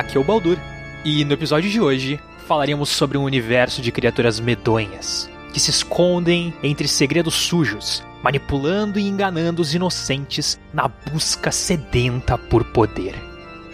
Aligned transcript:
Aqui 0.00 0.16
é 0.16 0.20
o 0.20 0.24
Baldur. 0.24 0.56
E 1.04 1.26
no 1.26 1.34
episódio 1.34 1.68
de 1.68 1.78
hoje 1.78 2.18
falaremos 2.48 2.88
sobre 2.88 3.18
um 3.18 3.22
universo 3.22 3.82
de 3.82 3.92
criaturas 3.92 4.40
medonhas 4.40 5.30
que 5.52 5.60
se 5.60 5.68
escondem 5.68 6.54
entre 6.62 6.88
segredos 6.88 7.34
sujos, 7.34 8.02
manipulando 8.22 8.98
e 8.98 9.06
enganando 9.06 9.60
os 9.60 9.74
inocentes 9.74 10.58
na 10.72 10.88
busca 10.88 11.52
sedenta 11.52 12.38
por 12.38 12.64
poder. 12.64 13.14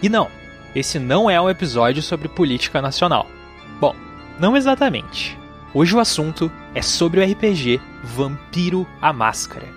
E 0.03 0.09
não, 0.09 0.29
esse 0.75 0.99
não 0.99 1.31
é 1.31 1.41
um 1.41 1.49
episódio 1.49 2.03
sobre 2.03 2.29
política 2.29 2.82
nacional. 2.82 3.29
Bom, 3.81 3.95
não 4.40 4.57
exatamente. 4.57 5.39
Hoje 5.72 5.95
o 5.95 6.00
assunto 6.00 6.50
é 6.75 6.82
sobre 6.82 7.21
o 7.21 7.25
RPG 7.25 7.81
Vampiro 8.03 8.85
a 9.00 9.13
Máscara. 9.13 9.68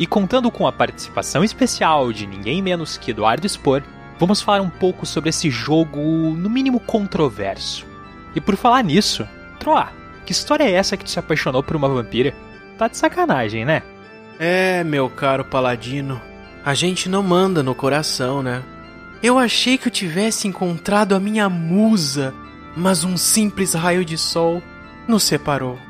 E 0.00 0.06
contando 0.06 0.50
com 0.50 0.66
a 0.66 0.72
participação 0.72 1.44
especial 1.44 2.12
de 2.12 2.26
ninguém 2.26 2.60
menos 2.60 2.98
que 2.98 3.12
Eduardo 3.12 3.48
Spor, 3.48 3.84
vamos 4.22 4.40
falar 4.40 4.60
um 4.60 4.70
pouco 4.70 5.04
sobre 5.04 5.30
esse 5.30 5.50
jogo, 5.50 6.00
no 6.00 6.48
mínimo 6.48 6.78
controverso. 6.78 7.84
E 8.36 8.40
por 8.40 8.54
falar 8.54 8.84
nisso, 8.84 9.26
Troá, 9.58 9.90
que 10.24 10.30
história 10.30 10.62
é 10.62 10.70
essa 10.70 10.96
que 10.96 11.02
tu 11.02 11.10
se 11.10 11.18
apaixonou 11.18 11.60
por 11.60 11.74
uma 11.74 11.88
vampira? 11.88 12.32
Tá 12.78 12.86
de 12.86 12.96
sacanagem, 12.96 13.64
né? 13.64 13.82
É, 14.38 14.84
meu 14.84 15.10
caro 15.10 15.44
paladino, 15.44 16.22
a 16.64 16.72
gente 16.72 17.08
não 17.08 17.20
manda 17.20 17.64
no 17.64 17.74
coração, 17.74 18.44
né? 18.44 18.62
Eu 19.20 19.40
achei 19.40 19.76
que 19.76 19.88
eu 19.88 19.92
tivesse 19.92 20.46
encontrado 20.46 21.16
a 21.16 21.20
minha 21.20 21.48
musa, 21.48 22.32
mas 22.76 23.02
um 23.02 23.16
simples 23.16 23.74
raio 23.74 24.04
de 24.04 24.16
sol 24.16 24.62
nos 25.08 25.24
separou. 25.24 25.80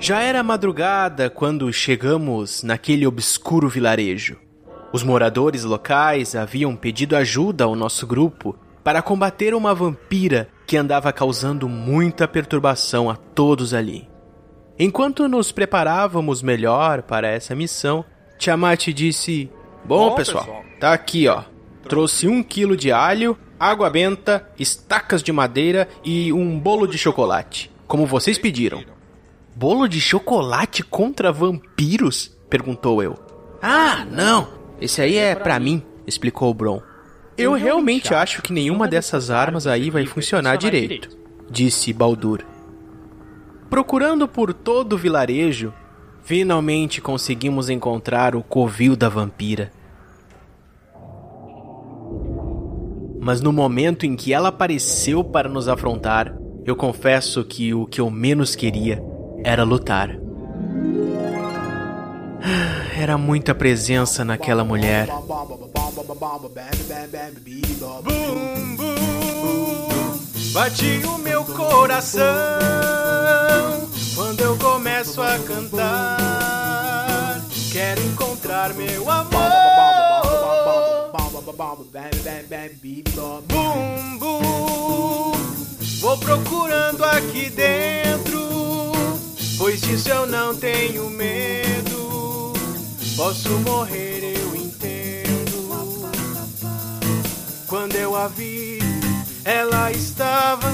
Já 0.00 0.20
era 0.20 0.44
madrugada 0.44 1.28
quando 1.28 1.72
chegamos 1.72 2.62
naquele 2.62 3.04
obscuro 3.04 3.68
vilarejo. 3.68 4.36
Os 4.92 5.02
moradores 5.02 5.64
locais 5.64 6.36
haviam 6.36 6.76
pedido 6.76 7.16
ajuda 7.16 7.64
ao 7.64 7.74
nosso 7.74 8.06
grupo 8.06 8.56
para 8.84 9.02
combater 9.02 9.54
uma 9.54 9.74
vampira 9.74 10.48
que 10.66 10.76
andava 10.76 11.12
causando 11.12 11.68
muita 11.68 12.28
perturbação 12.28 13.10
a 13.10 13.16
todos 13.16 13.74
ali. 13.74 14.08
Enquanto 14.78 15.26
nos 15.26 15.50
preparávamos 15.50 16.42
melhor 16.42 17.02
para 17.02 17.28
essa 17.28 17.54
missão, 17.56 18.04
Tiamat 18.38 18.86
disse: 18.94 19.50
Bom, 19.84 20.14
pessoal, 20.14 20.44
pessoal, 20.44 20.64
tá 20.78 20.92
aqui 20.92 21.26
ó. 21.26 21.42
Trouxe 21.88 22.28
um 22.28 22.40
quilo 22.40 22.76
de 22.76 22.92
alho, 22.92 23.36
água 23.58 23.90
benta, 23.90 24.48
estacas 24.58 25.24
de 25.24 25.32
madeira 25.32 25.88
e 26.04 26.32
um 26.32 26.56
bolo 26.58 26.86
de 26.86 26.96
chocolate, 26.96 27.68
como 27.88 28.06
vocês 28.06 28.38
pediram. 28.38 28.97
Bolo 29.58 29.88
de 29.88 30.00
chocolate 30.00 30.84
contra 30.84 31.32
vampiros? 31.32 32.30
perguntou 32.48 33.02
eu. 33.02 33.18
Ah, 33.60 34.06
não, 34.08 34.46
esse 34.80 35.02
aí 35.02 35.16
é 35.16 35.34
para 35.34 35.58
mim, 35.58 35.82
explicou 36.06 36.48
o 36.48 36.54
Bron. 36.54 36.80
Eu 37.36 37.54
realmente 37.54 38.14
acho 38.14 38.40
que 38.40 38.52
nenhuma 38.52 38.86
dessas 38.86 39.32
armas 39.32 39.66
aí 39.66 39.90
vai 39.90 40.06
funcionar 40.06 40.54
direito, 40.54 41.08
disse 41.50 41.92
Baldur. 41.92 42.44
Procurando 43.68 44.28
por 44.28 44.54
todo 44.54 44.92
o 44.92 44.96
vilarejo, 44.96 45.74
finalmente 46.22 47.00
conseguimos 47.00 47.68
encontrar 47.68 48.36
o 48.36 48.44
covil 48.44 48.94
da 48.94 49.08
vampira. 49.08 49.72
Mas 53.20 53.40
no 53.40 53.52
momento 53.52 54.06
em 54.06 54.14
que 54.14 54.32
ela 54.32 54.50
apareceu 54.50 55.24
para 55.24 55.48
nos 55.48 55.66
afrontar, 55.66 56.32
eu 56.64 56.76
confesso 56.76 57.42
que 57.42 57.74
o 57.74 57.86
que 57.86 58.00
eu 58.00 58.08
menos 58.08 58.54
queria 58.54 59.17
era 59.44 59.64
lutar. 59.64 60.16
Era 62.96 63.16
muita 63.16 63.54
presença 63.54 64.24
naquela 64.24 64.64
mulher. 64.64 65.08
Bum, 68.02 68.76
bum, 68.76 70.18
bate 70.52 71.02
o 71.06 71.18
meu 71.18 71.44
coração 71.44 72.24
quando 74.14 74.40
eu 74.40 74.56
começo 74.56 75.20
a 75.22 75.38
cantar. 75.38 77.40
Quero 77.70 78.02
encontrar 78.02 78.74
meu 78.74 79.08
amor. 79.10 79.38
Bum, 83.46 84.18
bum, 84.18 85.32
vou 86.00 86.18
procurando 86.18 87.04
aqui 87.04 87.50
dentro 87.50 88.57
Pois 89.58 89.80
disso 89.80 90.08
eu 90.08 90.24
não 90.24 90.54
tenho 90.54 91.10
medo. 91.10 92.52
Posso 93.16 93.50
morrer, 93.58 94.34
eu 94.38 94.54
entendo. 94.54 95.68
Quando 97.66 97.96
eu 97.96 98.14
a 98.14 98.28
vi, 98.28 98.78
ela 99.44 99.90
estava 99.90 100.70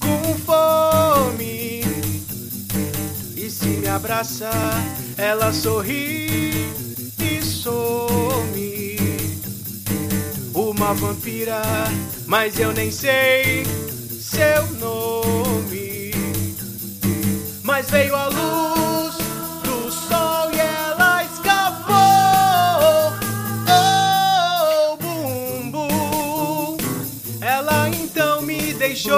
com 0.00 0.34
fome. 0.38 1.82
E 3.36 3.50
se 3.50 3.66
me 3.66 3.88
abraçar, 3.88 4.82
ela 5.18 5.52
sorri 5.52 6.72
e 7.18 7.42
some. 7.42 8.96
Uma 10.54 10.94
vampira, 10.94 11.60
mas 12.26 12.58
eu 12.58 12.72
nem 12.72 12.90
sei 12.90 13.64
seu 14.18 14.66
nome 14.78 15.67
mas 17.68 17.90
veio 17.90 18.16
a 18.16 18.28
luz 18.28 19.14
do 19.62 19.92
sol 19.92 20.50
e 20.54 20.58
ela 20.58 21.22
escapou. 21.22 21.94
Oh, 23.68 24.96
bum, 24.96 25.70
bum. 25.70 26.78
Ela 27.42 27.90
então 27.90 28.40
me 28.40 28.72
deixou, 28.72 29.12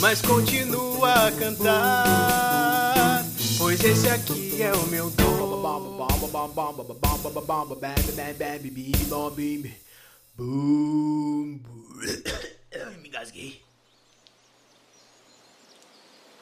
mas 0.00 0.20
continua 0.20 1.28
a 1.28 1.32
cantar, 1.32 3.24
pois 3.58 3.84
esse 3.84 4.08
aqui 4.08 4.60
é 4.60 4.72
o 4.72 4.88
meu 4.88 5.08
dom. 5.10 5.26
Boom. 10.36 11.60
Me 13.00 13.08
gasguei. 13.08 13.65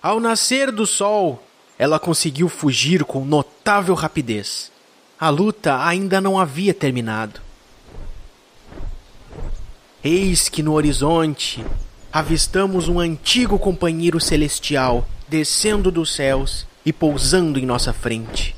Ao 0.04 0.20
nascer 0.20 0.70
do 0.70 0.86
sol, 0.86 1.42
ela 1.78 1.98
conseguiu 1.98 2.46
fugir 2.50 3.04
com 3.04 3.24
notável 3.24 3.94
rapidez. 3.94 4.70
A 5.18 5.30
luta 5.30 5.82
ainda 5.82 6.20
não 6.20 6.38
havia 6.38 6.74
terminado. 6.74 7.40
Eis 10.04 10.50
que 10.50 10.62
no 10.62 10.74
horizonte 10.74 11.64
avistamos 12.12 12.86
um 12.86 13.00
antigo 13.00 13.58
companheiro 13.58 14.20
celestial 14.20 15.08
descendo 15.26 15.90
dos 15.90 16.14
céus 16.14 16.66
e 16.84 16.92
pousando 16.92 17.58
em 17.58 17.64
nossa 17.64 17.94
frente. 17.94 18.54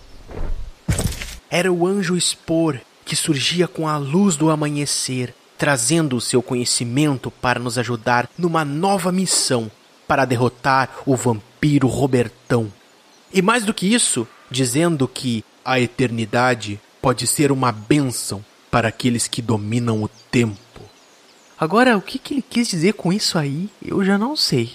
Era 1.49 1.73
o 1.73 1.87
anjo 1.87 2.17
Expor 2.17 2.81
que 3.05 3.15
surgia 3.15 3.69
com 3.69 3.87
a 3.87 3.97
luz 3.97 4.35
do 4.35 4.51
amanhecer, 4.51 5.33
trazendo 5.57 6.17
o 6.17 6.21
seu 6.21 6.43
conhecimento 6.43 7.31
para 7.31 7.61
nos 7.61 7.79
ajudar 7.79 8.29
numa 8.37 8.65
nova 8.65 9.13
missão 9.13 9.71
para 10.07 10.25
derrotar 10.25 10.91
o 11.05 11.17
vampiro 11.17 11.89
Robertão. 11.89 12.73
E 13.33 13.43
mais 13.43 13.65
do 13.65 13.75
que 13.75 13.93
isso, 13.93 14.27
dizendo 14.51 15.07
que 15.09 15.45
a 15.65 15.81
eternidade 15.81 16.81
pode 17.03 17.27
ser 17.27 17.51
uma 17.51 17.73
bênção 17.73 18.45
para 18.71 18.89
aqueles 18.89 19.27
que 19.27 19.43
dominam 19.43 20.03
o 20.03 20.09
tempo. 20.31 20.57
Agora, 21.59 21.97
o 21.97 22.03
que, 22.03 22.19
que 22.19 22.35
ele 22.35 22.43
quis 22.43 22.69
dizer 22.69 22.95
com 22.95 23.13
isso 23.13 23.39
aí, 23.39 23.71
eu 23.85 24.05
já 24.05 24.19
não 24.19 24.37
sei. 24.37 24.73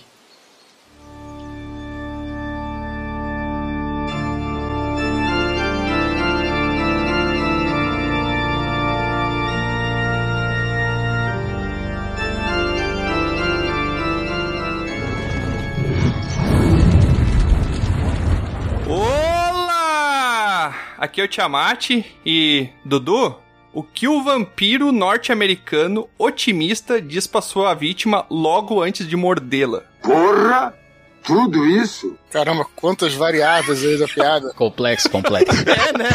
Aqui 21.11 21.19
é 21.19 21.25
o 21.25 21.27
Tiamat 21.27 21.89
e 22.25 22.69
Dudu, 22.85 23.35
o 23.73 23.83
que 23.83 24.07
o 24.07 24.23
vampiro 24.23 24.93
norte-americano 24.93 26.09
otimista 26.17 27.01
diz 27.01 27.27
pra 27.27 27.41
sua 27.41 27.73
vítima 27.73 28.25
logo 28.29 28.81
antes 28.81 29.05
de 29.05 29.17
mordê-la? 29.17 29.83
Porra! 30.01 30.73
Tudo 31.21 31.67
isso? 31.67 32.17
Caramba, 32.31 32.65
quantas 32.75 33.13
variáveis 33.13 33.83
aí 33.83 33.99
da 33.99 34.07
piada. 34.07 34.53
complexo, 34.55 35.09
complexo. 35.09 35.53
é, 35.69 35.97
né? 35.97 36.09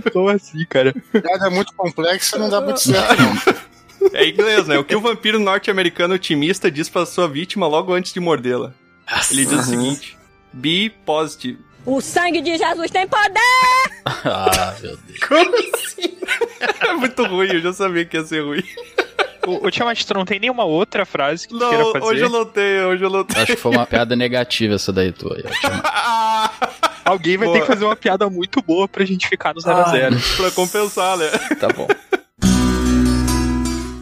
Como 0.12 0.28
assim, 0.30 0.64
cara? 0.64 0.94
A 1.12 1.20
piada 1.20 1.46
é 1.46 1.50
muito 1.50 1.72
complexa 1.74 2.38
não 2.38 2.48
dá 2.48 2.60
muito 2.60 2.80
certo, 2.80 3.22
não. 3.22 4.10
É 4.12 4.28
inglês, 4.28 4.66
né? 4.66 4.78
O 4.78 4.84
que 4.84 4.96
o 4.96 5.00
vampiro 5.00 5.38
norte-americano 5.38 6.14
otimista 6.14 6.70
diz 6.70 6.88
pra 6.88 7.06
sua 7.06 7.28
vítima 7.28 7.66
logo 7.66 7.92
antes 7.92 8.12
de 8.12 8.20
mordê-la? 8.20 8.74
Ele 9.30 9.44
diz 9.44 9.60
o 9.60 9.62
seguinte: 9.62 10.18
Be 10.52 10.90
positive. 11.04 11.58
O 11.86 12.00
sangue 12.00 12.40
de 12.40 12.56
Jesus 12.56 12.90
tem 12.90 13.06
poder! 13.06 13.90
ah, 14.06 14.74
Meu 14.82 14.96
Deus. 14.96 15.18
Como 15.28 15.54
assim? 15.56 16.14
É 16.88 16.92
muito 16.94 17.24
ruim, 17.26 17.48
eu 17.52 17.60
já 17.60 17.72
sabia 17.72 18.04
que 18.04 18.16
ia 18.16 18.24
ser 18.24 18.42
ruim. 18.42 18.62
O, 19.46 19.66
o 19.66 19.70
Tiamat, 19.70 20.02
tu 20.04 20.14
não 20.14 20.24
tem 20.24 20.40
nenhuma 20.40 20.64
outra 20.64 21.04
frase 21.04 21.46
que 21.46 21.52
tu 21.54 21.58
Não, 21.60 21.68
queira 21.68 21.84
fazer? 21.92 22.04
hoje 22.06 22.20
eu 22.22 22.30
não 22.30 22.44
tenho, 22.46 22.88
hoje 22.88 23.04
eu 23.04 23.10
não 23.10 23.24
tenho. 23.24 23.42
Acho 23.42 23.54
que 23.54 23.60
foi 23.60 23.72
uma 23.72 23.84
piada 23.86 24.16
negativa 24.16 24.74
essa 24.74 24.90
daí 24.92 25.12
tua. 25.12 25.36
aí. 25.36 25.44
Alguém 27.04 27.36
vai 27.36 27.46
Boa. 27.48 27.58
ter 27.58 27.66
que 27.66 27.70
fazer 27.72 27.84
uma 27.84 27.94
piada 27.96 28.30
muito 28.30 28.62
boa 28.62 28.88
pra 28.88 29.04
gente 29.04 29.28
ficar 29.28 29.52
no 29.54 29.60
0x0. 29.60 30.36
pra 30.38 30.50
compensar, 30.52 31.18
né? 31.18 31.28
Tá 31.60 31.68
bom. 31.68 31.86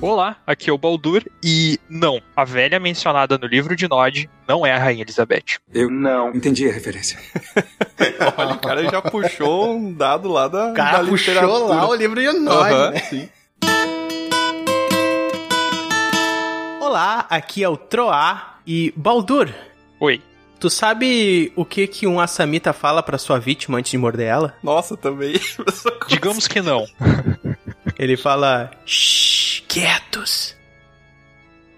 Olá, 0.03 0.37
aqui 0.45 0.69
é 0.69 0.73
o 0.73 0.79
Baldur 0.79 1.23
e 1.45 1.79
não, 1.89 2.21
a 2.37 2.45
velha 2.45 2.81
mencionada 2.81 3.39
no 3.39 3.47
livro 3.47 3.77
de 3.77 3.87
Nod 3.87 4.29
não 4.49 4.67
é 4.67 4.73
a 4.73 4.79
Rainha 4.79 5.03
Elizabeth. 5.03 5.61
Eu 5.73 5.89
não 5.89 6.31
entendi 6.35 6.69
a 6.69 6.73
referência. 6.73 7.17
Olha, 8.37 8.55
o 8.55 8.59
cara 8.59 8.83
já 8.91 9.01
puxou 9.01 9.77
um 9.77 9.93
dado 9.93 10.29
lá 10.29 10.49
da, 10.49 10.71
O 10.73 10.75
cara 10.75 11.03
da 11.03 11.09
puxou 11.09 11.33
literatura. 11.35 11.75
lá 11.77 11.89
o 11.89 11.95
livro 11.95 12.21
de 12.21 12.33
Nod, 12.33 12.73
Aham, 12.73 12.91
né? 12.91 12.99
sim. 12.99 13.29
Olá, 16.81 17.25
aqui 17.31 17.63
é 17.63 17.69
o 17.69 17.77
Troá 17.77 18.57
e 18.67 18.93
Baldur. 18.97 19.51
Oi. 20.01 20.21
Tu 20.59 20.69
sabe 20.69 21.53
o 21.57 21.65
que 21.65 21.87
que 21.87 22.07
um 22.09 22.19
assamita 22.21 22.73
fala 22.73 23.03
pra 23.05 23.19
sua 23.19 23.39
vítima 23.39 23.79
antes 23.79 23.91
de 23.93 23.99
morder 23.99 24.27
ela? 24.29 24.55
Nossa, 24.65 24.97
também. 24.97 25.35
Digamos 26.09 26.47
que 26.47 26.61
não. 26.61 26.87
Ele 27.99 28.17
fala: 28.17 28.71
Shh, 28.87 29.32
quietos. 29.73 30.55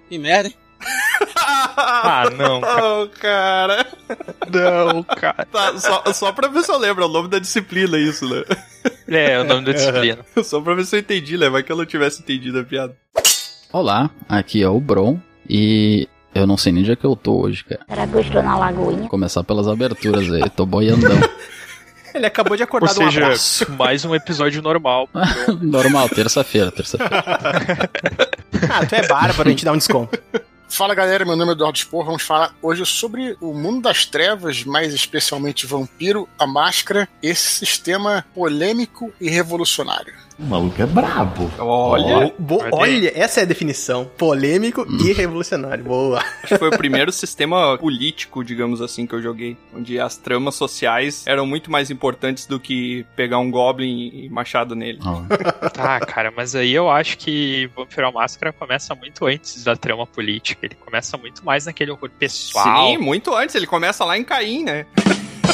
Que 0.08 0.18
merda, 0.18 0.48
hein? 0.48 0.54
Ah, 1.76 2.28
não, 2.36 2.60
cara. 2.60 2.76
Oh, 3.00 3.08
cara. 3.08 3.86
Não, 4.52 5.02
cara. 5.02 5.46
Tá, 5.50 5.78
só, 5.78 6.12
só 6.12 6.32
pra 6.32 6.48
ver 6.48 6.62
se 6.62 6.70
eu 6.70 6.78
lembro, 6.78 7.04
é 7.04 7.06
o 7.06 7.10
nome 7.10 7.28
da 7.28 7.38
disciplina 7.38 7.96
isso, 7.98 8.28
né? 8.28 8.44
É, 9.08 9.40
o 9.40 9.44
nome 9.44 9.64
da 9.64 9.72
disciplina. 9.72 10.24
Só 10.42 10.60
pra 10.60 10.74
ver 10.74 10.84
se 10.84 10.96
eu 10.96 11.00
entendi, 11.00 11.38
né? 11.38 11.48
Vai 11.48 11.62
que 11.62 11.72
eu 11.72 11.76
não 11.76 11.86
tivesse 11.86 12.20
entendido 12.20 12.58
a 12.60 12.64
piada. 12.64 12.96
Olá, 13.72 14.10
aqui 14.28 14.62
é 14.62 14.68
o 14.68 14.80
Bron 14.80 15.18
e 15.48 16.08
eu 16.34 16.46
não 16.46 16.56
sei 16.56 16.72
nem 16.72 16.82
onde 16.82 16.92
é 16.92 16.96
que 16.96 17.04
eu 17.06 17.16
tô 17.16 17.40
hoje, 17.40 17.64
cara. 17.64 17.84
Eu 18.12 18.20
estou 18.20 18.42
na 18.42 18.58
lagoinha? 18.58 19.00
Vou 19.00 19.08
começar 19.08 19.42
pelas 19.44 19.66
aberturas 19.68 20.30
aí, 20.32 20.48
tô 20.50 20.66
boiandão. 20.66 21.18
Ele 22.14 22.26
acabou 22.26 22.56
de 22.56 22.62
acordar 22.62 22.90
Ou 22.90 23.02
um 23.02 23.06
seja, 23.10 23.24
abraço. 23.24 23.72
mais 23.72 24.04
um 24.04 24.14
episódio 24.14 24.62
normal. 24.62 25.08
Normal, 25.60 26.08
terça-feira, 26.08 26.70
terça-feira. 26.70 27.24
Ah, 28.70 28.86
tu 28.86 28.94
é 28.94 29.06
bárbaro, 29.08 29.48
a 29.48 29.50
gente 29.50 29.64
dá 29.64 29.72
um 29.72 29.76
desconto. 29.76 30.16
Fala 30.68 30.94
galera, 30.94 31.24
meu 31.24 31.36
nome 31.36 31.52
é 31.52 31.54
Eduardo 31.54 31.78
Spor. 31.78 32.04
Vamos 32.04 32.22
falar 32.22 32.54
hoje 32.60 32.84
sobre 32.84 33.36
o 33.40 33.52
mundo 33.52 33.82
das 33.82 34.06
trevas, 34.06 34.64
mais 34.64 34.92
especialmente 34.92 35.66
Vampiro, 35.66 36.28
a 36.38 36.46
Máscara, 36.46 37.08
esse 37.22 37.58
sistema 37.58 38.24
polêmico 38.34 39.12
e 39.20 39.30
revolucionário. 39.30 40.24
O 40.38 40.42
maluco 40.42 40.82
é 40.82 40.86
brabo. 40.86 41.48
Olha, 41.58 42.32
Olha 42.40 42.68
olha, 42.72 43.12
essa 43.14 43.38
é 43.38 43.42
a 43.44 43.46
definição: 43.46 44.10
polêmico 44.18 44.84
e 45.00 45.12
revolucionário. 45.12 45.84
Boa. 45.84 46.18
acho 46.18 46.48
que 46.48 46.58
foi 46.58 46.68
o 46.68 46.76
primeiro 46.76 47.12
sistema 47.12 47.78
político, 47.78 48.42
digamos 48.42 48.80
assim, 48.82 49.06
que 49.06 49.14
eu 49.14 49.22
joguei. 49.22 49.56
Onde 49.72 50.00
as 50.00 50.16
tramas 50.16 50.56
sociais 50.56 51.24
eram 51.26 51.46
muito 51.46 51.70
mais 51.70 51.88
importantes 51.88 52.46
do 52.46 52.58
que 52.58 53.06
pegar 53.14 53.38
um 53.38 53.48
Goblin 53.48 54.10
e 54.12 54.28
machado 54.28 54.74
nele. 54.74 54.98
Ó, 55.04 55.22
Tá, 55.70 56.00
cara, 56.04 56.32
mas 56.36 56.56
aí 56.56 56.72
eu 56.72 56.90
acho 56.90 57.16
que 57.16 57.70
Vampiro 57.76 58.08
à 58.08 58.10
Máscara 58.10 58.52
começa 58.52 58.92
muito 58.96 59.26
antes 59.26 59.62
da 59.62 59.76
trama 59.76 60.04
política. 60.04 60.53
Ele 60.62 60.74
começa 60.74 61.16
muito 61.16 61.44
mais 61.44 61.66
naquele 61.66 61.90
horror 61.90 62.10
pessoal. 62.10 62.90
Sim, 62.90 62.98
muito 62.98 63.34
antes. 63.34 63.54
Ele 63.54 63.66
começa 63.66 64.04
lá 64.04 64.16
em 64.16 64.24
Caim, 64.24 64.64
né? 64.64 64.86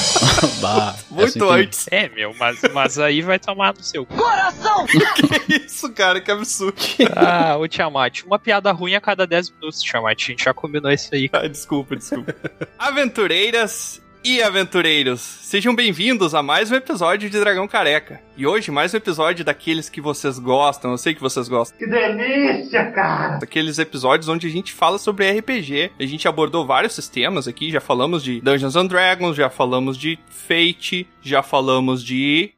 bah, 0.60 0.94
essa 0.96 1.14
Muito 1.14 1.50
antes. 1.50 1.86
É, 1.90 2.08
meu, 2.08 2.34
mas, 2.38 2.60
mas 2.72 2.98
aí 2.98 3.22
vai 3.22 3.38
tomar 3.38 3.74
no 3.74 3.82
seu. 3.82 4.06
que 4.06 5.54
isso, 5.54 5.92
cara? 5.92 6.20
Que 6.20 6.30
absurdo. 6.30 6.76
Ah, 7.14 7.56
ô 7.56 7.66
Tiamat, 7.66 8.22
uma 8.24 8.38
piada 8.38 8.70
ruim 8.72 8.94
a 8.94 9.00
cada 9.00 9.26
10 9.26 9.50
minutos, 9.50 9.82
Tiamat. 9.82 10.22
A 10.22 10.26
gente 10.26 10.44
já 10.44 10.54
combinou 10.54 10.90
isso 10.90 11.14
aí. 11.14 11.28
Ah, 11.32 11.46
desculpa, 11.46 11.96
desculpa. 11.96 12.34
Aventureiras 12.78 14.00
e 14.22 14.42
aventureiros, 14.42 15.20
sejam 15.20 15.74
bem-vindos 15.74 16.34
a 16.34 16.42
mais 16.42 16.70
um 16.70 16.74
episódio 16.74 17.30
de 17.30 17.40
Dragão 17.40 17.66
Careca. 17.66 18.20
E 18.36 18.46
hoje, 18.46 18.70
mais 18.70 18.92
um 18.92 18.98
episódio 18.98 19.44
daqueles 19.44 19.88
que 19.88 20.00
vocês 20.00 20.38
gostam, 20.38 20.90
eu 20.90 20.98
sei 20.98 21.14
que 21.14 21.20
vocês 21.20 21.48
gostam. 21.48 21.78
Que 21.78 21.86
delícia, 21.86 22.90
cara! 22.92 23.38
Daqueles 23.38 23.78
episódios 23.78 24.28
onde 24.28 24.46
a 24.46 24.50
gente 24.50 24.72
fala 24.72 24.98
sobre 24.98 25.30
RPG. 25.30 25.92
A 25.98 26.04
gente 26.04 26.28
abordou 26.28 26.66
vários 26.66 26.92
sistemas 26.92 27.48
aqui, 27.48 27.70
já 27.70 27.80
falamos 27.80 28.22
de 28.22 28.40
Dungeons 28.40 28.76
and 28.76 28.86
Dragons, 28.86 29.36
já 29.36 29.48
falamos 29.48 29.96
de 29.96 30.18
Fate, 30.28 31.08
já 31.22 31.42
falamos 31.42 32.04
de. 32.04 32.52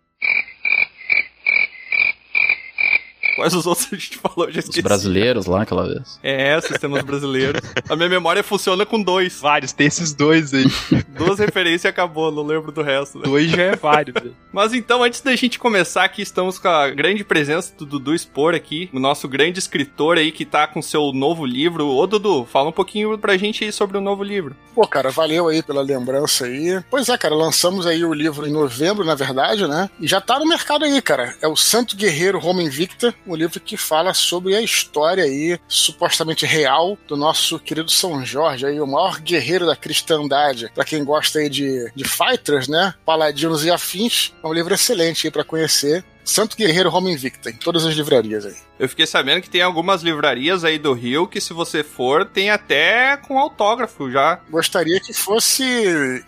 Quais 3.36 3.54
os 3.54 3.66
outros 3.66 3.88
a 3.92 3.96
gente 3.96 4.18
falou? 4.18 4.50
Já 4.50 4.60
Os 4.60 4.78
brasileiros 4.78 5.46
lá 5.46 5.62
aquela 5.62 5.86
vez. 5.86 6.18
É, 6.22 6.60
sistemas 6.60 7.02
brasileiros. 7.02 7.60
A 7.88 7.96
minha 7.96 8.08
memória 8.08 8.42
funciona 8.42 8.84
com 8.84 9.02
dois. 9.02 9.40
Vários, 9.40 9.72
tem 9.72 9.86
esses 9.86 10.12
dois 10.12 10.52
aí. 10.54 10.64
Duas 11.16 11.38
referências 11.38 11.84
e 11.84 11.88
acabou, 11.88 12.30
não 12.32 12.42
lembro 12.42 12.72
do 12.72 12.82
resto. 12.82 13.18
né? 13.18 13.24
Dois 13.24 13.50
já 13.50 13.62
é 13.62 13.76
vários. 13.76 14.14
né? 14.22 14.30
Mas 14.52 14.72
então, 14.74 15.02
antes 15.02 15.20
da 15.20 15.34
gente 15.36 15.58
começar 15.58 16.04
aqui, 16.04 16.22
estamos 16.22 16.58
com 16.58 16.68
a 16.68 16.90
grande 16.90 17.24
presença 17.24 17.72
do 17.76 17.86
Dudu 17.86 18.16
Spor 18.18 18.54
aqui, 18.54 18.88
o 18.92 18.98
nosso 18.98 19.28
grande 19.28 19.58
escritor 19.58 20.18
aí 20.18 20.32
que 20.32 20.44
tá 20.44 20.66
com 20.66 20.82
seu 20.82 21.12
novo 21.12 21.44
livro. 21.46 21.88
Ô 21.88 22.06
Dudu, 22.06 22.46
fala 22.50 22.68
um 22.68 22.72
pouquinho 22.72 23.16
pra 23.18 23.36
gente 23.36 23.64
aí 23.64 23.72
sobre 23.72 23.96
o 23.96 24.00
novo 24.00 24.22
livro. 24.22 24.54
Pô, 24.74 24.86
cara, 24.86 25.10
valeu 25.10 25.48
aí 25.48 25.62
pela 25.62 25.82
lembrança 25.82 26.46
aí. 26.46 26.82
Pois 26.90 27.08
é, 27.08 27.16
cara, 27.18 27.34
lançamos 27.34 27.86
aí 27.86 28.04
o 28.04 28.12
livro 28.14 28.46
em 28.46 28.52
novembro, 28.52 29.04
na 29.04 29.14
verdade, 29.14 29.66
né? 29.66 29.88
E 30.00 30.06
já 30.06 30.20
tá 30.20 30.38
no 30.38 30.46
mercado 30.46 30.84
aí, 30.84 31.00
cara. 31.02 31.34
É 31.42 31.48
o 31.48 31.56
Santo 31.56 31.96
Guerreiro 31.96 32.38
Roma 32.38 32.62
Invicta, 32.62 33.14
um 33.26 33.34
livro 33.34 33.60
que 33.60 33.76
fala 33.76 34.14
sobre 34.14 34.54
a 34.54 34.60
história 34.60 35.24
aí, 35.24 35.58
supostamente 35.68 36.46
real, 36.46 36.98
do 37.06 37.16
nosso 37.16 37.58
querido 37.58 37.90
São 37.90 38.24
Jorge 38.24 38.66
aí, 38.66 38.80
o 38.80 38.86
maior 38.86 39.20
guerreiro 39.20 39.66
da 39.66 39.76
cristandade. 39.76 40.70
Pra 40.74 40.84
quem 40.84 41.04
gosta 41.04 41.38
aí 41.38 41.48
de, 41.48 41.90
de 41.94 42.04
fighters, 42.04 42.68
né? 42.68 42.94
Paladinos 43.04 43.64
e 43.64 43.70
afins, 43.70 44.32
é 44.42 44.46
um 44.46 44.52
livro 44.52 44.74
excelente 44.74 45.26
aí 45.26 45.30
pra 45.30 45.44
conhecer. 45.44 46.04
Santo 46.24 46.56
Guerreiro 46.56 46.88
Roma 46.90 47.10
Invicta, 47.10 47.50
em 47.50 47.56
todas 47.56 47.84
as 47.84 47.94
livrarias 47.94 48.46
aí. 48.46 48.54
Eu 48.82 48.88
fiquei 48.88 49.06
sabendo 49.06 49.40
que 49.40 49.48
tem 49.48 49.62
algumas 49.62 50.02
livrarias 50.02 50.64
aí 50.64 50.76
do 50.76 50.92
Rio 50.92 51.28
que, 51.28 51.40
se 51.40 51.52
você 51.52 51.84
for, 51.84 52.24
tem 52.26 52.50
até 52.50 53.16
com 53.16 53.38
autógrafo 53.38 54.10
já. 54.10 54.40
Gostaria 54.50 54.98
que 54.98 55.12
fosse 55.12 55.62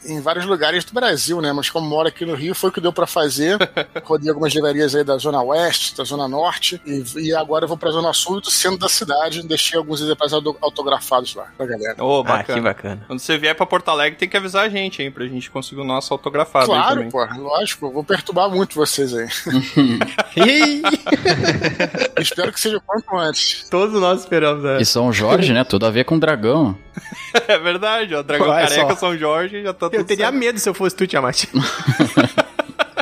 em 0.07 0.21
vários 0.21 0.45
lugares 0.47 0.85
do 0.85 0.93
Brasil, 0.95 1.41
né? 1.41 1.53
Mas 1.53 1.69
como 1.69 1.89
moro 1.89 2.07
aqui 2.07 2.25
no 2.25 2.35
Rio, 2.35 2.55
foi 2.55 2.71
o 2.71 2.73
que 2.73 2.81
deu 2.81 2.93
pra 2.93 3.09
fazer. 3.09 3.59
Rodei 4.05 4.29
algumas 4.31 4.55
livrarias 4.55 4.95
aí 4.95 5.03
da 5.03 5.17
Zona 5.19 5.43
Oeste, 5.43 5.97
da 5.97 6.05
Zona 6.05 6.29
Norte, 6.29 6.81
e, 6.87 7.03
e 7.17 7.35
agora 7.35 7.65
eu 7.65 7.69
vou 7.69 7.77
pra 7.77 7.91
Zona 7.91 8.13
Sul 8.13 8.41
do 8.41 8.51
centro 8.53 8.79
da 8.79 8.89
cidade. 8.89 9.43
Deixei 9.47 9.77
alguns 9.77 10.01
exemplares 10.01 10.33
auto- 10.33 10.57
autografados 10.61 11.35
lá 11.35 11.49
pra 11.57 11.67
galera. 11.67 12.05
Ô, 12.05 12.21
Ah, 12.21 12.23
que 12.23 12.53
bacana. 12.53 12.61
bacana. 12.63 13.05
Quando 13.09 13.19
você 13.19 13.37
vier 13.37 13.57
pra 13.57 13.67
Porto 13.67 13.89
Alegre, 13.89 14.17
tem 14.17 14.29
que 14.29 14.37
avisar 14.37 14.65
a 14.65 14.69
gente, 14.69 15.03
hein, 15.03 15.11
pra 15.11 15.27
gente 15.27 15.51
conseguir 15.51 15.81
o 15.81 15.85
nosso 15.85 16.15
autografado 16.15 16.73
aí 16.73 16.79
Claro, 16.79 16.95
também. 16.97 17.11
pô, 17.11 17.25
lógico, 17.43 17.87
eu 17.87 17.91
vou 17.93 18.05
perturbar 18.05 18.49
muito 18.49 18.77
vocês 18.77 19.13
aí. 19.13 19.27
Espero 22.19 22.53
que 22.53 22.61
seja 22.61 22.77
o 22.77 22.81
quanto 22.81 23.17
antes. 23.17 23.69
Todos 23.69 24.01
nós 24.01 24.21
esperamos. 24.21 24.65
É. 24.65 24.81
E 24.81 24.85
São 24.85 25.13
Jorge, 25.13 25.53
né? 25.53 25.65
Tudo 25.65 25.87
a 25.87 25.91
ver 25.91 26.05
com 26.05 26.19
dragão. 26.19 26.77
É 27.49 27.59
verdade, 27.59 28.15
ó. 28.15 28.23
Dragão 28.23 28.47
Careca, 28.47 28.91
só. 28.91 28.97
São 28.97 29.19
Jorge, 29.19 29.61
já 29.65 29.73
tá 29.75 29.91
tudo 29.91 29.97
Eu 29.99 30.05
teria 30.05 30.27
certo. 30.27 30.39
medo 30.39 30.59
se 30.61 30.69
eu 30.69 30.73
fosse 30.73 30.95
tu, 30.95 31.05
Tiamat. 31.07 31.47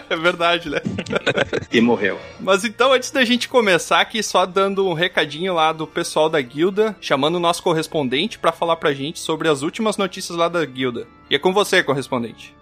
É 0.09 0.17
verdade, 0.17 0.69
né? 0.69 0.79
E 1.73 1.81
morreu. 1.81 2.19
Mas 2.39 2.65
então, 2.67 2.93
antes 2.93 3.11
da 3.11 3.25
gente 3.25 3.49
começar 3.49 3.99
aqui, 4.01 4.23
só 4.23 4.45
dando 4.45 4.87
um 4.87 4.93
recadinho 4.93 5.55
lá 5.55 5.73
do 5.73 5.87
pessoal 5.87 6.29
da 6.29 6.39
guilda, 6.41 6.95
chamando 7.01 7.37
o 7.37 7.41
nosso 7.41 7.62
correspondente 7.62 8.39
pra 8.39 8.53
falar 8.53 8.77
pra 8.77 8.93
gente 8.93 9.19
sobre 9.19 9.49
as 9.49 9.62
últimas 9.62 9.97
notícias 9.97 10.37
lá 10.37 10.49
da 10.49 10.62
guilda. 10.67 11.07
E 11.31 11.35
é 11.35 11.39
com 11.39 11.51
você, 11.53 11.83
correspondente. 11.83 12.55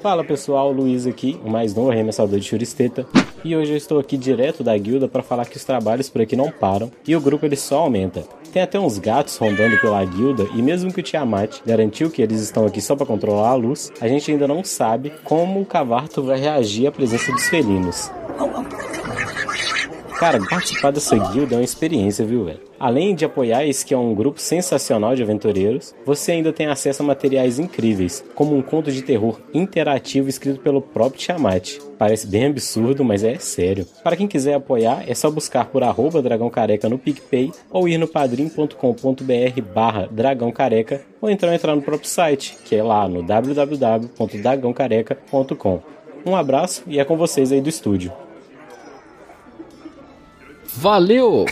Fala 0.00 0.22
pessoal, 0.22 0.70
Luiz 0.70 1.08
aqui, 1.08 1.40
mais 1.44 1.74
novo 1.74 1.90
arremessador 1.90 2.38
de 2.38 2.46
churisteta. 2.46 3.04
E 3.44 3.56
hoje 3.56 3.72
eu 3.72 3.76
estou 3.76 3.98
aqui 3.98 4.16
direto 4.16 4.62
da 4.62 4.76
guilda 4.78 5.08
para 5.08 5.24
falar 5.24 5.46
que 5.46 5.56
os 5.56 5.64
trabalhos 5.64 6.08
por 6.08 6.22
aqui 6.22 6.36
não 6.36 6.52
param 6.52 6.90
e 7.06 7.16
o 7.16 7.20
grupo 7.20 7.44
ele 7.44 7.56
só 7.56 7.80
aumenta. 7.80 8.22
Tem 8.52 8.62
até 8.62 8.78
uns 8.78 8.96
gatos 8.98 9.36
rondando 9.36 9.80
pela 9.80 10.04
guilda 10.04 10.46
e 10.54 10.62
mesmo 10.62 10.92
que 10.92 11.00
o 11.00 11.02
Tiamat 11.02 11.60
garantiu 11.66 12.10
que 12.10 12.22
eles 12.22 12.40
estão 12.40 12.64
aqui 12.64 12.80
só 12.80 12.94
para 12.94 13.06
controlar 13.06 13.50
a 13.50 13.54
luz, 13.54 13.90
a 14.00 14.06
gente 14.06 14.30
ainda 14.30 14.46
não 14.46 14.62
sabe 14.62 15.12
como 15.24 15.60
o 15.60 15.66
Cavarto 15.66 16.22
vai 16.22 16.38
reagir 16.38 16.86
à 16.86 16.92
presença 16.92 17.32
dos 17.32 17.48
felinos. 17.48 18.08
Cara, 20.18 20.44
participar 20.44 20.90
dessa 20.90 21.16
guilda 21.16 21.54
é 21.54 21.58
uma 21.58 21.64
experiência, 21.64 22.26
viu, 22.26 22.44
velho? 22.44 22.58
Além 22.76 23.14
de 23.14 23.24
apoiar 23.24 23.64
esse 23.64 23.86
que 23.86 23.94
é 23.94 23.96
um 23.96 24.12
grupo 24.12 24.40
sensacional 24.40 25.14
de 25.14 25.22
aventureiros, 25.22 25.94
você 26.04 26.32
ainda 26.32 26.52
tem 26.52 26.66
acesso 26.66 27.04
a 27.04 27.06
materiais 27.06 27.60
incríveis, 27.60 28.24
como 28.34 28.56
um 28.56 28.62
conto 28.62 28.90
de 28.90 29.02
terror 29.02 29.38
interativo 29.54 30.28
escrito 30.28 30.60
pelo 30.60 30.82
próprio 30.82 31.20
Tiamat. 31.20 31.78
Parece 31.96 32.26
bem 32.26 32.46
absurdo, 32.46 33.04
mas 33.04 33.22
é 33.22 33.38
sério. 33.38 33.86
Para 34.02 34.16
quem 34.16 34.26
quiser 34.26 34.54
apoiar, 34.54 35.04
é 35.06 35.14
só 35.14 35.30
buscar 35.30 35.66
por 35.66 35.84
arroba 35.84 36.20
Dragão 36.20 36.50
Careca 36.50 36.88
no 36.88 36.98
PicPay 36.98 37.52
ou 37.70 37.88
ir 37.88 37.96
no 37.96 38.08
padrim.com.br 38.08 38.74
barra 39.72 40.08
Dragão 40.10 40.50
Careca 40.50 41.00
ou 41.20 41.30
então 41.30 41.54
entrar 41.54 41.76
no 41.76 41.82
próprio 41.82 42.10
site, 42.10 42.58
que 42.64 42.74
é 42.74 42.82
lá 42.82 43.08
no 43.08 43.22
www.dragãocareca.com. 43.22 45.80
Um 46.26 46.34
abraço 46.34 46.82
e 46.88 46.98
é 46.98 47.04
com 47.04 47.16
vocês 47.16 47.52
aí 47.52 47.60
do 47.60 47.68
estúdio. 47.68 48.12
Valeu! 50.76 51.46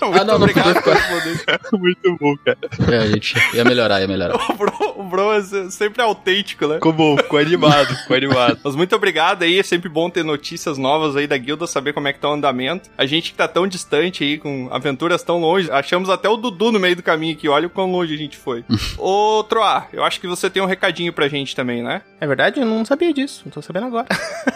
Muito 0.00 0.16
Ah, 0.20 0.24
não, 0.24 0.38
não 0.38 0.46
obrigado 0.46 0.82
por 0.82 0.92
responder. 0.92 1.58
Muito 1.78 2.16
bom, 2.20 2.34
cara. 2.44 2.58
É, 2.92 2.98
a 2.98 3.06
gente 3.06 3.34
ia 3.54 3.64
melhorar, 3.64 4.00
ia 4.00 4.08
melhorar. 4.08 4.38
O 4.48 4.54
Bro, 4.54 4.94
o 4.96 5.02
Bro 5.04 5.32
é 5.34 5.42
se- 5.42 5.70
sempre 5.72 6.02
autêntico, 6.02 6.66
né? 6.66 6.74
Ficou 6.76 6.92
bom, 6.92 7.16
ficou 7.16 7.38
animado, 7.38 7.94
ficou 7.96 8.16
animado. 8.16 8.58
Mas 8.64 8.74
muito 8.74 8.94
obrigado 8.96 9.42
aí, 9.42 9.58
é 9.58 9.62
sempre 9.62 9.88
bom 9.88 10.08
ter 10.10 10.24
notícias 10.24 10.76
novas 10.78 11.16
aí 11.16 11.26
da 11.26 11.36
guilda, 11.36 11.66
saber 11.66 11.92
como 11.92 12.08
é 12.08 12.12
que 12.12 12.18
tá 12.18 12.28
o 12.28 12.32
andamento. 12.32 12.90
A 12.96 13.06
gente 13.06 13.30
que 13.32 13.36
tá 13.36 13.46
tão 13.48 13.66
distante 13.66 14.24
aí, 14.24 14.38
com 14.38 14.68
aventuras 14.72 15.22
tão 15.22 15.38
longe, 15.38 15.70
achamos 15.70 16.08
até 16.10 16.28
o 16.28 16.36
Dudu 16.36 16.72
no 16.72 16.78
meio 16.80 16.96
do 16.96 17.02
caminho 17.02 17.34
aqui, 17.34 17.48
olha 17.48 17.66
o 17.66 17.70
quão 17.70 17.90
longe 17.90 18.14
a 18.14 18.18
gente 18.18 18.36
foi. 18.36 18.64
Ô, 18.96 19.44
Troá, 19.48 19.86
eu 19.92 20.02
acho 20.04 20.20
que 20.20 20.26
você 20.26 20.48
tem 20.50 20.62
um 20.62 20.66
recadinho 20.66 21.12
pra 21.12 21.28
gente 21.28 21.54
também, 21.54 21.82
né? 21.82 22.02
É 22.20 22.26
verdade? 22.26 22.60
Eu 22.60 22.66
não 22.66 22.84
sabia 22.84 23.12
disso. 23.12 23.42
Não 23.44 23.52
tô 23.52 23.62
sabendo 23.62 23.86
agora. 23.86 24.06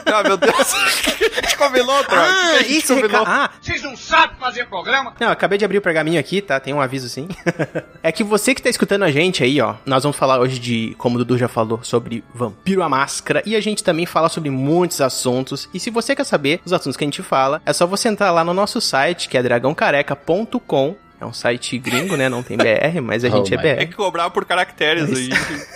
Ah, 0.06 0.22
meu 0.22 0.36
Deus, 0.36 0.74
a 0.74 1.40
gente 1.40 1.56
combinou, 1.56 2.02
Troá? 2.04 2.22
O 2.22 2.28
que 2.28 2.34
que 2.34 2.56
a 2.56 2.62
gente 2.62 2.76
esse 2.78 2.94
combinou? 2.94 3.20
reca- 3.20 3.30
Ah, 3.30 3.50
Vocês 3.60 3.82
não 3.82 3.96
sabem 3.96 4.36
fazer 4.38 4.66
programa? 4.66 5.14
Não, 5.18 5.31
acabei 5.32 5.58
de 5.58 5.64
abrir 5.64 5.78
o 5.78 5.82
pergaminho 5.82 6.20
aqui, 6.20 6.40
tá? 6.40 6.60
Tem 6.60 6.72
um 6.72 6.80
aviso 6.80 7.08
sim. 7.08 7.28
é 8.02 8.12
que 8.12 8.22
você 8.22 8.54
que 8.54 8.62
tá 8.62 8.68
escutando 8.68 9.02
a 9.02 9.10
gente 9.10 9.42
aí, 9.42 9.60
ó, 9.60 9.74
nós 9.84 10.02
vamos 10.02 10.16
falar 10.16 10.38
hoje 10.38 10.58
de, 10.58 10.94
como 10.98 11.16
o 11.16 11.18
Dudu 11.18 11.38
já 11.38 11.48
falou, 11.48 11.80
sobre 11.82 12.22
Vampiro 12.34 12.82
a 12.82 12.88
Máscara. 12.88 13.42
E 13.44 13.56
a 13.56 13.60
gente 13.60 13.82
também 13.82 14.06
fala 14.06 14.28
sobre 14.28 14.50
muitos 14.50 15.00
assuntos. 15.00 15.68
E 15.72 15.80
se 15.80 15.90
você 15.90 16.14
quer 16.14 16.24
saber 16.24 16.60
os 16.64 16.72
assuntos 16.72 16.96
que 16.96 17.04
a 17.04 17.06
gente 17.06 17.22
fala, 17.22 17.60
é 17.64 17.72
só 17.72 17.86
você 17.86 18.08
entrar 18.08 18.30
lá 18.30 18.44
no 18.44 18.54
nosso 18.54 18.80
site, 18.80 19.28
que 19.28 19.36
é 19.36 19.42
dragãocareca.com. 19.42 20.96
É 21.22 21.26
um 21.26 21.32
site 21.32 21.78
gringo, 21.78 22.16
né? 22.16 22.28
Não 22.28 22.42
tem 22.42 22.56
BR, 22.56 23.00
mas 23.02 23.24
a 23.24 23.28
Oh 23.28 23.36
gente 23.36 23.54
é 23.54 23.56
my. 23.56 23.68
É 23.68 23.74
BR. 23.76 23.86
que 23.90 23.94
cobrar 23.96 24.28
por 24.30 24.44
caracteres 24.44 25.08
aí, 25.10 25.30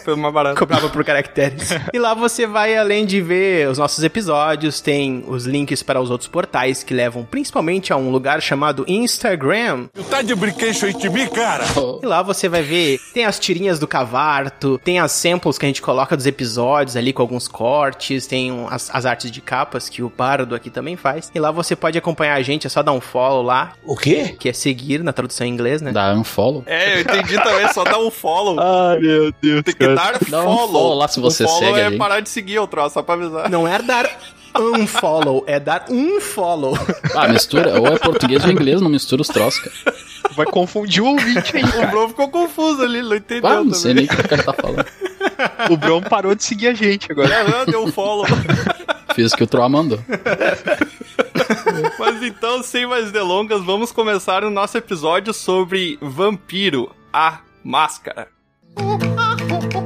foi 0.05 0.15
uma 0.15 0.31
barata. 0.33 0.57
Cobrava 0.59 0.88
por 0.88 1.05
caracteres. 1.05 1.71
e 1.95 1.99
lá 1.99 2.15
você 2.15 2.47
vai, 2.47 2.76
além 2.76 3.07
de 3.07 3.21
ver 3.21 3.69
os 3.69 3.79
nossos 3.79 4.03
episódios, 4.03 4.81
tem 4.81 5.25
os 5.29 5.47
links 5.47 5.83
para 5.83 6.00
os 6.00 6.11
outros 6.11 6.29
portais 6.29 6.83
que 6.83 6.93
levam 6.93 7.25
principalmente 7.25 7.93
a 7.93 7.97
um 7.97 8.11
lugar 8.11 8.41
chamado 8.43 8.85
Instagram. 8.88 9.87
Tá 10.11 10.23
de 10.23 10.35
brinquedo 10.35 10.93
de 10.99 11.09
mim, 11.09 11.26
cara? 11.29 11.65
E 12.03 12.07
lá 12.07 12.23
você 12.23 12.49
vai 12.49 12.62
ver, 12.62 12.99
tem 13.15 13.25
as 13.25 13.38
tirinhas 13.38 13.79
do 13.79 13.87
Cavarto, 13.87 14.79
tem 14.83 14.99
as 14.99 15.12
samples 15.12 15.59
que 15.59 15.65
a 15.67 15.69
gente 15.69 15.83
coloca 15.83 16.17
dos 16.17 16.26
episódios 16.26 16.97
ali 16.97 17.12
com 17.12 17.23
alguns 17.23 17.47
cortes, 17.49 18.26
tem 18.26 18.67
as, 18.71 18.91
as 18.95 19.07
artes 19.07 19.31
de 19.31 19.41
capas 19.41 19.88
que 19.88 20.03
o 20.03 20.11
Pardo 20.11 20.55
aqui 20.55 20.71
também 20.71 20.97
faz. 20.97 21.31
E 21.35 21.38
lá 21.38 21.50
você 21.50 21.76
pode 21.76 21.97
acompanhar 21.99 22.35
a 22.35 22.43
gente, 22.43 22.67
é 22.67 22.71
só 22.71 22.83
dar 22.83 22.93
um 22.93 23.00
follow 23.00 23.43
lá, 23.43 23.73
O 23.85 23.97
quê? 23.97 24.35
que 24.38 24.49
é 24.49 24.53
seguir 24.53 25.03
na 25.03 25.12
tradução 25.12 25.36
em 25.45 25.52
inglês, 25.52 25.83
né? 25.83 25.93
Dá 25.93 26.14
unfollow. 26.14 26.62
É, 26.66 26.97
eu 26.97 27.00
entendi 27.00 27.35
também, 27.43 27.69
só 27.73 27.85
dar 27.85 27.99
um 27.99 28.11
follow. 28.11 28.57
Ai, 28.62 28.99
meu 29.00 29.33
Deus, 29.43 29.62
Tem 29.62 29.75
que 29.75 29.88
dar 29.95 30.19
Dá 30.28 30.40
um 30.40 30.45
follow. 30.45 30.69
follow 30.69 30.95
lá 30.95 31.09
se 31.09 31.21
você 31.21 31.45
o 31.45 31.49
follow 31.49 31.61
segue 31.66 31.81
é 31.81 31.87
ali. 31.87 31.99
parar 31.99 32.21
de 32.21 32.28
seguir 32.28 32.59
o 32.59 32.66
troço, 32.66 32.95
só 32.95 33.02
pra 33.02 33.14
avisar. 33.14 33.50
Não 33.50 33.66
é 33.69 33.81
dar 33.83 34.09
um 34.59 34.87
follow, 34.87 35.45
é 35.47 35.61
dar 35.61 35.85
um 35.90 36.19
follow. 36.21 36.78
Ah, 37.14 37.28
mistura. 37.28 37.78
Ou 37.78 37.87
é 37.88 37.99
português 37.99 38.43
ou 38.45 38.50
inglês, 38.50 38.81
não 38.81 38.88
mistura 38.88 39.21
os 39.21 39.28
troços, 39.28 39.61
cara. 39.61 39.97
Vai 40.35 40.47
confundir 40.47 41.02
o 41.02 41.07
ouvinte 41.09 41.57
aí, 41.57 41.62
O. 41.62 41.87
Bro 41.90 42.09
ficou 42.09 42.28
confuso 42.28 42.83
ali, 42.83 43.02
não 43.02 43.16
entendeu 43.16 43.49
Ah, 43.50 43.62
não 43.64 43.75
sei 43.75 43.93
também. 43.95 44.07
nem 44.09 44.14
o 44.14 44.16
que 44.16 44.26
o 44.26 44.28
cara 44.28 44.43
tá 44.43 44.52
falando. 44.55 44.87
O 45.71 45.76
Bron 45.76 46.00
parou 46.00 46.35
de 46.35 46.43
seguir 46.43 46.69
a 46.69 46.75
gente 46.75 47.11
agora. 47.12 47.35
É, 47.35 47.66
deu 47.66 47.85
um 47.85 47.93
follow. 47.93 48.25
Fiz 49.17 49.33
o 49.33 49.37
que 49.39 49.45
o 49.45 49.47
Troa 49.47 49.67
mandou. 49.67 49.99
Mas 51.99 52.23
então, 52.23 52.63
sem 52.63 52.87
mais 52.87 53.11
delongas, 53.11 53.65
vamos 53.65 53.91
começar 53.91 54.45
o 54.45 54.51
nosso 54.51 54.77
episódio 54.77 55.33
sobre 55.33 55.99
Vampiro, 56.03 56.95
a 57.11 57.41
Máscara. 57.65 58.29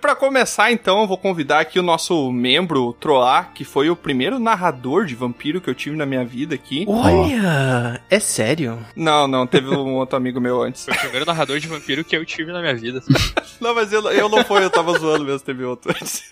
E 0.00 0.08
pra 0.10 0.16
começar, 0.16 0.72
então, 0.72 1.02
eu 1.02 1.06
vou 1.06 1.18
convidar 1.18 1.60
aqui 1.60 1.78
o 1.78 1.82
nosso 1.82 2.32
membro, 2.32 2.86
o 2.86 2.92
Troar, 2.94 3.52
que 3.52 3.66
foi 3.66 3.90
o 3.90 3.94
primeiro 3.94 4.38
narrador 4.38 5.04
de 5.04 5.14
vampiro 5.14 5.60
que 5.60 5.68
eu 5.68 5.74
tive 5.74 5.94
na 5.94 6.06
minha 6.06 6.24
vida 6.24 6.54
aqui. 6.54 6.86
Olha, 6.88 8.00
é 8.08 8.18
sério? 8.18 8.78
Não, 8.96 9.28
não, 9.28 9.46
teve 9.46 9.68
um 9.68 9.96
outro 9.96 10.16
amigo 10.16 10.40
meu 10.40 10.62
antes. 10.62 10.86
Foi 10.86 10.94
o 10.94 11.00
primeiro 11.00 11.26
narrador 11.26 11.58
de 11.58 11.68
vampiro 11.68 12.02
que 12.02 12.16
eu 12.16 12.24
tive 12.24 12.50
na 12.50 12.62
minha 12.62 12.74
vida. 12.74 13.02
Não, 13.60 13.74
mas 13.74 13.92
eu, 13.92 14.00
eu 14.10 14.26
não 14.30 14.42
fui, 14.42 14.64
eu 14.64 14.70
tava 14.70 14.98
zoando 14.98 15.22
mesmo, 15.22 15.40
teve 15.40 15.64
outro 15.64 15.92
antes. 15.94 16.22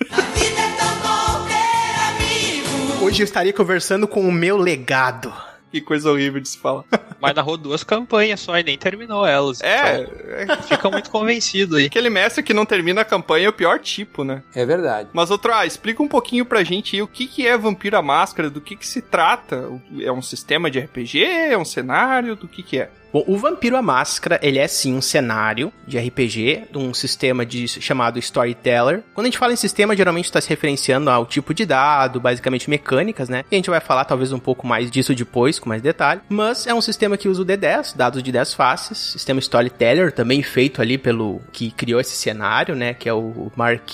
Hoje 3.03 3.21
eu 3.21 3.25
estaria 3.25 3.53
conversando 3.53 4.09
com 4.09 4.27
o 4.27 4.33
meu 4.33 4.57
legado. 4.57 5.31
Que 5.71 5.81
coisa 5.81 6.11
horrível 6.11 6.41
de 6.41 6.49
se 6.49 6.59
falar. 6.59 6.85
Mas 7.21 7.35
narrou 7.35 7.57
duas 7.57 7.83
campanhas 7.85 8.41
só 8.41 8.57
e 8.59 8.63
nem 8.63 8.79
terminou 8.79 9.27
elas. 9.27 9.61
É, 9.61 10.07
Então, 10.43 10.63
fica 10.63 10.91
muito 10.91 11.11
convencido 11.11 11.77
aí. 11.77 11.87
aquele 11.87 12.09
mestre 12.09 12.43
que 12.43 12.55
não 12.55 12.65
termina 12.65 13.01
a 13.01 13.05
campanha 13.05 13.47
é 13.47 13.49
o 13.49 13.53
pior 13.53 13.79
tipo, 13.81 14.23
né? 14.25 14.43
É 14.55 14.65
verdade. 14.65 15.09
Mas, 15.13 15.31
outro, 15.31 15.53
ah, 15.53 15.67
explica 15.67 16.03
um 16.03 16.09
pouquinho 16.09 16.45
pra 16.47 16.63
gente 16.63 16.97
aí 16.97 17.03
o 17.03 17.09
que, 17.09 17.27
que 17.27 17.47
é 17.47 17.59
Vampiro 17.59 17.97
à 17.97 18.03
Máscara, 18.03 18.49
do 18.49 18.61
que, 18.61 18.77
que 18.77 18.87
se 18.87 19.03
trata. 19.03 19.69
É 20.01 20.13
um 20.13 20.23
sistema 20.23 20.71
de 20.71 20.79
RPG? 20.79 21.25
É 21.25 21.59
um 21.59 21.65
cenário? 21.65 22.37
Do 22.37 22.47
que, 22.49 22.63
que 22.63 22.79
é? 22.79 22.91
Bom, 23.13 23.25
o 23.27 23.37
Vampiro 23.37 23.77
à 23.77 23.83
Máscara, 23.83 24.39
ele 24.43 24.59
é 24.59 24.69
sim 24.69 24.95
um 24.95 25.01
cenário 25.01 25.73
de 25.87 25.99
RPG, 25.99 26.69
de 26.71 26.79
um 26.79 26.93
sistema 26.93 27.45
de, 27.45 27.67
chamado 27.67 28.19
Storyteller. 28.19 29.03
Quando 29.15 29.27
a 29.27 29.29
gente 29.29 29.39
fala 29.39 29.53
em 29.53 29.57
sistema, 29.57 29.97
geralmente 29.97 30.27
está 30.27 30.41
se 30.41 30.49
referenciando 30.49 31.09
ao 31.09 31.25
tipo 31.25 31.55
de 31.55 31.65
dado, 31.65 32.21
basicamente 32.21 32.69
mecânicas, 32.69 33.29
né? 33.29 33.45
E 33.51 33.55
a 33.55 33.59
gente 33.59 33.71
vai 33.71 33.81
falar 33.81 34.05
talvez 34.05 34.33
um 34.33 34.39
pouco 34.39 34.67
mais 34.67 34.91
disso 34.91 35.15
depois, 35.15 35.59
com 35.59 35.69
mais 35.69 35.81
detalhe. 35.81 36.21
Mas 36.29 36.67
é 36.67 36.75
um 36.75 36.81
sistema 36.81 37.17
que 37.17 37.29
usa 37.29 37.43
o 37.43 37.47
D10, 37.47 37.97
dados 37.97 38.23
de 38.23 38.31
10 38.31 38.55
faces, 38.55 38.99
sistema 38.99 39.41
Storyteller, 39.41 40.13
também 40.13 40.43
feito 40.43 40.83
ali 40.83 40.99
pelo 40.99 41.41
que 41.53 41.71
criou 41.71 42.01
esse 42.01 42.17
cenário, 42.17 42.75
né? 42.75 42.93
Que 42.93 43.09
é 43.09 43.15
o 43.15 43.51
Mark 43.57 43.89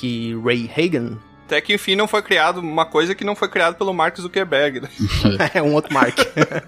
Ray 0.45 0.71
Hagan. 0.77 1.19
Até 1.47 1.61
que, 1.61 1.75
enfim, 1.75 1.95
não 1.95 2.09
foi 2.09 2.23
criado 2.23 2.59
uma 2.59 2.87
coisa 2.87 3.15
que 3.15 3.23
não 3.23 3.37
foi 3.37 3.49
criada 3.49 3.77
pelo 3.77 3.93
Mark 3.93 4.17
Zuckerberg, 4.19 4.81
né? 4.81 4.89
é 5.53 5.63
um 5.63 5.75
outro 5.75 5.93
Mark. 5.93 6.17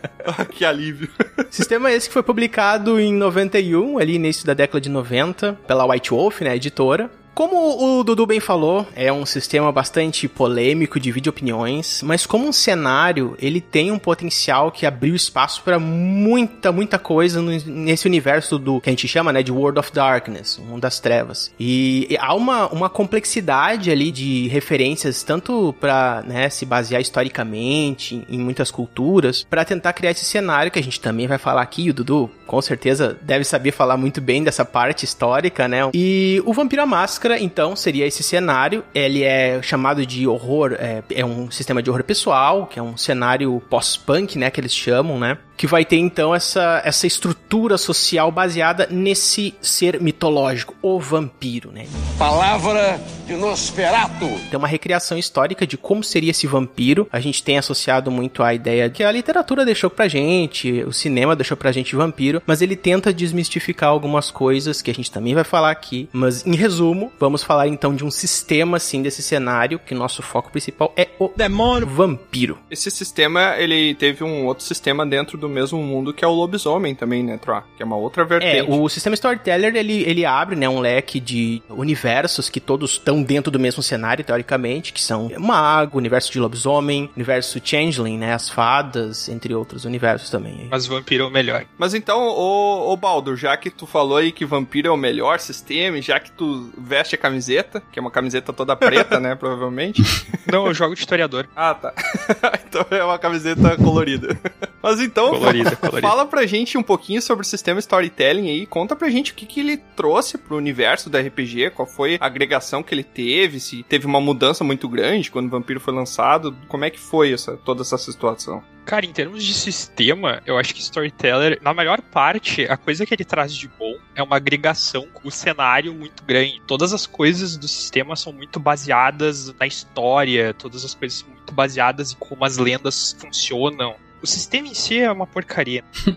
que 0.52 0.64
alívio. 0.64 1.08
Sistema 1.50 1.90
esse 1.90 2.08
que 2.08 2.12
foi 2.12 2.22
publicado 2.22 3.00
em 3.00 3.12
91, 3.12 3.98
ali 3.98 4.14
início 4.14 4.46
da 4.46 4.52
década 4.52 4.80
de 4.80 4.90
90, 4.90 5.54
pela 5.66 5.86
White 5.86 6.10
Wolf, 6.10 6.42
né, 6.42 6.54
editora. 6.54 7.10
Como 7.36 7.98
o 7.98 8.02
Dudu 8.02 8.24
bem 8.24 8.40
falou, 8.40 8.86
é 8.96 9.12
um 9.12 9.26
sistema 9.26 9.70
bastante 9.70 10.26
polêmico, 10.26 10.98
divide 10.98 11.28
opiniões, 11.28 12.00
mas 12.02 12.24
como 12.24 12.48
um 12.48 12.52
cenário, 12.52 13.36
ele 13.38 13.60
tem 13.60 13.92
um 13.92 13.98
potencial 13.98 14.72
que 14.72 14.86
abriu 14.86 15.14
espaço 15.14 15.62
para 15.62 15.78
muita, 15.78 16.72
muita 16.72 16.98
coisa 16.98 17.42
nesse 17.42 18.06
universo 18.06 18.58
do 18.58 18.80
que 18.80 18.88
a 18.88 18.92
gente 18.92 19.06
chama, 19.06 19.34
né, 19.34 19.42
de 19.42 19.52
World 19.52 19.78
of 19.78 19.92
Darkness, 19.92 20.58
mundo 20.66 20.80
das 20.80 20.98
trevas. 20.98 21.52
E, 21.60 22.16
há 22.18 22.32
uma, 22.32 22.68
uma 22.68 22.88
complexidade 22.88 23.90
ali 23.90 24.10
de 24.10 24.48
referências, 24.48 25.22
tanto 25.22 25.74
para 25.78 26.24
né, 26.26 26.48
se 26.48 26.64
basear 26.64 27.02
historicamente 27.02 28.24
em 28.30 28.38
muitas 28.38 28.70
culturas, 28.70 29.44
para 29.44 29.62
tentar 29.62 29.92
criar 29.92 30.12
esse 30.12 30.24
cenário 30.24 30.72
que 30.72 30.78
a 30.78 30.82
gente 30.82 31.02
também 31.02 31.26
vai 31.26 31.36
falar 31.36 31.60
aqui. 31.60 31.90
O 31.90 31.92
Dudu, 31.92 32.30
com 32.46 32.62
certeza, 32.62 33.14
deve 33.20 33.44
saber 33.44 33.72
falar 33.72 33.98
muito 33.98 34.22
bem 34.22 34.42
dessa 34.42 34.64
parte 34.64 35.04
histórica, 35.04 35.68
né? 35.68 35.80
E 35.92 36.42
o 36.46 36.54
Vampiro 36.54 36.86
Máscara, 36.86 37.25
então, 37.38 37.74
seria 37.74 38.06
esse 38.06 38.22
cenário. 38.22 38.84
Ele 38.94 39.22
é 39.22 39.60
chamado 39.62 40.04
de 40.04 40.26
horror, 40.26 40.76
é, 40.78 41.02
é 41.10 41.24
um 41.24 41.50
sistema 41.50 41.82
de 41.82 41.90
horror 41.90 42.04
pessoal, 42.04 42.66
que 42.66 42.78
é 42.78 42.82
um 42.82 42.96
cenário 42.96 43.62
pós-punk, 43.68 44.38
né, 44.38 44.50
que 44.50 44.60
eles 44.60 44.74
chamam, 44.74 45.18
né? 45.18 45.38
Que 45.56 45.66
vai 45.66 45.86
ter, 45.86 45.96
então, 45.96 46.34
essa, 46.34 46.82
essa 46.84 47.06
estrutura 47.06 47.78
social 47.78 48.30
baseada 48.30 48.86
nesse 48.90 49.54
ser 49.62 49.98
mitológico, 50.00 50.74
o 50.82 51.00
vampiro, 51.00 51.72
né? 51.72 51.86
Palavra 52.18 53.00
de 53.26 53.34
Nosferato. 53.34 54.26
Tem 54.50 54.58
uma 54.58 54.68
recriação 54.68 55.16
histórica 55.16 55.66
de 55.66 55.78
como 55.78 56.04
seria 56.04 56.30
esse 56.30 56.46
vampiro. 56.46 57.08
A 57.10 57.20
gente 57.20 57.42
tem 57.42 57.56
associado 57.56 58.10
muito 58.10 58.42
a 58.42 58.52
ideia 58.52 58.90
que 58.90 59.02
a 59.02 59.10
literatura 59.10 59.64
deixou 59.64 59.88
pra 59.88 60.08
gente, 60.08 60.82
o 60.82 60.92
cinema 60.92 61.34
deixou 61.34 61.56
pra 61.56 61.72
gente 61.72 61.96
vampiro, 61.96 62.42
mas 62.46 62.60
ele 62.60 62.76
tenta 62.76 63.12
desmistificar 63.12 63.88
algumas 63.88 64.30
coisas 64.30 64.82
que 64.82 64.90
a 64.90 64.94
gente 64.94 65.10
também 65.10 65.34
vai 65.34 65.44
falar 65.44 65.70
aqui. 65.70 66.08
Mas, 66.12 66.46
em 66.46 66.54
resumo, 66.54 67.10
vamos 67.18 67.42
falar 67.42 67.68
então 67.68 67.94
de 67.94 68.04
um 68.04 68.10
sistema, 68.10 68.76
assim, 68.76 69.02
desse 69.02 69.22
cenário, 69.22 69.78
que 69.78 69.94
nosso 69.94 70.22
foco 70.22 70.50
principal 70.50 70.92
é 70.96 71.08
o 71.18 71.30
demônio 71.34 71.86
vampiro. 71.86 72.58
Esse 72.70 72.90
sistema, 72.90 73.54
ele 73.58 73.94
teve 73.94 74.24
um 74.24 74.46
outro 74.46 74.64
sistema 74.64 75.04
dentro 75.06 75.36
do 75.38 75.48
mesmo 75.48 75.78
mundo 75.82 76.12
que 76.12 76.24
é 76.24 76.28
o 76.28 76.32
lobisomem 76.32 76.94
também, 76.94 77.22
né, 77.22 77.38
Troa? 77.38 77.64
Que 77.76 77.82
é 77.82 77.86
uma 77.86 77.96
outra 77.96 78.22
É, 78.22 78.26
vertente. 78.26 78.70
o 78.70 78.88
sistema 78.88 79.14
Storyteller, 79.14 79.74
ele, 79.76 80.02
ele 80.04 80.24
abre, 80.24 80.56
né, 80.56 80.68
um 80.68 80.80
leque 80.80 81.20
de 81.20 81.62
universos 81.68 82.48
que 82.48 82.60
todos 82.60 82.92
estão 82.92 83.22
dentro 83.22 83.50
do 83.50 83.58
mesmo 83.60 83.82
cenário, 83.82 84.24
teoricamente, 84.24 84.92
que 84.92 85.00
são 85.00 85.30
Mago, 85.38 85.96
universo 85.98 86.32
de 86.32 86.40
lobisomem, 86.40 87.08
universo 87.14 87.60
Changeling, 87.62 88.18
né, 88.18 88.32
as 88.34 88.48
fadas, 88.50 89.28
entre 89.28 89.54
outros 89.54 89.84
universos 89.84 90.30
também. 90.30 90.66
Mas 90.70 90.86
vampiro 90.86 91.24
é 91.24 91.26
o 91.26 91.30
melhor. 91.30 91.64
Mas 91.78 91.94
então, 91.94 92.20
ô, 92.28 92.92
ô 92.92 92.96
Baldo, 92.96 93.36
já 93.36 93.56
que 93.56 93.70
tu 93.70 93.86
falou 93.86 94.16
aí 94.16 94.32
que 94.32 94.44
vampiro 94.44 94.88
é 94.88 94.90
o 94.90 94.96
melhor 94.96 95.38
sistema, 95.38 95.98
e 95.98 96.02
já 96.02 96.18
que 96.18 96.32
tu 96.32 96.70
veste 96.76 97.05
a 97.14 97.18
camiseta, 97.18 97.82
que 97.92 97.98
é 97.98 98.02
uma 98.02 98.10
camiseta 98.10 98.52
toda 98.52 98.76
preta, 98.76 99.20
né, 99.20 99.34
provavelmente. 99.36 100.02
Não, 100.50 100.66
eu 100.66 100.74
jogo 100.74 100.94
de 100.94 101.00
historiador. 101.00 101.48
Ah, 101.54 101.74
tá. 101.74 101.94
então 102.66 102.86
é 102.90 103.04
uma 103.04 103.18
camiseta 103.18 103.76
colorida. 103.76 104.38
Mas 104.82 105.00
então, 105.00 105.30
Colorida, 105.30 105.74
colorida. 105.74 106.08
fala 106.08 106.24
pra 106.26 106.46
gente 106.46 106.78
um 106.78 106.82
pouquinho 106.82 107.20
sobre 107.20 107.44
o 107.44 107.48
sistema 107.48 107.80
storytelling 107.80 108.48
aí, 108.48 108.66
conta 108.66 108.94
pra 108.94 109.10
gente 109.10 109.32
o 109.32 109.34
que, 109.34 109.44
que 109.44 109.58
ele 109.58 109.76
trouxe 109.76 110.38
pro 110.38 110.56
universo 110.56 111.10
do 111.10 111.18
RPG, 111.18 111.70
qual 111.70 111.88
foi 111.88 112.16
a 112.20 112.26
agregação 112.26 112.84
que 112.84 112.94
ele 112.94 113.02
teve, 113.02 113.58
se 113.58 113.82
teve 113.82 114.06
uma 114.06 114.20
mudança 114.20 114.62
muito 114.62 114.88
grande 114.88 115.30
quando 115.30 115.46
o 115.46 115.50
Vampiro 115.50 115.80
foi 115.80 115.92
lançado, 115.92 116.56
como 116.68 116.84
é 116.84 116.90
que 116.90 117.00
foi 117.00 117.32
essa, 117.32 117.56
toda 117.56 117.82
essa 117.82 117.98
situação? 117.98 118.62
Cara, 118.84 119.04
em 119.04 119.12
termos 119.12 119.42
de 119.42 119.52
sistema, 119.52 120.40
eu 120.46 120.56
acho 120.56 120.72
que 120.72 120.80
Storyteller, 120.80 121.58
na 121.60 121.74
maior 121.74 122.00
parte, 122.00 122.64
a 122.70 122.76
coisa 122.76 123.04
que 123.04 123.12
ele 123.12 123.24
traz 123.24 123.52
de 123.52 123.66
bom 123.66 123.96
é 124.16 124.22
uma 124.22 124.36
agregação 124.36 125.06
com 125.12 125.28
o 125.28 125.30
cenário 125.30 125.94
muito 125.94 126.24
grande. 126.24 126.60
Todas 126.66 126.94
as 126.94 127.06
coisas 127.06 127.56
do 127.58 127.68
sistema 127.68 128.16
são 128.16 128.32
muito 128.32 128.58
baseadas 128.58 129.52
na 129.54 129.66
história, 129.66 130.54
todas 130.54 130.84
as 130.84 130.94
coisas 130.94 131.18
são 131.20 131.28
muito 131.28 131.52
baseadas 131.52 132.12
em 132.12 132.16
como 132.16 132.42
as 132.44 132.56
lendas 132.56 133.14
funcionam. 133.20 133.94
O 134.22 134.26
sistema 134.26 134.68
em 134.68 134.74
si 134.74 134.98
é 134.98 135.12
uma 135.12 135.26
porcaria. 135.26 135.84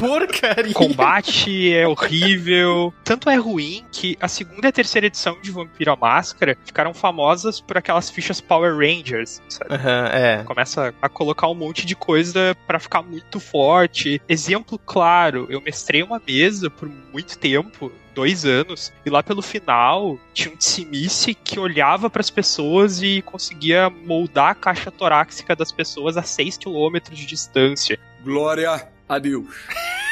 Porcaria! 0.00 0.72
Combate 0.72 1.74
é 1.74 1.86
horrível. 1.86 2.92
Tanto 3.04 3.28
é 3.28 3.36
ruim 3.36 3.84
que 3.92 4.16
a 4.18 4.28
segunda 4.28 4.66
e 4.66 4.70
a 4.70 4.72
terceira 4.72 5.06
edição 5.06 5.38
de 5.42 5.50
Vampiro 5.50 5.92
à 5.92 5.96
Máscara 5.96 6.56
ficaram 6.64 6.94
famosas 6.94 7.60
por 7.60 7.76
aquelas 7.76 8.08
fichas 8.08 8.40
Power 8.40 8.74
Rangers, 8.74 9.42
sabe? 9.48 9.74
Aham, 9.74 10.08
é. 10.10 10.42
Começa 10.44 10.94
a 11.02 11.08
colocar 11.08 11.48
um 11.48 11.54
monte 11.54 11.84
de 11.84 11.94
coisa 11.94 12.56
pra 12.66 12.78
ficar 12.78 13.02
muito 13.02 13.38
forte. 13.38 14.22
Exemplo 14.26 14.78
claro, 14.78 15.46
eu 15.50 15.60
mestrei 15.60 16.02
uma 16.02 16.20
mesa 16.26 16.70
por 16.70 16.88
muito 17.12 17.38
tempo, 17.38 17.92
dois 18.14 18.46
anos, 18.46 18.90
e 19.04 19.10
lá 19.10 19.22
pelo 19.22 19.42
final 19.42 20.18
tinha 20.32 20.52
um 20.52 20.56
Tsimice 20.56 21.34
que 21.34 21.60
olhava 21.60 22.08
pras 22.08 22.30
pessoas 22.30 23.02
e 23.02 23.20
conseguia 23.22 23.90
moldar 23.90 24.50
a 24.50 24.54
caixa 24.54 24.90
torácica 24.90 25.54
das 25.54 25.70
pessoas 25.70 26.16
a 26.16 26.22
6 26.22 26.56
km 26.56 26.98
de 27.10 27.26
distância. 27.26 27.98
Glória 28.24 28.88
a 29.10 29.18
Deus. 29.18 29.44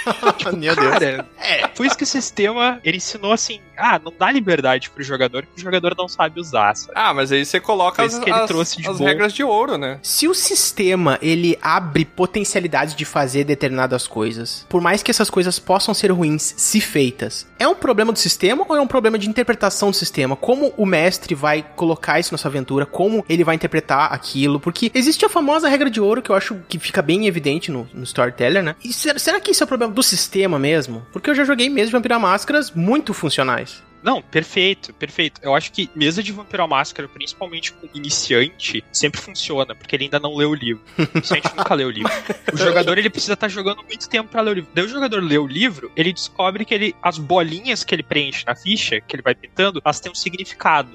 Meu 0.57 0.75
Deus. 0.75 0.90
Cara, 0.90 1.28
é, 1.38 1.69
foi 1.75 1.87
isso 1.87 1.97
que 1.97 2.05
o 2.05 2.07
sistema 2.07 2.81
ele 2.83 2.97
ensinou 2.97 3.33
assim: 3.33 3.61
ah, 3.78 4.00
não 4.02 4.12
dá 4.18 4.30
liberdade 4.30 4.90
pro 4.90 5.02
jogador 5.02 5.42
que 5.47 5.58
o 5.58 5.62
jogador 5.62 5.94
não 5.97 6.08
sabe 6.08 6.40
usar. 6.40 6.75
Sabe? 6.76 6.92
Ah, 6.94 7.14
mas 7.14 7.30
aí 7.32 7.44
você 7.44 7.61
coloca 7.61 8.02
as, 8.02 8.12
isso 8.12 8.20
que 8.23 8.30
ele 8.30 8.38
as- 8.38 8.47
trouxe 8.49 8.76
de 8.82 8.88
as 8.88 8.99
bom. 8.99 9.04
regras 9.04 9.32
de 9.32 9.42
ouro, 9.44 9.76
né? 9.78 9.99
Se 10.02 10.26
o 10.28 10.35
sistema 10.35 11.18
ele 11.23 11.58
abre 11.62 12.04
potencialidade 12.04 12.94
de 12.94 13.04
fazer 13.04 13.44
determinadas 13.44 14.06
coisas, 14.06 14.66
por 14.68 14.80
mais 14.80 15.02
que 15.02 15.11
essas 15.11 15.30
coisas 15.30 15.58
possam 15.58 15.94
ser 15.94 16.11
ruins 16.12 16.54
se 16.56 16.80
feitas, 16.80 17.47
é 17.58 17.66
um 17.66 17.75
problema 17.75 18.12
do 18.12 18.18
sistema 18.18 18.64
ou 18.68 18.76
é 18.76 18.80
um 18.80 18.87
problema 18.87 19.18
de 19.18 19.28
interpretação 19.28 19.90
do 19.90 19.97
sistema? 19.97 20.37
Como 20.37 20.73
o 20.76 20.85
mestre 20.87 21.35
vai 21.35 21.64
colocar 21.76 22.18
isso 22.20 22.32
na 22.32 22.38
sua 22.38 22.49
aventura? 22.50 22.87
Como 22.87 23.25
ele 23.28 23.44
vai 23.44 23.54
interpretar 23.54 24.12
aquilo? 24.12 24.58
Porque 24.61 24.90
existe 24.94 25.25
a 25.25 25.28
famosa 25.28 25.68
regra 25.68 25.90
de 25.90 26.00
ouro 26.00 26.23
que 26.23 26.30
eu 26.30 26.37
acho 26.37 26.56
que 26.68 26.78
fica 26.78 27.02
bem 27.02 27.26
evidente 27.26 27.70
no, 27.70 27.88
no 27.92 28.04
Storyteller, 28.04 28.62
né? 28.62 28.75
E 28.85 28.92
será, 28.92 29.18
será 29.18 29.40
que 29.40 29.50
isso 29.50 29.62
é 29.62 29.66
o 29.66 29.68
problema 29.68 29.92
do 29.92 30.02
sistema 30.02 30.58
mesmo? 30.58 31.06
Porque 31.12 31.30
eu 31.30 31.35
já 31.35 31.44
joguei 31.44 31.68
mesmo 31.68 31.99
à 31.99 32.18
Máscaras 32.18 32.70
muito 32.70 33.12
funcionais. 33.12 33.68
Não, 34.02 34.23
perfeito, 34.23 34.93
perfeito. 34.95 35.40
Eu 35.43 35.55
acho 35.55 35.73
que 35.73 35.90
mesa 35.95 36.23
de 36.23 36.33
Vampiro 36.33 36.62
à 36.62 36.67
Máscara, 36.67 37.09
principalmente 37.09 37.73
com 37.73 37.88
iniciante, 37.95 38.85
sempre 38.93 39.21
funciona, 39.21 39.75
porque 39.75 39.97
ele 39.97 40.05
ainda 40.05 40.19
não 40.19 40.37
leu 40.37 40.50
o 40.50 40.55
livro. 40.55 40.83
O 40.97 41.02
iniciante 41.19 41.49
nunca 41.57 41.75
leu 41.75 41.88
o 41.88 41.90
livro. 41.90 42.12
O 42.52 42.57
jogador, 42.57 42.99
ele 42.99 43.11
precisa 43.11 43.35
estar 43.35 43.49
jogando 43.49 43.83
muito 43.83 44.09
tempo 44.09 44.31
pra 44.31 44.40
ler 44.40 44.50
o 44.50 44.55
livro. 44.55 44.71
Daí 44.75 44.85
o 44.85 44.88
jogador 44.88 45.23
lê 45.23 45.38
o 45.38 45.47
livro, 45.47 45.90
ele 45.97 46.12
descobre 46.12 46.64
que 46.64 46.75
ele, 46.75 46.95
as 47.02 47.19
bolinhas 47.19 47.85
que 47.85 47.95
ele 47.95 48.02
preenche 48.02 48.45
na 48.47 48.55
ficha, 48.55 49.00
que 49.00 49.17
ele 49.17 49.23
vai 49.23 49.35
pintando, 49.35 49.81
elas 49.85 50.00
têm 50.00 50.13
um 50.13 50.15
significado. 50.15 50.91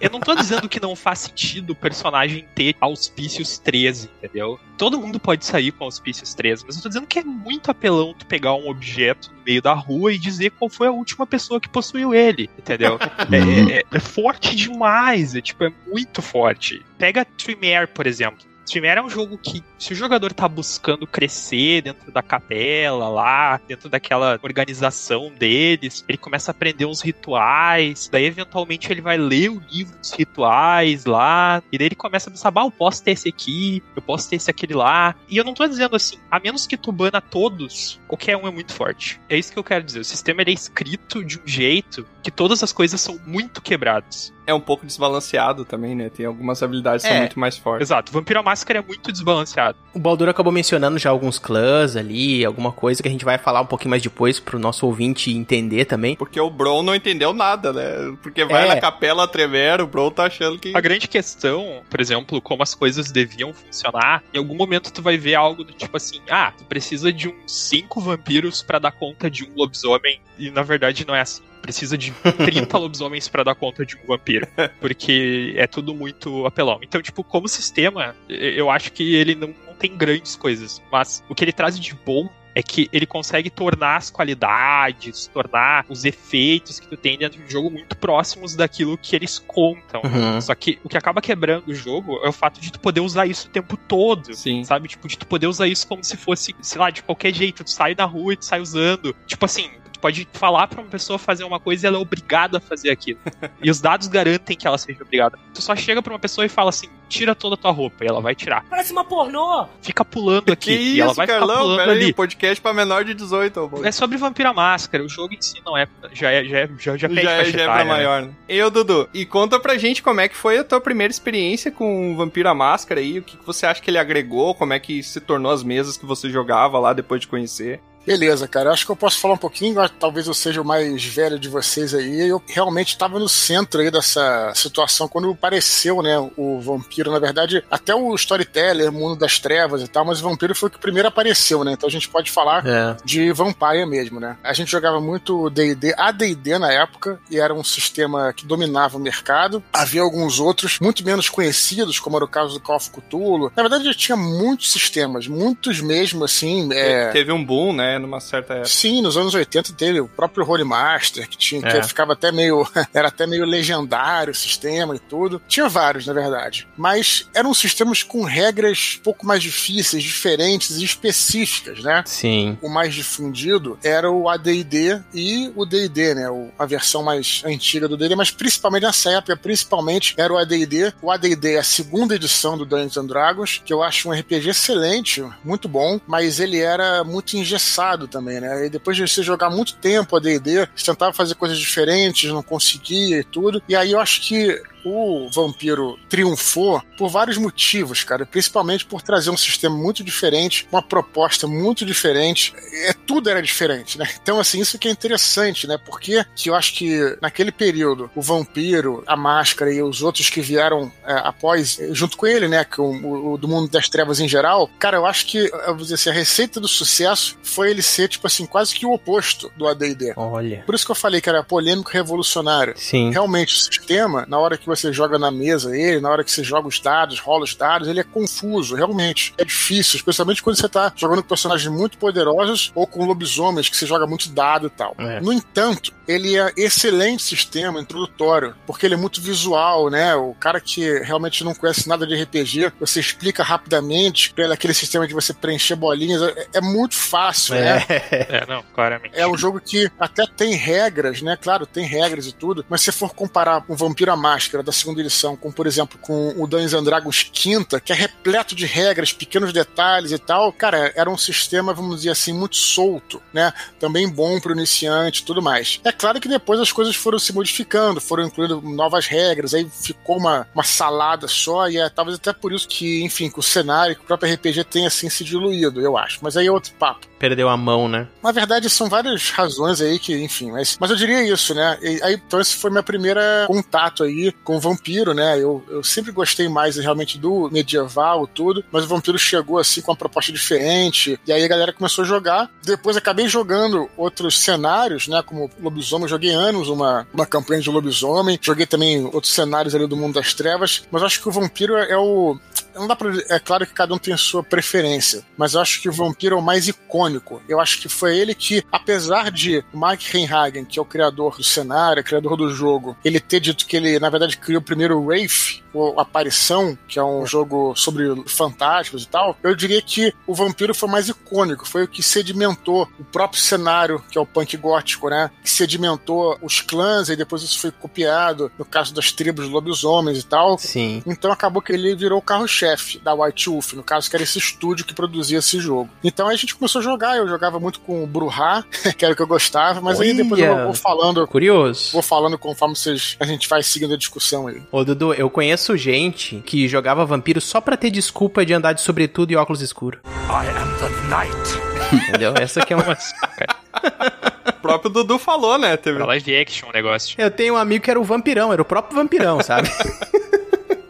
Eu 0.00 0.10
não 0.10 0.20
tô 0.20 0.34
dizendo 0.34 0.68
que 0.68 0.80
não 0.80 0.96
faz 0.96 1.20
sentido 1.20 1.70
o 1.70 1.76
personagem 1.76 2.46
ter 2.54 2.76
auspícios 2.80 3.58
13, 3.58 4.10
entendeu? 4.18 4.58
Todo 4.76 5.00
mundo 5.00 5.20
pode 5.20 5.44
sair 5.44 5.70
com 5.72 5.84
auspícios 5.84 6.34
13, 6.34 6.64
mas 6.66 6.76
eu 6.76 6.82
tô 6.82 6.88
dizendo 6.88 7.06
que 7.06 7.18
é 7.18 7.24
muito 7.24 7.70
apelão 7.70 8.14
tu 8.14 8.26
pegar 8.26 8.54
um 8.54 8.68
objeto 8.68 9.32
no 9.36 9.44
meio 9.44 9.62
da 9.62 9.72
rua 9.72 10.12
e 10.12 10.18
dizer 10.18 10.50
qual 10.50 10.68
foi 10.68 10.88
a 10.88 10.92
última 10.92 11.26
pessoa 11.26 11.60
que 11.60 11.68
possuiu 11.68 12.14
ele, 12.14 12.23
entendeu? 12.30 12.98
É, 13.32 13.78
é- 13.78 13.82
é 13.92 14.00
forte 14.00 14.54
demais, 14.54 15.34
é 15.34 15.40
tipo, 15.40 15.64
é 15.64 15.72
muito 15.86 16.20
forte. 16.22 16.84
Pega 16.98 17.24
Tremere, 17.24 17.86
por 17.86 18.06
exemplo. 18.06 18.44
Tremere 18.64 19.00
é 19.00 19.02
um 19.02 19.10
jogo 19.10 19.38
que, 19.38 19.62
se 19.78 19.92
o 19.92 19.96
jogador 19.96 20.32
tá 20.32 20.48
buscando 20.48 21.06
crescer 21.06 21.82
dentro 21.82 22.10
da 22.10 22.22
capela 22.22 23.08
lá, 23.08 23.60
dentro 23.68 23.88
daquela 23.88 24.38
organização 24.42 25.30
deles, 25.30 26.04
ele 26.08 26.18
começa 26.18 26.50
a 26.50 26.52
aprender 26.52 26.86
uns 26.86 27.00
rituais, 27.00 28.08
daí 28.10 28.24
eventualmente 28.24 28.90
ele 28.90 29.00
vai 29.00 29.16
ler 29.16 29.50
o 29.50 29.62
livro 29.70 29.96
dos 29.98 30.12
rituais 30.12 31.04
lá, 31.04 31.62
e 31.70 31.78
daí 31.78 31.88
ele 31.88 31.94
começa 31.94 32.28
a 32.28 32.32
pensar, 32.32 32.50
bah, 32.50 32.62
eu 32.62 32.70
posso 32.70 33.02
ter 33.02 33.12
esse 33.12 33.28
aqui, 33.28 33.82
eu 33.94 34.02
posso 34.02 34.28
ter 34.28 34.36
esse 34.36 34.50
aquele 34.50 34.74
lá. 34.74 35.14
E 35.28 35.36
eu 35.36 35.44
não 35.44 35.54
tô 35.54 35.66
dizendo 35.66 35.94
assim, 35.94 36.16
a 36.30 36.40
menos 36.40 36.66
que 36.66 36.76
tu 36.76 36.90
bana 36.90 37.20
todos, 37.20 38.00
qualquer 38.08 38.36
um 38.36 38.46
é 38.46 38.50
muito 38.50 38.72
forte. 38.72 39.20
É 39.28 39.36
isso 39.36 39.52
que 39.52 39.58
eu 39.58 39.64
quero 39.64 39.84
dizer. 39.84 40.00
O 40.00 40.04
sistema 40.04 40.42
é 40.42 40.50
escrito 40.50 41.24
de 41.24 41.38
um 41.38 41.46
jeito 41.46 42.06
que 42.22 42.30
todas 42.30 42.62
as 42.62 42.72
coisas 42.72 43.00
são 43.00 43.20
muito 43.26 43.60
quebradas. 43.60 44.33
É 44.46 44.52
um 44.52 44.60
pouco 44.60 44.84
desbalanceado 44.86 45.64
também, 45.64 45.94
né? 45.94 46.10
Tem 46.10 46.26
algumas 46.26 46.62
habilidades 46.62 47.02
que 47.02 47.08
são 47.08 47.16
É. 47.16 47.20
muito 47.20 47.38
mais 47.38 47.56
fortes. 47.56 47.88
Exato, 47.88 48.12
Vampiro 48.12 48.40
à 48.40 48.42
Máscara 48.42 48.80
é 48.80 48.82
muito 48.82 49.10
desbalanceado. 49.10 49.78
O 49.94 49.98
Baldur 49.98 50.28
acabou 50.28 50.52
mencionando 50.52 50.98
já 50.98 51.10
alguns 51.10 51.38
clãs 51.38 51.96
ali, 51.96 52.44
alguma 52.44 52.72
coisa 52.72 53.02
que 53.02 53.08
a 53.08 53.10
gente 53.10 53.24
vai 53.24 53.38
falar 53.38 53.60
um 53.60 53.66
pouquinho 53.66 53.90
mais 53.90 54.02
depois 54.02 54.38
pro 54.40 54.58
nosso 54.58 54.86
ouvinte 54.86 55.30
entender 55.30 55.84
também. 55.86 56.16
Porque 56.16 56.38
o 56.40 56.50
Bron 56.50 56.82
não 56.82 56.94
entendeu 56.94 57.32
nada, 57.32 57.72
né? 57.72 58.16
Porque 58.22 58.44
vai 58.44 58.64
É. 58.66 58.74
na 58.74 58.80
capela 58.80 59.26
tremer, 59.26 59.80
o 59.80 59.86
Bron 59.86 60.10
tá 60.10 60.24
achando 60.26 60.58
que. 60.58 60.76
A 60.76 60.80
grande 60.80 61.08
questão, 61.08 61.82
por 61.88 62.00
exemplo, 62.00 62.40
como 62.40 62.62
as 62.62 62.74
coisas 62.74 63.10
deviam 63.10 63.52
funcionar, 63.52 64.22
em 64.32 64.38
algum 64.38 64.54
momento 64.56 64.92
tu 64.92 65.00
vai 65.02 65.16
ver 65.16 65.34
algo 65.36 65.64
do 65.64 65.72
tipo 65.72 65.96
assim: 65.96 66.20
ah, 66.30 66.52
tu 66.56 66.64
precisa 66.64 67.12
de 67.12 67.28
uns 67.28 67.52
cinco 67.52 68.00
vampiros 68.00 68.62
pra 68.62 68.78
dar 68.78 68.92
conta 68.92 69.30
de 69.30 69.44
um 69.44 69.48
lobisomem, 69.56 70.20
e 70.38 70.50
na 70.50 70.62
verdade 70.62 71.06
não 71.06 71.14
é 71.14 71.20
assim. 71.20 71.42
Precisa 71.64 71.96
de 71.96 72.12
30 72.12 72.76
lobisomens 72.76 73.26
pra 73.26 73.42
dar 73.42 73.54
conta 73.54 73.86
de 73.86 73.96
um 73.96 74.06
vampiro. 74.06 74.46
Porque 74.78 75.54
é 75.56 75.66
tudo 75.66 75.94
muito 75.94 76.44
apelão. 76.44 76.78
Então, 76.82 77.00
tipo, 77.00 77.24
como 77.24 77.48
sistema, 77.48 78.14
eu 78.28 78.70
acho 78.70 78.92
que 78.92 79.14
ele 79.14 79.34
não, 79.34 79.54
não 79.66 79.74
tem 79.74 79.96
grandes 79.96 80.36
coisas. 80.36 80.82
Mas 80.92 81.24
o 81.26 81.34
que 81.34 81.42
ele 81.42 81.52
traz 81.52 81.80
de 81.80 81.94
bom 81.94 82.28
é 82.54 82.62
que 82.62 82.88
ele 82.92 83.04
consegue 83.04 83.50
tornar 83.50 83.96
as 83.96 84.10
qualidades, 84.10 85.26
tornar 85.26 85.84
os 85.88 86.04
efeitos 86.04 86.78
que 86.78 86.86
tu 86.86 86.96
tem 86.96 87.18
dentro 87.18 87.42
do 87.42 87.50
jogo 87.50 87.70
muito 87.70 87.96
próximos 87.96 88.54
daquilo 88.54 88.96
que 88.96 89.16
eles 89.16 89.38
contam. 89.38 90.02
Uhum. 90.04 90.40
Só 90.40 90.54
que 90.54 90.78
o 90.84 90.88
que 90.88 90.96
acaba 90.96 91.20
quebrando 91.20 91.68
o 91.68 91.74
jogo 91.74 92.20
é 92.22 92.28
o 92.28 92.32
fato 92.32 92.60
de 92.60 92.70
tu 92.70 92.78
poder 92.78 93.00
usar 93.00 93.26
isso 93.26 93.48
o 93.48 93.50
tempo 93.50 93.76
todo. 93.76 94.32
Sim. 94.34 94.62
Sabe? 94.62 94.88
Tipo, 94.88 95.08
de 95.08 95.18
tu 95.18 95.26
poder 95.26 95.48
usar 95.48 95.66
isso 95.66 95.86
como 95.88 96.04
se 96.04 96.16
fosse, 96.16 96.54
sei 96.60 96.78
lá, 96.78 96.90
de 96.90 97.02
qualquer 97.02 97.34
jeito. 97.34 97.64
Tu 97.64 97.70
sai 97.70 97.94
na 97.96 98.04
rua 98.04 98.34
e 98.34 98.36
tu 98.36 98.44
sai 98.44 98.60
usando. 98.60 99.16
Tipo 99.26 99.44
assim, 99.46 99.68
pode 100.04 100.28
falar 100.34 100.66
pra 100.66 100.82
uma 100.82 100.90
pessoa 100.90 101.18
fazer 101.18 101.44
uma 101.44 101.58
coisa 101.58 101.86
e 101.86 101.88
ela 101.88 101.96
é 101.96 102.00
obrigada 102.00 102.58
a 102.58 102.60
fazer 102.60 102.90
aquilo. 102.90 103.18
e 103.62 103.70
os 103.70 103.80
dados 103.80 104.06
garantem 104.06 104.54
que 104.54 104.66
ela 104.66 104.76
seja 104.76 105.02
obrigada. 105.02 105.38
Tu 105.54 105.62
só 105.62 105.74
chega 105.74 106.02
pra 106.02 106.12
uma 106.12 106.18
pessoa 106.18 106.44
e 106.44 106.48
fala 106.50 106.68
assim: 106.68 106.88
tira 107.08 107.34
toda 107.34 107.54
a 107.54 107.56
tua 107.56 107.70
roupa. 107.70 108.04
E 108.04 108.06
ela 108.06 108.20
vai 108.20 108.34
tirar. 108.34 108.66
Parece 108.68 108.92
uma 108.92 109.02
pornô! 109.02 109.66
Fica 109.80 110.04
pulando 110.04 110.52
aqui. 110.52 110.76
Que 110.76 110.82
e 110.96 111.00
ela 111.00 111.12
isso, 111.12 111.16
vai 111.16 111.26
ficar 111.26 111.38
Carlão? 111.38 111.56
pulando 111.62 111.78
Pera 111.78 111.92
aí, 111.92 112.02
ali. 112.02 112.12
podcast 112.12 112.60
pra 112.60 112.74
menor 112.74 113.02
de 113.02 113.14
18, 113.14 113.60
ô, 113.60 113.68
Baldur. 113.68 113.86
É 113.86 113.92
sobre 113.92 114.18
Vampira 114.18 114.52
Máscara. 114.52 115.02
O 115.02 115.08
jogo 115.08 115.32
em 115.32 115.40
si 115.40 115.62
não 115.64 115.74
é. 115.74 115.88
Já 116.12 116.30
é. 116.30 116.44
Já, 116.44 116.58
é, 116.58 116.68
já, 116.78 116.96
já 116.98 117.08
já, 117.08 117.30
é- 117.30 117.44
já 117.46 117.62
é 117.62 117.64
pra 117.64 117.76
né? 117.78 117.84
maior, 117.84 118.22
né? 118.22 118.30
E 118.46 118.62
ô, 118.62 118.68
Dudu, 118.68 119.08
e 119.14 119.24
conta 119.24 119.58
pra 119.58 119.78
gente 119.78 120.02
como 120.02 120.20
é 120.20 120.28
que 120.28 120.36
foi 120.36 120.58
a 120.58 120.64
tua 120.64 120.82
primeira 120.82 121.10
experiência 121.10 121.70
com 121.70 122.14
à 122.44 122.54
Máscara 122.54 123.00
aí, 123.00 123.18
o 123.20 123.22
que 123.22 123.38
que 123.38 123.46
você 123.46 123.64
acha 123.64 123.80
que 123.80 123.90
ele 123.90 123.96
agregou, 123.96 124.54
como 124.54 124.74
é 124.74 124.78
que 124.78 125.02
se 125.02 125.18
tornou 125.18 125.50
as 125.50 125.62
mesas 125.62 125.96
que 125.96 126.04
você 126.04 126.28
jogava 126.28 126.78
lá 126.78 126.92
depois 126.92 127.22
de 127.22 127.26
conhecer. 127.28 127.80
Beleza, 128.06 128.46
cara. 128.46 128.70
Acho 128.72 128.84
que 128.84 128.92
eu 128.92 128.96
posso 128.96 129.18
falar 129.18 129.34
um 129.34 129.38
pouquinho, 129.38 129.76
talvez 129.98 130.26
eu 130.26 130.34
seja 130.34 130.60
o 130.60 130.64
mais 130.64 131.04
velho 131.04 131.38
de 131.38 131.48
vocês 131.48 131.94
aí. 131.94 132.28
Eu 132.28 132.42
realmente 132.46 132.88
estava 132.88 133.18
no 133.18 133.28
centro 133.28 133.80
aí 133.80 133.90
dessa 133.90 134.52
situação 134.54 135.08
quando 135.08 135.30
apareceu, 135.30 136.02
né, 136.02 136.18
o 136.36 136.60
vampiro. 136.60 137.10
Na 137.10 137.18
verdade, 137.18 137.64
até 137.70 137.94
o 137.94 138.14
storyteller, 138.14 138.92
Mundo 138.92 139.16
das 139.16 139.38
Trevas 139.38 139.82
e 139.82 139.88
tal, 139.88 140.04
mas 140.04 140.20
o 140.20 140.22
vampiro 140.28 140.54
foi 140.54 140.68
o 140.68 140.72
que 140.72 140.78
primeiro 140.78 141.08
apareceu, 141.08 141.64
né? 141.64 141.72
Então 141.72 141.88
a 141.88 141.92
gente 141.92 142.08
pode 142.08 142.30
falar 142.30 142.66
É. 142.66 142.96
de 143.04 143.32
Vampire 143.32 143.86
mesmo, 143.86 144.20
né? 144.20 144.36
A 144.42 144.52
gente 144.52 144.70
jogava 144.70 145.00
muito 145.00 145.48
D&D, 145.50 145.94
AD&D 145.96 146.58
na 146.58 146.72
época, 146.72 147.18
e 147.30 147.38
era 147.38 147.54
um 147.54 147.64
sistema 147.64 148.32
que 148.32 148.46
dominava 148.46 148.96
o 148.96 149.00
mercado. 149.00 149.62
Havia 149.72 150.02
alguns 150.02 150.38
outros 150.38 150.78
muito 150.80 151.04
menos 151.04 151.28
conhecidos, 151.28 151.98
como 151.98 152.16
era 152.16 152.24
o 152.24 152.28
caso 152.28 152.54
do 152.54 152.60
Call 152.60 152.76
of 152.76 152.90
Cthulhu. 152.90 153.50
Na 153.56 153.62
verdade, 153.62 153.84
já 153.84 153.94
tinha 153.94 154.16
muitos 154.16 154.70
sistemas, 154.72 155.26
muitos 155.26 155.80
mesmo, 155.80 156.24
assim, 156.24 156.68
é... 156.72 157.08
Teve 157.10 157.32
um 157.32 157.44
boom, 157.44 157.72
né, 157.72 157.93
numa 157.98 158.20
certa 158.20 158.54
época. 158.54 158.68
Sim, 158.68 159.02
nos 159.02 159.16
anos 159.16 159.34
80 159.34 159.72
teve 159.74 160.00
o 160.00 160.08
próprio 160.08 160.48
Holy 160.48 160.64
Master, 160.64 161.28
que 161.28 161.36
tinha, 161.36 161.66
É. 161.66 161.80
que 161.80 161.88
ficava 161.88 162.12
até 162.12 162.30
meio. 162.32 162.66
era 162.92 163.08
até 163.08 163.26
meio 163.26 163.44
legendário 163.44 164.32
o 164.32 164.36
sistema 164.36 164.94
e 164.96 164.98
tudo. 164.98 165.40
Tinha 165.48 165.68
vários, 165.68 166.06
na 166.06 166.12
verdade. 166.12 166.66
Mas 166.76 167.28
eram 167.34 167.52
sistemas 167.54 168.02
com 168.02 168.22
regras 168.24 168.96
um 168.98 169.02
pouco 169.02 169.26
mais 169.26 169.42
difíceis, 169.42 170.02
diferentes 170.02 170.76
e 170.78 170.84
específicas, 170.84 171.80
né? 171.82 172.02
Sim. 172.06 172.58
O 172.62 172.68
mais 172.68 172.94
difundido 172.94 173.78
era 173.82 174.10
o 174.10 174.28
AD&D 174.28 175.00
e 175.12 175.52
o 175.54 175.64
D&D, 175.64 176.14
né? 176.14 176.24
A 176.58 176.66
versão 176.66 177.02
mais 177.02 177.42
antiga 177.44 177.88
do 177.88 177.96
D&D, 177.96 178.14
mas 178.16 178.30
principalmente 178.30 178.82
nessa 178.82 179.10
época, 179.12 179.36
principalmente 179.36 180.14
era 180.16 180.32
o 180.32 180.36
AD&D. 180.38 180.92
O 181.00 181.10
AD&D 181.10 181.54
é 181.54 181.58
a 181.58 181.62
segunda 181.62 182.14
edição 182.14 182.56
do 182.58 182.64
Dungeons 182.66 182.96
and 182.96 183.06
Dragons, 183.06 183.62
que 183.64 183.72
eu 183.72 183.82
acho 183.82 184.08
um 184.08 184.12
RPG 184.12 184.50
excelente, 184.50 185.24
muito 185.44 185.68
bom, 185.68 186.00
mas 186.06 186.40
ele 186.40 186.58
era 186.60 187.02
muito 187.04 187.36
engessado 187.36 187.83
também, 188.08 188.40
né? 188.40 188.66
E 188.66 188.70
depois 188.70 188.96
de 188.96 189.06
você 189.06 189.22
jogar 189.22 189.50
muito 189.50 189.74
tempo 189.76 190.16
AD&D, 190.16 190.68
você 190.74 190.86
tentava 190.86 191.12
fazer 191.12 191.34
coisas 191.34 191.58
diferentes, 191.58 192.30
não 192.30 192.42
conseguia 192.42 193.20
e 193.20 193.24
tudo. 193.24 193.62
E 193.68 193.76
aí 193.76 193.92
eu 193.92 194.00
acho 194.00 194.20
que 194.22 194.60
o 194.84 195.28
Vampiro 195.30 195.98
triunfou 196.08 196.82
por 196.98 197.08
vários 197.08 197.36
motivos, 197.38 198.02
cara. 198.04 198.24
Principalmente 198.26 198.84
por 198.84 199.02
trazer 199.02 199.30
um 199.30 199.36
sistema 199.36 199.74
muito 199.76 200.02
diferente, 200.04 200.66
uma 200.70 200.82
proposta 200.82 201.46
muito 201.46 201.84
diferente. 201.84 202.54
É, 202.86 202.92
tudo 203.06 203.28
era 203.30 203.42
diferente, 203.42 203.98
né? 203.98 204.08
Então, 204.22 204.38
assim, 204.40 204.60
isso 204.60 204.78
que 204.78 204.88
é 204.88 204.90
interessante, 204.90 205.66
né? 205.66 205.78
Porque 205.84 206.24
que 206.34 206.50
eu 206.50 206.54
acho 206.54 206.74
que 206.74 207.16
naquele 207.20 207.52
período, 207.52 208.10
o 208.14 208.22
Vampiro, 208.22 209.02
a 209.06 209.16
Máscara 209.16 209.72
e 209.72 209.82
os 209.82 210.02
outros 210.02 210.28
que 210.30 210.40
vieram 210.40 210.90
é, 211.06 211.12
após, 211.14 211.78
eh, 211.78 211.88
junto 211.92 212.16
com 212.16 212.26
ele, 212.26 212.48
né? 212.48 212.64
Que 212.64 212.80
o, 212.80 213.32
o- 213.32 213.38
do 213.38 213.48
mundo 213.48 213.68
das 213.70 213.88
trevas 213.88 214.20
em 214.20 214.28
geral, 214.28 214.68
cara, 214.78 214.96
eu 214.96 215.06
acho 215.06 215.26
que, 215.26 215.38
eu 215.38 215.66
vou 215.74 215.76
dizer 215.76 215.94
assim, 215.94 216.10
a 216.10 216.12
receita 216.12 216.60
do 216.60 216.68
sucesso 216.68 217.36
foi 217.42 217.70
ele 217.70 217.82
ser, 217.82 218.08
tipo 218.08 218.26
assim, 218.26 218.46
quase 218.46 218.74
que 218.74 218.86
o 218.86 218.92
oposto 218.92 219.50
do 219.56 219.66
AD&D. 219.68 220.12
Olha. 220.16 220.62
Por 220.66 220.74
isso 220.74 220.84
que 220.84 220.90
eu 220.90 220.94
falei 220.96 221.20
que 221.20 221.28
era 221.28 221.42
polêmico 221.42 221.90
revolucionário. 221.90 222.74
Sim. 222.76 223.10
Realmente, 223.10 223.54
o 223.54 223.58
sistema, 223.58 224.24
na 224.28 224.38
hora 224.38 224.56
que 224.56 224.68
você 224.76 224.92
joga 224.92 225.18
na 225.18 225.30
mesa 225.30 225.76
ele, 225.76 226.00
na 226.00 226.10
hora 226.10 226.24
que 226.24 226.30
você 226.30 226.44
joga 226.44 226.68
os 226.68 226.80
dados, 226.80 227.18
rola 227.18 227.44
os 227.44 227.54
dados, 227.54 227.88
ele 227.88 228.00
é 228.00 228.04
confuso, 228.04 228.74
realmente. 228.74 229.34
É 229.38 229.44
difícil, 229.44 229.96
especialmente 229.96 230.42
quando 230.42 230.56
você 230.56 230.68
tá 230.68 230.92
jogando 230.96 231.22
com 231.22 231.28
personagens 231.28 231.70
muito 231.70 231.98
poderosos 231.98 232.72
ou 232.74 232.86
com 232.86 233.04
lobisomens, 233.04 233.68
que 233.68 233.76
você 233.76 233.86
joga 233.86 234.06
muito 234.06 234.28
dado 234.30 234.66
e 234.66 234.70
tal. 234.70 234.94
É. 234.98 235.20
No 235.20 235.32
entanto, 235.32 235.92
ele 236.06 236.38
é 236.38 236.52
excelente 236.56 237.22
sistema 237.22 237.80
introdutório, 237.80 238.54
porque 238.66 238.86
ele 238.86 238.94
é 238.94 238.98
muito 238.98 239.20
visual, 239.20 239.90
né? 239.90 240.14
O 240.14 240.34
cara 240.34 240.60
que 240.60 240.98
realmente 241.00 241.44
não 241.44 241.54
conhece 241.54 241.88
nada 241.88 242.06
de 242.06 242.14
RPG, 242.14 242.72
você 242.78 243.00
explica 243.00 243.42
rapidamente 243.42 244.32
pelo 244.32 244.52
aquele 244.52 244.74
sistema 244.74 245.06
de 245.06 245.14
você 245.14 245.32
preencher 245.32 245.76
bolinhas, 245.76 246.22
é, 246.22 246.48
é 246.54 246.60
muito 246.60 246.94
fácil, 246.94 247.54
né? 247.54 247.84
É, 247.88 248.46
não, 248.46 248.62
claramente. 248.74 249.12
É 249.14 249.26
um 249.26 249.36
jogo 249.36 249.60
que 249.60 249.90
até 249.98 250.26
tem 250.26 250.54
regras, 250.54 251.22
né? 251.22 251.36
Claro, 251.40 251.66
tem 251.66 251.86
regras 251.86 252.26
e 252.26 252.32
tudo, 252.32 252.64
mas 252.68 252.82
se 252.82 252.92
for 252.92 253.14
comparar 253.14 253.64
o 253.68 253.76
Vampiro 253.76 254.12
à 254.12 254.16
Máscara 254.16 254.62
da 254.64 254.72
segunda 254.72 255.00
edição 255.00 255.36
com, 255.36 255.52
por 255.52 255.66
exemplo, 255.66 255.98
com 256.00 256.34
o 256.36 256.46
Dungeons 256.46 256.74
and 256.74 256.84
Dragons 256.84 257.22
quinta, 257.22 257.80
que 257.80 257.92
é 257.92 257.96
repleto 257.96 258.54
de 258.54 258.66
regras, 258.66 259.12
pequenos 259.12 259.52
detalhes 259.52 260.12
e 260.12 260.18
tal, 260.18 260.52
cara, 260.52 260.92
era 260.96 261.10
um 261.10 261.16
sistema, 261.16 261.72
vamos 261.72 261.96
dizer 261.98 262.10
assim, 262.10 262.32
muito 262.32 262.56
solto, 262.56 263.22
né? 263.32 263.52
Também 263.78 264.08
bom 264.08 264.40
pro 264.40 264.52
iniciante 264.52 265.22
e 265.22 265.24
tudo 265.24 265.42
mais. 265.42 265.80
É 265.84 265.92
claro 265.92 266.20
que 266.20 266.28
depois 266.28 266.60
as 266.60 266.72
coisas 266.72 266.96
foram 266.96 267.18
se 267.18 267.32
modificando, 267.32 268.00
foram 268.00 268.24
incluindo 268.24 268.60
novas 268.62 269.06
regras, 269.06 269.54
aí 269.54 269.68
ficou 269.70 270.18
uma, 270.18 270.46
uma 270.54 270.64
salada 270.64 271.28
só, 271.28 271.68
e 271.68 271.78
é 271.78 271.88
talvez 271.88 272.16
até 272.16 272.32
por 272.32 272.52
isso 272.52 272.66
que, 272.66 273.02
enfim, 273.02 273.30
que 273.30 273.38
o 273.38 273.42
cenário, 273.42 273.96
que 273.96 274.02
o 274.02 274.06
próprio 274.06 274.32
RPG 274.34 274.64
tenha 274.64 274.88
assim 274.88 275.08
se 275.08 275.24
diluído, 275.24 275.80
eu 275.80 275.96
acho. 275.96 276.18
Mas 276.22 276.36
aí 276.36 276.46
é 276.46 276.52
outro 276.52 276.72
papo. 276.74 277.06
Perdeu 277.18 277.48
a 277.48 277.56
mão, 277.56 277.88
né? 277.88 278.08
Na 278.22 278.32
verdade, 278.32 278.68
são 278.68 278.88
várias 278.88 279.30
razões 279.30 279.80
aí 279.80 279.98
que, 279.98 280.16
enfim, 280.22 280.50
mas, 280.50 280.76
mas 280.78 280.90
eu 280.90 280.96
diria 280.96 281.22
isso, 281.22 281.54
né? 281.54 281.78
E, 281.82 282.02
aí, 282.02 282.14
então, 282.14 282.40
esse 282.40 282.56
foi 282.56 282.70
meu 282.70 282.82
primeiro 282.82 283.20
contato 283.46 284.04
aí 284.04 284.32
com 284.44 284.56
o 284.56 284.60
vampiro, 284.60 285.14
né? 285.14 285.38
Eu, 285.38 285.64
eu 285.68 285.82
sempre 285.82 286.12
gostei 286.12 286.48
mais 286.48 286.76
realmente 286.76 287.18
do 287.18 287.48
medieval, 287.50 288.26
tudo, 288.26 288.64
mas 288.70 288.84
o 288.84 288.88
vampiro 288.88 289.18
chegou 289.18 289.58
assim 289.58 289.80
com 289.80 289.92
uma 289.92 289.96
proposta 289.96 290.32
diferente, 290.32 291.18
e 291.26 291.32
aí 291.32 291.44
a 291.44 291.48
galera 291.48 291.72
começou 291.72 292.04
a 292.04 292.06
jogar. 292.06 292.50
Depois 292.62 292.96
acabei 292.96 293.28
jogando 293.28 293.88
outros 293.96 294.38
cenários, 294.38 295.08
né? 295.08 295.22
Como 295.22 295.50
lobisomem, 295.60 296.08
joguei 296.08 296.30
anos 296.30 296.68
uma, 296.68 297.06
uma 297.12 297.26
campanha 297.26 297.60
de 297.60 297.70
lobisomem, 297.70 298.38
joguei 298.40 298.66
também 298.66 299.04
outros 299.04 299.32
cenários 299.32 299.74
ali 299.74 299.86
do 299.86 299.96
mundo 299.96 300.14
das 300.14 300.34
trevas, 300.34 300.84
mas 300.90 301.02
acho 301.02 301.20
que 301.20 301.28
o 301.28 301.32
vampiro 301.32 301.76
é 301.76 301.96
o. 301.96 302.38
Não 302.74 302.86
dá 302.86 302.96
pra. 302.96 303.12
É 303.28 303.38
claro 303.38 303.66
que 303.66 303.72
cada 303.72 303.94
um 303.94 303.98
tem 303.98 304.12
a 304.12 304.18
sua 304.18 304.42
preferência, 304.42 305.24
mas 305.36 305.54
eu 305.54 305.60
acho 305.60 305.80
que 305.80 305.88
o 305.88 305.92
vampiro 305.92 306.36
é 306.36 306.38
o 306.38 306.42
mais 306.42 306.68
icônico. 306.68 307.13
Eu 307.48 307.60
acho 307.60 307.80
que 307.80 307.88
foi 307.88 308.16
ele 308.16 308.34
que, 308.34 308.64
apesar 308.70 309.30
de 309.30 309.64
Mike 309.72 310.12
Reinhagen, 310.12 310.64
que 310.64 310.78
é 310.78 310.82
o 310.82 310.86
criador 310.86 311.36
do 311.36 311.44
cenário, 311.44 312.04
criador 312.04 312.36
do 312.36 312.50
jogo, 312.50 312.96
ele 313.04 313.20
ter 313.20 313.40
dito 313.40 313.66
que 313.66 313.76
ele, 313.76 313.98
na 313.98 314.10
verdade, 314.10 314.36
criou 314.36 314.60
o 314.60 314.64
primeiro 314.64 315.00
Wraith, 315.00 315.64
ou 315.74 315.98
Aparição, 315.98 316.78
que 316.86 316.98
é 316.98 317.04
um 317.04 317.26
jogo 317.26 317.74
sobre 317.76 318.04
fantásticos 318.26 319.02
e 319.02 319.08
tal, 319.08 319.36
eu 319.42 319.54
diria 319.54 319.82
que 319.82 320.14
o 320.26 320.34
vampiro 320.34 320.74
foi 320.74 320.88
mais 320.88 321.08
icônico, 321.08 321.66
foi 321.66 321.84
o 321.84 321.88
que 321.88 322.02
sedimentou 322.02 322.88
o 322.98 323.04
próprio 323.04 323.42
cenário, 323.42 324.02
que 324.08 324.16
é 324.16 324.20
o 324.20 324.26
punk 324.26 324.56
gótico, 324.56 325.10
né? 325.10 325.30
Que 325.42 325.50
sedimentou 325.50 326.38
os 326.40 326.60
clãs 326.60 327.08
e 327.08 327.16
depois 327.16 327.42
isso 327.42 327.58
foi 327.58 327.72
copiado 327.72 328.50
no 328.58 328.64
caso 328.64 328.94
das 328.94 329.10
tribos 329.10 329.48
lobisomens 329.48 330.18
e 330.18 330.22
tal. 330.22 330.56
Sim. 330.58 331.02
Então 331.04 331.32
acabou 331.32 331.60
que 331.60 331.72
ele 331.72 331.94
virou 331.96 332.18
o 332.18 332.22
carro-chefe 332.22 332.98
da 333.00 333.12
White 333.12 333.50
Wolf, 333.50 333.72
no 333.72 333.82
caso 333.82 334.08
que 334.08 334.14
era 334.14 334.22
esse 334.22 334.38
estúdio 334.38 334.84
que 334.84 334.94
produzia 334.94 335.38
esse 335.38 335.58
jogo. 335.58 335.90
Então 336.04 336.28
aí 336.28 336.34
a 336.34 336.38
gente 336.38 336.54
começou 336.54 336.80
a 336.80 336.84
jogar, 336.84 336.93
eu 337.16 337.28
jogava 337.28 337.58
muito 337.60 337.80
com 337.80 338.02
o 338.02 338.06
Bruhá, 338.06 338.64
que 338.96 339.04
era 339.04 339.12
o 339.12 339.16
que 339.16 339.22
eu 339.22 339.26
gostava, 339.26 339.80
mas 339.80 340.00
aí 340.00 340.14
depois 340.14 340.40
eu 340.40 340.64
vou 340.64 340.74
falando, 340.74 341.26
Curioso. 341.26 341.92
vou 341.92 342.02
falando 342.02 342.38
conforme 342.38 342.76
vocês, 342.76 343.16
a 343.20 343.26
gente 343.26 343.48
vai 343.48 343.62
seguindo 343.62 343.94
a 343.94 343.96
discussão 343.96 344.46
aí. 344.46 344.62
Ô, 344.70 344.84
Dudu, 344.84 345.14
eu 345.14 345.28
conheço 345.28 345.76
gente 345.76 346.42
que 346.44 346.68
jogava 346.68 347.04
vampiro 347.04 347.40
só 347.40 347.60
pra 347.60 347.76
ter 347.76 347.90
desculpa 347.90 348.44
de 348.44 348.54
andar 348.54 348.72
de 348.72 348.80
sobretudo 348.80 349.30
e 349.32 349.36
óculos 349.36 349.60
escuros. 349.60 350.00
I 350.28 350.46
am 350.48 350.78
the 350.78 351.08
night. 351.08 351.64
Entendeu? 352.08 352.34
Essa 352.40 352.60
aqui 352.60 352.72
é 352.72 352.76
uma. 352.76 352.96
O 354.46 354.52
próprio 354.64 354.90
Dudu 354.90 355.18
falou, 355.18 355.58
né? 355.58 355.76
Teve... 355.76 355.96
pra 355.96 356.06
live 356.06 356.36
action 356.36 356.68
o 356.68 356.72
negócio. 356.72 357.14
Eu 357.18 357.30
tenho 357.30 357.54
um 357.54 357.56
amigo 357.56 357.84
que 357.84 357.90
era 357.90 358.00
o 358.00 358.04
vampirão, 358.04 358.52
era 358.52 358.62
o 358.62 358.64
próprio 358.64 358.96
vampirão, 358.96 359.42
sabe? 359.42 359.68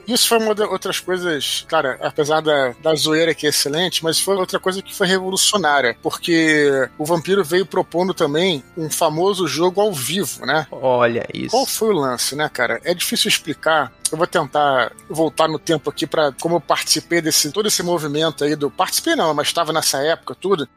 Isso 0.07 0.29
foi 0.29 0.39
uma 0.39 0.55
das 0.55 0.69
outras 0.69 1.01
coisas, 1.01 1.65
cara, 1.69 1.99
apesar 2.01 2.41
da, 2.41 2.75
da 2.83 2.95
zoeira 2.95 3.35
que 3.35 3.47
é 3.47 3.51
excelente, 3.51 4.03
mas 4.03 4.21
foi 4.21 4.37
outra 4.37 4.59
coisa 4.59 4.83
que 4.83 4.95
foi 4.95 5.07
revolucionária, 5.07 5.97
porque 6.03 6.89
o 6.99 7.05
Vampiro 7.05 7.45
veio 7.45 7.67
propondo 7.67 8.13
também 8.13 8.63
um 8.77 8.91
famoso 8.91 9.47
jogo 9.47 9.81
ao 9.81 9.93
vivo, 9.93 10.45
né? 10.47 10.67
Olha 10.71 11.27
isso. 11.33 11.51
Qual 11.51 11.67
foi 11.67 11.89
o 11.89 11.99
lance, 11.99 12.35
né, 12.37 12.49
cara? 12.49 12.81
É 12.85 12.95
difícil 12.95 13.29
explicar. 13.29 13.93
Eu 14.11 14.19
vou 14.19 14.27
tentar 14.27 14.93
voltar 15.09 15.49
no 15.49 15.59
tempo 15.59 15.91
aqui 15.91 16.07
para 16.07 16.33
como 16.33 16.57
eu 16.57 16.61
participei 16.61 17.21
desse 17.21 17.51
todo 17.51 17.67
esse 17.67 17.83
movimento 17.83 18.45
aí 18.45 18.55
do 18.55 18.71
participei 18.71 19.17
não, 19.17 19.35
mas 19.35 19.49
estava 19.49 19.73
nessa 19.73 19.99
época 19.99 20.35
tudo. 20.35 20.69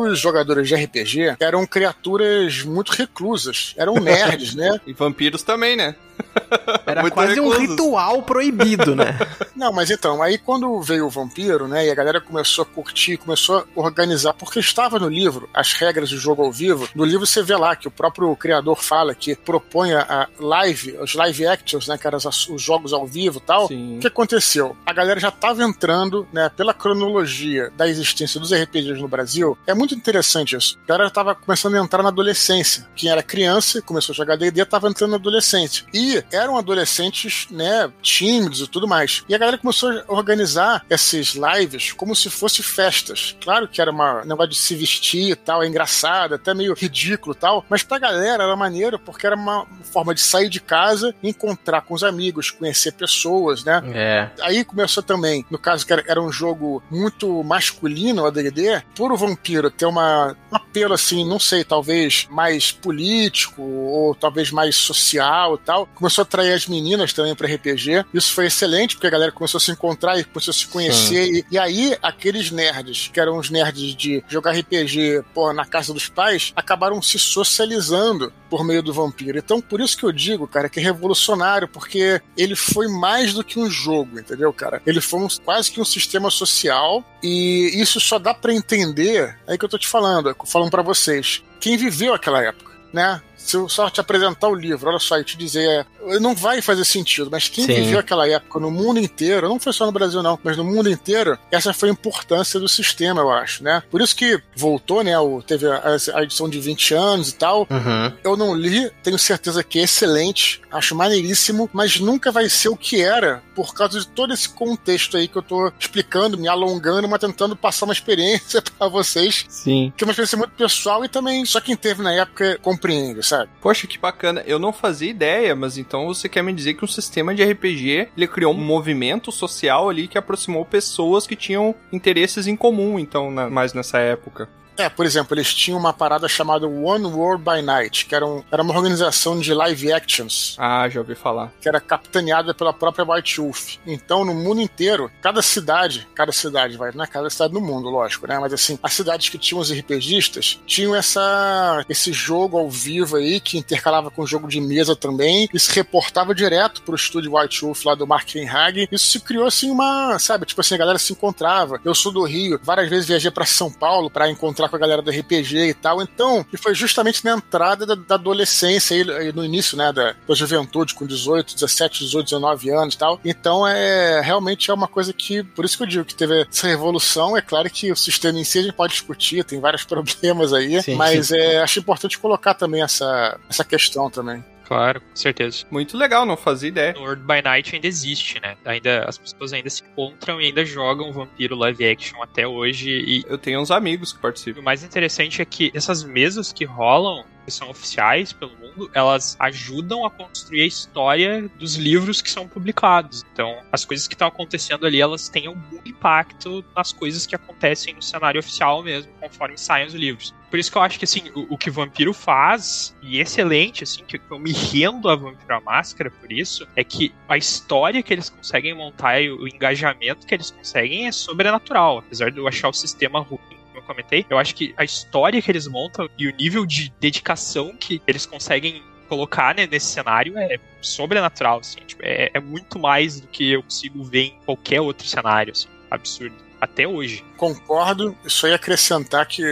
Os 0.00 0.18
jogadores 0.18 0.68
de 0.68 0.74
RPG 0.74 1.36
eram 1.40 1.66
criaturas 1.66 2.62
muito 2.62 2.90
reclusas, 2.92 3.74
eram 3.76 3.94
nerds, 3.94 4.54
né? 4.54 4.80
E 4.86 4.92
vampiros 4.92 5.42
também, 5.42 5.76
né? 5.76 5.94
Era 6.86 7.02
Muito 7.02 7.14
quase 7.14 7.40
um 7.40 7.50
ritual 7.50 8.22
proibido, 8.22 8.94
né? 8.96 9.18
Não, 9.54 9.72
mas 9.72 9.90
então, 9.90 10.22
aí 10.22 10.38
quando 10.38 10.80
veio 10.80 11.06
o 11.06 11.10
vampiro, 11.10 11.68
né, 11.68 11.86
e 11.86 11.90
a 11.90 11.94
galera 11.94 12.20
começou 12.20 12.62
a 12.62 12.66
curtir, 12.66 13.16
começou 13.16 13.58
a 13.58 13.64
organizar, 13.74 14.32
porque 14.32 14.58
estava 14.58 14.98
no 14.98 15.08
livro 15.08 15.48
as 15.52 15.72
regras 15.72 16.10
do 16.10 16.18
jogo 16.18 16.42
ao 16.42 16.50
vivo. 16.50 16.88
No 16.94 17.04
livro 17.04 17.26
você 17.26 17.42
vê 17.42 17.56
lá 17.56 17.76
que 17.76 17.86
o 17.86 17.90
próprio 17.90 18.34
criador 18.36 18.82
fala 18.82 19.14
que 19.14 19.36
propõe 19.36 19.92
a 19.92 20.28
live, 20.38 20.96
os 21.00 21.14
live 21.14 21.46
actions, 21.46 21.86
né, 21.86 21.98
que 21.98 22.06
eram 22.06 22.18
os 22.18 22.62
jogos 22.62 22.92
ao 22.92 23.06
vivo 23.06 23.38
e 23.38 23.46
tal. 23.46 23.68
Sim. 23.68 23.98
O 23.98 24.00
que 24.00 24.06
aconteceu? 24.06 24.76
A 24.84 24.92
galera 24.92 25.20
já 25.20 25.28
estava 25.28 25.62
entrando, 25.62 26.26
né, 26.32 26.50
pela 26.56 26.72
cronologia 26.72 27.70
da 27.76 27.88
existência 27.88 28.40
dos 28.40 28.52
RPGs 28.52 29.00
no 29.00 29.08
Brasil. 29.08 29.56
É 29.66 29.74
muito 29.74 29.94
interessante 29.94 30.56
isso. 30.56 30.78
A 30.84 30.88
galera 30.88 31.08
estava 31.08 31.34
começando 31.34 31.74
a 31.74 31.78
entrar 31.78 32.02
na 32.02 32.08
adolescência. 32.08 32.88
Quem 32.96 33.10
era 33.10 33.22
criança 33.22 33.78
e 33.78 33.82
começou 33.82 34.12
a 34.12 34.16
jogar 34.16 34.36
D&D 34.36 34.62
estava 34.62 34.88
entrando 34.88 35.10
na 35.10 35.16
adolescência. 35.16 35.84
E 35.92 36.09
era 36.32 36.50
um 36.50 36.56
adolescentes, 36.56 37.46
né, 37.50 37.90
tímidos 38.02 38.60
e 38.60 38.66
tudo 38.66 38.88
mais. 38.88 39.24
E 39.28 39.34
a 39.34 39.38
galera 39.38 39.58
começou 39.58 39.90
a 39.90 40.04
organizar 40.08 40.84
essas 40.88 41.34
lives 41.34 41.92
como 41.92 42.14
se 42.14 42.30
fossem 42.30 42.64
festas. 42.64 43.36
Claro 43.40 43.68
que 43.68 43.80
era 43.80 43.90
uma, 43.90 44.22
um 44.22 44.26
negócio 44.26 44.50
de 44.50 44.56
se 44.56 44.74
vestir 44.74 45.30
e 45.30 45.36
tal, 45.36 45.62
é 45.62 45.66
engraçado, 45.66 46.34
até 46.34 46.54
meio 46.54 46.74
ridículo 46.74 47.34
e 47.34 47.38
tal, 47.38 47.64
mas 47.68 47.82
pra 47.82 47.98
galera 47.98 48.44
era 48.44 48.56
maneiro 48.56 48.98
porque 48.98 49.26
era 49.26 49.36
uma 49.36 49.66
forma 49.92 50.14
de 50.14 50.20
sair 50.20 50.48
de 50.48 50.60
casa, 50.60 51.14
encontrar 51.22 51.82
com 51.82 51.94
os 51.94 52.04
amigos, 52.04 52.50
conhecer 52.50 52.92
pessoas, 52.92 53.64
né? 53.64 53.82
É. 53.94 54.30
Aí 54.42 54.64
começou 54.64 55.02
também, 55.02 55.44
no 55.50 55.58
caso 55.58 55.86
que 55.86 55.92
era, 55.92 56.04
era 56.06 56.20
um 56.20 56.32
jogo 56.32 56.82
muito 56.90 57.42
masculino, 57.42 58.22
o 58.22 58.26
AD&D, 58.26 58.82
por 58.94 59.12
o 59.12 59.16
vampiro 59.16 59.70
ter 59.70 59.86
uma, 59.86 60.36
um 60.50 60.56
apelo 60.56 60.94
assim, 60.94 61.28
não 61.28 61.38
sei, 61.38 61.64
talvez 61.64 62.26
mais 62.30 62.70
político 62.70 63.62
ou 63.62 64.14
talvez 64.14 64.50
mais 64.50 64.76
social 64.76 65.54
e 65.54 65.58
tal, 65.58 65.88
começou 65.94 66.22
a 66.22 66.24
atrair 66.24 66.52
as 66.52 66.66
meninas 66.66 67.12
também 67.12 67.34
para 67.34 67.52
RPG. 67.52 68.04
Isso 68.12 68.32
foi 68.32 68.46
excelente 68.46 68.96
porque 68.96 69.06
a 69.06 69.10
galera 69.10 69.32
começou 69.32 69.58
a 69.58 69.60
se 69.60 69.70
encontrar 69.70 70.18
e 70.18 70.24
começou 70.24 70.52
a 70.52 70.54
se 70.54 70.66
conhecer 70.66 71.30
e, 71.30 71.44
e 71.50 71.58
aí 71.58 71.96
aqueles 72.02 72.50
nerds, 72.50 73.10
que 73.12 73.20
eram 73.20 73.38
os 73.38 73.50
nerds 73.50 73.94
de 73.94 74.24
jogar 74.28 74.52
RPG, 74.52 75.24
pô, 75.34 75.52
na 75.52 75.64
casa 75.64 75.92
dos 75.92 76.08
pais, 76.08 76.52
acabaram 76.56 77.00
se 77.02 77.18
socializando 77.18 78.32
por 78.48 78.64
meio 78.64 78.82
do 78.82 78.92
vampiro. 78.92 79.38
Então, 79.38 79.60
por 79.60 79.80
isso 79.80 79.96
que 79.96 80.04
eu 80.04 80.12
digo, 80.12 80.46
cara, 80.48 80.68
que 80.68 80.80
é 80.80 80.82
revolucionário, 80.82 81.68
porque 81.68 82.20
ele 82.36 82.56
foi 82.56 82.88
mais 82.88 83.32
do 83.32 83.44
que 83.44 83.58
um 83.58 83.70
jogo, 83.70 84.18
entendeu, 84.18 84.52
cara? 84.52 84.82
Ele 84.86 85.00
foi 85.00 85.20
um, 85.20 85.28
quase 85.44 85.70
que 85.70 85.80
um 85.80 85.84
sistema 85.84 86.30
social 86.30 87.04
e 87.22 87.70
isso 87.74 88.00
só 88.00 88.18
dá 88.18 88.34
para 88.34 88.52
entender, 88.52 89.38
é 89.46 89.52
aí 89.52 89.58
que 89.58 89.64
eu 89.64 89.68
tô 89.68 89.78
te 89.78 89.86
falando, 89.86 90.34
falando 90.46 90.70
para 90.70 90.82
vocês, 90.82 91.42
quem 91.60 91.76
viveu 91.76 92.14
aquela 92.14 92.42
época, 92.42 92.72
né? 92.92 93.20
Se 93.42 93.56
eu 93.56 93.68
só 93.68 93.88
te 93.90 94.00
apresentar 94.00 94.48
o 94.48 94.54
livro, 94.54 94.88
olha 94.90 94.98
só, 94.98 95.18
e 95.18 95.24
te 95.24 95.36
dizer, 95.36 95.86
não 96.20 96.34
vai 96.34 96.60
fazer 96.62 96.84
sentido, 96.84 97.28
mas 97.30 97.48
quem 97.48 97.64
Sim. 97.66 97.74
viveu 97.74 97.98
aquela 97.98 98.28
época 98.28 98.60
no 98.60 98.70
mundo 98.70 99.00
inteiro, 99.00 99.48
não 99.48 99.58
foi 99.58 99.72
só 99.72 99.86
no 99.86 99.92
Brasil 99.92 100.22
não, 100.22 100.38
mas 100.44 100.56
no 100.56 100.64
mundo 100.64 100.88
inteiro, 100.90 101.38
essa 101.50 101.72
foi 101.72 101.88
a 101.88 101.92
importância 101.92 102.60
do 102.60 102.68
sistema, 102.68 103.20
eu 103.22 103.30
acho, 103.30 103.64
né? 103.64 103.82
Por 103.90 104.00
isso 104.00 104.14
que 104.14 104.40
voltou, 104.54 105.02
né, 105.02 105.18
o, 105.18 105.42
teve 105.42 105.66
a, 105.66 105.82
a 106.14 106.22
edição 106.22 106.48
de 106.48 106.60
20 106.60 106.94
anos 106.94 107.30
e 107.30 107.34
tal, 107.34 107.66
Uhum. 107.70 108.12
eu 108.22 108.36
não 108.36 108.54
li, 108.54 108.90
tenho 109.02 109.18
certeza 109.18 109.64
que 109.64 109.78
é 109.78 109.82
excelente, 109.82 110.60
acho 110.70 110.94
maneiríssimo, 110.94 111.68
mas 111.72 111.98
nunca 111.98 112.30
vai 112.30 112.48
ser 112.48 112.68
o 112.68 112.76
que 112.76 113.00
era 113.00 113.42
por 113.54 113.74
causa 113.74 113.98
de 114.00 114.06
todo 114.08 114.32
esse 114.32 114.48
contexto 114.48 115.16
aí 115.16 115.26
que 115.26 115.36
eu 115.36 115.42
tô 115.42 115.72
explicando, 115.78 116.36
me 116.38 116.46
alongando, 116.48 117.08
mas 117.08 117.20
tentando 117.20 117.56
passar 117.56 117.84
uma 117.86 117.92
experiência 117.92 118.62
pra 118.78 118.88
vocês, 118.88 119.44
Sim. 119.48 119.92
que 119.96 120.04
é 120.04 120.06
uma 120.06 120.12
experiência 120.12 120.38
muito 120.38 120.52
pessoal 120.52 121.04
e 121.04 121.08
também 121.08 121.44
só 121.44 121.60
quem 121.60 121.76
teve 121.76 122.02
na 122.02 122.12
época 122.12 122.58
compreende, 122.62 123.22
sabe? 123.30 123.50
Poxa, 123.60 123.86
que 123.86 123.98
bacana. 123.98 124.42
Eu 124.46 124.58
não 124.58 124.72
fazia 124.72 125.10
ideia, 125.10 125.54
mas 125.54 125.78
então 125.78 126.06
você 126.06 126.28
quer 126.28 126.42
me 126.42 126.52
dizer 126.52 126.74
que 126.74 126.84
um 126.84 126.88
sistema 126.88 127.34
de 127.34 127.42
RPG, 127.44 128.08
ele 128.16 128.26
criou 128.26 128.52
um 128.52 128.56
movimento 128.64 129.30
social 129.32 129.88
ali 129.88 130.08
que 130.08 130.18
aproximou 130.18 130.64
pessoas 130.64 131.26
que 131.26 131.36
tinham 131.36 131.74
interesses 131.92 132.46
em 132.46 132.56
comum, 132.56 132.98
então, 132.98 133.30
na- 133.30 133.48
mais 133.48 133.72
nessa 133.72 133.98
época. 133.98 134.48
É, 134.80 134.88
por 134.88 135.04
exemplo, 135.04 135.34
eles 135.34 135.52
tinham 135.52 135.78
uma 135.78 135.92
parada 135.92 136.26
chamada 136.28 136.66
One 136.66 137.04
World 137.06 137.44
by 137.44 137.60
Night, 137.62 138.06
que 138.06 138.14
era, 138.14 138.26
um- 138.26 138.42
era 138.50 138.62
uma 138.62 138.74
organização 138.74 139.38
de 139.38 139.52
live 139.52 139.92
actions, 139.92 140.54
Ah, 140.58 140.88
já 140.88 141.00
ouvi 141.00 141.14
falar. 141.14 141.52
que 141.60 141.68
era 141.68 141.80
capitaneada 141.80 142.54
pela 142.54 142.72
própria 142.72 143.04
White 143.04 143.40
Wolf. 143.40 143.76
Então, 143.86 144.24
no 144.24 144.34
mundo 144.34 144.60
inteiro, 144.60 145.10
cada 145.20 145.42
cidade, 145.42 146.08
cada 146.14 146.32
cidade, 146.32 146.76
vai, 146.76 146.92
não 146.92 147.04
é 147.04 147.06
cada 147.06 147.28
cidade 147.28 147.52
do 147.52 147.60
mundo, 147.60 147.88
lógico, 147.90 148.26
né? 148.26 148.38
Mas 148.38 148.52
assim, 148.52 148.78
as 148.82 148.92
cidades 148.94 149.28
que 149.28 149.36
tinham 149.38 149.60
os 149.60 149.70
RPGistas 149.70 150.58
tinham 150.66 150.94
essa, 150.94 151.84
esse 151.88 152.12
jogo 152.12 152.58
ao 152.58 152.70
vivo 152.70 153.16
aí, 153.16 153.38
que 153.40 153.58
intercalava 153.58 154.10
com 154.10 154.26
jogo 154.26 154.48
de 154.48 154.60
mesa 154.60 154.96
também, 154.96 155.48
e 155.52 155.58
se 155.58 155.74
reportava 155.74 156.34
direto 156.34 156.82
pro 156.82 156.94
estúdio 156.94 157.36
White 157.36 157.60
Wolf 157.62 157.84
lá 157.84 157.94
do 157.94 158.06
Mark 158.06 158.28
Hag. 158.50 158.88
Isso 158.90 159.08
se 159.08 159.20
criou 159.20 159.46
assim 159.46 159.70
uma, 159.70 160.18
sabe, 160.18 160.46
tipo 160.46 160.60
assim, 160.60 160.74
a 160.74 160.78
galera 160.78 160.98
se 160.98 161.12
encontrava. 161.12 161.80
Eu 161.84 161.94
sou 161.94 162.10
do 162.12 162.22
Rio, 162.24 162.58
várias 162.62 162.88
vezes 162.88 163.06
viajei 163.06 163.30
pra 163.30 163.44
São 163.44 163.70
Paulo 163.70 164.10
pra 164.10 164.30
encontrar 164.30 164.68
com 164.70 164.76
a 164.76 164.78
galera 164.78 165.02
do 165.02 165.10
RPG 165.10 165.68
e 165.68 165.74
tal. 165.74 166.00
Então, 166.00 166.44
e 166.52 166.56
foi 166.56 166.74
justamente 166.74 167.24
na 167.24 167.32
entrada 167.32 167.84
da, 167.84 167.94
da 167.94 168.14
adolescência, 168.14 168.96
aí, 168.96 169.10
aí 169.10 169.32
no 169.32 169.44
início, 169.44 169.76
né, 169.76 169.92
da, 169.92 170.14
da 170.26 170.34
juventude, 170.34 170.94
com 170.94 171.06
18, 171.06 171.54
17, 171.54 172.04
18, 172.04 172.24
19 172.26 172.70
anos 172.70 172.94
e 172.94 172.98
tal. 172.98 173.20
Então, 173.24 173.66
é 173.66 174.20
realmente 174.20 174.70
é 174.70 174.74
uma 174.74 174.88
coisa 174.88 175.12
que, 175.12 175.42
por 175.42 175.64
isso 175.64 175.76
que 175.76 175.82
eu 175.82 175.88
digo 175.88 176.04
que 176.04 176.14
teve 176.14 176.46
essa 176.48 176.66
revolução. 176.66 177.36
É 177.36 177.42
claro 177.42 177.68
que 177.70 177.90
o 177.92 177.96
sistema 177.96 178.38
em 178.38 178.44
si 178.44 178.58
a 178.58 178.62
gente 178.62 178.74
pode 178.74 178.92
discutir, 178.92 179.44
tem 179.44 179.60
vários 179.60 179.84
problemas 179.84 180.52
aí, 180.52 180.82
Sim. 180.82 180.94
mas 180.94 181.30
é, 181.30 181.60
acho 181.60 181.80
importante 181.80 182.18
colocar 182.18 182.54
também 182.54 182.82
essa, 182.82 183.38
essa 183.48 183.64
questão 183.64 184.10
também. 184.10 184.44
Claro, 184.70 185.00
com 185.00 185.16
certeza. 185.16 185.66
Muito 185.68 185.98
legal, 185.98 186.24
não 186.24 186.36
fazia 186.36 186.68
ideia. 186.68 186.94
World 186.96 187.24
by 187.24 187.42
Night 187.42 187.74
ainda 187.74 187.88
existe, 187.88 188.38
né? 188.40 188.56
Ainda, 188.64 189.04
as 189.04 189.18
pessoas 189.18 189.52
ainda 189.52 189.68
se 189.68 189.82
encontram 189.82 190.40
e 190.40 190.44
ainda 190.46 190.64
jogam 190.64 191.10
Vampiro 191.10 191.56
live 191.56 191.84
action 191.90 192.22
até 192.22 192.46
hoje. 192.46 192.88
E 192.88 193.24
Eu 193.26 193.36
tenho 193.36 193.60
uns 193.60 193.72
amigos 193.72 194.12
que 194.12 194.20
participam. 194.20 194.60
o 194.60 194.62
mais 194.62 194.84
interessante 194.84 195.42
é 195.42 195.44
que 195.44 195.72
essas 195.74 196.04
mesas 196.04 196.52
que 196.52 196.64
rolam, 196.64 197.24
que 197.44 197.50
são 197.50 197.70
oficiais 197.70 198.32
pelo 198.32 198.56
mundo, 198.56 198.90
elas 198.94 199.36
ajudam 199.38 200.04
a 200.04 200.10
construir 200.10 200.62
a 200.62 200.66
história 200.66 201.50
dos 201.58 201.76
livros 201.76 202.20
que 202.22 202.30
são 202.30 202.48
publicados. 202.48 203.24
Então, 203.32 203.58
as 203.72 203.84
coisas 203.84 204.06
que 204.06 204.14
estão 204.14 204.28
acontecendo 204.28 204.86
ali, 204.86 205.00
elas 205.00 205.28
têm 205.28 205.46
algum 205.46 205.78
impacto 205.84 206.64
nas 206.74 206.92
coisas 206.92 207.26
que 207.26 207.34
acontecem 207.34 207.94
no 207.94 208.02
cenário 208.02 208.38
oficial 208.38 208.82
mesmo, 208.82 209.12
conforme 209.20 209.56
saem 209.58 209.86
os 209.86 209.94
livros. 209.94 210.34
Por 210.50 210.58
isso 210.58 210.70
que 210.70 210.76
eu 210.76 210.82
acho 210.82 210.98
que, 210.98 211.04
assim, 211.04 211.30
o, 211.34 211.54
o 211.54 211.58
que 211.58 211.70
Vampiro 211.70 212.12
faz, 212.12 212.96
e 213.00 213.20
excelente, 213.20 213.84
assim, 213.84 214.04
que 214.04 214.20
eu 214.28 214.38
me 214.38 214.52
rendo 214.52 215.08
a 215.08 215.14
Vampiro 215.14 215.54
à 215.54 215.60
Máscara 215.60 216.10
por 216.10 216.30
isso, 216.32 216.66
é 216.74 216.82
que 216.82 217.14
a 217.28 217.36
história 217.36 218.02
que 218.02 218.12
eles 218.12 218.28
conseguem 218.28 218.74
montar 218.74 219.20
e 219.20 219.30
o 219.30 219.46
engajamento 219.46 220.26
que 220.26 220.34
eles 220.34 220.50
conseguem 220.50 221.06
é 221.06 221.12
sobrenatural. 221.12 221.98
Apesar 221.98 222.30
de 222.30 222.38
eu 222.38 222.48
achar 222.48 222.68
o 222.68 222.72
sistema 222.72 223.20
ruim, 223.20 223.59
eu 223.80 223.86
comentei, 223.86 224.24
eu 224.28 224.38
acho 224.38 224.54
que 224.54 224.74
a 224.76 224.84
história 224.84 225.40
que 225.40 225.50
eles 225.50 225.66
montam 225.66 226.08
e 226.18 226.28
o 226.28 226.36
nível 226.36 226.64
de 226.64 226.92
dedicação 227.00 227.74
que 227.78 228.00
eles 228.06 228.26
conseguem 228.26 228.82
colocar 229.08 229.54
né, 229.54 229.66
nesse 229.66 229.86
cenário 229.86 230.38
é 230.38 230.56
sobrenatural, 230.80 231.58
assim, 231.58 231.80
tipo, 231.86 232.02
é, 232.04 232.30
é 232.32 232.40
muito 232.40 232.78
mais 232.78 233.20
do 233.20 233.26
que 233.26 233.50
eu 233.50 233.62
consigo 233.62 234.04
ver 234.04 234.26
em 234.26 234.34
qualquer 234.46 234.80
outro 234.80 235.06
cenário, 235.06 235.52
assim, 235.52 235.68
absurdo. 235.90 236.36
Até 236.60 236.86
hoje. 236.86 237.24
Concordo, 237.36 238.16
isso 238.24 238.46
aí 238.46 238.52
acrescentar 238.52 239.26
que 239.26 239.42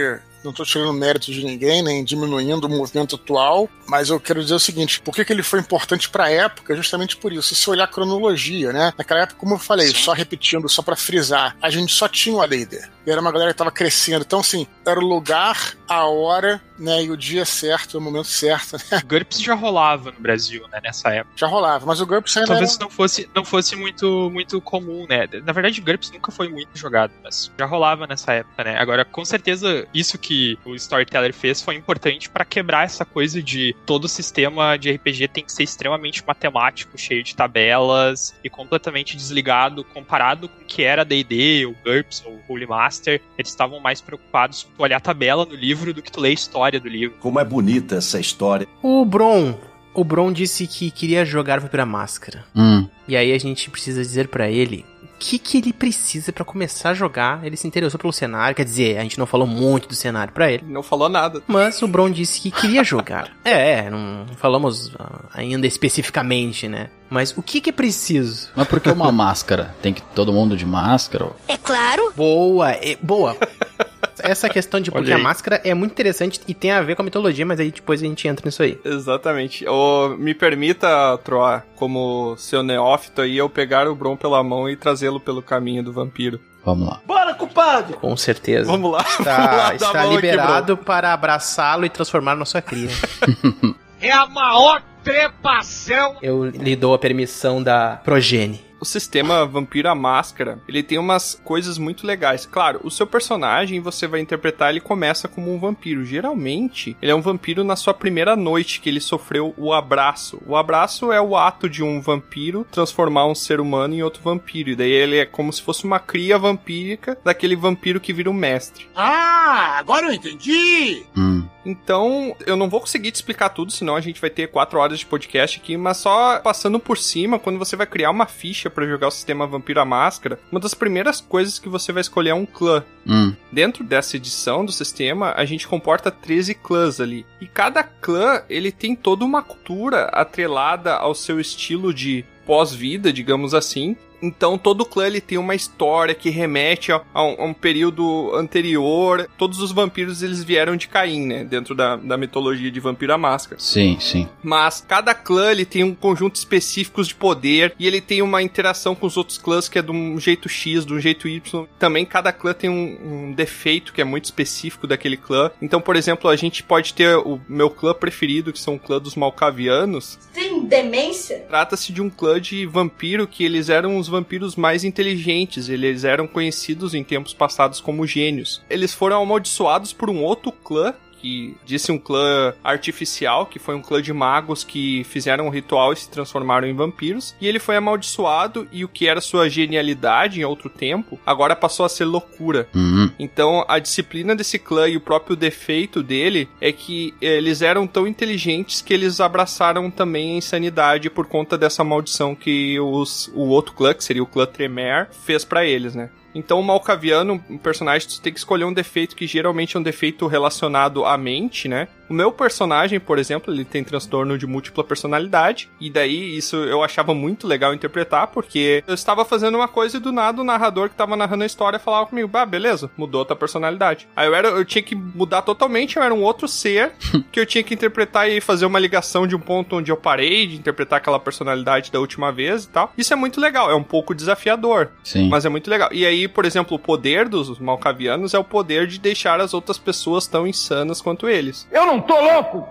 não 0.43 0.51
estou 0.51 0.65
tirando 0.65 0.93
mérito 0.93 1.31
de 1.31 1.43
ninguém, 1.43 1.83
nem 1.83 2.03
diminuindo 2.03 2.65
o 2.65 2.69
movimento 2.69 3.15
atual, 3.15 3.69
mas 3.87 4.09
eu 4.09 4.19
quero 4.19 4.41
dizer 4.41 4.55
o 4.55 4.59
seguinte: 4.59 5.01
por 5.01 5.13
que, 5.13 5.25
que 5.25 5.33
ele 5.33 5.43
foi 5.43 5.59
importante 5.59 6.09
para 6.09 6.25
a 6.25 6.31
época? 6.31 6.75
Justamente 6.75 7.17
por 7.17 7.33
isso. 7.33 7.53
Se 7.53 7.69
olhar 7.69 7.85
a 7.85 7.87
cronologia, 7.87 8.71
né? 8.71 8.93
Naquela 8.97 9.21
época, 9.21 9.39
como 9.39 9.55
eu 9.55 9.59
falei, 9.59 9.87
só 9.87 10.13
repetindo, 10.13 10.69
só 10.69 10.81
para 10.81 10.95
frisar, 10.95 11.55
a 11.61 11.69
gente 11.69 11.93
só 11.93 12.07
tinha 12.07 12.35
o 12.35 12.41
AD&D. 12.41 12.79
E 13.09 13.11
era 13.11 13.19
uma 13.19 13.31
galera 13.31 13.49
que 13.49 13.55
estava 13.55 13.71
crescendo. 13.71 14.23
Então, 14.23 14.39
assim, 14.39 14.67
era 14.85 14.99
o 14.99 15.03
lugar, 15.03 15.75
a 15.87 16.05
hora, 16.05 16.61
né? 16.77 17.03
E 17.03 17.09
o 17.09 17.17
dia 17.17 17.43
certo, 17.43 17.97
o 17.97 18.01
momento 18.01 18.27
certo, 18.27 18.77
né? 18.77 19.01
O 19.03 19.07
GURPS 19.07 19.41
já 19.41 19.55
rolava 19.55 20.11
no 20.11 20.19
Brasil, 20.19 20.67
né, 20.71 20.79
nessa 20.83 21.09
época. 21.09 21.33
Já 21.35 21.47
rolava. 21.47 21.85
Mas 21.87 21.99
o 21.99 22.05
GURPS 22.05 22.37
ainda 22.37 22.47
Talvez 22.49 22.75
era... 22.75 22.83
não 22.83 22.89
fosse, 22.91 23.29
não 23.35 23.43
fosse 23.43 23.75
muito, 23.75 24.29
muito 24.31 24.61
comum, 24.61 25.07
né? 25.09 25.27
Na 25.43 25.51
verdade, 25.51 25.81
o 25.81 25.83
GURPS 25.83 26.11
nunca 26.11 26.31
foi 26.31 26.47
muito 26.49 26.77
jogado, 26.77 27.11
mas 27.23 27.51
já 27.57 27.65
rolava 27.65 28.05
nessa 28.05 28.31
época, 28.33 28.63
né? 28.63 28.77
Agora, 28.77 29.03
com 29.03 29.25
certeza, 29.25 29.87
isso 29.91 30.17
que 30.19 30.57
o 30.63 30.75
Storyteller 30.75 31.33
fez 31.33 31.61
foi 31.61 31.75
importante 31.75 32.29
para 32.29 32.45
quebrar 32.45 32.85
essa 32.85 33.03
coisa 33.03 33.41
de 33.41 33.75
todo 33.87 34.05
o 34.05 34.07
sistema 34.07 34.77
de 34.77 34.91
RPG 34.91 35.29
tem 35.29 35.43
que 35.43 35.51
ser 35.51 35.63
extremamente 35.63 36.23
matemático, 36.25 36.95
cheio 36.95 37.23
de 37.23 37.35
tabelas 37.35 38.35
e 38.43 38.49
completamente 38.49 39.17
desligado 39.17 39.83
comparado 39.83 40.47
com 40.47 40.61
o 40.61 40.65
que 40.65 40.83
era 40.83 41.03
D&D, 41.03 41.65
o 41.65 41.75
GURPS 41.83 42.23
ou 42.25 42.33
o 42.33 42.41
Holy 42.47 42.67
Master. 42.67 42.98
Eles 43.07 43.49
estavam 43.49 43.79
mais 43.79 44.01
preocupados 44.01 44.63
com 44.63 44.69
tu 44.77 44.83
olhar 44.83 44.97
a 44.97 45.01
tabela 45.01 45.45
no 45.45 45.55
livro 45.55 45.93
do 45.93 46.01
que 46.01 46.11
tu 46.11 46.19
ler 46.19 46.29
a 46.29 46.33
história 46.33 46.79
do 46.79 46.87
livro. 46.87 47.17
Como 47.19 47.39
é 47.39 47.45
bonita 47.45 47.95
essa 47.95 48.19
história. 48.19 48.67
O 48.81 49.05
Bron. 49.05 49.55
O 49.93 50.03
Bron 50.03 50.31
disse 50.31 50.67
que 50.67 50.91
queria 50.91 51.25
jogar 51.25 51.59
Vampira 51.59 51.85
Máscara. 51.85 52.45
Hum. 52.55 52.87
E 53.07 53.17
aí 53.17 53.33
a 53.33 53.37
gente 53.37 53.69
precisa 53.69 54.01
dizer 54.01 54.27
pra 54.27 54.49
ele 54.49 54.85
que, 55.19 55.37
que 55.37 55.57
ele 55.57 55.73
precisa 55.73 56.31
pra 56.31 56.45
começar 56.45 56.91
a 56.91 56.93
jogar. 56.93 57.45
Ele 57.45 57.57
se 57.57 57.67
interessou 57.67 57.99
pelo 57.99 58.13
cenário, 58.13 58.55
quer 58.55 58.63
dizer, 58.63 58.97
a 58.97 59.03
gente 59.03 59.19
não 59.19 59.25
falou 59.25 59.45
muito 59.45 59.87
do 59.89 59.95
cenário 59.95 60.33
pra 60.33 60.51
ele. 60.51 60.63
Não 60.65 60.81
falou 60.81 61.09
nada. 61.09 61.43
Mas 61.45 61.81
o 61.81 61.87
Bron 61.87 62.09
disse 62.09 62.39
que 62.41 62.49
queria 62.49 62.83
jogar. 62.83 63.29
é, 63.43 63.71
é, 63.71 63.89
não 63.89 64.25
falamos 64.37 64.91
ah, 64.97 65.25
ainda 65.33 65.67
especificamente, 65.67 66.67
né? 66.67 66.89
Mas 67.09 67.35
o 67.37 67.41
que 67.41 67.59
que 67.59 67.69
é 67.69 67.73
preciso? 67.73 68.49
Mas 68.55 68.67
por 68.67 68.79
que 68.79 68.89
uma 68.89 69.11
máscara? 69.11 69.75
Tem 69.81 69.93
que 69.93 70.01
todo 70.01 70.31
mundo 70.31 70.55
de 70.55 70.65
máscara? 70.65 71.31
É 71.47 71.57
claro. 71.57 72.13
Boa, 72.15 72.71
é, 72.71 72.97
boa. 73.01 73.35
Essa 74.23 74.49
questão 74.49 74.79
de 74.79 74.91
porque 74.91 75.11
a 75.11 75.17
máscara 75.17 75.61
é 75.63 75.73
muito 75.73 75.91
interessante 75.91 76.41
e 76.47 76.53
tem 76.53 76.71
a 76.71 76.81
ver 76.81 76.95
com 76.95 77.01
a 77.01 77.05
mitologia, 77.05 77.45
mas 77.45 77.59
aí 77.59 77.71
depois 77.71 78.01
a 78.01 78.05
gente 78.05 78.27
entra 78.27 78.45
nisso 78.45 78.61
aí. 78.63 78.79
Exatamente. 78.83 79.67
Ô, 79.67 80.15
me 80.17 80.33
permita, 80.33 81.17
Troar, 81.23 81.65
como 81.75 82.35
seu 82.37 82.63
neófito 82.63 83.21
aí, 83.21 83.37
eu 83.37 83.49
pegar 83.49 83.87
o 83.87 83.95
Bron 83.95 84.15
pela 84.15 84.43
mão 84.43 84.69
e 84.69 84.75
trazê-lo 84.75 85.19
pelo 85.19 85.41
caminho 85.41 85.83
do 85.83 85.91
vampiro. 85.91 86.39
Vamos 86.63 86.87
lá. 86.87 87.01
Bora, 87.05 87.33
compadre! 87.33 87.93
Com 87.93 88.15
certeza. 88.17 88.69
Vamos 88.69 88.91
lá. 88.91 88.99
Está, 89.01 89.37
Vamos 89.37 89.57
lá, 89.57 89.75
está 89.75 89.93
mão 89.93 90.11
aqui, 90.11 90.15
liberado 90.15 90.77
para 90.77 91.13
abraçá-lo 91.13 91.85
e 91.85 91.89
transformar 91.89 92.35
na 92.35 92.45
sua 92.45 92.61
cria. 92.61 92.89
É 94.01 94.13
a 94.13 94.25
maior 94.27 94.81
trepação. 95.03 96.15
Eu 96.21 96.45
lhe 96.45 96.73
dou 96.75 96.93
a 96.93 96.97
permissão 96.97 97.61
da 97.61 97.97
progene. 97.97 98.68
O 98.79 98.85
sistema 98.85 99.45
Vampiro 99.45 99.89
à 99.89 99.95
Máscara, 99.95 100.59
ele 100.67 100.83
tem 100.83 100.97
umas 100.97 101.39
coisas 101.43 101.77
muito 101.77 102.05
legais. 102.05 102.45
Claro, 102.45 102.79
o 102.83 102.91
seu 102.91 103.05
personagem, 103.05 103.79
você 103.79 104.07
vai 104.07 104.19
interpretar, 104.19 104.69
ele 104.69 104.79
começa 104.79 105.27
como 105.27 105.53
um 105.53 105.59
vampiro. 105.59 106.05
Geralmente, 106.05 106.95
ele 107.01 107.11
é 107.11 107.15
um 107.15 107.21
vampiro 107.21 107.63
na 107.63 107.75
sua 107.75 107.93
primeira 107.93 108.35
noite 108.35 108.79
que 108.79 108.89
ele 108.89 108.99
sofreu 108.99 109.53
o 109.57 109.73
abraço. 109.73 110.41
O 110.45 110.55
abraço 110.55 111.11
é 111.11 111.21
o 111.21 111.35
ato 111.35 111.69
de 111.69 111.83
um 111.83 112.01
vampiro 112.01 112.65
transformar 112.71 113.25
um 113.27 113.35
ser 113.35 113.59
humano 113.59 113.93
em 113.93 114.03
outro 114.03 114.21
vampiro. 114.21 114.69
E 114.69 114.75
daí 114.75 114.91
ele 114.91 115.17
é 115.17 115.25
como 115.25 115.51
se 115.51 115.61
fosse 115.61 115.83
uma 115.83 115.99
cria 115.99 116.37
vampírica 116.37 117.17
daquele 117.23 117.55
vampiro 117.55 117.99
que 117.99 118.13
vira 118.13 118.29
um 118.29 118.33
mestre. 118.33 118.87
Ah, 118.95 119.75
agora 119.77 120.07
eu 120.07 120.13
entendi. 120.13 121.03
Hum. 121.17 121.47
Então, 121.65 122.35
eu 122.45 122.55
não 122.55 122.69
vou 122.69 122.79
conseguir 122.79 123.11
te 123.11 123.15
explicar 123.15 123.49
tudo, 123.49 123.71
senão 123.71 123.95
a 123.95 124.01
gente 124.01 124.19
vai 124.19 124.29
ter 124.29 124.47
quatro 124.47 124.79
horas 124.79 124.99
de 124.99 125.05
podcast 125.05 125.59
aqui, 125.59 125.77
mas 125.77 125.97
só 125.97 126.39
passando 126.39 126.79
por 126.79 126.97
cima, 126.97 127.37
quando 127.37 127.59
você 127.59 127.75
vai 127.75 127.85
criar 127.85 128.11
uma 128.11 128.25
ficha 128.25 128.68
para 128.69 128.87
jogar 128.87 129.07
o 129.07 129.11
sistema 129.11 129.47
Vampiro 129.47 129.79
à 129.79 129.85
Máscara, 129.85 130.39
uma 130.51 130.59
das 130.59 130.73
primeiras 130.73 131.19
coisas 131.21 131.59
que 131.59 131.69
você 131.69 131.91
vai 131.91 132.01
escolher 132.01 132.29
é 132.29 132.33
um 132.33 132.45
clã. 132.45 132.83
Hum. 133.05 133.33
Dentro 133.51 133.83
dessa 133.83 134.17
edição 134.17 134.63
do 134.63 134.71
sistema, 134.71 135.33
a 135.35 135.45
gente 135.45 135.67
comporta 135.67 136.11
13 136.11 136.53
clãs 136.55 136.99
ali. 136.99 137.25
E 137.41 137.47
cada 137.47 137.83
clã, 137.83 138.43
ele 138.49 138.71
tem 138.71 138.95
toda 138.95 139.25
uma 139.25 139.41
cultura 139.41 140.05
atrelada 140.05 140.95
ao 140.95 141.15
seu 141.15 141.39
estilo 141.39 141.93
de 141.93 142.23
pós-vida, 142.45 143.13
digamos 143.13 143.53
assim, 143.53 143.95
então 144.21 144.57
todo 144.57 144.85
clã 144.85 145.07
ele 145.07 145.21
tem 145.21 145.37
uma 145.37 145.55
história 145.55 146.13
que 146.13 146.29
remete 146.29 146.91
a, 146.91 147.01
a, 147.13 147.23
um, 147.23 147.35
a, 147.39 147.45
um, 147.45 147.53
período 147.53 148.33
anterior. 148.35 149.29
Todos 149.37 149.61
os 149.61 149.71
vampiros 149.71 150.21
eles 150.21 150.43
vieram 150.43 150.75
de 150.75 150.87
Caim, 150.87 151.25
né? 151.25 151.43
Dentro 151.43 151.75
da, 151.75 151.95
da 151.95 152.17
mitologia 152.17 152.71
de 152.71 152.79
Vampiro 152.79 153.13
à 153.13 153.17
Máscara. 153.17 153.59
Sim, 153.59 153.97
sim. 153.99 154.27
Mas 154.43 154.83
cada 154.85 155.13
clã 155.13 155.51
ele 155.51 155.65
tem 155.65 155.83
um 155.83 155.95
conjunto 155.95 156.35
específico 156.35 157.03
de 157.03 157.15
poder 157.15 157.73
e 157.79 157.87
ele 157.87 158.01
tem 158.01 158.21
uma 158.21 158.41
interação 158.41 158.95
com 158.95 159.05
os 159.05 159.17
outros 159.17 159.37
clãs 159.37 159.69
que 159.69 159.79
é 159.79 159.81
de 159.81 159.91
um 159.91 160.19
jeito 160.19 160.49
X, 160.49 160.85
de 160.85 160.93
um 160.93 160.99
jeito 160.99 161.27
Y. 161.27 161.65
Também 161.77 162.05
cada 162.05 162.31
clã 162.31 162.53
tem 162.53 162.69
um, 162.69 163.29
um 163.29 163.33
defeito 163.33 163.93
que 163.93 164.01
é 164.01 164.03
muito 164.03 164.25
específico 164.25 164.87
daquele 164.87 165.17
clã. 165.17 165.51
Então, 165.61 165.79
por 165.79 165.95
exemplo, 165.95 166.29
a 166.29 166.35
gente 166.35 166.63
pode 166.63 166.93
ter 166.93 167.15
o 167.17 167.39
meu 167.47 167.69
clã 167.69 167.93
preferido, 167.93 168.51
que 168.51 168.59
são 168.59 168.75
o 168.75 168.79
clã 168.79 168.99
dos 168.99 169.15
Malcavianos. 169.15 170.17
Tem 170.33 170.65
demência? 170.65 171.45
Trata-se 171.47 171.93
de 171.93 172.01
um 172.01 172.09
clã 172.09 172.39
de 172.39 172.65
vampiro 172.65 173.27
que 173.27 173.43
eles 173.43 173.69
eram 173.69 173.97
os 173.97 174.08
vampiros 174.09 174.55
mais 174.55 174.83
inteligentes. 174.83 175.69
Eles 175.69 176.03
eram 176.03 176.27
conhecidos 176.27 176.93
em 176.93 177.03
tempos 177.03 177.33
passados 177.33 177.79
como 177.79 178.05
gênios. 178.05 178.61
Eles 178.69 178.93
foram 178.93 179.21
amaldiçoados 179.21 179.93
por 179.93 180.09
um 180.09 180.23
outro 180.23 180.51
clã 180.51 180.93
que 181.21 181.55
disse 181.65 181.91
um 181.91 181.97
clã 181.97 182.53
artificial, 182.63 183.45
que 183.45 183.59
foi 183.59 183.75
um 183.75 183.81
clã 183.81 184.01
de 184.01 184.13
magos 184.13 184.63
que 184.63 185.03
fizeram 185.05 185.47
um 185.47 185.49
ritual 185.49 185.93
e 185.93 185.97
se 185.97 186.09
transformaram 186.09 186.67
em 186.67 186.73
vampiros. 186.73 187.35
E 187.39 187.47
ele 187.47 187.59
foi 187.59 187.75
amaldiçoado 187.75 188.67
e 188.71 188.83
o 188.83 188.87
que 188.87 189.07
era 189.07 189.21
sua 189.21 189.49
genialidade 189.49 190.39
em 190.39 190.43
outro 190.43 190.69
tempo, 190.69 191.19
agora 191.25 191.55
passou 191.55 191.85
a 191.85 191.89
ser 191.89 192.05
loucura. 192.05 192.67
Uhum. 192.73 193.11
Então 193.19 193.65
a 193.67 193.79
disciplina 193.79 194.35
desse 194.35 194.57
clã 194.57 194.87
e 194.87 194.97
o 194.97 195.01
próprio 195.01 195.35
defeito 195.35 196.01
dele 196.01 196.49
é 196.61 196.71
que 196.71 197.13
eles 197.21 197.61
eram 197.61 197.85
tão 197.85 198.07
inteligentes 198.07 198.81
que 198.81 198.93
eles 198.93 199.19
abraçaram 199.19 199.89
também 199.91 200.33
a 200.33 200.37
insanidade 200.37 201.09
por 201.09 201.25
conta 201.27 201.57
dessa 201.57 201.83
maldição 201.83 202.35
que 202.35 202.79
os, 202.79 203.29
o 203.33 203.47
outro 203.47 203.73
clã, 203.73 203.93
que 203.93 204.03
seria 204.03 204.23
o 204.23 204.27
clã 204.27 204.45
Tremere, 204.45 205.07
fez 205.25 205.43
para 205.43 205.65
eles, 205.65 205.95
né? 205.95 206.09
Então, 206.33 206.59
o 206.59 206.63
Malcaviano, 206.63 207.43
um 207.49 207.57
personagem, 207.57 208.07
tu 208.07 208.21
tem 208.21 208.31
que 208.31 208.39
escolher 208.39 208.65
um 208.65 208.73
defeito 208.73 209.15
que 209.15 209.25
geralmente 209.25 209.75
é 209.75 209.79
um 209.79 209.83
defeito 209.83 210.27
relacionado 210.27 211.05
à 211.05 211.17
mente, 211.17 211.67
né? 211.67 211.87
O 212.09 212.13
meu 212.13 212.31
personagem, 212.31 212.99
por 212.99 213.19
exemplo, 213.19 213.53
ele 213.53 213.63
tem 213.63 213.83
transtorno 213.83 214.37
de 214.37 214.47
múltipla 214.47 214.83
personalidade, 214.83 215.69
e 215.79 215.89
daí 215.89 216.35
isso 216.35 216.55
eu 216.55 216.83
achava 216.83 217.13
muito 217.13 217.47
legal 217.47 217.73
interpretar, 217.73 218.27
porque 218.27 218.83
eu 218.87 218.93
estava 218.93 219.23
fazendo 219.23 219.55
uma 219.55 219.67
coisa 219.67 219.97
e 219.97 219.99
do 219.99 220.11
nada 220.11 220.41
o 220.41 220.43
narrador 220.43 220.89
que 220.89 220.95
estava 220.95 221.15
narrando 221.15 221.43
a 221.43 221.47
história 221.47 221.79
falava 221.79 222.07
comigo, 222.07 222.27
bah, 222.27 222.45
beleza, 222.45 222.89
mudou 222.97 223.21
a 223.21 223.25
tua 223.25 223.35
personalidade. 223.35 224.07
Aí 224.15 224.27
eu, 224.27 224.33
era, 224.33 224.47
eu 224.49 224.65
tinha 224.65 224.81
que 224.81 224.95
mudar 224.95 225.43
totalmente, 225.43 225.97
eu 225.97 226.03
era 226.03 226.13
um 226.13 226.23
outro 226.23 226.47
ser 226.47 226.93
que 227.31 227.39
eu 227.39 227.45
tinha 227.45 227.63
que 227.63 227.73
interpretar 227.73 228.29
e 228.29 228.41
fazer 228.41 228.65
uma 228.65 228.79
ligação 228.79 229.27
de 229.27 229.35
um 229.35 229.39
ponto 229.39 229.75
onde 229.75 229.91
eu 229.91 229.97
parei 229.97 230.47
de 230.47 230.55
interpretar 230.55 230.97
aquela 230.97 231.19
personalidade 231.19 231.91
da 231.91 231.99
última 231.99 232.31
vez 232.31 232.63
e 232.63 232.69
tal. 232.69 232.91
Isso 232.97 233.13
é 233.13 233.15
muito 233.15 233.39
legal, 233.39 233.69
é 233.69 233.75
um 233.75 233.83
pouco 233.83 234.15
desafiador, 234.15 234.89
Sim. 235.03 235.29
mas 235.29 235.45
é 235.45 235.49
muito 235.49 235.69
legal. 235.69 235.89
E 235.91 236.05
aí, 236.05 236.27
por 236.27 236.45
exemplo, 236.45 236.75
o 236.75 236.79
poder 236.79 237.29
dos 237.29 237.59
Malcavianos 237.59 238.33
é 238.33 238.39
o 238.39 238.43
poder 238.43 238.87
de 238.87 238.99
deixar 238.99 239.39
as 239.39 239.53
outras 239.53 239.77
pessoas 239.77 240.27
tão 240.27 240.47
insanas 240.47 241.01
quanto 241.01 241.27
eles. 241.27 241.67
Eu 241.71 241.85
não 241.85 241.98
tô 242.01 242.19
louco! 242.19 242.67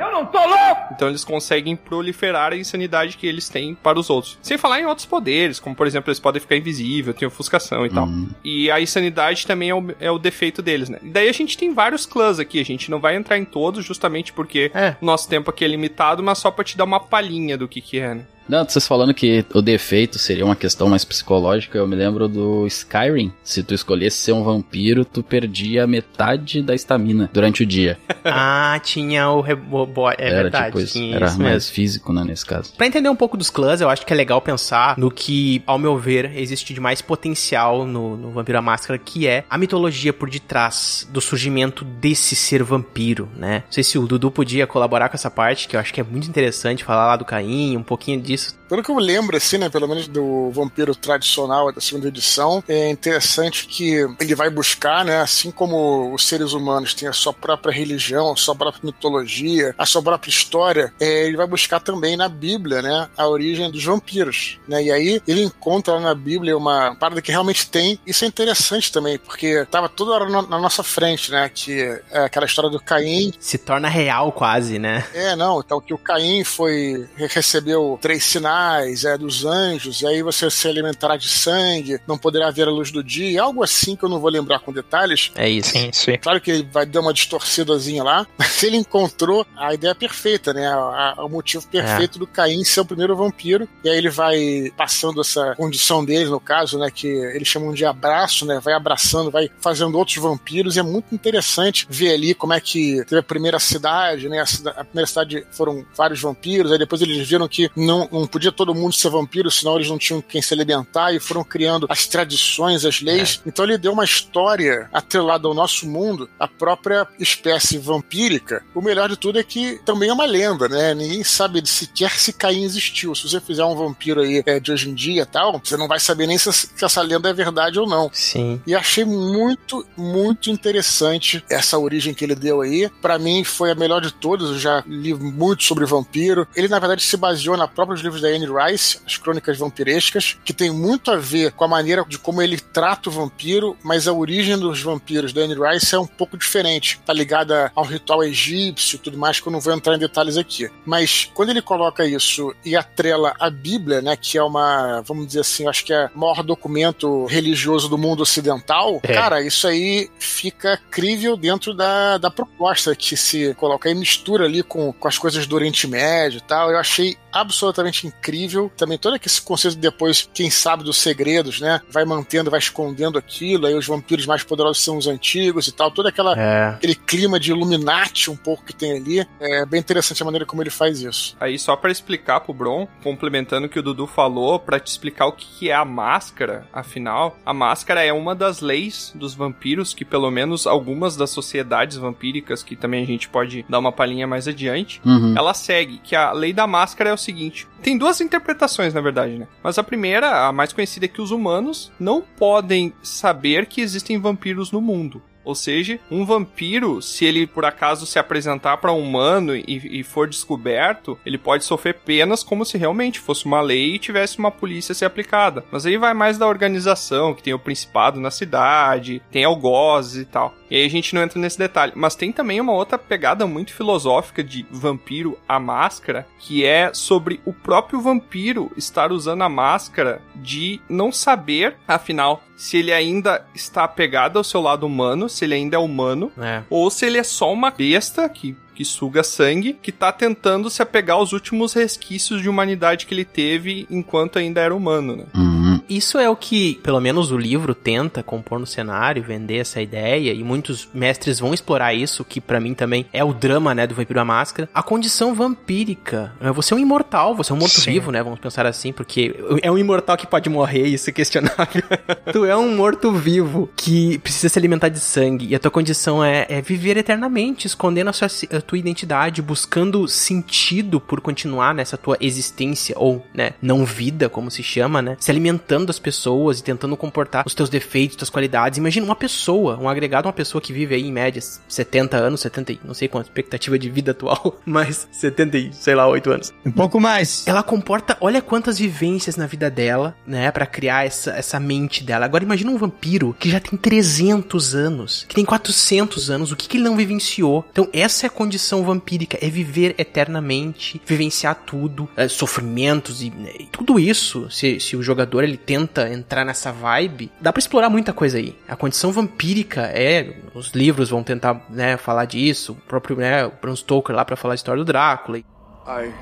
Eu 0.00 0.12
não 0.12 0.26
tô 0.26 0.38
louco! 0.38 0.94
Então 0.94 1.08
eles 1.08 1.24
conseguem 1.24 1.76
proliferar 1.76 2.52
a 2.52 2.56
insanidade 2.56 3.16
que 3.16 3.26
eles 3.26 3.48
têm 3.48 3.74
para 3.74 3.98
os 3.98 4.08
outros. 4.08 4.38
Sem 4.42 4.56
falar 4.56 4.80
em 4.80 4.86
outros 4.86 5.06
poderes, 5.06 5.60
como 5.60 5.74
por 5.76 5.86
exemplo, 5.86 6.08
eles 6.10 6.20
podem 6.20 6.40
ficar 6.40 6.56
invisíveis, 6.56 7.16
tem 7.16 7.28
ofuscação 7.28 7.84
e 7.84 7.90
tal. 7.90 8.06
Uhum. 8.06 8.28
E 8.44 8.70
a 8.70 8.80
insanidade 8.80 9.46
também 9.46 9.70
é 9.70 9.74
o, 9.74 9.84
é 10.00 10.10
o 10.10 10.18
defeito 10.18 10.62
deles, 10.62 10.88
né? 10.88 10.98
E 11.02 11.08
daí 11.08 11.28
a 11.28 11.32
gente 11.32 11.56
tem 11.58 11.72
vários 11.74 12.06
clãs 12.06 12.38
aqui, 12.38 12.60
a 12.60 12.64
gente 12.64 12.90
não 12.90 12.98
vai 13.00 13.14
entrar 13.16 13.36
em 13.36 13.44
todos, 13.44 13.84
justamente 13.84 14.32
porque 14.32 14.70
É. 14.74 14.96
o 15.00 15.04
nosso 15.04 15.28
tempo 15.28 15.50
aqui 15.50 15.64
é 15.64 15.68
limitado, 15.68 16.22
mas 16.22 16.38
só 16.38 16.50
pra 16.50 16.64
te 16.64 16.76
dar 16.76 16.84
uma 16.84 17.00
palhinha 17.00 17.58
do 17.58 17.68
que 17.68 17.80
que 17.80 17.98
é, 17.98 18.14
né? 18.14 18.22
Não, 18.48 18.64
vocês 18.64 18.86
falando 18.86 19.12
que 19.12 19.44
o 19.52 19.60
defeito 19.60 20.18
seria 20.18 20.44
uma 20.44 20.56
questão 20.56 20.88
mais 20.88 21.04
psicológica, 21.04 21.78
eu 21.78 21.86
me 21.86 21.96
lembro 21.96 22.28
do 22.28 22.66
Skyrim. 22.66 23.32
Se 23.42 23.62
tu 23.62 23.74
escolhesse 23.74 24.18
ser 24.18 24.32
um 24.32 24.44
vampiro, 24.44 25.04
tu 25.04 25.22
perdia 25.22 25.86
metade 25.86 26.62
da 26.62 26.74
estamina 26.74 27.28
durante 27.32 27.62
o 27.62 27.66
dia. 27.66 27.98
Ah, 28.28 28.80
tinha 28.82 29.30
o 29.30 29.40
rebote. 29.40 30.20
É 30.20 30.26
era 30.28 30.42
verdade. 30.42 30.66
tipo 30.66 30.80
isso. 30.80 30.98
Era 31.14 31.26
isso 31.26 31.38
mais 31.38 31.52
mesmo. 31.52 31.72
físico, 31.72 32.12
né, 32.12 32.24
nesse 32.24 32.44
caso. 32.44 32.72
Pra 32.76 32.84
entender 32.84 33.08
um 33.08 33.14
pouco 33.14 33.36
dos 33.36 33.50
clãs, 33.50 33.80
eu 33.80 33.88
acho 33.88 34.04
que 34.04 34.12
é 34.12 34.16
legal 34.16 34.40
pensar 34.40 34.98
no 34.98 35.12
que, 35.12 35.62
ao 35.64 35.78
meu 35.78 35.96
ver, 35.96 36.36
existe 36.36 36.74
de 36.74 36.80
mais 36.80 37.00
potencial 37.00 37.86
no, 37.86 38.16
no 38.16 38.32
Vampiro 38.32 38.58
à 38.58 38.62
Máscara, 38.62 38.98
que 38.98 39.28
é 39.28 39.44
a 39.48 39.56
mitologia 39.56 40.12
por 40.12 40.28
detrás 40.28 41.06
do 41.08 41.20
surgimento 41.20 41.84
desse 41.84 42.34
ser 42.34 42.64
vampiro, 42.64 43.28
né? 43.36 43.62
Não 43.66 43.72
sei 43.72 43.84
se 43.84 43.96
o 43.96 44.06
Dudu 44.08 44.28
podia 44.30 44.66
colaborar 44.66 45.08
com 45.08 45.14
essa 45.14 45.30
parte, 45.30 45.68
que 45.68 45.76
eu 45.76 45.80
acho 45.80 45.94
que 45.94 46.00
é 46.00 46.04
muito 46.04 46.28
interessante 46.28 46.82
falar 46.82 47.06
lá 47.06 47.16
do 47.16 47.24
Caim, 47.24 47.76
um 47.76 47.82
pouquinho 47.82 48.20
disso. 48.20 48.35
Pelo 48.68 48.82
que 48.82 48.90
eu 48.90 48.98
lembro, 48.98 49.36
assim, 49.36 49.58
né, 49.58 49.68
pelo 49.68 49.86
menos 49.86 50.08
do 50.08 50.50
vampiro 50.50 50.94
tradicional 50.94 51.72
da 51.72 51.80
segunda 51.80 52.08
edição, 52.08 52.62
é 52.66 52.90
interessante 52.90 53.66
que 53.66 54.06
ele 54.20 54.34
vai 54.34 54.50
buscar, 54.50 55.04
né, 55.04 55.20
assim 55.20 55.50
como 55.50 56.12
os 56.12 56.26
seres 56.26 56.52
humanos 56.52 56.92
têm 56.92 57.08
a 57.08 57.12
sua 57.12 57.32
própria 57.32 57.72
religião, 57.72 58.32
a 58.32 58.36
sua 58.36 58.54
própria 58.56 58.80
mitologia, 58.84 59.74
a 59.78 59.86
sua 59.86 60.02
própria 60.02 60.30
história, 60.30 60.92
é, 60.98 61.26
ele 61.26 61.36
vai 61.36 61.46
buscar 61.46 61.78
também 61.80 62.16
na 62.16 62.28
Bíblia, 62.28 62.82
né, 62.82 63.08
a 63.16 63.28
origem 63.28 63.70
dos 63.70 63.84
vampiros, 63.84 64.58
né, 64.66 64.82
e 64.82 64.90
aí 64.90 65.22
ele 65.26 65.44
encontra 65.44 65.94
lá 65.94 66.00
na 66.00 66.14
Bíblia 66.14 66.56
uma 66.56 66.94
parada 66.96 67.22
que 67.22 67.30
realmente 67.30 67.68
tem, 67.68 68.00
isso 68.04 68.24
é 68.24 68.28
interessante 68.28 68.90
também, 68.90 69.18
porque 69.18 69.64
tava 69.66 69.88
toda 69.88 70.12
hora 70.12 70.28
na, 70.28 70.42
na 70.42 70.58
nossa 70.58 70.82
frente, 70.82 71.30
né, 71.30 71.48
que 71.48 71.80
é 72.10 72.24
aquela 72.24 72.46
história 72.46 72.70
do 72.70 72.80
Caim, 72.80 73.32
Se 73.38 73.58
torna 73.58 73.88
real 73.88 74.32
quase, 74.32 74.78
né? 74.78 75.06
é, 75.14 75.36
não, 75.36 75.60
então 75.60 75.80
que 75.80 75.94
o 75.94 75.98
Caim 75.98 76.42
foi 76.42 77.08
recebeu 77.16 77.98
três 78.00 78.24
sinais, 78.26 79.04
é 79.04 79.16
dos 79.16 79.44
anjos, 79.44 80.00
e 80.02 80.06
aí 80.06 80.22
você 80.22 80.50
se 80.50 80.66
alimentará 80.68 81.16
de 81.16 81.28
sangue, 81.28 81.98
não 82.06 82.18
poderá 82.18 82.50
ver 82.50 82.68
a 82.68 82.70
luz 82.70 82.90
do 82.90 83.02
dia, 83.02 83.42
algo 83.42 83.62
assim 83.62 83.96
que 83.96 84.04
eu 84.04 84.08
não 84.08 84.20
vou 84.20 84.30
lembrar 84.30 84.60
com 84.60 84.72
detalhes. 84.72 85.30
É 85.34 85.48
isso. 85.48 85.70
Sim, 85.70 85.90
sim. 85.92 86.16
Claro 86.18 86.40
que 86.40 86.50
ele 86.50 86.68
vai 86.72 86.86
dar 86.86 87.00
uma 87.00 87.12
distorcidazinha 87.12 88.02
lá, 88.02 88.26
mas 88.38 88.62
ele 88.62 88.76
encontrou 88.76 89.46
a 89.56 89.74
ideia 89.74 89.94
perfeita, 89.94 90.52
né? 90.52 90.66
A- 90.66 91.14
a- 91.18 91.24
o 91.24 91.28
motivo 91.28 91.66
perfeito 91.68 92.18
do 92.18 92.26
Caim 92.26 92.64
ser 92.64 92.80
o 92.80 92.84
primeiro 92.84 93.16
vampiro. 93.16 93.68
E 93.84 93.88
aí 93.88 93.96
ele 93.96 94.10
vai 94.10 94.70
passando 94.76 95.20
essa 95.20 95.54
condição 95.56 96.04
dele, 96.04 96.26
no 96.26 96.40
caso, 96.40 96.78
né? 96.78 96.90
Que 96.90 97.06
eles 97.08 97.48
chamam 97.48 97.72
de 97.72 97.84
abraço, 97.84 98.44
né? 98.46 98.60
Vai 98.62 98.74
abraçando, 98.74 99.30
vai 99.30 99.50
fazendo 99.60 99.96
outros 99.98 100.16
vampiros. 100.16 100.76
E 100.76 100.80
é 100.80 100.82
muito 100.82 101.14
interessante 101.14 101.86
ver 101.88 102.12
ali 102.14 102.34
como 102.34 102.52
é 102.52 102.60
que 102.60 103.04
teve 103.04 103.18
a 103.18 103.22
primeira 103.22 103.58
cidade, 103.58 104.28
né? 104.28 104.40
A, 104.40 104.46
cida- 104.46 104.70
a 104.76 104.84
primeira 104.84 105.06
cidade 105.06 105.46
foram 105.50 105.84
vários 105.96 106.20
vampiros. 106.20 106.72
Aí 106.72 106.78
depois 106.78 107.00
eles 107.02 107.26
viram 107.28 107.48
que 107.48 107.70
não, 107.76 108.08
não 108.20 108.26
podia 108.26 108.52
todo 108.52 108.74
mundo 108.74 108.92
ser 108.92 109.10
vampiro, 109.10 109.50
senão 109.50 109.76
eles 109.76 109.88
não 109.88 109.98
tinham 109.98 110.20
quem 110.20 110.42
se 110.42 110.52
alimentar. 110.54 111.12
E 111.12 111.20
foram 111.20 111.44
criando 111.44 111.86
as 111.88 112.06
tradições, 112.06 112.84
as 112.84 113.00
leis. 113.00 113.40
Então 113.46 113.64
ele 113.64 113.78
deu 113.78 113.92
uma 113.92 114.04
história 114.04 114.88
atrelada 114.92 115.48
ao 115.48 115.54
nosso 115.54 115.86
mundo, 115.86 116.28
a 116.38 116.48
própria 116.48 117.06
espécie 117.18 117.78
vampírica. 117.78 118.64
O 118.74 118.80
melhor 118.80 119.08
de 119.08 119.16
tudo 119.16 119.38
é 119.38 119.42
que 119.42 119.80
também 119.84 120.08
é 120.08 120.12
uma 120.12 120.26
lenda, 120.26 120.68
né? 120.68 120.94
Ninguém 120.94 121.24
sabe 121.24 121.66
sequer 121.66 122.10
se 122.12 122.32
Caim 122.32 122.64
existiu. 122.64 123.14
Se 123.14 123.28
você 123.28 123.40
fizer 123.40 123.64
um 123.64 123.74
vampiro 123.74 124.20
aí 124.20 124.42
é, 124.46 124.60
de 124.60 124.72
hoje 124.72 124.88
em 124.88 124.94
dia 124.94 125.22
e 125.22 125.26
tal, 125.26 125.60
você 125.62 125.76
não 125.76 125.88
vai 125.88 126.00
saber 126.00 126.26
nem 126.26 126.38
se, 126.38 126.52
se 126.52 126.84
essa 126.84 127.02
lenda 127.02 127.28
é 127.28 127.32
verdade 127.32 127.78
ou 127.78 127.86
não. 127.86 128.10
Sim. 128.12 128.60
E 128.66 128.74
achei 128.74 129.04
muito, 129.04 129.86
muito 129.96 130.50
interessante 130.50 131.44
essa 131.50 131.78
origem 131.78 132.14
que 132.14 132.24
ele 132.24 132.34
deu 132.34 132.60
aí. 132.60 132.90
Pra 133.00 133.18
mim 133.18 133.44
foi 133.44 133.70
a 133.70 133.74
melhor 133.74 134.00
de 134.00 134.12
todas. 134.12 134.50
Eu 134.50 134.58
já 134.58 134.84
li 134.86 135.14
muito 135.14 135.64
sobre 135.64 135.84
vampiro. 135.84 136.46
Ele 136.54 136.68
na 136.68 136.78
verdade 136.78 137.02
se 137.02 137.16
baseou 137.16 137.56
na 137.56 137.68
própria 137.68 137.96
livros 138.06 138.22
da 138.22 138.28
Anne 138.28 138.46
Rice, 138.46 138.98
as 139.06 139.16
Crônicas 139.16 139.58
Vampirescas, 139.58 140.36
que 140.44 140.52
tem 140.52 140.70
muito 140.70 141.10
a 141.10 141.16
ver 141.16 141.52
com 141.52 141.64
a 141.64 141.68
maneira 141.68 142.04
de 142.08 142.18
como 142.18 142.40
ele 142.42 142.58
trata 142.58 143.08
o 143.08 143.12
vampiro, 143.12 143.76
mas 143.82 144.08
a 144.08 144.12
origem 144.12 144.58
dos 144.58 144.80
vampiros 144.80 145.32
da 145.32 145.42
Anne 145.42 145.54
Rice 145.54 145.94
é 145.94 145.98
um 145.98 146.06
pouco 146.06 146.36
diferente. 146.36 146.98
Tá 147.04 147.12
ligada 147.12 147.70
ao 147.74 147.84
ritual 147.84 148.22
egípcio 148.24 148.96
e 148.96 148.98
tudo 148.98 149.18
mais, 149.18 149.40
que 149.40 149.46
eu 149.48 149.52
não 149.52 149.60
vou 149.60 149.72
entrar 149.74 149.94
em 149.94 149.98
detalhes 149.98 150.36
aqui. 150.36 150.68
Mas 150.84 151.30
quando 151.34 151.50
ele 151.50 151.62
coloca 151.62 152.04
isso 152.04 152.54
e 152.64 152.76
atrela 152.76 153.34
a 153.38 153.50
Bíblia, 153.50 154.00
né, 154.00 154.16
que 154.16 154.38
é 154.38 154.42
uma, 154.42 155.00
vamos 155.02 155.26
dizer 155.26 155.40
assim, 155.40 155.66
acho 155.68 155.84
que 155.84 155.92
é 155.92 156.08
o 156.14 156.18
maior 156.18 156.42
documento 156.42 157.24
religioso 157.26 157.88
do 157.88 157.98
mundo 157.98 158.22
ocidental, 158.22 159.00
É. 159.02 159.14
cara, 159.14 159.42
isso 159.42 159.66
aí 159.66 160.10
fica 160.18 160.78
crível 160.90 161.36
dentro 161.36 161.74
da, 161.74 162.18
da 162.18 162.30
proposta 162.30 162.94
que 162.94 163.16
se 163.16 163.54
coloca 163.54 163.88
aí, 163.88 163.94
mistura 163.94 164.44
ali 164.44 164.62
com, 164.62 164.92
com 164.92 165.08
as 165.08 165.18
coisas 165.18 165.46
do 165.46 165.54
Oriente 165.56 165.86
Médio 165.86 166.38
e 166.38 166.42
tal. 166.42 166.70
Eu 166.70 166.78
achei 166.78 167.16
absolutamente 167.32 167.95
incrível. 168.04 168.70
Também 168.76 168.98
todo 168.98 169.16
esse 169.24 169.40
conceito 169.40 169.76
depois, 169.76 170.28
quem 170.34 170.50
sabe 170.50 170.82
dos 170.82 170.96
segredos, 170.96 171.60
né? 171.60 171.80
Vai 171.90 172.04
mantendo, 172.04 172.50
vai 172.50 172.58
escondendo 172.58 173.16
aquilo, 173.18 173.66
aí 173.66 173.74
os 173.74 173.86
vampiros 173.86 174.26
mais 174.26 174.42
poderosos 174.42 174.82
são 174.82 174.96
os 174.96 175.06
antigos 175.06 175.68
e 175.68 175.72
tal. 175.72 175.90
Todo 175.90 176.06
aquela, 176.08 176.34
É. 176.38 176.68
aquele 176.70 176.94
clima 176.96 177.38
de 177.38 177.50
Illuminati 177.52 178.30
um 178.30 178.36
pouco 178.36 178.64
que 178.64 178.74
tem 178.74 178.96
ali. 178.96 179.26
É 179.40 179.64
bem 179.64 179.78
interessante 179.80 180.22
a 180.22 180.24
maneira 180.24 180.44
como 180.46 180.62
ele 180.62 180.70
faz 180.70 181.00
isso. 181.00 181.36
Aí 181.38 181.58
só 181.58 181.76
pra 181.76 181.90
explicar 181.92 182.40
pro 182.40 182.52
Bron, 182.54 182.88
complementando 183.02 183.66
o 183.66 183.68
que 183.70 183.78
o 183.78 183.82
Dudu 183.82 184.06
falou, 184.06 184.58
pra 184.58 184.80
te 184.80 184.88
explicar 184.88 185.26
o 185.26 185.32
que 185.32 185.46
que 185.58 185.70
é 185.70 185.74
a 185.74 185.84
máscara, 185.84 186.66
afinal, 186.72 187.36
a 187.46 187.54
máscara 187.54 188.02
é 188.04 188.12
uma 188.12 188.34
das 188.34 188.60
leis 188.60 189.12
dos 189.14 189.32
vampiros 189.34 189.94
que 189.94 190.04
pelo 190.04 190.30
menos 190.30 190.66
algumas 190.66 191.16
das 191.16 191.30
sociedades 191.30 191.96
vampíricas, 191.96 192.62
que 192.62 192.74
também 192.76 193.02
a 193.02 193.06
gente 193.06 193.28
pode 193.28 193.64
dar 193.68 193.78
uma 193.78 193.92
palhinha 193.92 194.26
mais 194.26 194.46
adiante, 194.48 195.00
Uhum. 195.04 195.34
ela 195.36 195.54
segue, 195.54 195.98
que 195.98 196.14
a 196.16 196.32
lei 196.32 196.52
da 196.52 196.66
máscara 196.66 197.10
é 197.10 197.12
o 197.12 197.16
seguinte, 197.16 197.66
tem 197.86 197.96
duas 197.96 198.20
interpretações 198.20 198.92
na 198.92 199.00
verdade, 199.00 199.38
né? 199.38 199.46
Mas 199.62 199.78
a 199.78 199.82
primeira, 199.84 200.48
a 200.48 200.52
mais 200.52 200.72
conhecida 200.72 201.04
é 201.04 201.08
que 201.08 201.22
os 201.22 201.30
humanos 201.30 201.92
não 202.00 202.20
podem 202.20 202.92
saber 203.00 203.66
que 203.66 203.80
existem 203.80 204.18
vampiros 204.18 204.72
no 204.72 204.80
mundo. 204.80 205.22
Ou 205.46 205.54
seja, 205.54 206.00
um 206.10 206.26
vampiro, 206.26 207.00
se 207.00 207.24
ele 207.24 207.46
por 207.46 207.64
acaso 207.64 208.04
se 208.04 208.18
apresentar 208.18 208.78
para 208.78 208.92
um 208.92 209.00
humano 209.00 209.54
e, 209.54 210.00
e 210.00 210.02
for 210.02 210.28
descoberto, 210.28 211.16
ele 211.24 211.38
pode 211.38 211.64
sofrer 211.64 211.94
penas 211.94 212.42
como 212.42 212.64
se 212.64 212.76
realmente 212.76 213.20
fosse 213.20 213.46
uma 213.46 213.60
lei 213.60 213.94
e 213.94 213.98
tivesse 213.98 214.40
uma 214.40 214.50
polícia 214.50 214.90
a 214.90 214.94
ser 214.94 215.04
aplicada. 215.04 215.64
Mas 215.70 215.86
aí 215.86 215.96
vai 215.96 216.12
mais 216.12 216.36
da 216.36 216.48
organização, 216.48 217.32
que 217.32 217.44
tem 217.44 217.54
o 217.54 217.58
principado 217.60 218.18
na 218.18 218.30
cidade, 218.30 219.22
tem 219.30 219.44
algozes 219.44 220.22
e 220.22 220.24
tal. 220.24 220.52
E 220.68 220.76
aí 220.76 220.84
a 220.84 220.90
gente 220.90 221.14
não 221.14 221.22
entra 221.22 221.38
nesse 221.38 221.58
detalhe. 221.58 221.92
Mas 221.94 222.16
tem 222.16 222.32
também 222.32 222.60
uma 222.60 222.72
outra 222.72 222.98
pegada 222.98 223.46
muito 223.46 223.72
filosófica 223.72 224.42
de 224.42 224.66
vampiro 224.68 225.38
à 225.48 225.60
máscara, 225.60 226.26
que 226.40 226.64
é 226.64 226.92
sobre 226.92 227.40
o 227.44 227.52
próprio 227.52 228.00
vampiro 228.00 228.72
estar 228.76 229.12
usando 229.12 229.42
a 229.42 229.48
máscara 229.48 230.20
de 230.34 230.80
não 230.88 231.12
saber, 231.12 231.76
afinal, 231.86 232.42
se 232.56 232.78
ele 232.78 232.92
ainda 232.92 233.44
está 233.54 233.84
apegado 233.84 234.38
ao 234.38 234.44
seu 234.44 234.60
lado 234.62 234.86
humano, 234.86 235.28
se 235.28 235.44
ele 235.44 235.54
ainda 235.54 235.76
é 235.76 235.78
humano, 235.78 236.32
É. 236.38 236.62
ou 236.70 236.90
se 236.90 237.04
ele 237.06 237.18
é 237.18 237.22
só 237.22 237.52
uma 237.52 237.70
besta 237.70 238.28
que, 238.28 238.56
que 238.74 238.84
suga 238.84 239.22
sangue, 239.22 239.74
que 239.82 239.92
tá 239.92 240.10
tentando 240.10 240.70
se 240.70 240.80
apegar 240.82 241.16
aos 241.18 241.32
últimos 241.32 241.74
resquícios 241.74 242.40
de 242.40 242.48
humanidade 242.48 243.04
que 243.06 243.12
ele 243.14 243.24
teve 243.26 243.86
enquanto 243.90 244.38
ainda 244.38 244.60
era 244.60 244.74
humano, 244.74 245.16
né? 245.16 245.24
Uhum. 245.34 245.65
Isso 245.88 246.18
é 246.18 246.28
o 246.28 246.36
que, 246.36 246.80
pelo 246.82 247.00
menos, 247.00 247.30
o 247.30 247.38
livro 247.38 247.74
tenta 247.74 248.22
compor 248.22 248.58
no 248.58 248.66
cenário, 248.66 249.22
vender 249.22 249.58
essa 249.58 249.80
ideia, 249.80 250.32
e 250.32 250.42
muitos 250.42 250.88
mestres 250.92 251.38
vão 251.38 251.54
explorar 251.54 251.94
isso, 251.94 252.24
que 252.24 252.40
pra 252.40 252.60
mim 252.60 252.74
também 252.74 253.06
é 253.12 253.22
o 253.22 253.32
drama, 253.32 253.74
né, 253.74 253.86
do 253.86 253.94
Vampiro 253.94 254.20
à 254.20 254.24
Máscara. 254.24 254.68
A 254.74 254.82
condição 254.82 255.34
vampírica. 255.34 256.32
É, 256.40 256.50
Você 256.50 256.74
é 256.74 256.76
um 256.76 256.80
imortal, 256.80 257.34
você 257.34 257.52
é 257.52 257.54
um 257.54 257.58
morto-vivo, 257.58 258.10
né, 258.10 258.22
vamos 258.22 258.38
pensar 258.38 258.66
assim, 258.66 258.92
porque 258.92 259.34
é 259.62 259.70
um 259.70 259.78
imortal 259.78 260.16
que 260.16 260.26
pode 260.26 260.48
morrer, 260.48 260.86
isso 260.86 261.10
é 261.10 261.12
questionável. 261.12 261.82
tu 262.32 262.44
é 262.44 262.56
um 262.56 262.74
morto-vivo 262.74 263.70
que 263.76 264.18
precisa 264.18 264.48
se 264.48 264.58
alimentar 264.58 264.88
de 264.88 265.00
sangue, 265.00 265.46
e 265.48 265.54
a 265.54 265.58
tua 265.58 265.70
condição 265.70 266.24
é, 266.24 266.46
é 266.48 266.60
viver 266.60 266.96
eternamente, 266.96 267.66
escondendo 267.66 268.10
a, 268.10 268.12
sua, 268.12 268.28
a 268.52 268.60
tua 268.60 268.78
identidade, 268.78 269.42
buscando 269.42 270.08
sentido 270.08 271.00
por 271.00 271.20
continuar 271.20 271.74
nessa 271.74 271.96
tua 271.96 272.16
existência, 272.20 272.94
ou, 272.98 273.24
né, 273.32 273.52
não 273.62 273.84
vida, 273.84 274.28
como 274.28 274.50
se 274.50 274.62
chama, 274.62 275.00
né, 275.00 275.16
se 275.20 275.30
alimentando 275.30 275.75
das 275.84 275.98
pessoas 275.98 276.58
e 276.60 276.62
tentando 276.64 276.96
comportar 276.96 277.44
os 277.46 277.54
teus 277.54 277.68
defeitos, 277.68 278.16
tuas 278.16 278.30
qualidades. 278.30 278.78
Imagina 278.78 279.04
uma 279.04 279.16
pessoa, 279.16 279.78
um 279.78 279.88
agregado, 279.88 280.26
uma 280.26 280.32
pessoa 280.32 280.60
que 280.60 280.72
vive 280.72 280.94
aí 280.94 281.02
em 281.06 281.12
média 281.12 281.40
70 281.68 282.16
anos, 282.16 282.40
70, 282.40 282.72
e- 282.72 282.80
não 282.84 282.94
sei 282.94 283.08
qual 283.08 283.20
a 283.20 283.24
expectativa 283.24 283.78
de 283.78 283.90
vida 283.90 284.12
atual, 284.12 284.58
mas 284.64 285.08
70 285.12 285.58
e, 285.58 285.72
sei 285.72 285.94
lá, 285.94 286.06
8 286.08 286.30
anos. 286.30 286.52
Um 286.64 286.70
pouco 286.72 287.00
mais. 287.00 287.46
Ela 287.46 287.62
comporta, 287.62 288.16
olha 288.20 288.40
quantas 288.40 288.78
vivências 288.78 289.36
na 289.36 289.46
vida 289.46 289.70
dela, 289.70 290.16
né, 290.26 290.50
Pra 290.50 290.64
criar 290.66 291.04
essa, 291.04 291.32
essa 291.32 291.58
mente 291.60 292.02
dela. 292.04 292.24
Agora 292.24 292.42
imagina 292.44 292.70
um 292.70 292.78
vampiro 292.78 293.36
que 293.38 293.50
já 293.50 293.60
tem 293.60 293.76
300 293.78 294.74
anos, 294.74 295.24
que 295.28 295.34
tem 295.34 295.44
400 295.44 296.30
anos, 296.30 296.52
o 296.52 296.56
que, 296.56 296.68
que 296.68 296.76
ele 296.76 296.84
não 296.84 296.96
vivenciou? 296.96 297.64
Então 297.70 297.88
essa 297.92 298.26
é 298.26 298.28
a 298.28 298.30
condição 298.30 298.82
vampírica, 298.84 299.38
é 299.40 299.48
viver 299.50 299.94
eternamente, 299.98 301.00
vivenciar 301.04 301.54
tudo, 301.66 302.08
é, 302.16 302.28
sofrimentos 302.28 303.22
e, 303.22 303.30
né, 303.30 303.52
e 303.60 303.66
tudo 303.66 303.98
isso. 303.98 304.48
Se, 304.50 304.78
se 304.80 304.96
o 304.96 305.02
jogador 305.02 305.44
ele 305.44 305.56
tenta 305.66 306.08
entrar 306.08 306.44
nessa 306.44 306.72
vibe, 306.72 307.30
dá 307.40 307.52
pra 307.52 307.58
explorar 307.58 307.90
muita 307.90 308.12
coisa 308.12 308.38
aí. 308.38 308.56
A 308.68 308.76
condição 308.76 309.10
vampírica 309.10 309.82
é, 309.82 310.36
os 310.54 310.70
livros 310.70 311.10
vão 311.10 311.22
tentar, 311.22 311.66
né, 311.68 311.96
falar 311.96 312.24
disso, 312.24 312.72
o 312.72 312.76
próprio, 312.76 313.16
né, 313.16 313.50
Bram 313.60 313.74
Stoker 313.74 314.14
lá 314.14 314.24
pra 314.24 314.36
falar 314.36 314.54
a 314.54 314.56
história 314.56 314.82
do 314.82 314.86
Drácula. 314.86 315.38
I 315.38 316.12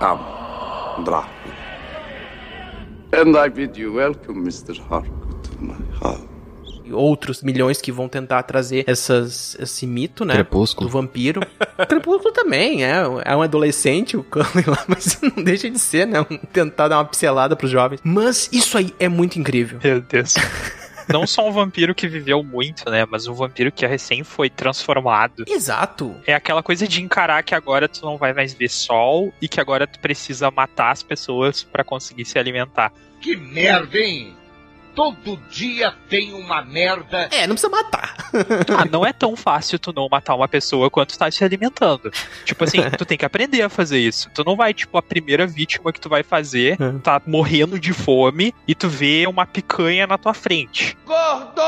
am 0.00 1.04
Dracula. 1.04 1.56
And 3.12 3.36
I 3.36 3.48
bid 3.48 3.80
you 3.80 3.94
welcome, 3.94 4.40
Mr. 4.42 4.78
Harcourt, 4.78 5.48
to 5.48 5.62
my 5.62 5.74
house. 6.02 6.25
Outros 6.92 7.42
milhões 7.42 7.80
que 7.80 7.90
vão 7.92 8.08
tentar 8.08 8.42
trazer 8.44 8.84
essas, 8.86 9.56
esse 9.60 9.86
mito, 9.86 10.24
né? 10.24 10.34
Crepúsculo. 10.34 10.88
Do 10.88 10.92
vampiro. 10.92 11.40
Crepúsculo 11.88 12.32
também, 12.32 12.84
é. 12.84 12.96
É 13.24 13.36
um 13.36 13.42
adolescente, 13.42 14.16
o 14.16 14.22
Cullen 14.24 14.64
lá, 14.66 14.84
mas 14.88 15.20
não 15.20 15.42
deixa 15.42 15.68
de 15.70 15.78
ser, 15.78 16.06
né? 16.06 16.20
Um- 16.20 16.38
Tentar 16.52 16.88
dar 16.88 16.98
uma 16.98 17.04
pincelada 17.04 17.54
pros 17.56 17.70
jovens. 17.70 18.00
Mas 18.04 18.48
isso 18.52 18.76
aí 18.78 18.94
é 18.98 19.08
muito 19.08 19.38
incrível. 19.38 19.78
Meu 19.82 20.00
Deus. 20.00 20.34
Não 21.08 21.24
só 21.24 21.48
um 21.48 21.52
vampiro 21.52 21.94
que 21.94 22.08
viveu 22.08 22.42
muito, 22.42 22.90
né? 22.90 23.06
Mas 23.08 23.28
um 23.28 23.32
vampiro 23.32 23.70
que 23.70 23.86
recém 23.86 24.24
foi 24.24 24.50
transformado. 24.50 25.44
Exato. 25.46 26.16
É 26.26 26.34
aquela 26.34 26.64
coisa 26.64 26.88
de 26.88 27.00
encarar 27.00 27.44
que 27.44 27.54
agora 27.54 27.88
tu 27.88 28.04
não 28.04 28.16
vai 28.16 28.32
mais 28.32 28.52
ver 28.52 28.68
sol 28.68 29.32
e 29.40 29.46
que 29.46 29.60
agora 29.60 29.86
tu 29.86 30.00
precisa 30.00 30.50
matar 30.50 30.90
as 30.90 31.04
pessoas 31.04 31.62
pra 31.62 31.84
conseguir 31.84 32.24
se 32.24 32.36
alimentar. 32.40 32.92
Que 33.20 33.36
merda, 33.36 33.96
hein? 33.96 34.35
Todo 34.96 35.38
dia 35.50 35.94
tem 36.08 36.32
uma 36.32 36.64
merda. 36.64 37.28
É, 37.30 37.46
não 37.46 37.54
precisa 37.54 37.70
matar. 37.70 38.16
Ah, 38.76 38.84
não 38.90 39.04
é 39.04 39.12
tão 39.12 39.36
fácil 39.36 39.78
tu 39.78 39.92
não 39.94 40.08
matar 40.10 40.34
uma 40.34 40.48
pessoa 40.48 40.90
quanto 40.90 41.10
tu 41.10 41.18
tá 41.18 41.30
se 41.30 41.44
alimentando. 41.44 42.10
Tipo 42.44 42.64
assim, 42.64 42.78
tu 42.96 43.04
tem 43.04 43.18
que 43.18 43.24
aprender 43.24 43.60
a 43.62 43.68
fazer 43.68 43.98
isso. 43.98 44.30
Tu 44.34 44.42
não 44.42 44.56
vai, 44.56 44.72
tipo, 44.72 44.96
a 44.96 45.02
primeira 45.02 45.46
vítima 45.46 45.92
que 45.92 46.00
tu 46.00 46.08
vai 46.08 46.22
fazer, 46.22 46.78
tá 47.02 47.20
morrendo 47.26 47.78
de 47.78 47.92
fome 47.92 48.54
e 48.66 48.74
tu 48.74 48.88
vê 48.88 49.26
uma 49.26 49.46
picanha 49.46 50.06
na 50.06 50.16
tua 50.16 50.32
frente. 50.32 50.96
Gordo! 51.04 51.62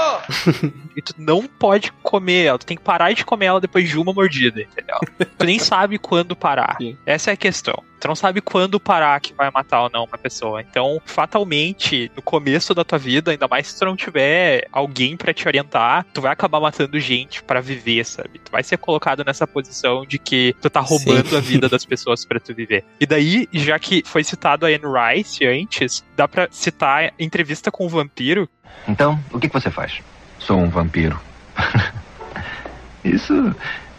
E 0.97 1.03
tu 1.03 1.15
não 1.17 1.47
pode 1.47 1.93
comer 2.03 2.47
ela, 2.47 2.59
tu 2.59 2.67
tem 2.67 2.77
que 2.77 2.83
parar 2.83 3.13
de 3.13 3.25
comer 3.25 3.47
ela 3.47 3.61
depois 3.61 3.89
de 3.89 3.99
uma 3.99 4.13
mordida, 4.13 4.63
entendeu? 4.63 4.97
tu 5.39 5.45
nem 5.45 5.59
sabe 5.59 5.99
quando 5.99 6.35
parar. 6.35 6.77
Essa 7.07 7.31
é 7.31 7.35
a 7.35 7.37
questão. 7.37 7.85
Tu 8.01 8.09
não 8.09 8.15
sabe 8.15 8.41
quando 8.41 8.79
parar 8.79 9.21
que 9.21 9.33
vai 9.35 9.51
matar 9.51 9.83
ou 9.83 9.91
não 9.93 10.05
uma 10.05 10.19
pessoa. 10.19 10.61
Então, 10.61 11.01
fatalmente, 11.05 12.11
no 12.15 12.23
começo 12.23 12.75
da 12.75 12.85
tua 12.85 12.99
vida, 12.99 13.31
ainda 13.31 13.49
mais 13.49 13.69
se 13.69 13.79
tu 13.79 13.85
não 13.85 13.97
tiver 13.97 14.67
alguém 14.73 15.17
pra 15.17 15.35
te 15.35 15.47
orientar, 15.47 16.07
tu 16.13 16.21
vai 16.21 16.33
acabar 16.33 16.61
matando 16.61 16.99
gente 17.01 17.43
pra 17.43 17.61
viver, 17.61 18.05
sabe? 18.05 18.39
Tu 18.39 18.51
vai 18.51 18.63
ser 18.63 18.77
colocado 18.77 19.25
nessa 19.25 19.47
posição 19.47 20.05
de 20.07 20.19
que 20.19 20.55
tu 20.61 20.71
tá 20.71 20.81
roubando 20.81 21.29
Sim. 21.29 21.37
a 21.37 21.41
vida 21.41 21.69
das 21.69 21.85
pessoas 21.87 22.25
pra 22.25 22.39
tu 22.39 22.55
viver. 22.55 22.85
E 23.01 23.07
daí, 23.07 23.49
já 23.53 23.79
que 23.79 24.03
foi 24.07 24.23
citado 24.23 24.67
a 24.67 24.69
Anne 24.69 24.81
Rice 24.85 25.45
antes, 25.47 26.05
dá 26.17 26.29
pra 26.29 26.49
citar 26.51 27.05
a 27.05 27.13
entrevista 27.19 27.71
com 27.71 27.87
o 27.87 27.89
vampiro, 27.89 28.49
Então, 28.87 29.19
o 29.33 29.39
que 29.39 29.49
que 29.49 29.55
você 29.55 29.71
faz? 29.71 30.01
Sou 30.39 30.59
um 30.59 30.69
vampiro. 30.69 31.19
isso 33.05 33.55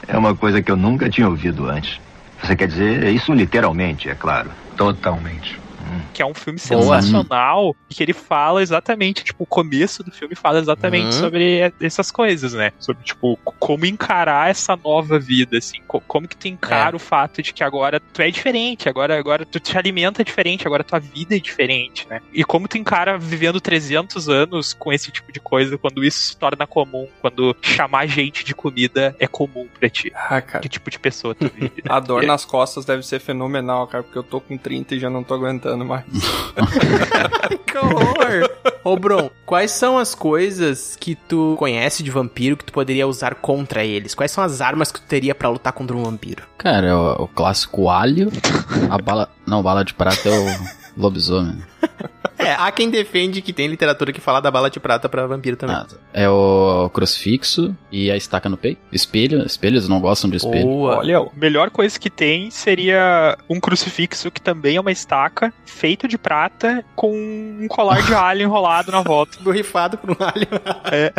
é 0.07 0.17
uma 0.17 0.35
coisa 0.35 0.61
que 0.61 0.71
eu 0.71 0.77
nunca 0.77 1.09
tinha 1.09 1.27
ouvido 1.27 1.69
antes. 1.69 1.99
Você 2.41 2.55
quer 2.55 2.67
dizer 2.67 3.03
isso 3.13 3.33
literalmente, 3.33 4.09
é 4.09 4.15
claro. 4.15 4.53
Totalmente. 4.75 5.61
Que 6.13 6.21
é 6.21 6.25
um 6.25 6.33
filme 6.33 6.59
Boa. 6.69 7.01
sensacional 7.01 7.75
e 7.89 7.93
que 7.95 8.03
ele 8.03 8.13
fala 8.13 8.61
exatamente, 8.61 9.23
tipo, 9.23 9.43
o 9.43 9.47
começo 9.47 10.03
do 10.03 10.11
filme 10.11 10.35
fala 10.35 10.59
exatamente 10.59 11.15
Uhum. 11.15 11.21
sobre 11.21 11.73
essas 11.81 12.11
coisas, 12.11 12.53
né? 12.53 12.71
Sobre, 12.79 13.03
tipo, 13.03 13.37
como 13.59 13.85
encarar 13.85 14.49
essa 14.49 14.75
nova 14.75 15.19
vida, 15.19 15.57
assim, 15.57 15.79
co- 15.87 16.01
como 16.01 16.27
que 16.27 16.35
tu 16.37 16.47
encara 16.47 16.95
o 16.95 16.99
fato 16.99 17.41
de 17.41 17.53
que 17.53 17.63
agora 17.63 17.99
tu 17.99 18.21
é 18.21 18.29
diferente, 18.31 18.87
agora, 18.89 19.17
agora 19.17 19.45
tu 19.45 19.59
te 19.59 19.77
alimenta 19.77 20.23
diferente, 20.23 20.65
agora 20.67 20.83
tua 20.83 20.99
vida 20.99 21.35
é 21.35 21.39
diferente, 21.39 22.07
né? 22.09 22.21
E 22.33 22.43
como 22.43 22.67
tu 22.67 22.77
encara 22.77 23.17
vivendo 23.17 23.59
300 23.61 24.27
anos 24.29 24.73
com 24.73 24.91
esse 24.91 25.11
tipo 25.11 25.31
de 25.31 25.39
coisa, 25.39 25.77
quando 25.77 26.03
isso 26.03 26.19
se 26.19 26.37
torna 26.37 26.65
comum, 26.67 27.07
quando 27.21 27.55
chamar 27.61 28.07
gente 28.07 28.43
de 28.43 28.53
comida 28.53 29.15
é 29.19 29.27
comum 29.27 29.67
pra 29.79 29.89
ti. 29.89 30.11
Ah, 30.15 30.41
cara. 30.41 30.59
Que 30.61 30.69
tipo 30.69 30.89
de 30.89 30.99
pessoa 30.99 31.33
tu 31.35 31.49
vive, 31.53 31.81
né? 31.83 31.89
A 31.89 31.99
dor 31.99 32.23
nas 32.23 32.45
costas 32.45 32.85
deve 32.85 33.03
ser 33.03 33.19
fenomenal, 33.19 33.87
cara, 33.87 34.03
porque 34.03 34.17
eu 34.17 34.23
tô 34.23 34.39
com 34.41 34.57
30 34.57 34.95
e 34.95 34.99
já 34.99 35.09
não 35.09 35.23
tô 35.23 35.33
aguentando 35.33 35.78
mais. 35.85 36.05
que 37.65 37.77
horror! 37.77 38.49
Ô, 38.83 38.95
Bron, 38.97 39.29
quais 39.45 39.71
são 39.71 39.97
as 39.97 40.15
coisas 40.15 40.95
que 40.99 41.15
tu 41.15 41.55
conhece 41.57 42.01
de 42.03 42.11
vampiro 42.11 42.57
que 42.57 42.65
tu 42.65 42.73
poderia 42.73 43.07
usar 43.07 43.35
contra 43.35 43.83
eles? 43.83 44.15
Quais 44.15 44.31
são 44.31 44.43
as 44.43 44.61
armas 44.61 44.91
que 44.91 45.01
tu 45.01 45.07
teria 45.07 45.35
pra 45.35 45.49
lutar 45.49 45.73
contra 45.73 45.95
um 45.95 46.03
vampiro? 46.03 46.43
Cara, 46.57 46.87
é 46.87 46.93
o, 46.93 47.23
o 47.23 47.27
clássico 47.27 47.89
alho, 47.89 48.31
a 48.89 48.97
bala. 48.97 49.29
Não, 49.45 49.61
bala 49.61 49.83
de 49.83 49.93
prata 49.93 50.29
é 50.29 50.39
o 50.39 51.01
lobisomem. 51.01 51.57
É, 52.49 52.53
há 52.57 52.71
quem 52.71 52.89
defende 52.89 53.41
que 53.41 53.51
tem 53.51 53.67
literatura 53.67 54.13
que 54.13 54.21
fala 54.21 54.39
da 54.39 54.49
bala 54.49 54.69
de 54.69 54.79
prata 54.79 55.09
pra 55.09 55.27
vampiro 55.27 55.57
também. 55.57 55.75
Ah, 55.75 55.85
é 56.13 56.29
o 56.29 56.89
crucifixo 56.93 57.75
e 57.91 58.09
a 58.09 58.15
estaca 58.15 58.47
no 58.47 58.55
peito. 58.55 58.79
Espelho, 58.93 59.45
espelhos 59.45 59.89
não 59.89 59.99
gostam 59.99 60.29
de 60.29 60.37
espelho. 60.37 60.67
Olha, 60.83 61.19
a 61.19 61.27
melhor 61.35 61.69
coisa 61.69 61.99
que 61.99 62.09
tem 62.09 62.49
seria 62.49 63.37
um 63.49 63.59
crucifixo 63.59 64.31
que 64.31 64.41
também 64.41 64.77
é 64.77 64.81
uma 64.81 64.91
estaca, 64.91 65.53
feito 65.65 66.07
de 66.07 66.17
prata, 66.17 66.83
com 66.95 67.11
um 67.13 67.67
colar 67.67 68.01
de 68.03 68.13
alho 68.13 68.41
enrolado 68.43 68.89
na 68.91 69.01
volta. 69.01 69.37
Borrifado 69.43 69.97
por 69.97 70.11
um 70.11 70.15
alho. 70.19 70.47
É, 70.91 71.11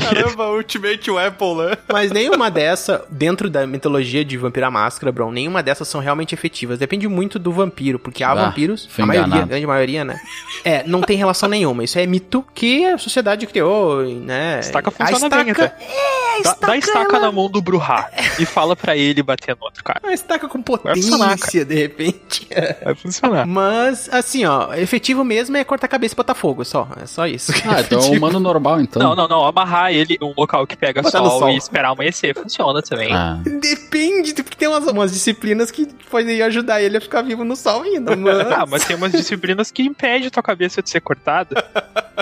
Caramba, 0.00 0.50
Ultimate 0.50 1.10
Weapon, 1.10 1.54
né? 1.56 1.78
Mas 1.90 2.10
nenhuma 2.10 2.50
dessa, 2.50 3.06
dentro 3.10 3.48
da 3.48 3.66
mitologia 3.66 4.24
de 4.24 4.36
Vampiro 4.36 4.66
à 4.66 4.70
Máscara, 4.70 5.10
Bron, 5.12 5.30
nenhuma 5.30 5.62
dessas 5.62 5.88
são 5.88 6.00
realmente 6.00 6.34
efetivas. 6.34 6.78
Depende 6.78 7.08
muito 7.08 7.38
do 7.38 7.52
vampiro, 7.52 7.98
porque 7.98 8.22
há 8.22 8.32
Ah, 8.32 8.34
vampiros, 8.34 8.88
a 8.98 9.06
maioria, 9.06 9.34
a 9.42 9.46
grande 9.46 9.66
maioria, 9.66 10.04
né? 10.04 10.18
É, 10.64 10.82
não 10.86 11.02
tem 11.02 11.16
relação 11.16 11.48
nenhuma. 11.48 11.84
Isso 11.84 11.98
é 11.98 12.06
mito 12.06 12.44
que 12.54 12.84
a 12.86 12.96
sociedade 12.98 13.46
criou, 13.46 14.02
né? 14.04 14.60
Estaca 14.60 14.88
a 14.88 14.92
funciona 14.92 15.26
estaca, 15.26 15.44
bem, 15.44 15.52
até. 15.52 15.64
É, 15.64 15.68
a 15.68 16.34
Dá, 16.34 16.38
estaca, 16.50 16.66
dá 16.66 16.76
estaca 16.76 17.16
ela- 17.16 17.26
na 17.26 17.32
mão 17.32 17.48
do 17.50 17.60
Bruhá 17.60 18.10
e 18.40 18.46
fala 18.46 18.74
pra 18.74 18.96
ele 18.96 19.22
bater 19.22 19.54
no 19.56 19.64
outro 19.64 19.84
cara. 19.84 20.00
A 20.04 20.12
estaca 20.12 20.48
com 20.48 20.62
Vai 20.82 20.96
funcionar, 20.96 21.36
potência, 21.36 21.64
de 21.64 21.74
repente. 21.74 22.48
Vai 22.82 22.94
funcionar. 22.94 23.46
Mas, 23.46 24.08
assim, 24.10 24.44
ó, 24.46 24.72
efetivo 24.74 25.22
mesmo 25.22 25.56
é 25.56 25.62
cortar 25.64 25.86
a 25.86 25.88
cabeça 25.88 26.14
e 26.14 26.16
botar 26.16 26.34
fogo, 26.34 26.64
só. 26.64 26.88
É 27.00 27.06
só 27.06 27.26
isso. 27.26 27.52
Ah, 27.66 27.80
então 27.80 28.00
é 28.00 28.04
um 28.06 28.12
humano 28.12 28.40
normal, 28.40 28.80
então. 28.80 29.00
Não, 29.02 29.14
não, 29.14 29.28
não. 29.28 29.44
Amarrar 29.44 29.92
ele 29.92 30.16
em 30.20 30.24
um 30.24 30.32
local 30.36 30.66
que 30.66 30.76
pega 30.76 31.02
sol, 31.02 31.38
sol. 31.38 31.50
e 31.50 31.56
esperar 31.56 31.90
amanhecer. 31.90 32.34
Funciona 32.34 32.80
também. 32.82 33.12
Ah, 33.12 33.38
Depende, 33.44 34.32
porque 34.34 34.56
tem 34.56 34.68
umas, 34.68 34.86
umas 34.86 35.12
disciplinas 35.12 35.70
que 35.70 35.86
podem 36.10 36.40
ajudar 36.42 36.82
ele 36.82 36.96
a 36.96 37.00
ficar 37.00 37.22
vivo 37.22 37.44
no 37.44 37.54
sol 37.56 37.82
ainda, 37.82 38.14
mas... 38.16 38.38
Ah, 38.52 38.64
mas 38.68 38.84
tem 38.84 38.96
umas 38.96 39.12
disciplinas 39.12 39.70
que 39.70 39.82
impedem 39.82 40.30
tua 40.30 40.42
cabeça 40.54 40.80
de 40.80 40.88
ser 40.88 41.00
cortada. 41.00 41.62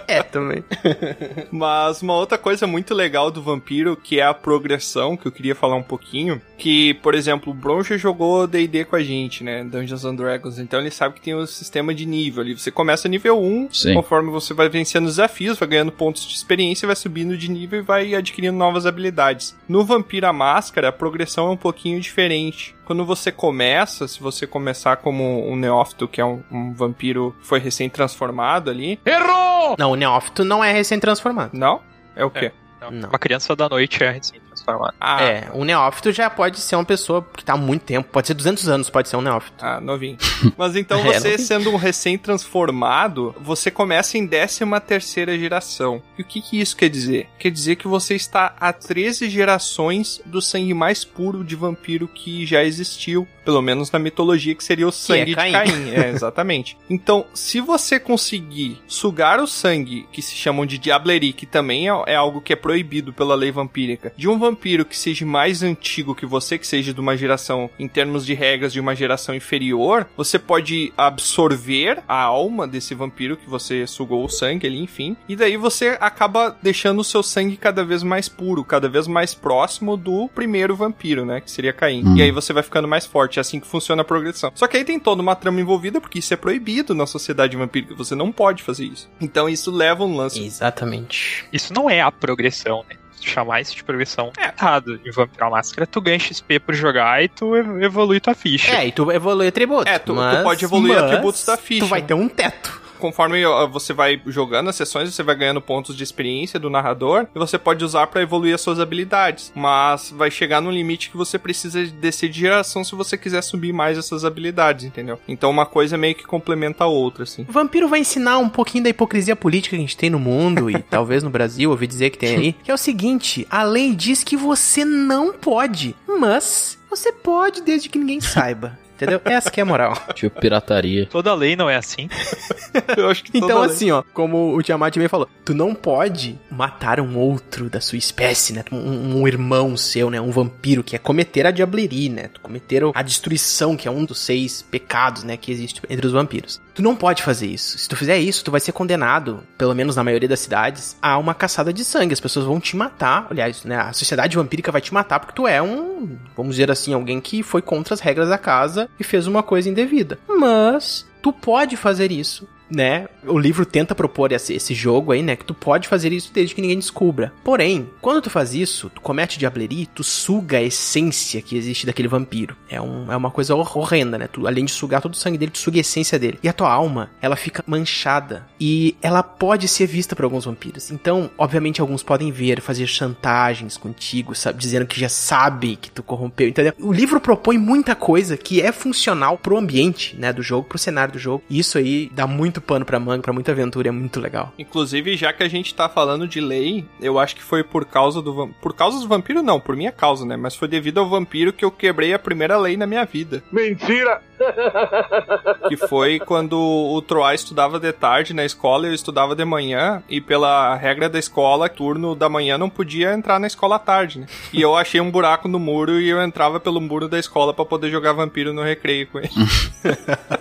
É, 0.08 0.22
também. 0.22 0.64
Mas 1.50 2.02
uma 2.02 2.14
outra 2.14 2.36
coisa 2.36 2.66
muito 2.66 2.94
legal 2.94 3.30
do 3.30 3.42
vampiro, 3.42 3.96
que 3.96 4.18
é 4.18 4.24
a 4.24 4.34
progressão, 4.34 5.16
que 5.16 5.26
eu 5.26 5.32
queria 5.32 5.54
falar 5.54 5.76
um 5.76 5.82
pouquinho, 5.82 6.40
que, 6.58 6.94
por 6.94 7.14
exemplo, 7.14 7.52
o 7.52 7.54
Bron 7.54 7.82
já 7.82 7.96
jogou 7.96 8.46
D&D 8.46 8.84
com 8.84 8.96
a 8.96 9.02
gente, 9.02 9.44
né, 9.44 9.62
Dungeons 9.64 10.04
and 10.04 10.14
Dragons, 10.14 10.58
então 10.58 10.80
ele 10.80 10.90
sabe 10.90 11.14
que 11.14 11.20
tem 11.20 11.34
o 11.34 11.46
sistema 11.46 11.94
de 11.94 12.06
nível 12.06 12.42
ali. 12.42 12.58
Você 12.58 12.70
começa 12.70 13.08
nível 13.08 13.40
1, 13.40 13.68
Sim. 13.72 13.94
conforme 13.94 14.30
você 14.30 14.52
vai 14.54 14.68
vencendo 14.68 15.06
desafios, 15.06 15.58
vai 15.58 15.68
ganhando 15.68 15.92
pontos 15.92 16.26
de 16.26 16.34
experiência, 16.34 16.86
vai 16.86 16.96
subindo 16.96 17.36
de 17.36 17.50
nível 17.50 17.78
e 17.78 17.82
vai 17.82 18.14
adquirindo 18.14 18.56
novas 18.56 18.86
habilidades. 18.86 19.56
No 19.68 19.84
Vampiro 19.84 20.26
à 20.26 20.32
Máscara, 20.32 20.88
a 20.88 20.92
progressão 20.92 21.48
é 21.48 21.50
um 21.50 21.56
pouquinho 21.56 22.00
diferente. 22.00 22.74
Quando 22.84 23.04
você 23.04 23.30
começa, 23.30 24.08
se 24.08 24.20
você 24.20 24.46
começar 24.46 24.96
como 24.96 25.48
um 25.48 25.56
neófito, 25.56 26.08
que 26.08 26.20
é 26.20 26.24
um, 26.24 26.42
um 26.50 26.72
vampiro 26.72 27.34
que 27.40 27.46
foi 27.46 27.60
recém-transformado 27.60 28.70
ali... 28.70 28.98
Errou! 29.06 29.76
Não, 29.78 29.92
o 29.92 29.96
neófito 29.96 30.44
não 30.44 30.62
é 30.62 30.72
recém-transformado. 30.72 31.56
Não? 31.56 31.80
É 32.16 32.24
o 32.24 32.30
quê? 32.30 32.52
Não. 32.80 32.90
Não. 32.90 33.08
Uma 33.08 33.18
criança 33.18 33.54
da 33.54 33.68
noite 33.68 34.02
é 34.02 34.18
recém-transformada. 34.64 34.94
Ah, 35.00 35.22
É, 35.22 35.48
o 35.52 35.64
neófito 35.64 36.12
já 36.12 36.28
pode 36.30 36.60
ser 36.60 36.76
uma 36.76 36.84
pessoa 36.84 37.26
que 37.36 37.44
tá 37.44 37.54
há 37.54 37.56
muito 37.56 37.82
tempo, 37.82 38.08
pode 38.10 38.26
ser 38.26 38.34
200 38.34 38.68
anos, 38.68 38.90
pode 38.90 39.08
ser 39.08 39.16
um 39.16 39.20
neófito. 39.20 39.56
Ah, 39.60 39.80
novinho. 39.80 40.16
Mas 40.56 40.76
então 40.76 41.00
É, 41.00 41.18
você 41.20 41.38
sendo 41.38 41.70
um 41.70 41.76
recém-transformado, 41.76 43.34
você 43.40 43.70
começa 43.70 44.18
em 44.18 44.26
13 44.26 44.60
terceira 44.84 45.38
geração. 45.38 46.02
E 46.18 46.22
o 46.22 46.24
que, 46.24 46.40
que 46.40 46.60
isso 46.60 46.76
quer 46.76 46.88
dizer? 46.88 47.28
Quer 47.38 47.50
dizer 47.50 47.76
que 47.76 47.88
você 47.88 48.14
está 48.14 48.54
a 48.58 48.72
13 48.72 49.28
gerações 49.28 50.20
do 50.24 50.40
sangue 50.40 50.74
mais 50.74 51.04
puro 51.04 51.44
de 51.44 51.56
vampiro 51.56 52.08
que 52.08 52.44
já 52.46 52.62
existiu. 52.64 53.26
Pelo 53.44 53.62
menos 53.62 53.90
na 53.90 53.98
mitologia, 53.98 54.54
que 54.54 54.64
seria 54.64 54.86
o 54.86 54.92
sangue 54.92 55.26
de 55.26 55.34
Caim. 55.34 55.52
Caim. 55.52 55.90
É, 55.90 56.10
exatamente. 56.10 56.76
Então, 56.92 57.24
se 57.32 57.58
você 57.58 57.98
conseguir 57.98 58.80
sugar 58.86 59.40
o 59.40 59.46
sangue, 59.46 60.06
que 60.12 60.20
se 60.20 60.34
chamam 60.34 60.66
de 60.66 60.76
Diablerie, 60.76 61.32
que 61.32 61.46
também 61.46 61.88
é, 61.88 62.02
é 62.06 62.14
algo 62.14 62.40
que 62.40 62.52
é 62.52 62.56
proibido 62.56 63.12
pela 63.12 63.34
lei 63.34 63.50
vampírica, 63.50 64.12
de 64.16 64.28
um 64.28 64.38
vampiro 64.38 64.84
que 64.84 64.96
seja 64.96 65.24
mais 65.24 65.62
antigo 65.62 66.14
que 66.14 66.26
você, 66.26 66.58
que 66.58 66.66
seja 66.66 66.92
de 66.92 67.00
uma 67.00 67.16
geração, 67.16 67.70
em 67.78 67.88
termos 67.88 68.26
de 68.26 68.34
regras, 68.34 68.72
de 68.72 68.80
uma 68.80 68.94
geração 68.94 69.34
inferior, 69.34 70.06
você 70.16 70.38
pode 70.38 70.92
absorver 70.96 72.02
a 72.06 72.20
alma 72.22 72.66
desse 72.68 72.94
vampiro 72.94 73.36
que 73.36 73.48
você 73.48 73.86
sugou 73.86 74.24
o 74.24 74.28
sangue 74.28 74.66
ali, 74.66 74.78
enfim, 74.78 75.16
e 75.28 75.34
daí 75.34 75.56
você 75.56 75.96
acaba 76.00 76.56
deixando 76.62 77.00
o 77.00 77.04
seu 77.04 77.22
sangue 77.22 77.56
cada 77.56 77.84
vez 77.84 78.02
mais 78.02 78.28
puro, 78.28 78.64
cada 78.64 78.88
vez 78.88 79.06
mais 79.06 79.34
próximo 79.34 79.96
do 79.96 80.28
primeiro 80.28 80.76
vampiro, 80.76 81.24
né, 81.24 81.40
que 81.40 81.50
seria 81.50 81.72
Caim. 81.72 82.02
Hum. 82.04 82.16
E 82.16 82.22
aí 82.22 82.30
você 82.30 82.52
vai 82.52 82.62
ficando 82.62 82.88
mais 82.88 83.06
forte, 83.06 83.31
é 83.38 83.40
assim 83.42 83.60
que 83.60 83.66
funciona 83.66 84.02
a 84.02 84.04
progressão. 84.04 84.50
Só 84.54 84.66
que 84.66 84.76
aí 84.76 84.84
tem 84.84 84.98
toda 84.98 85.22
uma 85.22 85.34
trama 85.34 85.60
envolvida, 85.60 86.00
porque 86.00 86.18
isso 86.18 86.32
é 86.32 86.36
proibido 86.36 86.94
na 86.94 87.06
sociedade 87.06 87.56
vampírica, 87.56 87.94
você 87.94 88.14
não 88.14 88.30
pode 88.32 88.62
fazer 88.62 88.84
isso. 88.84 89.08
Então 89.20 89.48
isso 89.48 89.70
leva 89.70 90.04
um 90.04 90.16
lance. 90.16 90.42
Exatamente. 90.44 91.44
Isso 91.52 91.72
não 91.72 91.88
é 91.88 92.00
a 92.00 92.10
progressão, 92.10 92.84
né? 92.88 92.96
Chamar 93.24 93.60
isso 93.60 93.76
de 93.76 93.84
progressão 93.84 94.32
é 94.36 94.46
errado. 94.48 94.98
Em 95.06 95.10
Vampiro 95.12 95.48
Máscara, 95.48 95.86
tu 95.86 96.00
ganha 96.00 96.18
XP 96.18 96.58
por 96.58 96.74
jogar 96.74 97.22
e 97.22 97.28
tu 97.28 97.54
ev- 97.54 97.80
evolui 97.80 98.18
tua 98.18 98.34
ficha. 98.34 98.72
É, 98.72 98.88
e 98.88 98.90
tu 98.90 99.12
evolui 99.12 99.46
atributos. 99.46 99.86
É, 99.86 99.96
tu, 99.96 100.06
tu 100.06 100.14
mas- 100.16 100.42
pode 100.42 100.64
evoluir 100.64 100.94
mas 100.94 101.04
atributos 101.04 101.44
da 101.46 101.56
ficha. 101.56 101.84
Tu 101.84 101.88
vai 101.88 102.02
ter 102.02 102.14
um 102.14 102.28
teto. 102.28 102.81
Conforme 103.02 103.42
você 103.72 103.92
vai 103.92 104.22
jogando 104.28 104.70
as 104.70 104.76
sessões, 104.76 105.12
você 105.12 105.24
vai 105.24 105.34
ganhando 105.34 105.60
pontos 105.60 105.96
de 105.96 106.04
experiência 106.04 106.56
do 106.56 106.70
narrador 106.70 107.26
e 107.34 107.38
você 107.38 107.58
pode 107.58 107.84
usar 107.84 108.06
pra 108.06 108.22
evoluir 108.22 108.54
as 108.54 108.60
suas 108.60 108.78
habilidades. 108.78 109.52
Mas 109.56 110.14
vai 110.16 110.30
chegar 110.30 110.60
num 110.60 110.70
limite 110.70 111.10
que 111.10 111.16
você 111.16 111.36
precisa 111.36 111.84
descer 111.84 112.28
de 112.28 112.38
geração 112.38 112.84
se 112.84 112.94
você 112.94 113.18
quiser 113.18 113.42
subir 113.42 113.72
mais 113.72 113.98
essas 113.98 114.24
habilidades, 114.24 114.84
entendeu? 114.84 115.18
Então 115.26 115.50
uma 115.50 115.66
coisa 115.66 115.98
meio 115.98 116.14
que 116.14 116.22
complementa 116.22 116.84
a 116.84 116.86
outra, 116.86 117.24
assim. 117.24 117.44
O 117.48 117.52
vampiro 117.52 117.88
vai 117.88 117.98
ensinar 117.98 118.38
um 118.38 118.48
pouquinho 118.48 118.84
da 118.84 118.90
hipocrisia 118.90 119.34
política 119.34 119.74
que 119.74 119.82
a 119.82 119.84
gente 119.84 119.96
tem 119.96 120.08
no 120.08 120.20
mundo 120.20 120.70
e 120.70 120.78
talvez 120.88 121.24
no 121.24 121.30
Brasil, 121.30 121.70
ouvi 121.70 121.88
dizer 121.88 122.10
que 122.10 122.18
tem 122.18 122.36
aí, 122.36 122.52
que 122.52 122.70
é 122.70 122.74
o 122.74 122.78
seguinte, 122.78 123.44
a 123.50 123.64
lei 123.64 123.96
diz 123.96 124.22
que 124.22 124.36
você 124.36 124.84
não 124.84 125.32
pode, 125.32 125.96
mas 126.06 126.78
você 126.88 127.10
pode 127.10 127.62
desde 127.62 127.88
que 127.88 127.98
ninguém 127.98 128.20
saiba. 128.20 128.78
Entendeu? 129.02 129.20
Essa 129.24 129.50
que 129.50 129.60
é 129.60 129.62
a 129.62 129.66
moral. 129.66 129.94
tipo 130.14 130.40
pirataria. 130.40 131.06
Toda 131.06 131.34
lei 131.34 131.56
não 131.56 131.68
é 131.68 131.76
assim. 131.76 132.08
Eu 132.96 133.08
acho 133.10 133.24
que 133.24 133.36
Então, 133.36 133.60
lei- 133.60 133.70
assim, 133.70 133.90
ó, 133.90 134.02
como 134.12 134.54
o 134.56 134.62
Tiamat 134.62 134.96
bem 134.98 135.08
falou, 135.08 135.28
tu 135.44 135.54
não 135.54 135.74
pode 135.74 136.38
matar 136.50 137.00
um 137.00 137.16
outro 137.18 137.68
da 137.68 137.80
sua 137.80 137.98
espécie, 137.98 138.52
né? 138.52 138.64
Um, 138.72 139.20
um 139.20 139.28
irmão 139.28 139.76
seu, 139.76 140.10
né? 140.10 140.20
Um 140.20 140.30
vampiro, 140.30 140.82
que 140.82 140.96
é 140.96 140.98
cometer 140.98 141.46
a 141.46 141.50
diablerie, 141.50 142.08
né? 142.08 142.28
Tu 142.28 142.40
cometer 142.40 142.82
a 142.94 143.02
destruição, 143.02 143.76
que 143.76 143.86
é 143.86 143.90
um 143.90 144.04
dos 144.04 144.18
seis 144.20 144.62
pecados, 144.62 145.24
né? 145.24 145.36
Que 145.36 145.50
existe 145.52 145.80
entre 145.88 146.06
os 146.06 146.12
vampiros. 146.12 146.60
Tu 146.74 146.82
não 146.82 146.96
pode 146.96 147.22
fazer 147.22 147.46
isso. 147.46 147.76
Se 147.78 147.88
tu 147.88 147.94
fizer 147.96 148.18
isso, 148.18 148.42
tu 148.44 148.50
vai 148.50 148.60
ser 148.60 148.72
condenado, 148.72 149.42
pelo 149.58 149.74
menos 149.74 149.94
na 149.96 150.02
maioria 150.04 150.28
das 150.28 150.40
cidades, 150.40 150.96
a 151.02 151.18
uma 151.18 151.34
caçada 151.34 151.72
de 151.72 151.84
sangue. 151.84 152.14
As 152.14 152.20
pessoas 152.20 152.46
vão 152.46 152.58
te 152.58 152.76
matar. 152.76 153.26
Aliás, 153.30 153.64
né? 153.64 153.76
A 153.76 153.92
sociedade 153.92 154.36
vampírica 154.36 154.72
vai 154.72 154.80
te 154.80 154.92
matar 154.94 155.20
porque 155.20 155.34
tu 155.34 155.46
é 155.46 155.60
um, 155.60 156.16
vamos 156.36 156.54
dizer 156.56 156.70
assim, 156.70 156.94
alguém 156.94 157.20
que 157.20 157.42
foi 157.42 157.60
contra 157.60 157.92
as 157.94 158.00
regras 158.00 158.28
da 158.30 158.38
casa 158.38 158.88
e 158.98 159.04
fez 159.04 159.26
uma 159.26 159.42
coisa 159.42 159.68
indevida. 159.68 160.18
Mas 160.28 161.06
tu 161.20 161.32
pode 161.32 161.76
fazer 161.76 162.10
isso 162.10 162.48
né? 162.74 163.08
O 163.26 163.38
livro 163.38 163.64
tenta 163.64 163.94
propor 163.94 164.32
esse, 164.32 164.54
esse 164.54 164.74
jogo 164.74 165.12
aí, 165.12 165.22
né? 165.22 165.36
Que 165.36 165.44
tu 165.44 165.54
pode 165.54 165.88
fazer 165.88 166.12
isso 166.12 166.32
desde 166.32 166.54
que 166.54 166.60
ninguém 166.60 166.78
descubra. 166.78 167.32
Porém, 167.44 167.88
quando 168.00 168.22
tu 168.22 168.30
faz 168.30 168.54
isso, 168.54 168.90
tu 168.90 169.00
comete 169.00 169.38
diablerie, 169.38 169.86
tu 169.86 170.02
suga 170.02 170.58
a 170.58 170.62
essência 170.62 171.42
que 171.42 171.56
existe 171.56 171.86
daquele 171.86 172.08
vampiro. 172.08 172.56
É, 172.68 172.80
um, 172.80 173.10
é 173.12 173.16
uma 173.16 173.30
coisa 173.30 173.54
hor- 173.54 173.76
horrenda, 173.76 174.18
né? 174.18 174.26
Tu, 174.26 174.46
além 174.46 174.64
de 174.64 174.72
sugar 174.72 175.00
todo 175.00 175.12
o 175.12 175.16
sangue 175.16 175.38
dele, 175.38 175.52
tu 175.52 175.58
suga 175.58 175.78
a 175.78 175.80
essência 175.80 176.18
dele. 176.18 176.38
E 176.42 176.48
a 176.48 176.52
tua 176.52 176.72
alma, 176.72 177.10
ela 177.20 177.36
fica 177.36 177.62
manchada. 177.66 178.46
E 178.58 178.96
ela 179.02 179.22
pode 179.22 179.68
ser 179.68 179.86
vista 179.86 180.16
por 180.16 180.24
alguns 180.24 180.44
vampiros. 180.44 180.90
Então, 180.90 181.30
obviamente, 181.36 181.80
alguns 181.80 182.02
podem 182.02 182.30
ver, 182.32 182.60
fazer 182.60 182.86
chantagens 182.86 183.76
contigo, 183.76 184.34
sabe? 184.34 184.58
Dizendo 184.58 184.86
que 184.86 184.98
já 184.98 185.08
sabe 185.08 185.76
que 185.76 185.90
tu 185.90 186.02
corrompeu, 186.02 186.48
entendeu? 186.48 186.72
O 186.80 186.92
livro 186.92 187.20
propõe 187.20 187.58
muita 187.58 187.94
coisa 187.94 188.36
que 188.36 188.62
é 188.62 188.72
funcional 188.72 189.36
pro 189.36 189.58
ambiente, 189.58 190.16
né? 190.16 190.32
Do 190.32 190.42
jogo, 190.42 190.68
pro 190.68 190.78
cenário 190.78 191.12
do 191.12 191.18
jogo. 191.18 191.42
E 191.50 191.58
isso 191.58 191.76
aí 191.76 192.10
dá 192.14 192.26
muito 192.26 192.61
pano 192.62 192.84
pra 192.84 192.98
manga, 192.98 193.22
pra 193.22 193.32
muita 193.32 193.52
aventura, 193.52 193.88
é 193.88 193.92
muito 193.92 194.20
legal. 194.20 194.52
Inclusive, 194.58 195.16
já 195.16 195.32
que 195.32 195.42
a 195.42 195.48
gente 195.48 195.74
tá 195.74 195.88
falando 195.88 196.26
de 196.26 196.40
lei, 196.40 196.84
eu 197.00 197.18
acho 197.18 197.36
que 197.36 197.42
foi 197.42 197.62
por 197.62 197.84
causa 197.84 198.22
do 198.22 198.32
vam- 198.34 198.50
por 198.62 198.72
causa 198.74 198.98
do 199.00 199.08
vampiro 199.08 199.42
não, 199.42 199.60
por 199.60 199.76
minha 199.76 199.92
causa, 199.92 200.24
né? 200.24 200.36
Mas 200.36 200.54
foi 200.56 200.68
devido 200.68 200.98
ao 200.98 201.08
vampiro 201.08 201.52
que 201.52 201.64
eu 201.64 201.70
quebrei 201.70 202.14
a 202.14 202.18
primeira 202.18 202.56
lei 202.56 202.76
na 202.76 202.86
minha 202.86 203.04
vida. 203.04 203.42
Mentira! 203.52 204.22
Que 205.68 205.76
foi 205.76 206.18
quando 206.18 206.58
o 206.58 207.00
Troá 207.02 207.34
estudava 207.34 207.78
de 207.78 207.92
tarde 207.92 208.34
na 208.34 208.44
escola 208.44 208.86
e 208.86 208.90
eu 208.90 208.94
estudava 208.94 209.34
de 209.34 209.44
manhã. 209.44 210.02
E 210.08 210.20
pela 210.20 210.74
regra 210.74 211.08
da 211.08 211.18
escola, 211.18 211.68
turno 211.68 212.14
da 212.14 212.28
manhã 212.28 212.58
não 212.58 212.68
podia 212.68 213.12
entrar 213.12 213.38
na 213.38 213.46
escola 213.46 213.76
à 213.76 213.78
tarde, 213.78 214.18
né? 214.20 214.26
E 214.52 214.60
eu 214.60 214.76
achei 214.76 215.00
um 215.00 215.10
buraco 215.10 215.48
no 215.48 215.58
muro 215.58 216.00
e 216.00 216.08
eu 216.08 216.20
entrava 216.22 216.58
pelo 216.60 216.80
muro 216.80 217.08
da 217.08 217.18
escola 217.18 217.54
pra 217.54 217.64
poder 217.64 217.90
jogar 217.90 218.12
vampiro 218.12 218.52
no 218.52 218.62
recreio 218.62 219.06
com 219.06 219.18
ele. 219.18 219.30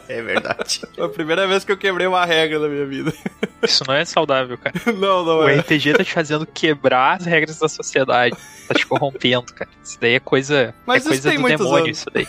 É 0.07 0.21
verdade. 0.21 0.81
Foi 0.93 1.05
a 1.05 1.09
primeira 1.09 1.47
vez 1.47 1.63
que 1.63 1.71
eu 1.71 1.77
quebrei 1.77 2.05
uma 2.05 2.25
regra 2.25 2.59
na 2.59 2.67
minha 2.67 2.85
vida. 2.85 3.13
Isso 3.63 3.81
não 3.87 3.95
é 3.95 4.03
saudável, 4.03 4.57
cara. 4.57 4.75
Não, 4.93 5.23
não 5.23 5.37
O 5.39 5.47
é. 5.49 5.55
RPG 5.59 5.93
tá 5.93 6.03
te 6.03 6.11
fazendo 6.13 6.45
quebrar 6.45 7.15
as 7.17 7.25
regras 7.25 7.57
da 7.57 7.69
sociedade. 7.69 8.35
Tá 8.67 8.73
te 8.75 8.85
corrompendo, 8.85 9.53
cara. 9.53 9.69
Isso 9.81 9.97
daí 10.01 10.15
é 10.15 10.19
coisa, 10.19 10.75
Mas 10.85 10.97
é 10.97 10.99
isso 10.99 11.09
coisa 11.09 11.29
tem 11.29 11.39
do 11.41 11.47
demônio, 11.47 11.85
anos. 11.85 11.97
isso 11.97 12.07
daí. 12.13 12.27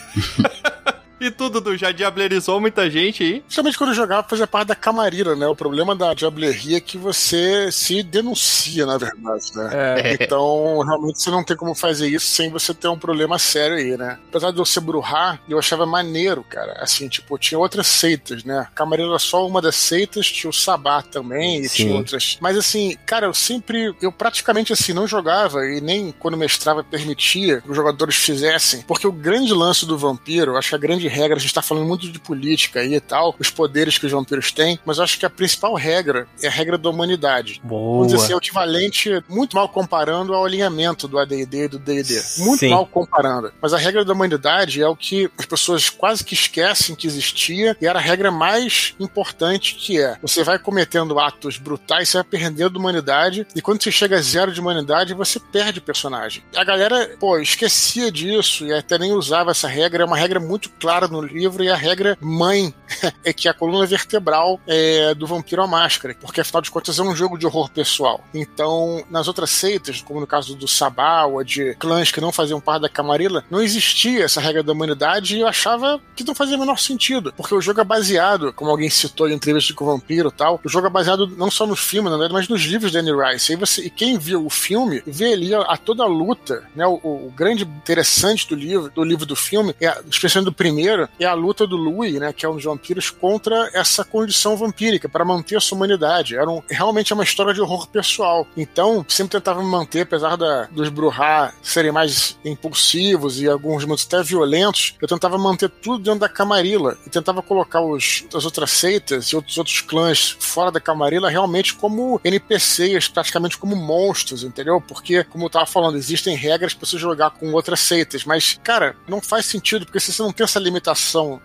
E 1.22 1.30
tu, 1.30 1.48
Dudu, 1.48 1.76
já 1.76 1.92
diablerizou 1.92 2.60
muita 2.60 2.90
gente 2.90 3.22
aí? 3.22 3.40
Principalmente 3.42 3.78
quando 3.78 3.90
eu 3.90 3.94
jogava, 3.94 4.26
fazia 4.28 4.44
parte 4.44 4.66
da 4.66 4.74
camarira, 4.74 5.36
né? 5.36 5.46
O 5.46 5.54
problema 5.54 5.94
da 5.94 6.12
diableria 6.14 6.78
é 6.78 6.80
que 6.80 6.98
você 6.98 7.70
se 7.70 8.02
denuncia, 8.02 8.84
na 8.84 8.98
verdade, 8.98 9.44
né? 9.54 9.70
É. 9.72 10.14
Então, 10.14 10.80
realmente, 10.80 11.22
você 11.22 11.30
não 11.30 11.44
tem 11.44 11.56
como 11.56 11.76
fazer 11.76 12.08
isso 12.08 12.26
sem 12.26 12.50
você 12.50 12.74
ter 12.74 12.88
um 12.88 12.98
problema 12.98 13.38
sério 13.38 13.76
aí, 13.76 13.96
né? 13.96 14.18
Apesar 14.28 14.50
de 14.50 14.58
eu 14.58 14.64
ser 14.64 14.80
bruhar, 14.80 15.40
eu 15.48 15.60
achava 15.60 15.86
maneiro, 15.86 16.42
cara. 16.42 16.72
Assim, 16.80 17.08
tipo, 17.08 17.38
tinha 17.38 17.56
outras 17.56 17.86
seitas, 17.86 18.42
né? 18.42 18.58
A 18.58 18.74
camareira 18.74 19.12
era 19.12 19.18
só 19.20 19.46
uma 19.46 19.62
das 19.62 19.76
seitas, 19.76 20.26
tinha 20.26 20.50
o 20.50 20.52
sabá 20.52 21.02
também, 21.02 21.60
e 21.60 21.68
Sim. 21.68 21.84
tinha 21.84 21.94
outras. 21.94 22.36
Mas, 22.40 22.56
assim, 22.56 22.96
cara, 23.06 23.26
eu 23.26 23.34
sempre, 23.34 23.94
eu 24.02 24.10
praticamente, 24.10 24.72
assim, 24.72 24.92
não 24.92 25.06
jogava, 25.06 25.64
e 25.66 25.80
nem 25.80 26.10
quando 26.18 26.36
mestrava 26.36 26.82
permitia 26.82 27.60
que 27.60 27.70
os 27.70 27.76
jogadores 27.76 28.16
fizessem, 28.16 28.82
porque 28.88 29.06
o 29.06 29.12
grande 29.12 29.52
lance 29.52 29.86
do 29.86 29.96
vampiro, 29.96 30.50
eu 30.50 30.56
acho 30.56 30.70
que 30.70 30.74
a 30.74 30.78
grande 30.78 31.11
regra, 31.12 31.36
a 31.36 31.40
gente 31.40 31.54
tá 31.54 31.62
falando 31.62 31.86
muito 31.86 32.10
de 32.10 32.18
política 32.18 32.80
aí 32.80 32.94
e 32.94 33.00
tal, 33.00 33.34
os 33.38 33.50
poderes 33.50 33.98
que 33.98 34.06
os 34.06 34.12
vampiros 34.12 34.52
têm, 34.52 34.78
mas 34.84 34.98
eu 34.98 35.04
acho 35.04 35.18
que 35.18 35.26
a 35.26 35.30
principal 35.30 35.74
regra 35.74 36.26
é 36.42 36.48
a 36.48 36.50
regra 36.50 36.78
da 36.78 36.90
humanidade. 36.90 37.60
Boa. 37.62 37.98
Vamos 37.98 38.08
dizer 38.08 38.22
assim, 38.22 38.32
é 38.32 38.36
o 38.36 38.38
equivalente, 38.38 39.22
muito 39.28 39.56
mal 39.56 39.68
comparando 39.68 40.34
ao 40.34 40.44
alinhamento 40.44 41.06
do 41.06 41.18
AD&D 41.18 41.64
e 41.64 41.68
do 41.68 41.78
D&D. 41.78 42.22
Muito 42.38 42.60
Sim. 42.60 42.70
mal 42.70 42.86
comparando. 42.86 43.52
Mas 43.60 43.72
a 43.72 43.78
regra 43.78 44.04
da 44.04 44.12
humanidade 44.12 44.82
é 44.82 44.88
o 44.88 44.96
que 44.96 45.30
as 45.38 45.46
pessoas 45.46 45.90
quase 45.90 46.24
que 46.24 46.34
esquecem 46.34 46.94
que 46.94 47.06
existia 47.06 47.76
e 47.80 47.86
era 47.86 47.98
a 47.98 48.02
regra 48.02 48.30
mais 48.30 48.94
importante 48.98 49.74
que 49.74 50.00
é, 50.00 50.16
você 50.20 50.42
vai 50.42 50.58
cometendo 50.58 51.18
atos 51.18 51.58
brutais, 51.58 52.08
você 52.08 52.18
vai 52.18 52.24
perdendo 52.24 52.76
humanidade 52.76 53.46
e 53.54 53.62
quando 53.62 53.82
você 53.82 53.90
chega 53.90 54.16
a 54.16 54.22
zero 54.22 54.52
de 54.52 54.60
humanidade, 54.60 55.14
você 55.14 55.38
perde 55.38 55.80
personagem. 55.80 56.42
A 56.54 56.64
galera, 56.64 57.16
pô, 57.18 57.38
esquecia 57.38 58.10
disso 58.10 58.66
e 58.66 58.72
até 58.72 58.98
nem 58.98 59.12
usava 59.12 59.50
essa 59.50 59.68
regra, 59.68 60.02
é 60.02 60.06
uma 60.06 60.16
regra 60.16 60.40
muito 60.40 60.70
clara 60.70 61.01
no 61.08 61.20
livro 61.20 61.62
e 61.62 61.68
a 61.68 61.76
regra 61.76 62.16
mãe 62.20 62.74
é 63.24 63.32
que 63.32 63.48
a 63.48 63.54
coluna 63.54 63.86
vertebral 63.86 64.60
é, 64.66 65.14
do 65.14 65.26
Vampiro 65.26 65.62
à 65.62 65.66
Máscara, 65.66 66.16
porque 66.20 66.40
afinal 66.40 66.62
de 66.62 66.70
contas 66.70 66.98
é 66.98 67.02
um 67.02 67.14
jogo 67.14 67.38
de 67.38 67.46
horror 67.46 67.70
pessoal. 67.70 68.22
Então, 68.34 69.04
nas 69.10 69.28
outras 69.28 69.50
seitas, 69.50 70.00
como 70.00 70.20
no 70.20 70.26
caso 70.26 70.54
do 70.54 70.68
Sabá 70.68 71.24
ou 71.24 71.42
de 71.42 71.74
clãs 71.74 72.10
que 72.10 72.20
não 72.20 72.32
faziam 72.32 72.60
parte 72.60 72.82
da 72.82 72.88
Camarilla, 72.88 73.44
não 73.50 73.60
existia 73.60 74.24
essa 74.24 74.40
regra 74.40 74.62
da 74.62 74.72
humanidade 74.72 75.36
e 75.36 75.40
eu 75.40 75.48
achava 75.48 76.00
que 76.14 76.24
não 76.24 76.34
fazia 76.34 76.56
o 76.56 76.60
menor 76.60 76.78
sentido, 76.78 77.32
porque 77.36 77.54
o 77.54 77.60
jogo 77.60 77.80
é 77.80 77.84
baseado, 77.84 78.52
como 78.52 78.70
alguém 78.70 78.90
citou 78.90 79.28
em 79.28 79.34
entrevista 79.34 79.74
com 79.74 79.84
o 79.84 79.92
Vampiro 79.92 80.28
e 80.28 80.32
tal, 80.32 80.60
o 80.64 80.68
jogo 80.68 80.86
é 80.86 80.90
baseado 80.90 81.26
não 81.26 81.50
só 81.50 81.66
no 81.66 81.76
filme, 81.76 82.08
na 82.08 82.16
verdade, 82.16 82.34
mas 82.34 82.48
nos 82.48 82.62
livros 82.62 82.92
da 82.92 83.00
Anne 83.00 83.12
Rice. 83.12 83.52
E, 83.52 83.56
você, 83.56 83.82
e 83.82 83.90
quem 83.90 84.18
viu 84.18 84.44
o 84.44 84.50
filme 84.50 85.02
vê 85.06 85.32
ali 85.32 85.54
a, 85.54 85.60
a 85.62 85.76
toda 85.76 86.02
a 86.02 86.06
luta, 86.06 86.64
né? 86.74 86.86
O, 86.86 87.26
o 87.26 87.32
grande 87.34 87.64
interessante 87.64 88.48
do 88.48 88.54
livro, 88.54 88.90
do 88.90 89.04
livro 89.04 89.26
do 89.26 89.36
filme, 89.36 89.74
é, 89.80 90.00
especialmente 90.10 90.50
do 90.50 90.54
primeiro, 90.54 90.91
é 91.18 91.24
a 91.24 91.34
luta 91.34 91.66
do 91.66 91.76
Louis, 91.76 92.14
né? 92.14 92.32
Que 92.32 92.46
é 92.46 92.48
um 92.48 92.54
dos 92.54 92.64
vampiros 92.64 93.10
contra 93.10 93.70
essa 93.74 94.04
condição 94.04 94.56
vampírica 94.56 95.08
para 95.08 95.24
manter 95.24 95.56
a 95.56 95.60
sua 95.60 95.76
humanidade. 95.76 96.36
Era 96.36 96.48
um, 96.48 96.62
realmente 96.68 97.12
é 97.12 97.14
uma 97.14 97.24
história 97.24 97.54
de 97.54 97.60
horror 97.60 97.88
pessoal. 97.88 98.46
Então, 98.56 99.04
sempre 99.08 99.38
tentava 99.38 99.62
me 99.62 99.70
manter, 99.70 100.02
apesar 100.02 100.36
da, 100.36 100.64
dos 100.64 100.88
Bruhá 100.88 101.52
serem 101.62 101.92
mais 101.92 102.38
impulsivos 102.44 103.40
e 103.40 103.48
alguns 103.48 103.84
momentos 103.84 104.06
até 104.06 104.22
violentos, 104.22 104.94
eu 105.00 105.08
tentava 105.08 105.38
manter 105.38 105.68
tudo 105.68 106.02
dentro 106.02 106.20
da 106.20 106.28
Camarilla 106.28 106.96
e 107.06 107.10
tentava 107.10 107.42
colocar 107.42 107.80
os, 107.80 108.24
as 108.34 108.44
outras 108.44 108.70
seitas 108.70 109.26
e 109.26 109.36
outros, 109.36 109.58
outros 109.58 109.80
clãs 109.80 110.36
fora 110.38 110.70
da 110.70 110.80
Camarilla 110.80 111.30
realmente 111.30 111.74
como 111.74 112.20
NPCs, 112.24 113.08
praticamente 113.08 113.58
como 113.58 113.76
monstros, 113.76 114.44
entendeu? 114.44 114.80
Porque, 114.80 115.24
como 115.24 115.46
eu 115.46 115.50
tava 115.50 115.66
falando, 115.66 115.96
existem 115.96 116.36
regras 116.36 116.74
para 116.74 116.86
você 116.86 116.98
jogar 116.98 117.30
com 117.30 117.52
outras 117.52 117.80
seitas, 117.80 118.24
mas, 118.24 118.58
cara, 118.62 118.96
não 119.08 119.20
faz 119.20 119.46
sentido, 119.46 119.84
porque 119.84 120.00
se 120.00 120.12
você 120.12 120.22
não 120.22 120.32
tem 120.32 120.44
essa 120.44 120.58
limitação 120.58 120.81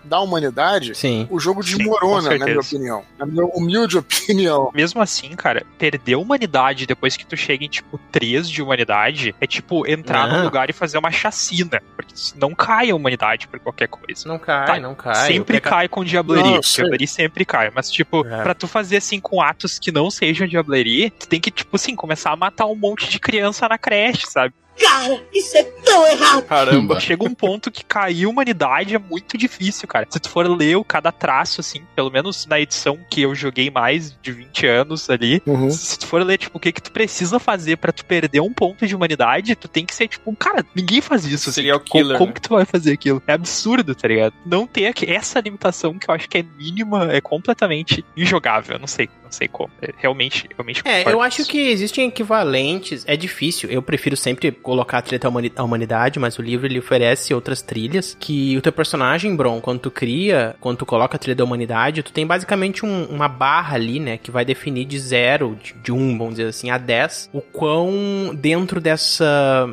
da 0.04 0.20
humanidade, 0.20 0.96
Sim. 0.96 1.28
o 1.30 1.40
jogo 1.40 1.64
desmorona, 1.64 2.38
na 2.38 2.46
minha 2.46 2.60
opinião. 2.60 3.04
Na 3.18 3.26
minha 3.26 3.46
humilde 3.46 3.98
opinião. 3.98 4.72
Mesmo 4.74 5.02
assim, 5.02 5.30
cara, 5.36 5.66
perder 5.78 6.14
a 6.14 6.18
humanidade 6.20 6.86
depois 6.86 7.16
que 7.16 7.26
tu 7.26 7.38
chega 7.38 7.64
em, 7.64 7.70
tipo, 7.70 8.00
3 8.12 8.50
de 8.50 8.62
humanidade 8.62 9.36
é 9.40 9.48
tipo 9.48 9.88
entrar 9.88 10.28
Não. 10.28 10.38
num 10.40 10.44
lugar 10.46 10.70
e 10.70 10.74
fazer 10.74 10.98
uma 10.98 11.12
chacina. 11.12 11.82
Porque 11.96 12.14
não 12.36 12.54
cai 12.56 12.90
a 12.90 12.96
humanidade 12.96 13.48
por 13.48 13.60
qualquer 13.60 13.88
coisa. 13.88 14.28
Não 14.28 14.40
cai, 14.40 14.66
Tá, 14.66 14.80
não 14.80 14.96
cai. 14.96 15.28
Sempre 15.28 15.58
peca- 15.58 15.70
cai 15.70 15.88
com 15.88 16.04
diablerie. 16.04 16.54
Não, 16.56 16.60
diablerie 16.60 17.08
sempre 17.08 17.46
cai. 17.46 17.72
Mas, 17.74 17.90
tipo, 17.92 18.26
É. 18.26 18.42
pra 18.44 18.54
tu 18.54 18.68
fazer 18.68 18.98
assim 18.98 19.20
com 19.20 19.42
atos 19.42 19.78
que 19.80 19.92
não 19.92 20.10
sejam 20.10 20.48
diablerie, 20.48 21.10
tu 21.12 21.28
tem 21.28 21.40
que, 21.40 21.52
tipo 21.52 21.76
assim, 21.76 21.96
começar 21.96 22.32
a 22.32 22.36
matar 22.36 22.66
um 22.66 22.76
monte 22.76 23.10
de 23.10 23.20
criança 23.20 23.68
na 23.68 23.78
creche, 23.78 24.26
sabe? 24.28 24.54
Cara, 24.80 25.22
isso 25.34 25.58
é 25.58 25.64
tão 25.64 26.06
errado. 26.08 26.44
Caramba. 26.44 27.00
Chega 27.00 27.24
um 27.24 27.34
ponto 27.34 27.72
que 27.72 27.84
cair 27.84 28.26
a 28.26 28.30
humanidade 28.30 28.96
é 28.96 29.00
muito 29.00 29.38
difícil, 29.38 29.88
cara. 29.88 30.06
Se 30.10 30.20
tu 30.20 30.30
for 30.30 30.48
ler 30.50 30.76
o 30.78 30.84
cada 30.84 31.12
traço, 31.12 31.62
assim, 31.62 31.82
pelo 31.96 32.10
menos 32.12 32.46
na 32.46 32.60
edição 32.60 33.00
que 33.10 33.22
eu 33.22 33.34
joguei 33.36 33.70
mais 33.70 34.16
de 34.22 34.32
20 34.32 34.66
anos 34.68 35.10
ali, 35.10 35.42
Uhum. 35.46 35.70
se 35.70 35.98
tu 36.00 36.06
for 36.08 36.22
ler, 36.24 36.38
tipo, 36.38 36.58
o 36.58 36.60
que 36.62 36.72
que 36.72 36.82
tu 36.82 36.92
precisa 36.92 37.40
fazer 37.40 37.78
pra 37.78 37.92
tu 37.92 38.06
perder 38.06 38.40
um 38.42 38.54
ponto 38.54 38.86
de 38.86 38.96
humanidade, 38.96 39.56
tu 39.56 39.68
tem 39.68 39.86
que 39.86 39.96
ser, 39.96 40.08
tipo, 40.08 40.36
cara, 40.36 40.66
ninguém 40.76 41.02
faz 41.02 41.26
isso. 41.26 41.50
Assim, 41.50 41.62
Serial 41.62 41.80
como, 41.80 41.92
killer, 41.92 42.18
como 42.18 42.28
né? 42.30 42.34
que 42.34 42.42
tu 42.42 42.50
vai 42.50 42.66
fazer 42.66 42.94
aquilo? 42.94 43.22
É 43.28 43.34
absurdo, 43.34 43.96
tá 43.96 44.08
ligado? 44.08 44.34
Não 44.46 44.68
ter 44.68 44.88
aqui- 44.88 45.10
essa 45.10 45.40
limitação 45.40 45.98
que 45.98 46.10
eu 46.10 46.14
acho 46.14 46.30
que 46.30 46.38
é 46.38 46.44
mínima, 46.58 47.12
é 47.12 47.22
completamente 47.22 48.04
injogável. 48.16 48.76
Eu 48.76 48.80
não 48.80 48.88
sei, 48.88 49.10
não 49.24 49.32
sei 49.32 49.48
como. 49.48 49.70
É, 49.82 49.92
realmente, 49.98 50.48
realmente 50.56 50.82
É, 50.86 51.12
eu 51.12 51.22
acho 51.22 51.42
isso. 51.42 51.50
que 51.50 51.58
existem 51.70 52.08
equivalentes. 52.08 53.04
É 53.08 53.16
difícil. 53.16 53.70
Eu 53.70 53.82
prefiro 53.82 54.16
sempre 54.18 54.52
colocar 54.68 54.98
a 54.98 55.02
trilha 55.02 55.18
da 55.20 55.30
humani- 55.30 55.50
da 55.50 55.64
humanidade, 55.64 56.20
mas 56.20 56.38
o 56.38 56.42
livro 56.42 56.68
ele 56.68 56.80
oferece 56.80 57.34
outras 57.34 57.62
trilhas. 57.62 58.18
Que 58.20 58.58
o 58.58 58.62
teu 58.62 58.72
personagem, 58.74 59.34
Bron, 59.34 59.62
quando 59.62 59.80
tu 59.80 59.90
cria, 59.90 60.56
quando 60.60 60.78
tu 60.80 60.86
coloca 60.86 61.16
a 61.16 61.20
trilha 61.20 61.36
da 61.36 61.44
humanidade, 61.46 62.04
tu 62.04 62.12
tem 62.12 62.28
basicamente 62.28 62.86
um- 62.86 63.06
uma 63.06 63.30
barra 63.30 63.76
ali, 63.76 63.98
né? 64.00 64.18
Que 64.18 64.30
vai 64.30 64.44
definir 64.44 64.84
de 64.86 65.00
zero, 65.00 65.58
de, 65.64 65.74
de 65.74 65.92
um, 65.92 66.18
vamos 66.18 66.36
dizer 66.36 66.50
assim, 66.50 66.70
a 66.70 66.78
10, 66.78 67.30
o 67.34 67.40
quão 67.40 68.36
dentro 68.36 68.82
dessa. 68.82 69.26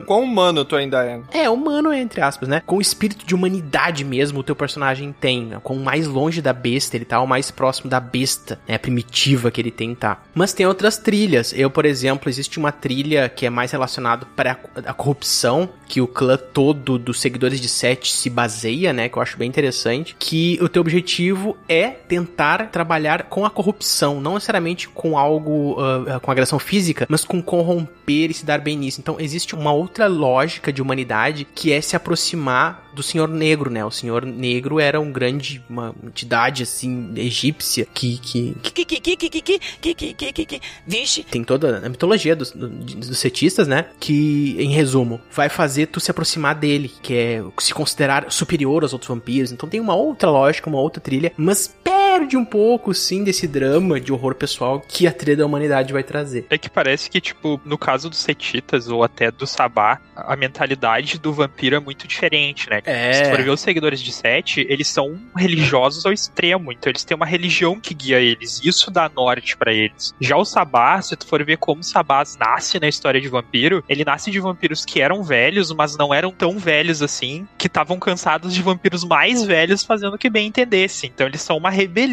Quão 0.06 0.22
humano 0.22 0.64
tu 0.64 0.76
ainda 0.76 1.04
é? 1.04 1.20
É, 1.32 1.50
humano, 1.50 1.92
entre 1.92 2.20
aspas, 2.20 2.48
né? 2.48 2.62
Com 2.64 2.76
o 2.76 2.80
espírito 2.80 3.26
de 3.26 3.34
humanidade 3.34 4.04
mesmo 4.04 4.40
o 4.40 4.42
teu 4.44 4.54
personagem 4.54 5.12
tem. 5.20 5.44
Né? 5.46 5.60
Com 5.62 5.74
mais 5.76 6.06
longe 6.06 6.40
da 6.40 6.52
besta 6.52 6.96
ele 6.96 7.04
tá, 7.04 7.20
o 7.20 7.26
mais 7.26 7.50
próximo 7.50 7.90
da 7.90 7.98
besta, 7.98 8.60
né? 8.68 8.78
Primitiva 8.78 9.50
que 9.50 9.60
ele 9.60 9.70
tem 9.70 9.94
tá. 9.94 10.22
Mas 10.34 10.52
tem 10.52 10.66
outras 10.66 10.96
trilhas. 10.98 11.52
Eu, 11.56 11.68
por 11.70 11.84
exemplo, 11.84 12.28
existe 12.28 12.58
uma 12.58 12.70
trilha 12.70 13.28
que 13.28 13.44
é 13.46 13.50
mais 13.50 13.72
relacionado 13.72 14.26
para 14.36 14.54
a 14.86 14.92
corrupção, 14.92 15.68
que 15.86 16.00
o 16.00 16.06
clã 16.06 16.36
todo 16.36 16.98
dos 16.98 17.20
seguidores 17.20 17.60
de 17.60 17.68
Sete 17.68 18.12
se 18.12 18.28
baseia, 18.28 18.92
né? 18.92 19.08
Que 19.08 19.18
eu 19.18 19.22
acho 19.22 19.36
bem 19.36 19.48
interessante. 19.48 20.16
Que 20.18 20.58
o 20.60 20.68
teu 20.68 20.80
objetivo 20.80 21.56
é 21.68 21.88
tentar 21.88 22.68
trabalhar 22.70 23.24
com 23.24 23.44
a 23.44 23.50
corrupção, 23.50 24.20
não 24.20 24.34
necessariamente 24.34 24.88
com 24.88 25.18
algo, 25.18 25.76
ah, 25.80 26.20
com 26.20 26.30
agressão 26.30 26.58
física, 26.58 27.06
mas 27.08 27.24
com 27.24 27.42
corromper 27.42 28.30
e 28.30 28.34
se 28.34 28.44
dar 28.44 28.60
bem 28.60 28.76
nisso. 28.76 29.00
Então 29.00 29.16
existe 29.18 29.54
uma 29.54 29.72
outra 29.72 30.06
lógica 30.06 30.72
de 30.72 30.82
humanidade 30.82 31.46
que 31.54 31.72
é 31.72 31.80
se 31.80 31.96
aproximar 31.96 32.83
do 32.94 33.02
Senhor 33.02 33.28
Negro, 33.28 33.70
né? 33.70 33.84
O 33.84 33.90
Senhor 33.90 34.24
Negro 34.24 34.78
era 34.80 35.00
um 35.00 35.10
grande, 35.12 35.62
uma 35.68 35.94
entidade, 36.02 36.62
assim, 36.62 37.12
egípcia 37.16 37.86
que... 37.92 38.18
que... 38.18 38.56
Que, 38.62 38.70
que, 38.84 39.00
que, 39.00 39.16
que, 39.16 39.28
que, 39.30 39.40
que, 39.40 39.94
que, 39.94 40.32
que, 40.32 40.46
que, 40.46 40.60
vixe. 40.86 41.22
Tem 41.24 41.42
toda 41.44 41.78
a 41.84 41.88
mitologia 41.88 42.34
dos, 42.36 42.50
do- 42.52 42.68
dos 42.68 43.18
cetistas, 43.18 43.66
né? 43.68 43.86
Que, 44.00 44.56
em 44.58 44.70
resumo, 44.70 45.20
vai 45.30 45.48
fazer 45.48 45.86
tu 45.86 46.00
se 46.00 46.10
aproximar 46.10 46.54
dele, 46.54 46.90
que 47.02 47.14
é 47.14 47.44
se 47.58 47.72
considerar 47.74 48.30
superior 48.30 48.82
aos 48.82 48.92
outros 48.92 49.08
vampiros. 49.08 49.52
Então 49.52 49.68
tem 49.68 49.80
uma 49.80 49.94
outra 49.94 50.30
lógica, 50.30 50.68
uma 50.68 50.80
outra 50.80 51.00
trilha, 51.00 51.32
mas 51.36 51.74
perde 52.18 52.36
um 52.36 52.44
pouco, 52.44 52.94
sim, 52.94 53.24
desse 53.24 53.48
drama 53.48 54.00
de 54.00 54.12
horror 54.12 54.36
pessoal 54.36 54.80
que 54.80 55.04
a 55.06 55.12
trilha 55.12 55.38
da 55.38 55.46
humanidade 55.46 55.92
vai 55.92 56.04
trazer. 56.04 56.46
É 56.48 56.56
que 56.56 56.70
parece 56.70 57.10
que, 57.10 57.20
tipo, 57.20 57.60
no 57.64 57.76
caso 57.76 58.08
dos 58.08 58.20
Setitas 58.20 58.88
ou 58.88 59.02
até 59.02 59.32
do 59.32 59.46
Sabá, 59.48 60.00
a 60.14 60.36
mentalidade 60.36 61.18
do 61.18 61.32
vampiro 61.32 61.74
é 61.74 61.80
muito 61.80 62.06
diferente, 62.06 62.70
né? 62.70 62.80
É. 62.84 63.12
Se 63.12 63.22
tu 63.24 63.30
for 63.30 63.42
ver 63.42 63.50
os 63.50 63.60
seguidores 63.60 64.00
de 64.00 64.12
Sete, 64.12 64.64
eles 64.68 64.86
são 64.86 65.18
religiosos 65.36 66.06
ao 66.06 66.12
extremo, 66.12 66.70
então 66.70 66.88
eles 66.88 67.02
têm 67.02 67.16
uma 67.16 67.26
religião 67.26 67.80
que 67.80 67.92
guia 67.92 68.20
eles, 68.20 68.60
isso 68.64 68.92
dá 68.92 69.08
norte 69.08 69.56
pra 69.56 69.72
eles. 69.72 70.14
Já 70.20 70.36
o 70.36 70.44
Sabá, 70.44 71.02
se 71.02 71.16
tu 71.16 71.26
for 71.26 71.44
ver 71.44 71.56
como 71.56 71.80
o 71.80 71.84
Sabás 71.84 72.36
nasce 72.36 72.78
na 72.78 72.86
história 72.86 73.20
de 73.20 73.28
vampiro, 73.28 73.82
ele 73.88 74.04
nasce 74.04 74.30
de 74.30 74.38
vampiros 74.38 74.84
que 74.84 75.00
eram 75.00 75.24
velhos, 75.24 75.72
mas 75.72 75.96
não 75.96 76.14
eram 76.14 76.30
tão 76.30 76.58
velhos 76.58 77.02
assim, 77.02 77.46
que 77.58 77.66
estavam 77.66 77.98
cansados 77.98 78.54
de 78.54 78.62
vampiros 78.62 79.02
mais 79.02 79.42
velhos 79.42 79.82
fazendo 79.82 80.14
o 80.14 80.18
que 80.18 80.30
bem 80.30 80.46
entendesse. 80.46 81.08
Então 81.08 81.26
eles 81.26 81.42
são 81.42 81.56
uma 81.56 81.70
rebelião 81.70 82.03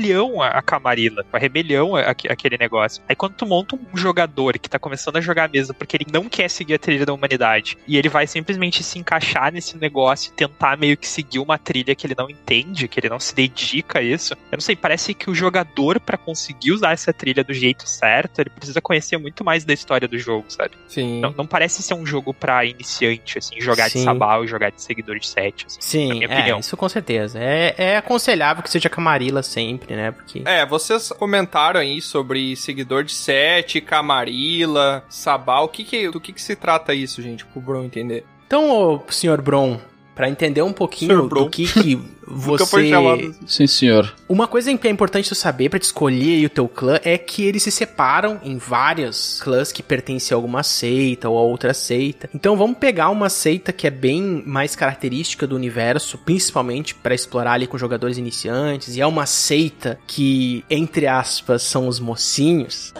a, 0.42 0.48
a 0.48 0.62
Camarilla, 0.62 1.26
rebelião 1.34 1.96
a, 1.96 2.02
a- 2.02 2.12
aquele 2.12 2.58
negócio. 2.58 3.02
Aí 3.08 3.16
quando 3.16 3.34
tu 3.36 3.46
monta 3.46 3.76
um 3.76 3.98
jogador 3.98 4.58
que 4.60 4.70
tá 4.70 4.80
começando 4.80 5.18
a 5.18 5.22
jogar 5.22 5.50
mesa 5.50 5.74
porque 5.74 5.98
ele 5.98 6.06
não 6.12 6.28
quer 6.30 6.50
seguir 6.50 6.76
a 6.76 6.80
trilha 6.80 7.06
da 7.06 7.14
humanidade 7.14 7.78
e 7.88 7.98
ele 7.98 8.10
vai 8.10 8.28
simplesmente 8.28 8.84
se 8.84 8.98
encaixar 9.00 9.52
nesse 9.52 9.78
negócio 9.78 10.32
e 10.32 10.36
tentar 10.36 10.78
meio 10.78 10.96
que 10.98 11.08
seguir 11.08 11.40
uma 11.40 11.58
trilha 11.58 11.94
que 11.96 12.06
ele 12.08 12.16
não 12.18 12.30
entende, 12.30 12.88
que 12.88 13.00
ele 13.00 13.10
não 13.10 13.20
se 13.20 13.34
dedica 13.36 14.00
a 14.00 14.02
isso. 14.02 14.34
Eu 14.34 14.58
não 14.58 14.62
sei, 14.62 14.76
parece 14.76 15.14
que 15.14 15.30
o 15.30 15.36
jogador 15.36 16.00
pra 16.00 16.18
conseguir 16.18 16.72
usar 16.72 16.92
essa 16.92 17.12
trilha 17.14 17.44
do 17.44 17.54
jeito 17.54 17.88
certo, 17.88 18.40
ele 18.40 18.50
precisa 18.50 18.82
conhecer 18.82 19.18
muito 19.18 19.44
mais 19.44 19.64
da 19.66 19.74
história 19.74 20.08
do 20.08 20.18
jogo, 20.18 20.46
sabe? 20.50 20.72
Sim. 20.88 21.20
Não, 21.22 21.32
não 21.32 21.48
parece 21.48 21.82
ser 21.84 21.94
um 21.94 22.06
jogo 22.06 22.34
pra 22.34 22.64
iniciante, 22.66 23.38
assim, 23.38 23.60
jogar 23.60 23.88
de 23.88 23.94
Sim. 24.00 24.04
sabá 24.06 24.38
ou 24.38 24.48
jogar 24.48 24.72
de 24.72 24.82
seguidor 24.82 25.18
de 25.20 25.28
set, 25.28 25.66
assim, 25.66 25.78
na 25.78 25.82
Sim, 26.14 26.20
minha 26.20 26.28
é, 26.28 26.34
opinião. 26.38 26.60
isso 26.60 26.76
com 26.78 26.88
certeza. 26.90 27.40
É, 27.40 27.74
é 27.78 27.98
aconselhável 27.98 28.64
que 28.64 28.70
seja 28.70 28.90
Camarilla 28.90 29.42
sempre, 29.44 29.81
né? 29.90 30.12
Porque. 30.12 30.44
É, 30.46 30.66
vocês 30.66 31.10
comentaram 31.10 31.80
aí 31.80 32.02
sobre 32.02 32.56
seguidor 32.56 33.04
de 33.04 33.14
sete, 33.14 33.82
Camarilla, 33.82 35.04
Sabá. 35.10 35.60
O 35.62 35.68
que 35.68 35.84
que, 35.84 36.10
do 36.10 36.20
que 36.20 36.34
que 36.34 36.42
se 36.42 36.56
trata 36.56 36.94
isso, 36.94 37.22
gente, 37.22 37.46
pro 37.46 37.62
Bruno 37.62 37.86
entender? 37.86 38.26
Então, 38.48 38.70
ô, 38.70 39.02
senhor 39.10 39.42
Bron, 39.42 39.80
pra 40.16 40.30
entender 40.30 40.62
um 40.62 40.74
pouquinho 40.74 41.28
do 41.28 41.50
que, 41.50 41.66
que 41.66 42.00
foi 42.26 42.58
você. 42.58 42.90
chamado 42.90 43.20
assim. 43.22 43.36
Sim, 43.48 43.68
senhor. 43.68 44.14
Uma 44.28 44.48
coisa 44.48 44.76
que 44.78 44.88
é 44.88 44.92
importante 44.92 45.30
tu 45.30 45.36
saber 45.36 45.70
pra 45.70 45.80
te 45.80 45.84
escolher 45.84 46.36
aí 46.36 46.46
o 46.46 46.50
teu 46.50 46.68
clã 46.68 47.00
é 47.04 47.18
que 47.18 47.44
eles 47.44 47.64
se 47.64 47.72
separam 47.72 48.40
em 48.44 48.58
várias 48.58 49.40
clãs 49.42 49.72
que 49.72 49.84
pertencem 49.84 50.34
a 50.34 50.38
alguma 50.38 50.64
seita 50.64 51.30
ou 51.30 51.38
a 51.38 51.42
outra 51.42 51.74
seita. 51.74 52.30
Então 52.34 52.56
vamos 52.56 52.78
pegar 52.78 53.10
uma 53.10 53.30
seita 53.30 53.72
que 53.74 53.88
é 53.88 53.90
bem 53.92 54.44
mais 54.46 54.76
característica 54.76 55.46
do 55.48 55.56
universo, 55.56 56.18
principalmente 56.20 56.96
pra 56.96 57.14
explorar 57.16 57.54
ali 57.54 57.68
com 57.68 57.78
jogadores 57.78 58.18
iniciantes, 58.18 58.96
e 58.96 59.02
é 59.02 59.06
uma 59.08 59.26
seita 59.26 60.00
que, 60.08 60.64
entre 60.70 61.08
aspas, 61.08 61.64
são 61.64 61.88
os 61.88 62.00
mocinhos. 62.00 62.94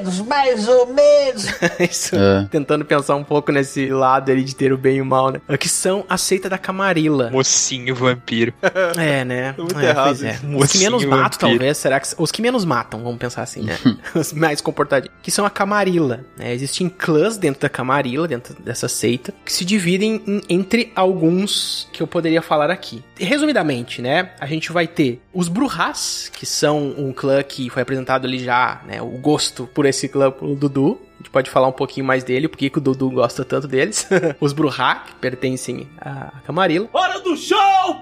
É, 0.00 0.04
mais 0.04 0.18
ou 0.18 0.24
menos, 0.26 0.26
mais 0.26 0.68
ou 0.68 0.86
menos. 0.86 1.46
Isso, 1.90 2.16
É. 2.16 2.46
tentando 2.50 2.84
pensar 2.84 3.16
um 3.16 3.24
pouco 3.24 3.52
nesse 3.52 3.88
lado 3.88 4.30
ali 4.30 4.42
de 4.44 4.54
ter 4.54 4.72
o 4.72 4.78
bem 4.78 4.96
e 4.96 5.02
o 5.02 5.06
mal, 5.06 5.30
né? 5.30 5.40
Que 5.58 5.68
são 5.68 6.04
a 6.08 6.16
seita 6.16 6.48
da 6.48 6.58
Camarilla. 6.58 7.30
Mocinho 7.30 7.94
vampiro. 7.94 8.52
É, 8.98 9.24
né? 9.24 9.54
Muito 9.56 9.78
é, 9.78 9.88
errado 9.88 10.06
pois 10.06 10.22
é. 10.22 10.38
Os 10.56 10.72
que 10.72 10.78
menos 10.78 11.04
matam, 11.04 11.22
vampiro. 11.24 11.38
talvez, 11.50 11.76
será 11.78 12.00
que. 12.00 12.08
Os 12.18 12.30
que 12.32 12.42
menos 12.42 12.64
matam, 12.64 13.02
vamos 13.02 13.18
pensar 13.18 13.42
assim, 13.42 13.62
né? 13.62 13.78
Os 14.14 14.32
mais 14.32 14.60
comportadinhos. 14.60 15.14
Que 15.22 15.30
são 15.30 15.44
a 15.44 15.50
Camarilla. 15.50 16.24
Né? 16.36 16.52
Existem 16.52 16.88
clãs 16.88 17.36
dentro 17.36 17.60
da 17.60 17.68
Camarilla, 17.68 18.26
dentro 18.26 18.54
dessa 18.62 18.88
seita, 18.88 19.32
que 19.44 19.52
se 19.52 19.64
dividem 19.64 20.22
em- 20.26 20.42
entre 20.48 20.92
alguns 20.94 21.88
que 21.92 22.02
eu 22.02 22.06
poderia 22.06 22.42
falar 22.42 22.70
aqui. 22.70 23.02
Resumidamente, 23.18 24.00
né? 24.02 24.30
A 24.40 24.46
gente 24.46 24.72
vai 24.72 24.86
ter 24.86 25.20
os 25.32 25.48
Brujas, 25.48 26.30
que 26.32 26.44
são 26.46 26.94
um 26.96 27.12
clã 27.12 27.42
que 27.42 27.68
foi 27.70 27.82
apresentado 27.82 28.26
ali 28.26 28.38
já, 28.42 28.80
né? 28.86 29.00
O 29.02 29.06
gosto 29.18 29.68
por 29.74 29.86
recicla 29.90 30.30
clã 30.30 30.30
pro 30.30 30.54
Dudu. 30.54 31.09
A 31.20 31.22
gente 31.22 31.30
pode 31.30 31.50
falar 31.50 31.68
um 31.68 31.72
pouquinho 31.72 32.06
mais 32.06 32.24
dele, 32.24 32.48
porque 32.48 32.70
que 32.70 32.78
o 32.78 32.80
Dudu 32.80 33.10
gosta 33.10 33.44
tanto 33.44 33.68
deles. 33.68 34.08
os 34.40 34.54
Bruhá, 34.54 35.04
que 35.06 35.14
pertencem 35.16 35.86
à 36.00 36.32
Camarilla. 36.46 36.88
Hora 36.94 37.20
do 37.20 37.36
show! 37.36 38.00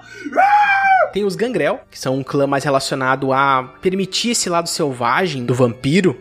Tem 1.11 1.25
os 1.25 1.35
Gangrel, 1.35 1.81
que 1.91 1.99
são 1.99 2.15
um 2.17 2.23
clã 2.23 2.47
mais 2.47 2.63
relacionado 2.63 3.33
a 3.33 3.73
permitir 3.81 4.29
esse 4.31 4.49
lado 4.49 4.69
selvagem 4.69 5.43
do 5.43 5.53
vampiro. 5.53 6.17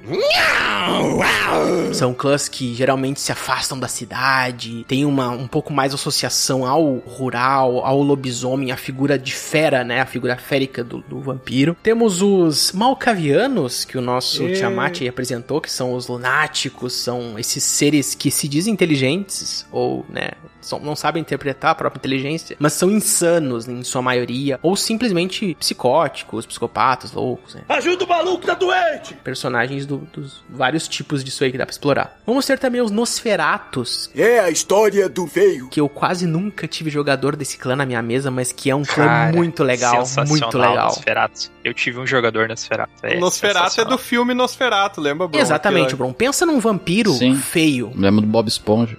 São 1.92 2.14
clãs 2.14 2.49
que 2.49 2.74
geralmente 2.74 3.20
se 3.20 3.30
afastam 3.30 3.78
da 3.78 3.88
cidade, 3.88 4.84
tem 4.88 5.05
uma 5.05 5.28
um 5.30 5.46
pouco 5.46 5.72
mais 5.72 5.92
associação 5.92 6.64
ao 6.66 6.96
rural, 6.96 7.84
ao 7.84 8.01
lobisomem, 8.01 8.72
a 8.72 8.76
figura 8.76 9.18
de 9.18 9.34
fera, 9.34 9.84
né? 9.84 10.01
A 10.01 10.07
figura 10.07 10.36
férica 10.36 10.82
do, 10.82 10.99
do 11.03 11.20
vampiro. 11.20 11.76
Temos 11.82 12.22
os 12.22 12.72
Malkavianos, 12.72 13.84
que 13.84 13.99
o 13.99 14.01
nosso 14.01 14.44
E- 14.44 14.55
Tiamat 14.55 15.03
apresentou, 15.07 15.61
que 15.61 15.70
são 15.70 15.92
os 15.94 16.09
lunáticos, 16.09 16.88
são 16.93 17.39
esses 17.39 17.62
seres 17.64 18.14
que 18.14 18.30
se 18.30 18.49
dizem 18.49 18.72
inteligentes, 18.72 19.66
ou, 19.70 20.05
né, 20.09 20.30
são- 20.69 20.79
não 20.81 20.95
sabem 20.97 21.21
interpretar 21.21 21.71
a 21.73 21.75
própria 21.75 21.99
inteligência, 21.99 22.57
mas 22.59 22.73
são 22.75 22.91
insanos 22.91 23.66
em 23.69 23.83
sua 23.83 24.03
maioria, 24.03 24.59
ou 24.62 24.77
simplesmente 24.77 25.57
psicóticos, 25.59 26.47
psicopatas, 26.47 27.12
loucos, 27.12 27.55
né? 27.55 27.62
Ajuda 27.69 28.05
o 28.05 28.09
maluco, 28.09 28.47
tá 28.47 28.55
doente! 28.55 29.14
Personagens 29.25 29.87
do- 29.87 29.99
dos 30.12 30.43
vários 30.49 30.87
tipos 30.89 31.23
disso 31.25 31.45
aí 31.45 31.51
que 31.53 31.59
dá 31.59 31.64
pra 31.66 31.73
explorar. 31.73 32.19
Vamos 32.27 32.45
ter 32.47 32.59
também 32.59 32.81
os 32.81 32.91
Nosferatos, 32.91 34.11
É 34.14 34.41
a 34.41 34.51
história 34.51 35.09
do 35.09 35.27
veio. 35.27 35.69
que 35.69 35.81
eu 35.81 35.89
quase 35.89 36.27
nunca 36.27 36.66
tive 36.66 36.91
jogador 36.91 37.37
desse 37.37 37.57
clã 37.59 37.77
na 37.77 37.87
minha 37.87 38.03
mesa, 38.03 38.31
mas 38.31 38.53
que 38.53 38.71
é 38.71 38.75
um 38.75 38.85
clã 38.85 39.05
Cara, 39.07 39.33
muito 39.37 39.62
legal, 39.64 40.05
muito 40.27 40.59
legal. 40.59 40.87
Nosferatu. 40.89 41.51
Eu 41.64 41.73
tive 41.75 41.99
um 42.01 42.07
jogador 42.07 42.49
Nosferatu. 42.49 42.93
É 43.03 43.19
Nosferatu 43.19 43.81
é 43.81 43.85
do 43.85 43.99
filme 43.99 44.35
Nosferatu, 44.35 45.01
lembra, 45.01 45.27
Bruno? 45.29 45.43
Exatamente, 45.43 45.95
Bron. 45.95 46.12
Pensa 46.12 46.45
num 46.47 46.59
vampiro 46.61 47.12
Sim. 47.12 47.35
feio. 47.37 47.93
Lembro 47.95 48.21
do 48.23 48.27
Bob 48.27 48.49
Esponja. 48.49 48.97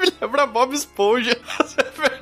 Me 0.00 0.12
lembra 0.20 0.46
Bob 0.50 0.74
Esponja. 0.74 1.36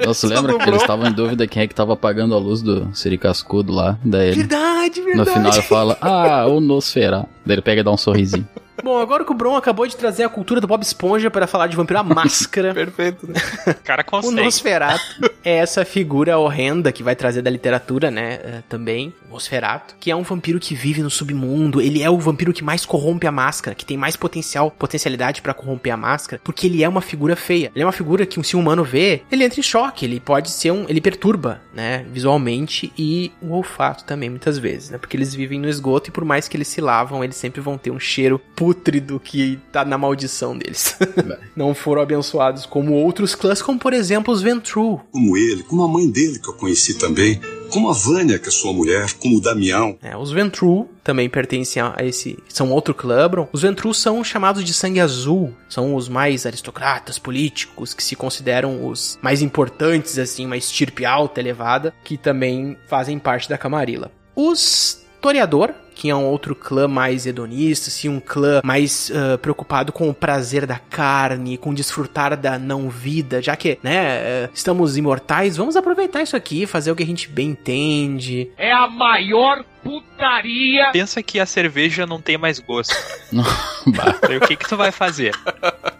Nossa, 0.04 0.26
lembra 0.26 0.58
que 0.58 0.68
eles 0.68 0.80
estavam 0.80 1.06
em 1.08 1.12
dúvida 1.12 1.46
quem 1.46 1.62
é 1.62 1.66
que 1.66 1.74
tava 1.74 1.92
apagando 1.92 2.34
a 2.34 2.38
luz 2.38 2.62
do 2.62 2.88
Siri 2.94 3.18
Cascudo 3.18 3.72
lá? 3.72 3.98
Daí 4.04 4.28
ele, 4.28 4.36
Verdade, 4.38 5.00
no 5.00 5.06
verdade. 5.06 5.30
final 5.30 5.52
ele 5.52 5.62
fala, 5.62 5.98
ah, 6.00 6.46
o 6.46 6.61
Nosferatu. 6.61 7.28
Daí 7.44 7.54
ele 7.56 7.62
pega 7.62 7.80
e 7.80 7.84
dá 7.84 7.90
um 7.90 7.96
sorrisinho. 7.96 8.48
Bom, 8.83 8.99
agora 8.99 9.25
que 9.25 9.31
o 9.31 9.35
Bron 9.35 9.57
acabou 9.57 9.87
de 9.87 9.97
trazer 9.97 10.25
a 10.25 10.29
cultura 10.29 10.61
do 10.61 10.66
Bob 10.66 10.83
Esponja 10.83 11.31
para 11.31 11.47
falar 11.47 11.66
de 11.66 11.77
vampiro 11.77 12.01
a 12.01 12.03
máscara. 12.03 12.73
Perfeito. 12.75 13.27
né? 13.27 13.35
O 13.66 13.75
cara 13.85 14.03
O 14.03 14.05
consegue. 14.05 14.43
Nosferatu 14.43 15.31
é 15.45 15.57
essa 15.57 15.85
figura 15.85 16.39
horrenda 16.39 16.91
que 16.91 17.03
vai 17.03 17.14
trazer 17.14 17.43
da 17.43 17.51
literatura, 17.51 18.11
né? 18.11 18.41
eh, 18.43 18.62
também, 18.68 19.12
o 19.29 19.33
Nosferatu, 19.35 19.95
que 20.01 20.11
é 20.11 20.16
um 20.16 20.23
vampiro 20.23 20.59
que 20.59 20.75
vive 20.75 21.03
no 21.03 21.11
submundo. 21.11 21.81
Ele 21.81 22.03
é 22.03 22.09
o 22.09 22.18
vampiro 22.18 22.53
que 22.53 22.64
mais 22.64 22.87
corrompe 22.87 23.27
a 23.27 23.33
máscara, 23.33 23.75
que 23.75 23.85
tem 23.85 23.97
mais 23.97 24.16
potencial, 24.16 24.71
potencialidade 24.71 25.43
pra 25.43 25.53
corromper 25.53 25.93
a 25.93 25.97
máscara, 25.97 26.41
porque 26.43 26.66
ele 26.66 26.83
é 26.83 26.89
uma 26.89 27.01
figura 27.03 27.37
feia. 27.37 27.71
Ele 27.75 27.83
é 27.83 27.87
uma 27.87 27.93
figura 27.93 28.25
que 28.25 28.41
um 28.41 28.43
se 28.43 28.57
um 28.57 28.61
humano 28.61 28.83
vê, 28.85 29.23
ele 29.31 29.45
entra 29.45 29.61
em 29.61 29.62
choque, 29.62 30.05
ele 30.07 30.21
pode 30.21 30.51
ser 30.51 30.71
um, 30.71 30.87
ele 30.89 31.01
perturba, 31.01 31.61
né, 31.75 32.05
visualmente 32.11 32.93
e 32.97 33.33
o 33.43 33.53
olfato 33.53 34.05
também 34.05 34.31
muitas 34.31 34.59
vezes, 34.59 34.91
né? 34.91 34.99
Porque 34.99 35.16
eles 35.16 35.35
vivem 35.35 35.61
no 35.61 35.68
esgoto 35.68 36.09
e 36.09 36.12
por 36.12 36.25
mais 36.25 36.49
que 36.49 36.57
eles 36.57 36.68
se 36.68 36.81
lavam, 36.81 37.23
eles 37.23 37.37
sempre 37.37 37.61
vão 37.61 37.77
ter 37.77 37.91
um 37.91 37.99
cheiro 38.01 38.39
pútrido 38.71 39.18
que 39.18 39.59
tá 39.73 39.85
na 39.85 39.99
maldição 39.99 40.57
deles. 40.57 40.97
Não 41.57 41.75
foram 41.75 42.03
abençoados 42.03 42.64
como 42.64 42.93
outros 42.93 43.35
clãs, 43.35 43.61
como 43.61 43.81
por 43.81 43.93
exemplo 43.93 44.33
os 44.33 44.43
Ventru, 44.43 45.01
Como 45.11 45.37
ele, 45.37 45.64
como 45.64 45.83
a 45.83 45.89
mãe 45.89 46.09
dele 46.09 46.39
que 46.39 46.49
eu 46.49 46.55
conheci 46.55 46.95
também, 46.95 47.41
como 47.68 47.91
a 47.91 47.93
Vânia, 47.93 48.39
que 48.39 48.49
é 48.49 48.51
sua 48.51 48.73
mulher, 48.73 49.12
como 49.14 49.39
o 49.39 49.41
Damião. 49.41 49.99
É, 50.01 50.16
os 50.16 50.31
Ventru 50.31 50.89
também 51.03 51.29
pertencem 51.29 51.83
a 51.83 51.97
esse. 52.01 52.39
São 52.49 52.71
outro 52.71 52.95
clã. 52.95 53.21
Os 53.53 53.62
Ventru 53.62 53.93
são 53.93 54.23
chamados 54.23 54.64
de 54.64 54.73
sangue 54.73 55.01
azul. 55.01 55.53
São 55.68 55.95
os 55.95 56.09
mais 56.09 56.47
aristocratas 56.47 57.18
políticos 57.18 57.93
que 57.93 58.03
se 58.03 58.16
consideram 58.16 58.87
os 58.87 59.18
mais 59.21 59.43
importantes, 59.43 60.18
assim, 60.18 60.47
uma 60.47 60.57
estirpe 60.57 61.05
alta, 61.05 61.41
elevada, 61.41 61.93
que 62.05 62.16
também 62.16 62.79
fazem 62.89 63.18
parte 63.18 63.49
da 63.49 63.59
Camarilla. 63.59 64.11
Os 64.35 65.01
Toreador, 65.21 65.75
que 66.01 66.09
é 66.09 66.16
um 66.16 66.24
outro 66.24 66.55
clã 66.55 66.88
mais 66.88 67.26
hedonista, 67.26 67.88
assim, 67.88 68.09
um 68.09 68.18
clã 68.18 68.62
mais 68.64 69.12
ah, 69.14 69.36
preocupado 69.36 69.92
com 69.92 70.09
o 70.09 70.14
prazer 70.14 70.64
da 70.64 70.78
carne, 70.78 71.59
com 71.59 71.74
desfrutar 71.74 72.34
da 72.38 72.59
não 72.59 72.88
vida, 72.88 73.42
já 73.42 73.55
que, 73.55 73.78
né, 73.82 74.16
eh, 74.16 74.51
estamos 74.55 74.96
imortais, 74.96 75.59
vamos 75.59 75.76
aproveitar 75.76 76.22
isso 76.22 76.34
aqui, 76.34 76.64
fazer 76.64 76.90
o 76.90 76.96
que 76.96 77.03
a 77.03 77.07
gente 77.07 77.28
bem 77.28 77.51
entende, 77.51 78.51
É 78.57 78.72
a 78.72 78.88
maior 78.88 79.62
putaria. 79.83 80.91
Pensa 80.93 81.22
que 81.22 81.41
a 81.41 81.47
cerveja 81.47 82.07
não 82.07 82.20
tem 82.20 82.37
mais 82.39 82.59
gosto. 82.59 82.95
Aí 84.28 84.37
o 84.37 84.41
que 84.41 84.57
que 84.57 84.68
tu 84.68 84.76
vai 84.76 84.93
fazer? 84.93 85.35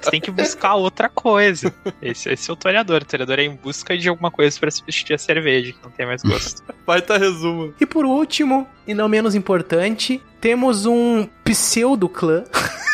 Você 0.01 0.11
tem 0.11 0.21
que 0.21 0.31
buscar 0.31 0.75
outra 0.75 1.09
coisa. 1.09 1.73
Esse, 2.01 2.31
esse 2.31 2.51
é 2.51 2.53
o 2.53 2.57
toreador. 2.57 3.03
O 3.03 3.05
toreador 3.05 3.39
é 3.39 3.45
em 3.45 3.55
busca 3.55 3.97
de 3.97 4.09
alguma 4.09 4.31
coisa 4.31 4.59
pra 4.59 4.71
substituir 4.71 5.15
a 5.15 5.19
cerveja, 5.19 5.73
que 5.73 5.83
não 5.83 5.91
tem 5.91 6.07
mais 6.07 6.23
gosto. 6.23 6.63
Baita 6.87 7.19
resumo. 7.19 7.75
E 7.81 7.87
por 7.87 8.05
último, 8.05 8.69
e 8.87 8.95
não 8.95 9.09
menos 9.09 9.35
importante, 9.35 10.23
temos 10.41 10.87
um 10.87 11.29
pseudo-clã. 11.45 12.45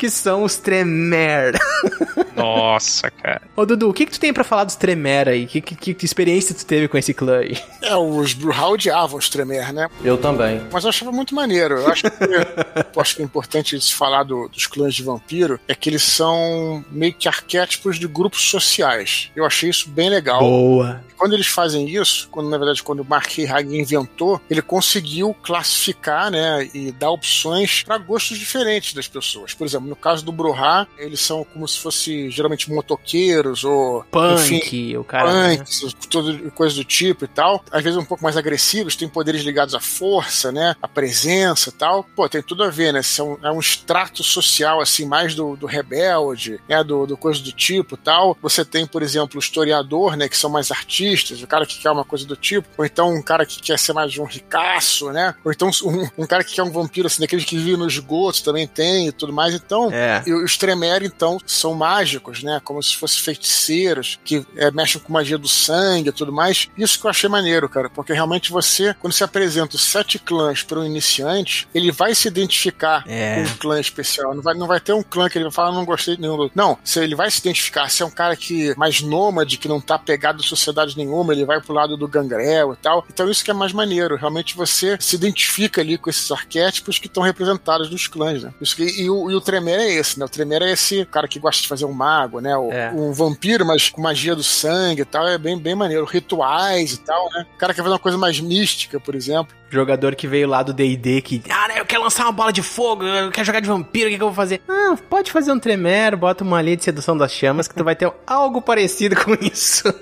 que 0.00 0.08
são 0.08 0.44
os 0.44 0.56
Tremer. 0.56 1.58
Nossa, 2.34 3.10
cara. 3.10 3.42
Ô, 3.54 3.66
Dudu, 3.66 3.90
o 3.90 3.92
que, 3.92 4.06
que 4.06 4.12
tu 4.12 4.18
tem 4.20 4.32
pra 4.32 4.42
falar 4.42 4.64
dos 4.64 4.74
Tremer 4.74 5.28
aí? 5.28 5.46
Que, 5.46 5.60
que, 5.60 5.92
que 5.94 6.06
experiência 6.06 6.54
tu 6.54 6.64
teve 6.64 6.88
com 6.88 6.96
esse 6.96 7.12
clã 7.12 7.40
aí? 7.40 7.58
É, 7.82 7.94
os 7.94 8.32
Bruhal 8.32 8.72
odiavam 8.72 9.18
os 9.18 9.28
Tremer, 9.28 9.74
né? 9.74 9.88
Eu 10.02 10.16
também. 10.16 10.62
Mas 10.72 10.84
eu 10.84 10.88
achava 10.90 11.12
muito 11.12 11.34
maneiro. 11.34 11.74
Eu 11.78 11.88
acho 11.88 12.04
que, 12.04 12.08
eu 12.96 13.02
acho 13.02 13.16
que 13.16 13.20
é 13.20 13.24
importante 13.26 13.78
se 13.78 13.92
falar 13.92 14.22
do- 14.22 14.48
dos 14.48 14.66
clãs 14.66 14.94
de 14.94 15.02
vampiro 15.02 15.60
é 15.68 15.74
que 15.74 15.90
eles 15.90 16.02
são 16.02 16.82
meio 16.90 17.12
que 17.12 17.28
arquétipos 17.28 17.98
de 17.98 18.08
grupos 18.08 18.40
sociais. 18.48 19.30
Eu 19.36 19.44
achei 19.44 19.68
isso 19.68 19.90
bem 19.90 20.08
legal. 20.08 20.40
Boa. 20.40 21.04
Quando 21.18 21.34
eles 21.34 21.48
fazem 21.48 21.86
isso, 21.86 22.26
quando 22.30 22.48
na 22.48 22.56
verdade 22.56 22.82
quando 22.82 23.00
o 23.00 23.04
Mark 23.04 23.30
Hagen 23.38 23.78
inventou, 23.78 24.40
ele 24.48 24.62
conseguiu 24.62 25.36
classificar, 25.42 26.30
né, 26.30 26.66
e 26.72 26.90
dar 26.92 27.10
opções 27.10 27.82
para 27.82 27.98
gostos 27.98 28.38
diferentes 28.38 28.94
das 28.94 29.06
pessoas. 29.06 29.52
Por 29.52 29.66
exemplo, 29.66 29.89
no 29.90 29.96
caso 29.96 30.24
do 30.24 30.30
Bruhá, 30.30 30.86
eles 30.96 31.20
são 31.20 31.44
como 31.44 31.66
se 31.66 31.78
fosse 31.80 32.30
geralmente 32.30 32.70
motoqueiros 32.70 33.64
ou 33.64 34.04
Punk, 34.04 34.54
enfim, 34.54 34.96
o 34.96 35.02
cara. 35.02 35.32
né? 35.32 35.56
punks, 35.56 35.96
tudo 36.08 36.50
coisa 36.52 36.76
do 36.76 36.84
tipo 36.84 37.24
e 37.24 37.28
tal. 37.28 37.64
Às 37.72 37.82
vezes 37.82 37.98
um 37.98 38.04
pouco 38.04 38.22
mais 38.22 38.36
agressivos, 38.36 38.94
têm 38.94 39.08
poderes 39.08 39.42
ligados 39.42 39.74
à 39.74 39.80
força, 39.80 40.52
né, 40.52 40.76
à 40.80 40.86
presença 40.86 41.70
e 41.70 41.72
tal. 41.72 42.04
Pô, 42.14 42.28
tem 42.28 42.40
tudo 42.40 42.62
a 42.62 42.70
ver, 42.70 42.92
né? 42.92 43.02
São, 43.02 43.36
é 43.42 43.50
um 43.50 43.58
extrato 43.58 44.22
social 44.22 44.80
assim 44.80 45.04
mais 45.04 45.34
do, 45.34 45.56
do 45.56 45.66
rebelde, 45.66 46.60
né, 46.68 46.84
do, 46.84 47.04
do 47.04 47.16
coisa 47.16 47.42
do 47.42 47.52
tipo 47.52 47.96
e 47.96 47.98
tal. 47.98 48.38
Você 48.40 48.64
tem, 48.64 48.86
por 48.86 49.02
exemplo, 49.02 49.36
o 49.36 49.42
historiador, 49.42 50.16
né, 50.16 50.28
que 50.28 50.36
são 50.36 50.48
mais 50.48 50.70
artistas, 50.70 51.42
o 51.42 51.46
cara 51.48 51.66
que 51.66 51.80
quer 51.80 51.90
uma 51.90 52.04
coisa 52.04 52.24
do 52.24 52.36
tipo, 52.36 52.68
ou 52.78 52.84
então 52.84 53.12
um 53.12 53.22
cara 53.22 53.44
que 53.44 53.60
quer 53.60 53.78
ser 53.78 53.92
mais 53.92 54.16
um 54.16 54.24
ricaço, 54.24 55.10
né? 55.10 55.34
Ou 55.44 55.50
então 55.50 55.68
um, 55.84 56.22
um 56.22 56.26
cara 56.26 56.44
que 56.44 56.54
quer 56.54 56.62
um 56.62 56.70
vampiro, 56.70 57.08
assim, 57.08 57.20
daqueles 57.20 57.44
que 57.44 57.56
vivem 57.56 57.76
nos 57.76 57.94
esgotos 57.94 58.40
também 58.40 58.66
tem 58.66 59.08
e 59.08 59.12
tudo 59.12 59.32
mais. 59.32 59.54
Então, 59.54 59.79
É. 59.92 60.22
e 60.26 60.32
os 60.32 60.56
Tremere, 60.56 61.06
então, 61.06 61.38
são 61.46 61.74
mágicos, 61.74 62.42
né? 62.42 62.60
Como 62.64 62.82
se 62.82 62.96
fossem 62.96 63.20
feiticeiros, 63.22 64.18
que 64.24 64.44
é, 64.56 64.70
mexem 64.70 65.00
com 65.00 65.12
magia 65.12 65.38
do 65.38 65.48
sangue 65.48 66.08
e 66.08 66.12
tudo 66.12 66.32
mais. 66.32 66.68
Isso 66.76 66.98
que 66.98 67.06
eu 67.06 67.10
achei 67.10 67.28
maneiro, 67.28 67.68
cara, 67.68 67.88
porque 67.88 68.12
realmente 68.12 68.50
você, 68.50 68.94
quando 68.98 69.12
se 69.12 69.22
apresenta 69.24 69.76
os 69.76 69.84
sete 69.84 70.18
clãs 70.18 70.62
para 70.62 70.80
um 70.80 70.84
iniciante, 70.84 71.68
ele 71.74 71.90
vai 71.92 72.14
se 72.14 72.28
identificar 72.28 73.04
É. 73.06 73.36
com 73.36 73.50
um 73.50 73.56
clã 73.56 73.80
especial. 73.80 74.34
Não 74.34 74.42
vai, 74.42 74.54
não 74.54 74.66
vai 74.66 74.80
ter 74.80 74.92
um 74.92 75.02
clã 75.02 75.28
que 75.28 75.38
ele 75.38 75.44
vai 75.44 75.52
falar, 75.52 75.72
não 75.72 75.84
gostei 75.84 76.16
de 76.16 76.20
nenhum 76.22 76.36
do 76.36 76.42
outro. 76.42 76.58
Não, 76.58 76.76
se 76.84 77.00
ele 77.00 77.14
vai 77.14 77.30
se 77.30 77.38
identificar, 77.40 77.88
se 77.88 78.02
é 78.02 78.06
um 78.06 78.10
cara 78.10 78.34
que 78.36 78.74
mais 78.76 79.00
nômade, 79.00 79.56
que 79.58 79.68
não 79.68 79.80
tá 79.80 79.98
pegado 79.98 80.40
a 80.42 80.46
sociedade 80.46 80.96
nenhuma, 80.96 81.32
ele 81.32 81.44
vai 81.44 81.60
pro 81.60 81.72
lado 81.74 81.96
do 81.96 82.08
gangrel 82.08 82.72
e 82.72 82.76
tal. 82.76 83.04
Então 83.12 83.28
isso 83.30 83.44
que 83.44 83.50
é 83.50 83.54
mais 83.54 83.72
maneiro. 83.72 84.16
Realmente 84.16 84.56
você 84.56 84.96
se 85.00 85.16
identifica 85.16 85.80
ali 85.80 85.96
com 85.96 86.10
esses 86.10 86.30
arquétipos 86.30 86.98
que 86.98 87.06
estão 87.06 87.22
representados 87.22 87.90
nos 87.90 88.06
clãs, 88.06 88.42
né? 88.42 88.52
Isso 88.60 88.74
que, 88.76 88.82
e, 88.84 89.08
o, 89.08 89.30
e 89.30 89.34
o 89.34 89.40
Tremere 89.40 89.69
é 89.70 89.94
esse, 89.94 90.18
né? 90.18 90.24
O 90.24 90.28
Tremere 90.28 90.64
é 90.64 90.72
esse 90.72 91.04
cara 91.06 91.28
que 91.28 91.38
gosta 91.38 91.62
de 91.62 91.68
fazer 91.68 91.84
um 91.84 91.92
mago, 91.92 92.40
né? 92.40 92.56
O, 92.56 92.70
É. 92.72 92.90
Um 92.92 93.12
vampiro, 93.12 93.64
mas 93.66 93.88
com 93.88 94.00
magia 94.00 94.34
do 94.34 94.42
sangue 94.42 95.02
e 95.02 95.04
tal. 95.04 95.26
É 95.26 95.38
bem, 95.38 95.58
bem 95.58 95.74
maneiro. 95.74 96.04
Rituais 96.04 96.92
e 96.92 96.98
tal, 97.00 97.28
né? 97.32 97.46
O 97.54 97.58
cara 97.58 97.74
quer 97.74 97.82
fazer 97.82 97.94
uma 97.94 97.98
coisa 97.98 98.18
mais 98.18 98.40
mística, 98.40 98.98
por 99.00 99.14
exemplo. 99.14 99.54
Jogador 99.70 100.16
que 100.16 100.26
veio 100.26 100.48
lá 100.48 100.62
do 100.62 100.72
D&D 100.72 101.22
que, 101.22 101.42
ah, 101.48 101.68
né, 101.68 101.78
eu 101.78 101.86
quero 101.86 102.02
lançar 102.02 102.24
uma 102.24 102.32
bola 102.32 102.52
de 102.52 102.60
fogo, 102.60 103.04
eu 103.04 103.30
quero 103.30 103.46
jogar 103.46 103.60
de 103.60 103.68
vampiro, 103.68 104.08
o 104.08 104.10
que, 104.10 104.16
que 104.16 104.22
eu 104.22 104.26
vou 104.26 104.34
fazer? 104.34 104.60
Ah, 104.68 104.96
pode 105.08 105.30
fazer 105.30 105.52
um 105.52 105.60
tremero, 105.60 106.16
bota 106.16 106.42
uma 106.42 106.60
linha 106.60 106.76
de 106.76 106.82
sedução 106.82 107.16
das 107.16 107.30
chamas 107.30 107.68
que 107.68 107.74
tu 107.76 107.84
vai 107.84 107.94
ter 107.94 108.12
algo 108.26 108.60
parecido 108.60 109.14
com 109.14 109.32
isso. 109.34 109.84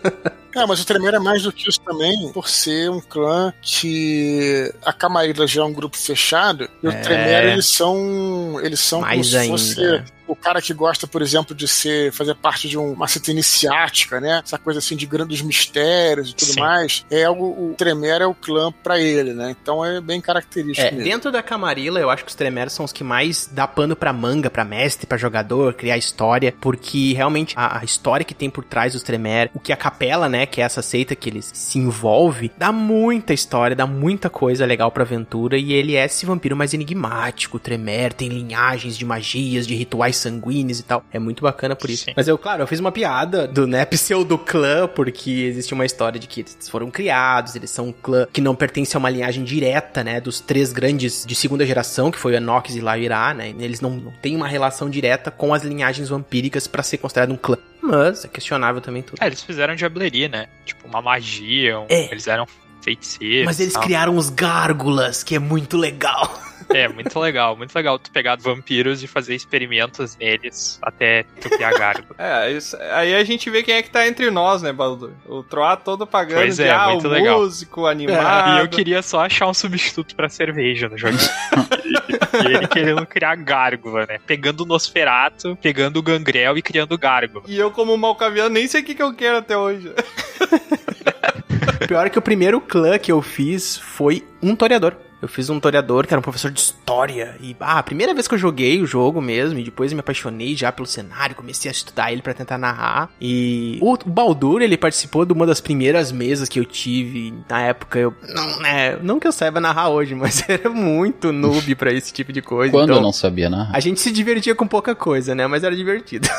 É, 0.55 0.67
mas 0.67 0.81
o 0.81 0.85
Tremere 0.87 1.17
é 1.17 1.21
mais 1.21 1.43
do 1.43 1.53
que 1.53 1.69
isso 1.69 1.81
também, 1.81 2.31
por 2.33 2.49
ser 2.49 2.91
um 2.91 3.01
clã 3.01 3.53
que 3.61 4.73
a 4.85 4.93
Camarilla 4.93 5.47
já 5.47 5.61
é 5.61 5.65
um 5.65 5.73
grupo 5.73 5.97
fechado, 5.97 6.69
e 6.83 6.89
o 6.89 6.91
É. 6.91 7.01
Tremere 7.01 7.51
eles 7.53 7.67
são. 7.67 8.59
Eles 8.63 8.81
são 8.81 9.01
Mais 9.03 9.31
como 9.31 9.43
se 9.43 9.49
fosse 9.49 9.81
ainda. 9.81 10.05
O 10.29 10.37
cara 10.37 10.61
que 10.63 10.73
gosta, 10.73 11.07
por 11.07 11.23
exemplo, 11.23 11.55
de 11.55 11.67
ser 11.67 12.13
fazer 12.13 12.35
parte 12.35 12.69
de 12.69 12.79
um- 12.79 12.93
uma 12.93 13.09
seita 13.09 13.31
iniciática, 13.31 14.21
né? 14.21 14.41
Essa 14.45 14.59
coisa 14.59 14.79
assim 14.79 14.95
de 14.97 15.07
grandes 15.07 15.41
mistérios 15.43 16.31
e 16.31 16.35
tudo 16.35 16.53
Sim. 16.53 16.61
mais. 16.61 17.05
É 17.11 17.25
algo, 17.25 17.45
o 17.47 17.75
Tremere 17.77 18.23
é 18.25 18.27
o 18.27 18.35
clã 18.35 18.71
pra 18.73 18.99
ele, 19.01 19.33
né? 19.33 19.55
Então 19.61 19.85
é 19.85 20.01
bem 20.01 20.21
característico 20.21 20.87
É, 20.87 20.91
dentro 20.91 21.33
da 21.33 21.43
Camarilla, 21.43 21.99
eu 22.01 22.11
acho 22.11 22.25
que 22.25 22.31
os 22.31 22.35
Tremeros 22.35 22.73
são 22.73 22.85
os 22.85 22.93
que 22.93 23.03
mais 23.03 23.49
dá 23.53 23.67
pano 23.67 23.97
pra 23.97 24.13
manga, 24.13 24.51
pra 24.51 24.65
mestre, 24.65 25.07
pra 25.07 25.17
jogador, 25.19 25.75
criar 25.75 25.97
história, 25.97 26.55
porque 26.61 27.13
realmente 27.15 27.55
a, 27.57 27.81
a 27.81 27.85
história 27.85 28.25
que 28.25 28.35
tem 28.35 28.51
por 28.51 28.65
trás 28.65 28.93
dos 28.93 29.03
Tremer, 29.03 29.51
o 29.55 29.59
que 29.61 29.73
a 29.73 29.77
capela, 29.77 30.29
né, 30.29 30.47
que 30.47 30.61
é 30.61 30.65
essa 30.65 30.83
seita 30.83 31.17
que 31.17 31.29
eles 31.29 31.51
se 31.55 31.79
envolve, 31.79 32.51
dá 32.59 32.71
muita 32.71 33.33
história, 33.33 33.75
dá 33.75 33.87
muita 33.87 34.29
coisa 34.29 34.67
legal 34.67 34.91
pra 34.91 35.03
aventura, 35.05 35.57
e 35.57 35.73
ele 35.73 35.97
é 35.97 36.05
esse 36.05 36.27
vampiro 36.27 36.57
mais 36.57 36.75
enigmático, 36.75 37.57
o 37.57 37.61
Tremer 37.61 38.13
tem 38.13 38.29
linhagens 38.29 38.97
de 38.97 39.05
magias, 39.05 39.67
de 39.67 39.75
rituais 39.75 40.17
sanguíneos 40.19 40.81
e 40.81 40.83
tal, 40.83 41.05
é 41.13 41.19
muito 41.19 41.43
bacana 41.43 41.75
por 41.77 41.89
isso. 41.91 42.05
Sim. 42.07 42.13
Mas 42.17 42.29
eu, 42.29 42.37
claro, 42.39 42.63
eu 42.63 42.67
fiz 42.67 42.81
uma 42.81 42.93
piada 42.93 43.47
do, 43.47 43.67
né, 43.67 43.85
pseudo-clã, 43.87 44.87
porque 44.89 45.31
existe 45.31 45.73
uma 45.75 45.85
história 45.87 46.19
de 46.21 46.27
que 46.27 46.41
eles 46.41 46.69
foram 46.69 46.91
criados, 46.91 47.55
eles 47.57 47.71
são 47.71 47.89
um 47.89 47.93
clã 47.93 48.27
que 48.33 48.41
não 48.41 48.55
pertence 48.55 48.97
a 48.97 48.99
uma 48.99 49.11
linhagem 49.11 49.45
direta, 49.45 50.03
né, 50.05 50.21
dos 50.21 50.41
três 50.41 50.73
grandes 50.73 51.25
de 51.27 51.35
segunda 51.35 51.65
geração, 51.65 52.11
que 52.11 52.19
foi 52.19 52.33
o 52.33 52.37
Enox 52.37 52.75
e 52.75 52.81
Lairá, 52.81 53.33
né, 53.35 53.55
eles 53.59 53.81
não, 53.81 53.91
não 53.91 54.13
têm 54.23 54.37
uma 54.37 54.49
relação 54.49 54.89
direta 54.91 55.31
com 55.31 55.55
as 55.55 55.63
linhagens 55.63 56.09
vampíricas 56.09 56.67
pra 56.67 56.83
ser 56.83 56.99
considerado 56.99 57.33
um 57.33 57.37
clã. 57.37 57.57
Mas 57.81 58.25
é 58.25 58.29
questionável 58.29 58.81
também 58.81 59.03
tudo. 59.03 59.19
É, 59.23 59.27
eles 59.27 59.43
fizeram 59.43 59.75
diableria, 59.75 60.29
né? 60.29 60.47
Tipo, 60.67 60.87
uma 60.89 61.01
magia, 61.01 61.79
um- 61.81 61.87
É. 61.89 62.11
eles 62.11 62.27
eram 62.27 62.47
feiticeiros. 62.83 63.47
Mas 63.47 63.61
eles 63.61 63.73
tal. 63.73 63.83
criaram 63.83 64.17
os 64.17 64.31
gárgulas, 64.31 65.23
que 65.23 65.35
é 65.35 65.39
muito 65.39 65.77
legal. 65.77 66.29
É, 66.71 66.89
muito 66.89 67.19
legal, 67.19 67.57
muito 67.57 67.75
legal 67.75 67.99
tu 67.99 68.11
pegar 68.11 68.37
vampiros 68.37 69.03
e 69.03 69.07
fazer 69.07 69.35
experimentos 69.35 70.17
neles 70.17 70.79
até 70.83 71.25
tu 71.41 71.49
criar 71.51 71.73
gárgula. 71.73 72.09
É, 72.19 72.51
isso, 72.51 72.77
aí 72.93 73.15
a 73.15 73.25
gente 73.25 73.49
vê 73.49 73.63
quem 73.63 73.75
é 73.75 73.83
que 73.83 73.91
tá 73.91 74.07
entre 74.07 74.31
nós, 74.31 74.61
né, 74.61 74.73
Baldur? 74.73 75.13
O 75.27 75.43
Troá 75.43 75.77
todo 75.77 76.07
pagando 76.07 76.41
Pois 76.41 76.57
de, 76.57 76.65
é, 76.65 76.71
ah, 76.71 76.89
muito 76.91 77.07
o 77.07 77.11
legal. 77.11 77.41
músico, 77.41 77.87
animado. 77.87 78.57
E 78.57 78.61
eu 78.61 78.69
queria 78.69 79.03
só 79.03 79.25
achar 79.25 79.47
um 79.47 79.55
substituto 79.55 80.15
pra 80.15 80.29
cerveja 80.29 80.89
no 80.89 80.99
jogo. 80.99 81.17
e 82.45 82.55
ele 82.55 82.67
querendo 82.67 83.07
criar 83.07 83.37
gárgula, 83.37 84.07
né? 84.07 84.19
Pegando 84.27 84.63
o 84.63 84.67
Nosferato, 84.67 85.57
pegando 85.63 85.99
o 85.99 86.03
Gangrel 86.03 86.59
e 86.59 86.63
criando 86.63 86.99
gárgula. 86.99 87.45
E 87.47 87.57
eu, 87.57 87.71
como 87.71 87.97
malcaviano, 87.97 88.51
nem 88.51 88.67
sei 88.67 88.83
o 88.83 88.85
que, 88.85 88.95
que 88.95 89.03
eu 89.03 89.15
quero 89.15 89.39
até 89.39 89.57
hoje. 89.57 89.93
Pior 91.87 92.07
é 92.07 92.11
que 92.11 92.19
o 92.19 92.23
primeiro 92.23 92.61
clã 92.61 92.99
que 92.99 93.11
eu 93.11 93.23
fiz 93.23 93.77
foi 93.77 94.27
um 94.43 94.55
toreador. 94.55 94.95
Eu 95.21 95.29
fiz 95.29 95.51
um 95.51 95.59
toreador 95.59 96.07
que 96.07 96.15
era 96.15 96.19
um 96.19 96.23
professor 96.23 96.51
de 96.51 96.61
história. 96.61 97.37
E, 97.41 97.57
ah, 97.59 97.79
a 97.79 97.83
primeira 97.83 98.15
vez 98.15 98.29
que 98.29 98.35
eu 98.35 98.39
joguei 98.39 98.81
o 98.81 98.87
jogo 98.87 99.21
mesmo, 99.21 99.59
e 99.59 99.65
depois 99.65 99.91
eu 99.91 99.97
me 99.97 100.01
apaixonei 100.01 100.57
já 100.57 100.71
pelo 100.71 100.87
cenário, 100.87 101.35
comecei 101.35 101.69
a 101.69 101.73
estudar 101.73 102.13
ele 102.13 102.23
pra 102.23 102.33
tentar 102.33 102.57
narrar. 102.57 103.11
E 103.21 103.79
o 103.83 103.97
Baldur, 104.07 104.63
ele 104.63 104.77
participou 104.77 105.25
de 105.25 105.33
uma 105.33 105.45
das 105.45 105.61
primeiras 105.61 106.13
mesas 106.13 106.49
que 106.49 106.61
eu 106.61 106.65
tive. 106.65 107.35
Na 107.49 107.63
época, 107.63 107.99
eu. 107.99 108.15
Não, 108.29 108.61
né, 108.61 108.97
não 109.03 109.19
que 109.19 109.27
eu 109.27 109.33
saiba 109.33 109.61
narrar 109.61 109.89
hoje, 109.89 110.15
mas 110.17 110.49
era 110.49 110.71
muito 110.71 111.33
noob 111.33 111.75
pra 111.75 111.93
esse 111.93 112.13
tipo 112.13 112.33
de 112.33 112.41
coisa. 112.41 112.71
Quando 112.71 112.91
então, 112.91 112.97
eu 112.97 113.03
não 113.03 113.13
sabia 113.13 113.51
narrar. 113.51 113.75
A 113.75 113.81
gente 113.81 114.01
se 114.01 114.13
divertia 114.13 114.55
com 114.55 114.67
pouca 114.69 114.95
coisa, 114.95 115.35
né? 115.35 115.47
Mas 115.47 115.65
era 115.65 115.75
divertido. 115.75 116.29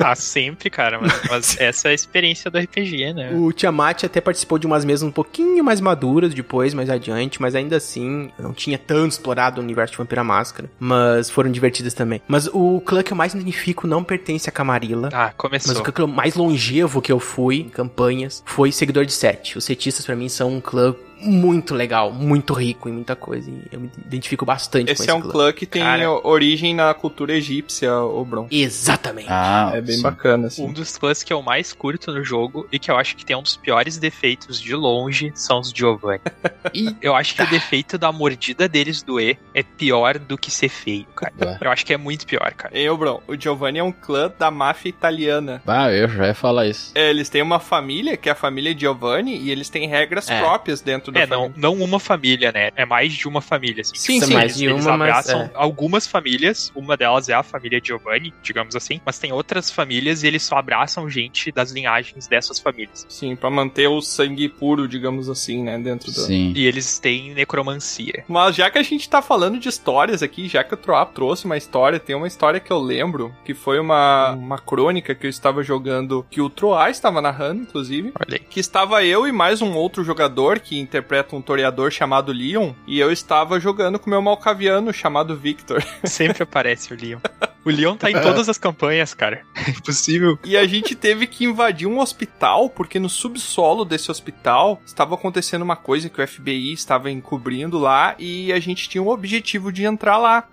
Ah, 0.00 0.14
sempre, 0.14 0.70
cara. 0.70 0.98
Mas, 1.00 1.22
mas 1.28 1.56
essa 1.60 1.88
é 1.88 1.90
a 1.90 1.94
experiência 1.94 2.50
do 2.50 2.58
RPG, 2.58 3.12
né? 3.12 3.30
O 3.34 3.52
Tiamat 3.52 4.04
até 4.04 4.20
participou 4.20 4.58
de 4.58 4.66
umas 4.66 4.84
mesas 4.84 5.02
um 5.02 5.10
pouquinho 5.10 5.62
mais 5.62 5.80
maduras 5.80 6.32
depois, 6.32 6.72
mais 6.72 6.88
adiante, 6.88 7.42
mas 7.42 7.54
ainda 7.54 7.76
assim 7.76 8.17
não 8.38 8.52
tinha 8.52 8.78
tanto 8.78 9.12
explorado 9.12 9.60
o 9.60 9.64
universo 9.64 9.92
de 9.92 9.98
Vampira 9.98 10.24
Máscara. 10.24 10.70
Mas 10.78 11.30
foram 11.30 11.50
divertidas 11.50 11.94
também. 11.94 12.20
Mas 12.26 12.48
o 12.52 12.80
clã 12.80 13.02
que 13.02 13.12
eu 13.12 13.16
mais 13.16 13.34
identifico 13.34 13.86
não 13.86 14.02
pertence 14.04 14.48
a 14.48 14.52
Camarilla. 14.52 15.08
Ah, 15.12 15.32
começou. 15.36 15.74
Mas 15.74 15.80
o 15.80 15.92
clã 15.92 16.06
mais 16.06 16.34
longevo 16.34 17.00
que 17.02 17.12
eu 17.12 17.20
fui 17.20 17.60
em 17.60 17.68
campanhas 17.68 18.42
foi 18.46 18.72
Seguidor 18.72 19.04
de 19.04 19.12
Sete. 19.12 19.58
Os 19.58 19.64
setistas 19.64 20.04
pra 20.04 20.16
mim 20.16 20.28
são 20.28 20.54
um 20.54 20.60
clã 20.60 20.94
muito 21.20 21.74
legal, 21.74 22.12
muito 22.12 22.52
rico 22.54 22.88
em 22.88 22.92
muita 22.92 23.14
coisa. 23.16 23.50
E 23.50 23.62
eu 23.72 23.80
me 23.80 23.90
identifico 24.06 24.44
bastante 24.44 24.86
com 24.86 24.92
Esse 24.92 25.02
esse 25.02 25.10
é 25.10 25.14
um 25.14 25.20
clã 25.20 25.52
que 25.52 25.66
tem 25.66 25.82
Cara. 25.82 26.10
origem 26.26 26.74
na 26.74 26.92
cultura 26.94 27.34
egípcia, 27.34 27.94
o 28.00 28.24
Bron. 28.24 28.46
Exatamente. 28.50 29.26
Ah, 29.30 29.72
É 29.74 29.80
bem 29.80 29.96
sim. 29.96 30.02
bacana, 30.02 30.46
assim. 30.48 30.64
Um 30.66 30.72
dos 30.72 30.96
clãs 30.96 31.22
que 31.22 31.32
eu 31.32 31.42
mais 31.42 31.72
curto 31.72 32.12
no 32.12 32.22
jogo 32.24 32.66
e 32.70 32.78
que 32.78 32.90
eu 32.90 32.96
acho 32.96 33.16
que 33.16 33.24
tem 33.24 33.36
um 33.36 33.42
dos 33.42 33.56
piores 33.56 33.98
defeitos 33.98 34.60
de 34.60 34.74
longe 34.74 35.32
são 35.34 35.60
os 35.60 35.70
Giovanni. 35.70 36.20
E 36.74 36.94
eu 37.00 37.14
acho 37.14 37.34
que 37.34 37.42
o 37.42 37.46
defeito 37.48 37.96
da 37.96 38.12
mordida 38.12 38.68
deles 38.68 39.02
doer 39.02 39.38
é 39.54 39.62
pior 39.62 40.18
do 40.18 40.36
que 40.36 40.50
ser 40.50 40.68
feio, 40.68 41.06
cara. 41.16 41.32
Ué. 41.40 41.58
Eu 41.62 41.70
acho 41.70 41.84
que 41.86 41.94
é 41.94 41.96
muito 41.96 42.26
pior, 42.26 42.52
cara. 42.52 42.76
Ei, 42.76 42.88
ô, 42.90 42.96
Bron, 42.96 43.22
o 43.26 43.34
Giovanni 43.34 43.78
é 43.78 43.82
um 43.82 43.90
clã 43.92 44.30
da 44.38 44.50
máfia 44.50 44.90
italiana. 44.90 45.62
Ah, 45.66 45.90
eu 45.90 46.08
já 46.08 46.26
ia 46.26 46.34
falar 46.34 46.66
isso. 46.66 46.92
É, 46.94 47.08
eles 47.08 47.28
têm 47.30 47.40
uma 47.40 47.58
família, 47.58 48.16
que 48.18 48.28
é 48.28 48.32
a 48.32 48.34
família 48.34 48.76
Giovanni, 48.78 49.36
e 49.38 49.50
eles 49.50 49.70
têm 49.70 49.88
regras 49.88 50.28
É. 50.28 50.38
próprias 50.40 50.80
dentro 50.82 51.07
dentro 51.12 51.28
da 51.28 51.34
É, 51.34 51.38
não, 51.38 51.50
família. 51.52 51.62
não 51.62 51.84
uma 51.84 52.00
família, 52.00 52.52
né? 52.52 52.70
É 52.76 52.84
mais 52.84 53.12
de 53.12 53.26
uma 53.28 53.40
família. 53.40 53.80
Assim. 53.82 53.94
Sim, 53.94 54.20
sim. 54.20 54.34
mais 54.34 54.44
Eles, 54.44 54.56
de 54.56 54.64
eles 54.66 54.86
uma, 54.86 54.96
mas, 54.96 55.08
abraçam 55.10 55.40
é. 55.42 55.50
algumas 55.54 56.06
famílias. 56.06 56.72
Uma 56.74 56.96
delas 56.96 57.28
é 57.28 57.34
a 57.34 57.42
família 57.42 57.80
Giovanni, 57.82 58.32
digamos 58.42 58.74
assim. 58.76 59.00
Mas 59.04 59.18
tem 59.18 59.32
outras 59.32 59.70
famílias 59.70 60.22
e 60.22 60.26
eles 60.26 60.42
só 60.42 60.56
abraçam 60.56 61.08
gente 61.08 61.50
das 61.52 61.70
linhagens 61.72 62.26
dessas 62.26 62.58
famílias. 62.58 63.06
Sim, 63.08 63.36
pra 63.36 63.50
manter 63.50 63.88
o 63.88 64.00
sangue 64.00 64.48
puro, 64.48 64.88
digamos 64.88 65.28
assim, 65.28 65.62
né, 65.62 65.78
dentro 65.78 66.12
do... 66.12 66.20
Sim. 66.20 66.52
E 66.54 66.66
eles 66.66 66.98
têm 66.98 67.32
necromancia. 67.34 68.24
Mas 68.28 68.56
já 68.56 68.70
que 68.70 68.78
a 68.78 68.82
gente 68.82 69.08
tá 69.08 69.20
falando 69.22 69.58
de 69.58 69.68
histórias 69.68 70.22
aqui, 70.22 70.48
já 70.48 70.62
que 70.64 70.74
o 70.74 70.76
Troap 70.76 71.14
trouxe 71.14 71.44
uma 71.44 71.56
história, 71.56 71.98
tem 71.98 72.14
uma 72.16 72.26
história 72.26 72.60
que 72.60 72.72
eu 72.72 72.78
lembro, 72.78 73.34
que 73.44 73.54
foi 73.54 73.78
uma, 73.78 74.32
uma 74.32 74.58
crônica 74.58 75.14
que 75.14 75.26
eu 75.26 75.30
estava 75.30 75.62
jogando, 75.62 76.26
que 76.30 76.40
o 76.40 76.50
Troá 76.50 76.90
estava 76.90 77.20
narrando, 77.20 77.62
inclusive. 77.62 78.12
Olha 78.18 78.34
aí. 78.34 78.38
Que 78.38 78.60
estava 78.60 79.04
eu 79.04 79.26
e 79.26 79.32
mais 79.32 79.60
um 79.62 79.74
outro 79.74 80.02
jogador 80.04 80.60
que 80.60 80.78
interpreta 80.98 81.36
um 81.36 81.40
toreador 81.40 81.90
chamado 81.90 82.32
Leon, 82.32 82.72
e 82.86 82.98
eu 82.98 83.12
estava 83.12 83.60
jogando 83.60 83.98
com 83.98 84.10
meu 84.10 84.20
malcaviano 84.20 84.92
chamado 84.92 85.36
Victor. 85.36 85.82
Sempre 86.04 86.42
aparece 86.42 86.92
o 86.92 86.96
Leon. 87.00 87.20
O 87.64 87.70
Leon 87.70 87.96
tá 87.96 88.10
em 88.10 88.20
todas 88.20 88.48
as 88.48 88.58
campanhas, 88.58 89.14
cara. 89.14 89.42
É 89.54 89.70
impossível. 89.70 90.38
E 90.44 90.56
a 90.56 90.66
gente 90.66 90.94
teve 90.94 91.26
que 91.26 91.44
invadir 91.44 91.86
um 91.86 92.00
hospital, 92.00 92.70
porque 92.70 92.98
no 92.98 93.08
subsolo 93.08 93.84
desse 93.84 94.10
hospital 94.10 94.80
estava 94.84 95.14
acontecendo 95.14 95.62
uma 95.62 95.76
coisa 95.76 96.08
que 96.08 96.20
o 96.20 96.26
FBI 96.26 96.72
estava 96.72 97.10
encobrindo 97.10 97.78
lá 97.78 98.14
e 98.18 98.52
a 98.52 98.58
gente 98.58 98.88
tinha 98.88 99.02
o 99.02 99.08
objetivo 99.08 99.70
de 99.70 99.84
entrar 99.84 100.16
lá. 100.16 100.48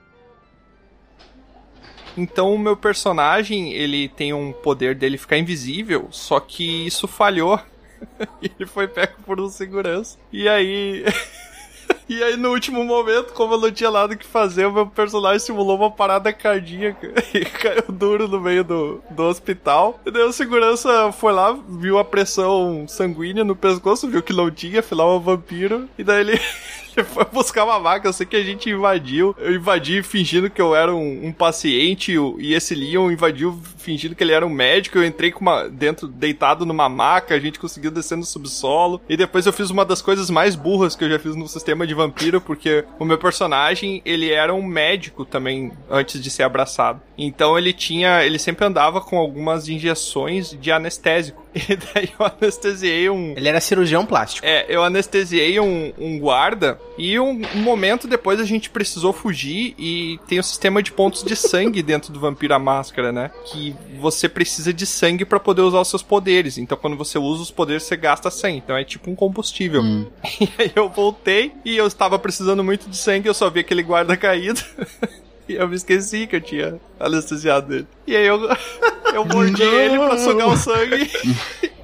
Então 2.17 2.53
o 2.53 2.59
meu 2.59 2.75
personagem, 2.75 3.73
ele 3.73 4.09
tem 4.09 4.33
um 4.33 4.51
poder 4.51 4.95
dele 4.95 5.17
ficar 5.17 5.37
invisível, 5.37 6.07
só 6.11 6.39
que 6.39 6.85
isso 6.85 7.07
falhou. 7.07 7.59
Ele 8.41 8.65
foi 8.65 8.87
pego 8.87 9.13
por 9.25 9.39
um 9.39 9.49
segurança. 9.49 10.17
E 10.31 10.47
aí 10.47 11.03
E 12.07 12.23
aí, 12.23 12.37
no 12.37 12.51
último 12.51 12.83
momento, 12.83 13.33
como 13.33 13.55
eu 13.55 13.59
não 13.59 13.71
tinha 13.71 13.89
nada 13.89 14.13
o 14.13 14.17
que 14.17 14.25
fazer, 14.25 14.67
o 14.67 14.71
meu 14.71 14.85
personagem 14.85 15.39
simulou 15.39 15.75
uma 15.75 15.89
parada 15.89 16.31
cardíaca 16.31 17.11
e 17.33 17.43
caiu 17.43 17.83
duro 17.89 18.27
no 18.27 18.39
meio 18.39 18.63
do, 18.63 19.01
do 19.09 19.23
hospital. 19.23 19.99
E 20.05 20.11
daí 20.11 20.21
o 20.21 20.31
segurança 20.31 21.11
foi 21.11 21.33
lá, 21.33 21.57
viu 21.67 21.97
a 21.97 22.05
pressão 22.05 22.85
sanguínea 22.87 23.43
no 23.43 23.55
pescoço, 23.55 24.07
viu 24.07 24.21
que 24.21 24.33
não 24.33 24.51
tinha, 24.51 24.81
afinal 24.81 25.17
um 25.17 25.19
vampiro. 25.19 25.89
E 25.97 26.03
daí 26.03 26.21
ele. 26.21 26.39
Ele 26.95 27.05
foi 27.05 27.25
buscar 27.25 27.65
uma 27.65 27.77
maca, 27.77 28.07
eu 28.07 28.13
sei 28.13 28.25
que 28.25 28.37
a 28.37 28.43
gente 28.43 28.69
invadiu. 28.69 29.35
Eu 29.37 29.53
invadi 29.53 30.01
fingindo 30.01 30.49
que 30.49 30.61
eu 30.61 30.73
era 30.73 30.95
um, 30.95 31.27
um 31.27 31.33
paciente 31.33 32.15
e 32.39 32.53
esse 32.53 32.73
Leon 32.73 33.11
invadiu 33.11 33.59
fingindo 33.85 34.15
que 34.15 34.23
ele 34.23 34.33
era 34.33 34.45
um 34.45 34.49
médico. 34.49 34.97
Eu 34.97 35.05
entrei 35.05 35.31
com 35.31 35.41
uma, 35.41 35.69
dentro, 35.69 36.07
deitado 36.07 36.65
numa 36.65 36.89
maca, 36.89 37.35
a 37.35 37.39
gente 37.39 37.59
conseguiu 37.59 37.91
descer 37.91 38.17
no 38.17 38.25
subsolo. 38.25 38.99
E 39.07 39.15
depois 39.15 39.45
eu 39.45 39.53
fiz 39.53 39.69
uma 39.69 39.85
das 39.85 40.01
coisas 40.01 40.29
mais 40.29 40.55
burras 40.55 40.95
que 40.95 41.03
eu 41.03 41.09
já 41.09 41.19
fiz 41.19 41.35
no 41.35 41.47
sistema 41.47 41.85
de 41.85 41.93
vampiro, 41.93 42.41
porque 42.41 42.83
o 42.99 43.05
meu 43.05 43.17
personagem, 43.17 44.01
ele 44.03 44.31
era 44.31 44.53
um 44.53 44.63
médico 44.63 45.23
também 45.23 45.71
antes 45.89 46.21
de 46.21 46.29
ser 46.29 46.43
abraçado. 46.43 47.01
Então 47.17 47.57
ele 47.57 47.71
tinha, 47.71 48.25
ele 48.25 48.39
sempre 48.39 48.65
andava 48.65 48.99
com 48.99 49.17
algumas 49.17 49.69
injeções 49.69 50.57
de 50.59 50.71
anestésico. 50.71 51.45
E 51.67 51.75
daí 51.77 52.09
eu 52.19 52.25
anestesiei 52.25 53.09
um, 53.09 53.33
Ele 53.35 53.47
era 53.47 53.61
cirurgião 53.61 54.05
plástico. 54.05 54.45
é, 54.45 54.65
eu 54.67 54.83
anestesiei 54.83 55.59
um, 55.59 55.93
um 55.97 56.19
guarda 56.19 56.79
e 56.97 57.19
um, 57.19 57.41
um 57.55 57.61
momento 57.61 58.07
depois 58.07 58.39
a 58.39 58.45
gente 58.45 58.69
precisou 58.69 59.13
fugir 59.13 59.73
e 59.77 60.19
tem 60.27 60.39
o 60.39 60.43
sistema 60.43 60.81
de 60.83 60.91
pontos 60.91 61.23
de 61.23 61.35
sangue 61.35 61.81
dentro 61.81 62.11
do 62.11 62.19
Vampiro 62.19 62.53
à 62.53 62.59
Máscara, 62.59 63.11
né? 63.11 63.31
Que 63.45 63.74
você 63.99 64.27
precisa 64.29 64.73
de 64.73 64.85
sangue 64.85 65.25
pra 65.25 65.39
poder 65.39 65.61
usar 65.61 65.79
os 65.79 65.87
seus 65.87 66.03
poderes. 66.03 66.57
Então 66.57 66.77
quando 66.77 66.97
você 66.97 67.17
usa 67.17 67.43
os 67.43 67.51
poderes 67.51 67.83
você 67.83 67.95
gasta 67.95 68.29
sangue. 68.31 68.57
Então 68.57 68.75
é 68.75 68.83
tipo 68.83 69.09
um 69.09 69.15
combustível. 69.15 69.83
E 70.39 70.49
aí 70.57 70.71
eu 70.75 70.89
voltei 70.89 71.53
e 71.63 71.77
eu 71.77 71.87
estava 71.87 72.19
precisando 72.19 72.63
muito 72.63 72.89
de 72.89 72.97
sangue, 72.97 73.27
eu 73.27 73.33
só 73.33 73.49
vi 73.49 73.61
aquele 73.61 73.83
guarda 73.83 74.17
caído. 74.17 74.61
E 75.47 75.55
eu 75.55 75.67
me 75.67 75.75
esqueci 75.75 76.27
que 76.27 76.35
eu 76.35 76.41
tinha 76.41 76.79
anestesiado 76.99 77.73
ele. 77.73 77.87
E 78.07 78.15
aí 78.15 78.25
eu, 78.25 78.49
eu 79.13 79.25
mordi 79.25 79.61
ele 79.61 79.97
pra 79.97 80.17
sugar 80.17 80.47
o 80.47 80.57
sangue. 80.57 81.09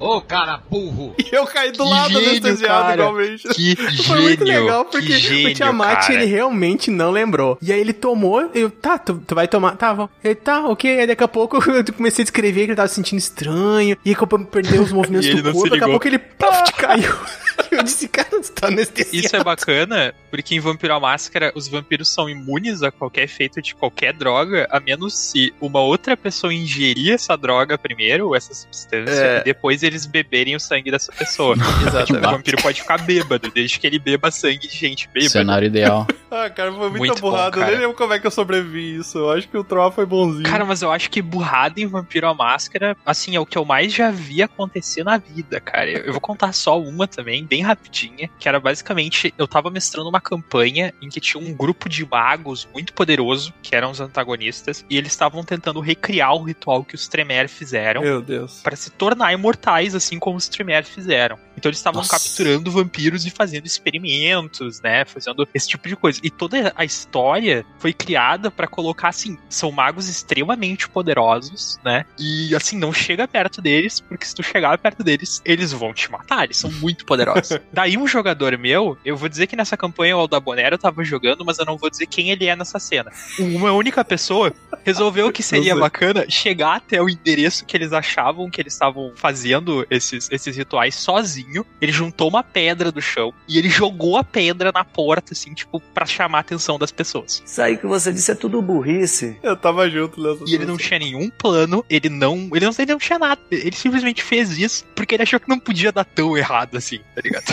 Ô, 0.00 0.20
cara 0.20 0.60
burro! 0.68 1.14
E 1.16 1.34
eu 1.34 1.46
caí 1.46 1.70
do 1.70 1.84
Que 1.84 1.90
lado 1.90 2.12
gênio, 2.12 2.28
anestesiado 2.30 2.82
cara. 2.82 2.94
igualmente. 2.94 3.48
Que 3.48 3.76
Foi 4.02 4.20
muito 4.20 4.44
gênio, 4.44 4.62
legal, 4.64 4.84
porque 4.84 5.06
que 5.06 5.18
gênio, 5.18 5.50
o 5.50 5.54
Tiamat, 5.54 6.00
cara. 6.00 6.14
ele 6.14 6.24
realmente 6.24 6.90
não 6.90 7.12
lembrou. 7.12 7.56
E 7.62 7.72
aí 7.72 7.80
ele 7.80 7.92
tomou, 7.92 8.50
eu, 8.52 8.68
tá, 8.68 8.98
tu, 8.98 9.22
tu 9.24 9.34
vai 9.34 9.46
tomar, 9.46 9.76
tá, 9.76 9.94
bom. 9.94 10.08
Ele, 10.24 10.34
tá, 10.34 10.66
ok. 10.66 10.98
Aí 11.00 11.06
daqui 11.06 11.22
a 11.22 11.28
pouco 11.28 11.56
eu 11.70 11.84
comecei 11.94 12.22
a 12.22 12.24
descrever 12.24 12.64
que 12.64 12.70
ele 12.70 12.76
tava 12.76 12.88
se 12.88 12.96
sentindo 12.96 13.20
estranho, 13.20 13.96
e 14.04 14.14
que 14.14 14.22
eu 14.22 14.26
perder 14.26 14.80
os 14.80 14.90
movimentos 14.92 15.28
do 15.40 15.42
não 15.42 15.52
corpo, 15.52 15.70
daqui 15.70 15.84
a 15.84 15.88
pouco 15.88 16.08
ele, 16.08 16.18
paf, 16.18 16.72
caiu. 16.72 17.14
Eu 17.70 17.82
disse, 17.82 18.06
cara, 18.08 18.28
você 18.30 18.52
tá 18.52 18.66
anestesiado. 18.68 19.16
Isso 19.26 19.34
é 19.36 19.42
bacana, 19.42 20.14
porque 20.30 20.54
em 20.54 20.60
Vampiro 20.60 20.94
à 20.94 21.00
Máscara, 21.00 21.52
os 21.54 21.68
vampiros 21.68 22.08
são 22.08 22.28
imunes 22.28 22.82
a 22.82 22.90
qualquer 22.90 23.22
efeito 23.24 23.60
de 23.62 23.74
qualquer 23.74 24.12
droga, 24.12 24.66
a 24.70 24.78
menos 24.78 25.16
se 25.16 25.52
uma 25.60 25.80
outra 25.80 26.16
pessoa 26.16 26.52
ingerir 26.52 27.12
essa 27.14 27.36
droga 27.36 27.78
primeiro, 27.78 28.28
ou 28.28 28.36
essa 28.36 28.52
substância, 28.54 29.12
É. 29.12 29.40
e 29.40 29.44
depois 29.44 29.82
eles 29.82 30.04
beberem 30.06 30.54
o 30.54 30.60
sangue 30.60 30.90
dessa 30.90 31.10
pessoa. 31.12 31.54
Exatamente. 31.86 32.06
Tipo, 32.06 32.18
o 32.18 32.30
vampiro 32.30 32.62
pode 32.62 32.80
ficar 32.82 32.98
bêbado, 32.98 33.50
desde 33.50 33.78
que 33.78 33.86
ele 33.86 33.98
beba 33.98 34.30
sangue 34.30 34.68
de 34.68 34.76
gente 34.76 35.08
bêbada. 35.08 35.30
Cenário 35.30 35.66
ideal. 35.66 36.06
Ah, 36.34 36.48
cara, 36.48 36.72
foi 36.72 36.88
muito, 36.88 36.96
Muito 36.96 37.20
bom, 37.20 37.30
burrado. 37.32 37.58
eu 37.58 37.60
cara. 37.60 37.72
nem 37.72 37.80
lembro 37.82 37.94
como 37.94 38.14
é 38.14 38.18
que 38.18 38.26
eu 38.26 38.30
sobrevivi 38.30 38.96
isso. 38.96 39.18
Eu 39.18 39.32
acho 39.32 39.46
que 39.46 39.58
o 39.58 39.62
Troll 39.62 39.92
foi 39.92 40.06
bonzinho. 40.06 40.44
Cara, 40.44 40.64
mas 40.64 40.80
eu 40.80 40.90
acho 40.90 41.10
que 41.10 41.20
burrada 41.20 41.78
em 41.78 41.86
Vampiro 41.86 42.26
à 42.26 42.32
Máscara, 42.32 42.96
assim, 43.04 43.36
é 43.36 43.40
o 43.40 43.44
que 43.44 43.58
eu 43.58 43.66
mais 43.66 43.92
já 43.92 44.10
vi 44.10 44.42
acontecer 44.42 45.04
na 45.04 45.18
vida, 45.18 45.60
cara. 45.60 45.90
Eu 45.90 46.04
eu 46.06 46.12
vou 46.12 46.22
contar 46.22 46.54
só 46.54 46.80
uma 46.80 47.06
também, 47.06 47.41
bem 47.44 47.62
rapidinha, 47.62 48.30
que 48.38 48.48
era 48.48 48.60
basicamente, 48.60 49.32
eu 49.36 49.46
tava 49.46 49.70
mestrando 49.70 50.08
uma 50.08 50.20
campanha 50.20 50.92
em 51.00 51.08
que 51.08 51.20
tinha 51.20 51.42
um 51.42 51.52
grupo 51.54 51.88
de 51.88 52.04
magos 52.04 52.68
muito 52.72 52.92
poderoso, 52.92 53.52
que 53.62 53.74
eram 53.74 53.90
os 53.90 54.00
antagonistas, 54.00 54.84
e 54.88 54.96
eles 54.96 55.12
estavam 55.12 55.44
tentando 55.44 55.80
recriar 55.80 56.34
o 56.34 56.42
ritual 56.42 56.84
que 56.84 56.94
os 56.94 57.08
Tremere 57.08 57.48
fizeram 57.48 58.02
Meu 58.02 58.22
Deus. 58.22 58.60
para 58.62 58.76
se 58.76 58.90
tornar 58.90 59.32
imortais, 59.32 59.94
assim 59.94 60.18
como 60.18 60.36
os 60.36 60.48
Tremere 60.48 60.86
fizeram. 60.86 61.38
Então 61.62 61.70
eles 61.70 61.78
estavam 61.78 62.04
capturando 62.04 62.72
vampiros 62.72 63.24
e 63.24 63.30
fazendo 63.30 63.66
experimentos, 63.66 64.80
né? 64.80 65.04
Fazendo 65.04 65.48
esse 65.54 65.68
tipo 65.68 65.88
de 65.88 65.94
coisa. 65.94 66.18
E 66.20 66.28
toda 66.28 66.72
a 66.74 66.84
história 66.84 67.64
foi 67.78 67.92
criada 67.92 68.50
para 68.50 68.66
colocar 68.66 69.10
assim: 69.10 69.38
são 69.48 69.70
magos 69.70 70.08
extremamente 70.08 70.88
poderosos, 70.88 71.78
né? 71.84 72.04
E 72.18 72.52
assim, 72.56 72.76
não 72.76 72.92
chega 72.92 73.28
perto 73.28 73.62
deles, 73.62 74.00
porque 74.00 74.26
se 74.26 74.34
tu 74.34 74.42
chegar 74.42 74.76
perto 74.76 75.04
deles, 75.04 75.40
eles 75.44 75.70
vão 75.70 75.94
te 75.94 76.10
matar. 76.10 76.44
Eles 76.44 76.56
são 76.56 76.70
muito 76.72 77.06
poderosos. 77.06 77.56
Daí 77.72 77.96
um 77.96 78.08
jogador 78.08 78.58
meu, 78.58 78.98
eu 79.04 79.16
vou 79.16 79.28
dizer 79.28 79.46
que 79.46 79.54
nessa 79.54 79.76
campanha 79.76 80.16
o 80.16 80.20
Aldabonero 80.20 80.76
tava 80.76 81.04
jogando, 81.04 81.44
mas 81.44 81.60
eu 81.60 81.64
não 81.64 81.78
vou 81.78 81.88
dizer 81.88 82.06
quem 82.06 82.30
ele 82.30 82.46
é 82.46 82.56
nessa 82.56 82.80
cena. 82.80 83.12
Uma 83.38 83.70
única 83.70 84.04
pessoa 84.04 84.52
resolveu 84.84 85.30
que 85.30 85.44
seria 85.44 85.76
bacana 85.76 86.26
chegar 86.28 86.74
até 86.74 87.00
o 87.00 87.08
endereço 87.08 87.64
que 87.64 87.76
eles 87.76 87.92
achavam 87.92 88.50
que 88.50 88.60
eles 88.60 88.72
estavam 88.72 89.12
fazendo 89.14 89.86
esses, 89.88 90.28
esses 90.30 90.56
rituais 90.56 90.94
sozinho. 90.94 91.51
Ele 91.80 91.92
juntou 91.92 92.28
uma 92.28 92.42
pedra 92.42 92.90
do 92.90 93.00
chão 93.00 93.32
e 93.48 93.58
ele 93.58 93.68
jogou 93.68 94.16
a 94.16 94.24
pedra 94.24 94.72
na 94.72 94.84
porta, 94.84 95.32
assim, 95.32 95.52
tipo, 95.54 95.80
pra 95.80 96.06
chamar 96.06 96.38
a 96.38 96.40
atenção 96.40 96.78
das 96.78 96.92
pessoas. 96.92 97.42
Isso 97.44 97.62
aí 97.62 97.76
que 97.76 97.86
você 97.86 98.12
disse 98.12 98.30
é 98.30 98.34
tudo 98.34 98.62
burrice. 98.62 99.36
Eu 99.42 99.56
tava 99.56 99.88
junto 99.90 100.22
nessa 100.22 100.44
E 100.46 100.54
ele 100.54 100.66
não 100.66 100.76
tinha 100.76 100.98
nenhum 100.98 101.30
plano, 101.30 101.84
ele 101.88 102.08
não. 102.08 102.48
Ele 102.52 102.64
não, 102.64 102.72
ele 102.78 102.92
não 102.92 102.98
tinha 102.98 103.18
nada. 103.18 103.40
Ele 103.50 103.76
simplesmente 103.76 104.22
fez 104.22 104.56
isso 104.58 104.84
porque 104.94 105.14
ele 105.14 105.22
achou 105.22 105.40
que 105.40 105.48
não 105.48 105.58
podia 105.58 105.92
dar 105.92 106.04
tão 106.04 106.36
errado 106.36 106.76
assim, 106.76 106.98
tá 107.14 107.20
ligado? 107.22 107.44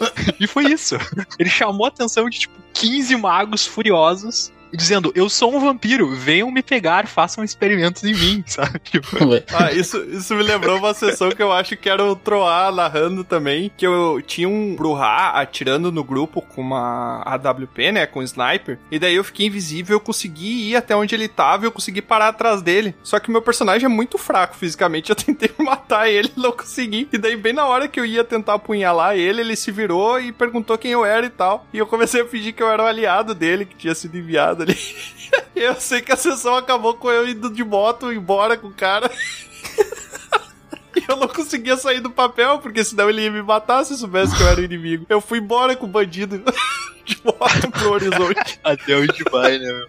e 0.40 0.46
foi 0.46 0.72
isso. 0.72 0.96
Ele 1.38 1.48
chamou 1.48 1.84
a 1.84 1.88
atenção 1.88 2.28
de, 2.28 2.40
tipo, 2.40 2.54
15 2.74 3.16
magos 3.16 3.66
furiosos. 3.66 4.52
Dizendo, 4.76 5.12
eu 5.14 5.28
sou 5.28 5.54
um 5.54 5.60
vampiro, 5.60 6.14
venham 6.14 6.50
me 6.50 6.62
pegar, 6.62 7.06
façam 7.06 7.42
experimentos 7.42 8.04
em 8.04 8.14
mim, 8.14 8.44
sabe? 8.46 8.78
Tipo, 8.80 9.16
Ah, 9.54 9.72
isso, 9.72 9.98
isso 10.04 10.34
me 10.34 10.42
lembrou 10.42 10.78
uma 10.78 10.94
sessão 10.94 11.30
que 11.30 11.42
eu 11.42 11.52
acho 11.52 11.76
que 11.76 11.88
era 11.88 12.04
o 12.04 12.14
Troá 12.14 12.70
narrando 12.70 13.24
também, 13.24 13.70
que 13.76 13.86
eu 13.86 14.20
tinha 14.26 14.48
um 14.48 14.74
Bruhá 14.76 15.30
atirando 15.30 15.90
no 15.90 16.04
grupo 16.04 16.42
com 16.42 16.60
uma 16.60 17.22
AWP, 17.24 17.92
né, 17.92 18.06
com 18.06 18.20
um 18.20 18.22
sniper, 18.22 18.78
e 18.90 18.98
daí 18.98 19.14
eu 19.14 19.24
fiquei 19.24 19.46
invisível, 19.46 19.96
eu 19.96 20.00
consegui 20.00 20.70
ir 20.70 20.76
até 20.76 20.94
onde 20.94 21.14
ele 21.14 21.28
tava 21.28 21.64
e 21.64 21.66
eu 21.66 21.72
consegui 21.72 22.02
parar 22.02 22.28
atrás 22.28 22.62
dele. 22.62 22.94
Só 23.02 23.18
que 23.18 23.30
meu 23.30 23.42
personagem 23.42 23.86
é 23.86 23.88
muito 23.88 24.18
fraco 24.18 24.56
fisicamente, 24.56 25.10
eu 25.10 25.16
tentei 25.16 25.50
matar 25.58 26.08
ele 26.08 26.30
e 26.36 26.40
não 26.40 26.52
consegui. 26.52 27.08
E 27.12 27.18
daí 27.18 27.36
bem 27.36 27.52
na 27.52 27.66
hora 27.66 27.88
que 27.88 27.98
eu 27.98 28.04
ia 28.04 28.24
tentar 28.24 28.54
apunhalar 28.54 29.16
ele, 29.16 29.40
ele 29.40 29.56
se 29.56 29.70
virou 29.70 30.20
e 30.20 30.32
perguntou 30.32 30.76
quem 30.76 30.92
eu 30.92 31.04
era 31.04 31.26
e 31.26 31.30
tal. 31.30 31.66
E 31.72 31.78
eu 31.78 31.86
comecei 31.86 32.20
a 32.22 32.26
fingir 32.26 32.54
que 32.54 32.62
eu 32.62 32.70
era 32.70 32.82
o 32.82 32.86
aliado 32.86 33.34
dele, 33.34 33.64
que 33.64 33.76
tinha 33.76 33.94
sido 33.94 34.16
enviado 34.18 34.65
ali. 34.66 34.96
Eu 35.54 35.74
sei 35.80 36.00
que 36.02 36.12
a 36.12 36.16
sessão 36.16 36.54
acabou 36.54 36.94
com 36.94 37.10
eu 37.10 37.28
indo 37.28 37.50
de 37.50 37.64
moto 37.64 38.12
embora 38.12 38.56
com 38.56 38.68
o 38.68 38.74
cara. 38.74 39.10
E 40.96 41.04
eu 41.06 41.16
não 41.16 41.28
conseguia 41.28 41.76
sair 41.76 42.00
do 42.00 42.10
papel, 42.10 42.58
porque 42.58 42.82
senão 42.82 43.10
ele 43.10 43.20
ia 43.20 43.30
me 43.30 43.42
matar 43.42 43.84
se 43.84 43.98
soubesse 43.98 44.34
que 44.34 44.42
eu 44.42 44.48
era 44.48 44.62
inimigo. 44.62 45.04
Eu 45.10 45.20
fui 45.20 45.40
embora 45.40 45.76
com 45.76 45.84
o 45.84 45.90
bandido 45.90 46.42
de 47.04 47.20
moto 47.22 47.70
pro 47.70 47.92
horizonte. 47.92 48.58
Até 48.64 48.96
onde 48.96 49.22
vai, 49.30 49.58
né, 49.58 49.72
meu? 49.72 49.88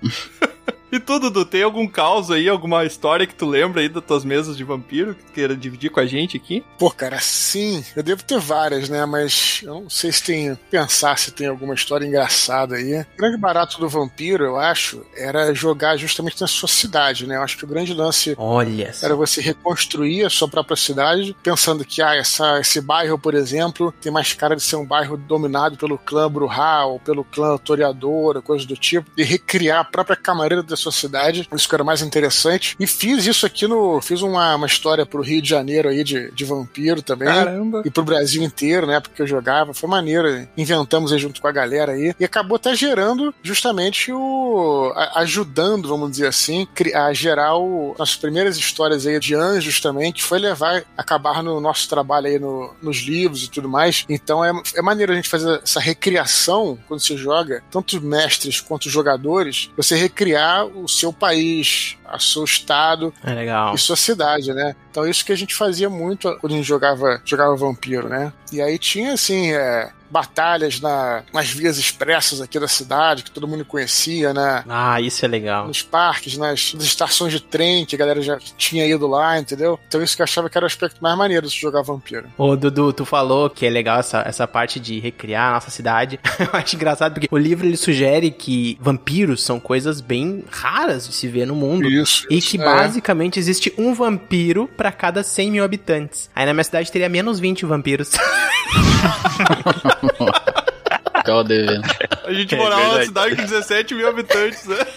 E 0.91 0.99
tu, 0.99 1.19
Dudu, 1.19 1.43
tem 1.43 1.63
algum 1.63 1.85
caos 1.85 2.31
aí, 2.31 2.47
alguma 2.47 2.85
história 2.85 3.27
que 3.27 3.35
tu 3.35 3.45
lembra 3.45 3.81
aí 3.81 3.89
das 3.89 4.03
tuas 4.03 4.23
mesas 4.23 4.55
de 4.55 4.63
vampiro 4.63 5.15
que 5.15 5.23
tu 5.23 5.31
queira 5.33 5.55
dividir 5.55 5.91
com 5.91 5.99
a 5.99 6.05
gente 6.05 6.37
aqui? 6.37 6.63
Pô, 6.79 6.89
cara, 6.89 7.19
sim, 7.19 7.83
eu 7.95 8.01
devo 8.01 8.23
ter 8.23 8.39
várias, 8.39 8.87
né? 8.87 9.05
Mas 9.05 9.61
eu 9.63 9.81
não 9.81 9.89
sei 9.89 10.11
se 10.11 10.23
tem. 10.23 10.57
Pensar 10.71 11.17
se 11.17 11.31
tem 11.31 11.47
alguma 11.47 11.73
história 11.73 12.05
engraçada 12.05 12.75
aí. 12.75 13.01
O 13.01 13.17
grande 13.17 13.37
barato 13.37 13.79
do 13.79 13.89
vampiro, 13.89 14.45
eu 14.45 14.57
acho, 14.57 15.05
era 15.15 15.53
jogar 15.53 15.97
justamente 15.97 16.39
na 16.39 16.47
sua 16.47 16.69
cidade, 16.69 17.27
né? 17.27 17.35
Eu 17.35 17.41
acho 17.41 17.57
que 17.57 17.65
o 17.65 17.67
grande 17.67 17.93
lance 17.93 18.33
Olha. 18.37 18.93
era 19.01 19.15
você 19.15 19.41
reconstruir 19.41 20.23
a 20.23 20.29
sua 20.29 20.47
própria 20.47 20.77
cidade, 20.77 21.35
pensando 21.43 21.83
que, 21.83 22.01
ah, 22.01 22.15
essa, 22.15 22.59
esse 22.61 22.79
bairro, 22.79 23.19
por 23.19 23.33
exemplo, 23.33 23.93
tem 24.01 24.11
mais 24.11 24.33
cara 24.33 24.55
de 24.55 24.63
ser 24.63 24.77
um 24.77 24.85
bairro 24.85 25.17
dominado 25.17 25.75
pelo 25.77 25.97
clã 25.97 26.31
Bruhal, 26.31 26.99
pelo 27.03 27.25
clã 27.25 27.57
Toreador, 27.57 28.41
coisa 28.41 28.65
do 28.65 28.77
tipo, 28.77 29.09
e 29.17 29.23
recriar 29.23 29.81
a 29.81 29.83
própria 29.83 30.15
camareira 30.15 30.63
da 30.63 30.76
sua 30.77 30.91
cidade. 30.91 31.47
Isso 31.53 31.67
que 31.67 31.75
era 31.75 31.83
mais 31.83 32.01
interessante. 32.01 32.75
E 32.79 32.87
fiz 32.87 33.25
isso 33.25 33.45
aqui 33.45 33.67
no. 33.67 33.99
Fiz 34.01 34.21
uma, 34.21 34.55
uma 34.55 34.67
história 34.67 35.05
pro 35.05 35.21
Rio 35.21 35.41
de 35.41 35.49
Janeiro 35.49 35.89
aí 35.89 36.03
de, 36.03 36.31
de 36.31 36.45
vampiro 36.45 37.01
também. 37.01 37.27
Caramba. 37.27 37.81
E 37.85 37.89
pro 37.89 38.03
Brasil 38.03 38.41
inteiro, 38.43 38.87
né? 38.87 38.99
Porque 38.99 39.21
eu 39.21 39.27
jogava. 39.27 39.73
Foi 39.73 39.89
maneiro. 39.89 40.47
Inventamos 40.57 41.11
aí 41.11 41.19
junto 41.19 41.41
com 41.41 41.47
a 41.47 41.51
galera 41.51 41.91
aí. 41.93 42.13
E 42.19 42.25
acabou 42.25 42.55
até 42.55 42.75
gerando 42.75 43.33
justamente 43.43 44.11
o. 44.11 44.91
a- 44.95 45.19
ajudando, 45.21 45.87
vamos 45.87 46.11
dizer 46.11 46.27
assim, 46.27 46.67
a 46.93 47.11
gerar 47.13 47.57
o, 47.57 47.95
as 47.99 48.15
primeiras 48.15 48.57
histórias 48.57 49.05
aí 49.05 49.19
de 49.19 49.33
anjos 49.35 49.79
também, 49.79 50.11
que 50.11 50.23
foi 50.23 50.39
levar, 50.39 50.83
acabar 50.97 51.41
no 51.43 51.59
nosso 51.59 51.87
trabalho 51.89 52.27
aí 52.27 52.39
no- 52.39 52.73
nos 52.81 52.97
livros 52.97 53.43
e 53.43 53.49
tudo 53.49 53.67
mais. 53.69 54.05
Então 54.09 54.43
é, 54.43 54.51
é 54.75 54.81
maneiro 54.81 55.11
a 55.11 55.15
gente 55.15 55.29
fazer 55.29 55.59
essa 55.63 55.79
recriação 55.79 56.77
quando 56.87 56.99
você 56.99 57.15
joga, 57.17 57.63
tanto 57.71 57.99
mestres 58.01 58.59
quanto 58.61 58.89
jogadores, 58.89 59.69
você 59.75 59.95
recriar 59.95 60.66
o 60.75 60.87
seu 60.87 61.11
país, 61.11 61.97
o 62.13 62.19
seu 62.19 62.43
estado, 62.43 63.13
É 63.23 63.73
e 63.73 63.77
sua 63.77 63.95
cidade, 63.95 64.53
né? 64.53 64.75
Então 64.91 65.07
isso 65.07 65.25
que 65.25 65.31
a 65.31 65.37
gente 65.37 65.55
fazia 65.55 65.89
muito 65.89 66.35
quando 66.39 66.53
a 66.53 66.55
gente 66.55 66.67
jogava, 66.67 67.21
jogava 67.25 67.55
vampiro, 67.55 68.09
né? 68.09 68.31
E 68.51 68.61
aí 68.61 68.77
tinha 68.77 69.13
assim, 69.13 69.51
é, 69.53 69.91
batalhas 70.09 70.79
na, 70.79 71.23
nas 71.33 71.49
vias 71.49 71.77
expressas 71.77 72.41
aqui 72.41 72.59
da 72.59 72.67
cidade, 72.67 73.23
que 73.23 73.31
todo 73.31 73.47
mundo 73.47 73.65
conhecia, 73.65 74.33
né? 74.33 74.63
Ah, 74.67 74.99
isso 75.01 75.23
é 75.25 75.27
legal. 75.27 75.67
Nos 75.67 75.81
parques, 75.81 76.37
nas, 76.37 76.73
nas 76.73 76.83
estações 76.83 77.33
de 77.33 77.39
trem, 77.39 77.85
que 77.85 77.95
a 77.95 77.99
galera 77.99 78.21
já 78.21 78.37
tinha 78.57 78.85
ido 78.85 79.07
lá, 79.07 79.39
entendeu? 79.39 79.79
Então 79.87 80.01
isso 80.01 80.15
que 80.15 80.21
eu 80.21 80.25
achava 80.25 80.49
que 80.49 80.57
era 80.57 80.65
o 80.65 80.67
aspecto 80.67 81.01
mais 81.01 81.17
maneiro 81.17 81.45
de 81.45 81.51
se 81.51 81.59
jogar 81.59 81.81
vampiro. 81.81 82.27
Ô, 82.37 82.55
Dudu, 82.55 82.93
tu 82.93 83.05
falou 83.05 83.49
que 83.49 83.65
é 83.65 83.69
legal 83.69 83.99
essa, 83.99 84.21
essa 84.25 84.47
parte 84.47 84.79
de 84.79 84.99
recriar 84.99 85.49
a 85.49 85.53
nossa 85.55 85.71
cidade. 85.71 86.19
Eu 86.39 86.49
acho 86.53 86.75
engraçado 86.75 87.13
porque 87.13 87.27
o 87.29 87.37
livro 87.37 87.65
ele 87.67 87.77
sugere 87.77 88.31
que 88.31 88.77
vampiros 88.81 89.43
são 89.43 89.59
coisas 89.59 90.01
bem 90.01 90.43
raras 90.49 91.07
de 91.07 91.13
se 91.13 91.27
ver 91.27 91.45
no 91.45 91.55
mundo. 91.55 91.89
Isso. 91.89 92.25
E 92.29 92.41
que 92.41 92.59
é. 92.59 92.63
basicamente 92.63 93.39
existe 93.39 93.73
um 93.77 93.93
vampiro 93.93 94.69
pra 94.77 94.91
cada 94.91 95.23
100 95.23 95.51
mil 95.51 95.63
habitantes. 95.63 96.29
Aí 96.35 96.45
na 96.45 96.53
minha 96.53 96.63
cidade 96.63 96.91
teria 96.91 97.09
menos 97.09 97.39
20 97.39 97.65
vampiros. 97.65 98.11
Ficava 101.17 101.43
devendo. 101.43 101.83
A 102.25 102.33
gente 102.33 102.55
É 102.55 102.57
morava 102.57 102.83
numa 102.83 103.03
cidade 103.03 103.35
com 103.35 103.41
17 103.43 103.95
mil 103.95 104.07
habitantes, 104.07 104.65
né? 104.65 104.77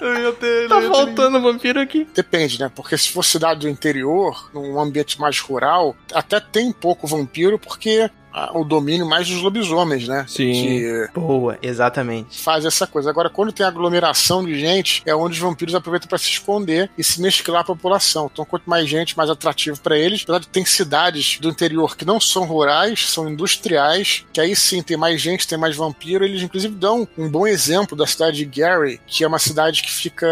Eu 0.00 0.22
ia 0.22 0.32
ter. 0.32 0.68
tá 0.68 0.82
faltando 0.82 1.40
vampiro 1.40 1.80
aqui. 1.80 2.06
Depende, 2.14 2.60
né? 2.60 2.70
Porque 2.74 2.98
se 2.98 3.10
for 3.10 3.24
cidade 3.24 3.60
do 3.60 3.68
interior, 3.70 4.50
num 4.52 4.78
ambiente 4.78 5.18
mais 5.18 5.40
rural, 5.40 5.96
até 6.12 6.40
tem 6.40 6.70
pouco 6.72 7.06
vampiro, 7.06 7.58
porque 7.58 8.10
o 8.52 8.64
domínio 8.64 9.06
mais 9.06 9.28
dos 9.28 9.40
lobisomens, 9.40 10.08
né? 10.08 10.26
Que 10.28 11.08
Boa, 11.14 11.58
exatamente. 11.62 12.40
faz 12.40 12.64
essa 12.64 12.86
coisa. 12.86 13.10
Agora, 13.10 13.30
quando 13.30 13.52
tem 13.52 13.64
aglomeração 13.64 14.44
de 14.44 14.58
gente, 14.58 15.02
é 15.06 15.14
onde 15.14 15.34
os 15.34 15.38
vampiros 15.38 15.74
aproveitam 15.74 16.08
para 16.08 16.18
se 16.18 16.28
esconder 16.28 16.90
e 16.98 17.04
se 17.04 17.20
mesclar 17.20 17.60
à 17.60 17.64
população. 17.64 18.28
Então, 18.32 18.44
quanto 18.44 18.68
mais 18.68 18.88
gente, 18.88 19.16
mais 19.16 19.30
atrativo 19.30 19.78
para 19.80 19.96
eles. 19.96 20.22
Apesar 20.22 20.40
de 20.40 20.48
tem 20.48 20.64
cidades 20.64 21.38
do 21.38 21.48
interior 21.48 21.96
que 21.96 22.04
não 22.04 22.20
são 22.20 22.44
rurais, 22.44 23.08
são 23.08 23.28
industriais, 23.28 24.24
que 24.32 24.40
aí 24.40 24.56
sim 24.56 24.82
tem 24.82 24.96
mais 24.96 25.20
gente, 25.20 25.46
tem 25.46 25.58
mais 25.58 25.76
vampiro. 25.76 26.24
Eles, 26.24 26.42
inclusive, 26.42 26.74
dão 26.74 27.06
um 27.16 27.28
bom 27.28 27.46
exemplo 27.46 27.96
da 27.96 28.06
cidade 28.06 28.38
de 28.38 28.60
Gary, 28.60 29.00
que 29.06 29.22
é 29.22 29.28
uma 29.28 29.38
cidade 29.38 29.82
que 29.82 29.92
fica 29.92 30.26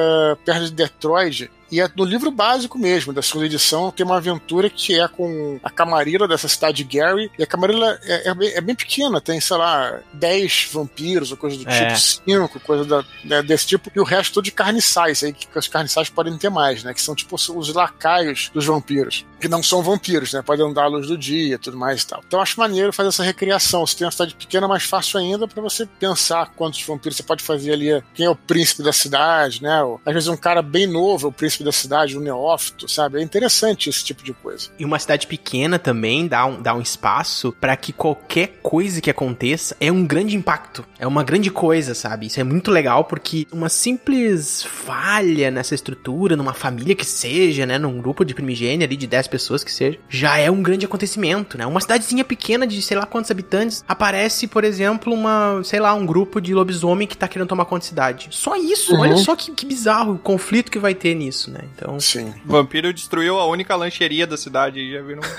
perto 0.45 0.65
de 0.65 0.73
Detroit. 0.73 1.51
E 1.73 1.81
é 1.81 1.91
no 1.97 2.05
livro 2.05 2.31
básico 2.31 2.79
mesmo, 2.79 3.13
da 3.15 3.23
segunda 3.23 3.47
edição, 3.47 3.91
tem 3.91 4.05
uma 4.05 4.19
aventura 4.19 4.69
que 4.69 5.01
é 5.01 5.09
com 5.09 5.59
a 5.63 5.71
camarilla 5.71 6.29
dessa 6.29 6.47
cidade 6.47 6.85
de 6.85 6.99
Gary. 6.99 7.31
E 7.39 7.43
a 7.43 7.47
camarilla 7.47 7.99
é, 8.03 8.29
é 8.29 8.35
bem, 8.35 8.51
é 8.55 8.61
bem 8.61 8.75
pequena, 8.75 9.21
tem, 9.23 9.41
sei 9.41 9.57
lá, 9.57 9.99
10 10.13 10.69
vampiros 10.71 11.31
ou 11.31 11.37
coisa 11.39 11.57
do 11.57 11.67
É. 11.69 11.87
tipo, 11.87 11.99
5, 11.99 12.61
coisa 12.61 12.85
da- 12.85 13.05
né, 13.25 13.43
desse 13.43 13.67
tipo. 13.67 13.91
E 13.97 13.99
o 13.99 14.05
resto 14.05 14.35
tudo 14.35 14.45
de 14.45 14.53
carniçais, 14.53 15.23
aí 15.25 15.33
que 15.33 15.47
os 15.59 15.67
carniçais 15.69 16.11
podem 16.11 16.37
ter 16.37 16.51
mais, 16.51 16.85
né? 16.85 16.93
Que 16.93 17.01
são 17.01 17.15
tipo 17.15 17.37
os 17.37 17.75
lacaios 17.75 18.51
dos 18.53 18.67
vampiros. 18.67 19.25
Que 19.43 19.49
não 19.49 19.61
são 19.61 19.83
vampiros, 19.83 20.33
né? 20.33 20.41
Podem 20.41 20.65
andar 20.65 20.85
à 20.85 20.87
luz 20.87 21.09
do 21.09 21.19
dia 21.19 21.59
tudo 21.59 21.77
mais 21.77 22.03
e 22.03 22.07
tal. 22.07 22.23
Então 22.25 22.41
acho 22.41 22.59
maneiro 22.59 22.93
fazer 22.93 23.09
essa 23.09 23.25
recriação. 23.25 23.85
Se 23.85 23.97
tem 23.97 24.07
uma 24.07 24.13
cidade 24.13 24.37
pequena, 24.37 24.67
é 24.67 24.69
mais 24.69 24.85
fácil 24.85 25.19
ainda 25.19 25.49
pra 25.49 25.61
você 25.61 25.85
pensar 25.99 26.53
quantos 26.55 26.81
vampiros 26.83 27.17
você 27.17 27.25
pode 27.25 27.43
fazer 27.43 27.73
ali. 27.73 28.03
Quem 28.15 28.27
é 28.27 28.31
o 28.31 28.37
príncipe 28.37 28.85
da 28.85 28.93
cidade, 28.93 29.61
né? 29.61 29.83
Ou, 29.83 30.01
às 30.07 30.15
vezes 30.15 30.29
um 30.29 30.37
cara 30.37 30.63
bem 30.63 30.87
novo 30.87 31.27
é 31.27 31.31
o 31.31 31.33
príncipe 31.33 31.65
da 31.65 31.73
cidade, 31.73 32.17
um 32.17 32.21
neófito, 32.21 32.89
sabe? 32.89 33.19
É 33.19 33.23
interessante 33.23 33.91
esse 33.91 34.05
tipo 34.05 34.23
de 34.23 34.33
coisa. 34.33 34.71
E 34.79 34.85
uma 34.85 34.99
cidade 34.99 35.27
pequena 35.27 35.77
também 35.77 36.29
dá 36.29 36.47
um, 36.47 36.63
dá 36.63 36.73
um 36.73 36.81
espaço 36.81 37.53
pra 37.61 37.77
que 37.77 37.93
qualquer 37.93 38.61
coisa 38.63 39.01
que 39.01 39.11
aconteça 39.11 39.77
é 39.81 39.91
um 39.91 40.07
grande 40.07 40.37
impacto. 40.37 40.85
É 41.01 41.07
uma 41.07 41.25
grande 41.25 41.51
coisa, 41.51 41.95
sabe? 41.95 42.27
Isso 42.27 42.39
é 42.39 42.45
muito 42.45 42.71
legal 42.71 43.05
porque 43.05 43.47
uma 43.51 43.69
simples 43.69 44.63
falha 44.63 45.51
nessa 45.51 45.75
estrutura, 45.75 46.37
numa 46.37 46.55
família 46.55 46.95
que 46.95 47.05
seja, 47.05 47.67
né? 47.67 47.77
Num 47.77 48.01
grupo 48.01 48.25
de 48.25 48.35
primigênia 48.35 48.87
ali 48.87 48.97
de 48.97 49.07
10 49.07 49.32
pessoas 49.33 49.65
que 49.65 49.73
seja, 49.73 49.99
já 50.09 50.37
é 50.37 50.51
um 50.51 50.63
grande 50.63 50.85
acontecimento, 50.85 51.57
né? 51.57 51.67
Uma 51.67 51.81
cidadezinha 51.81 52.23
pequena 52.25 52.67
de 52.67 52.81
sei 52.83 52.97
lá 52.97 53.07
quantos 53.07 53.31
habitantes, 53.31 53.83
aparece, 53.89 54.47
por 54.47 54.63
exemplo, 54.63 55.13
uma, 55.13 55.63
sei 55.65 55.81
lá, 55.81 55.95
um 55.95 56.05
grupo 56.05 56.41
de 56.41 56.53
lobisomem 56.55 57.09
que 57.09 57.17
tá 57.17 57.27
querendo 57.27 57.49
tomar 57.49 57.65
conta 57.65 57.81
da 57.85 57.89
cidade. 57.89 58.29
Só 58.31 58.55
isso, 58.57 58.95
Uhum. 58.95 59.01
olha 59.01 59.17
só 59.17 59.35
que, 59.35 59.51
que 59.53 59.65
bizarro 59.65 60.15
o 60.15 60.19
conflito 60.19 60.71
que 60.71 60.79
vai 60.79 60.95
ter 60.95 61.15
nisso, 61.15 61.51
né? 61.51 61.61
Então. 61.75 61.99
Sim. 61.99 62.33
Vampiro 62.45 62.93
destruiu 62.93 63.39
a 63.39 63.47
única 63.47 63.75
lancheria 63.75 64.27
da 64.27 64.37
cidade, 64.37 64.93
já 64.93 65.01
viram? 65.03 65.23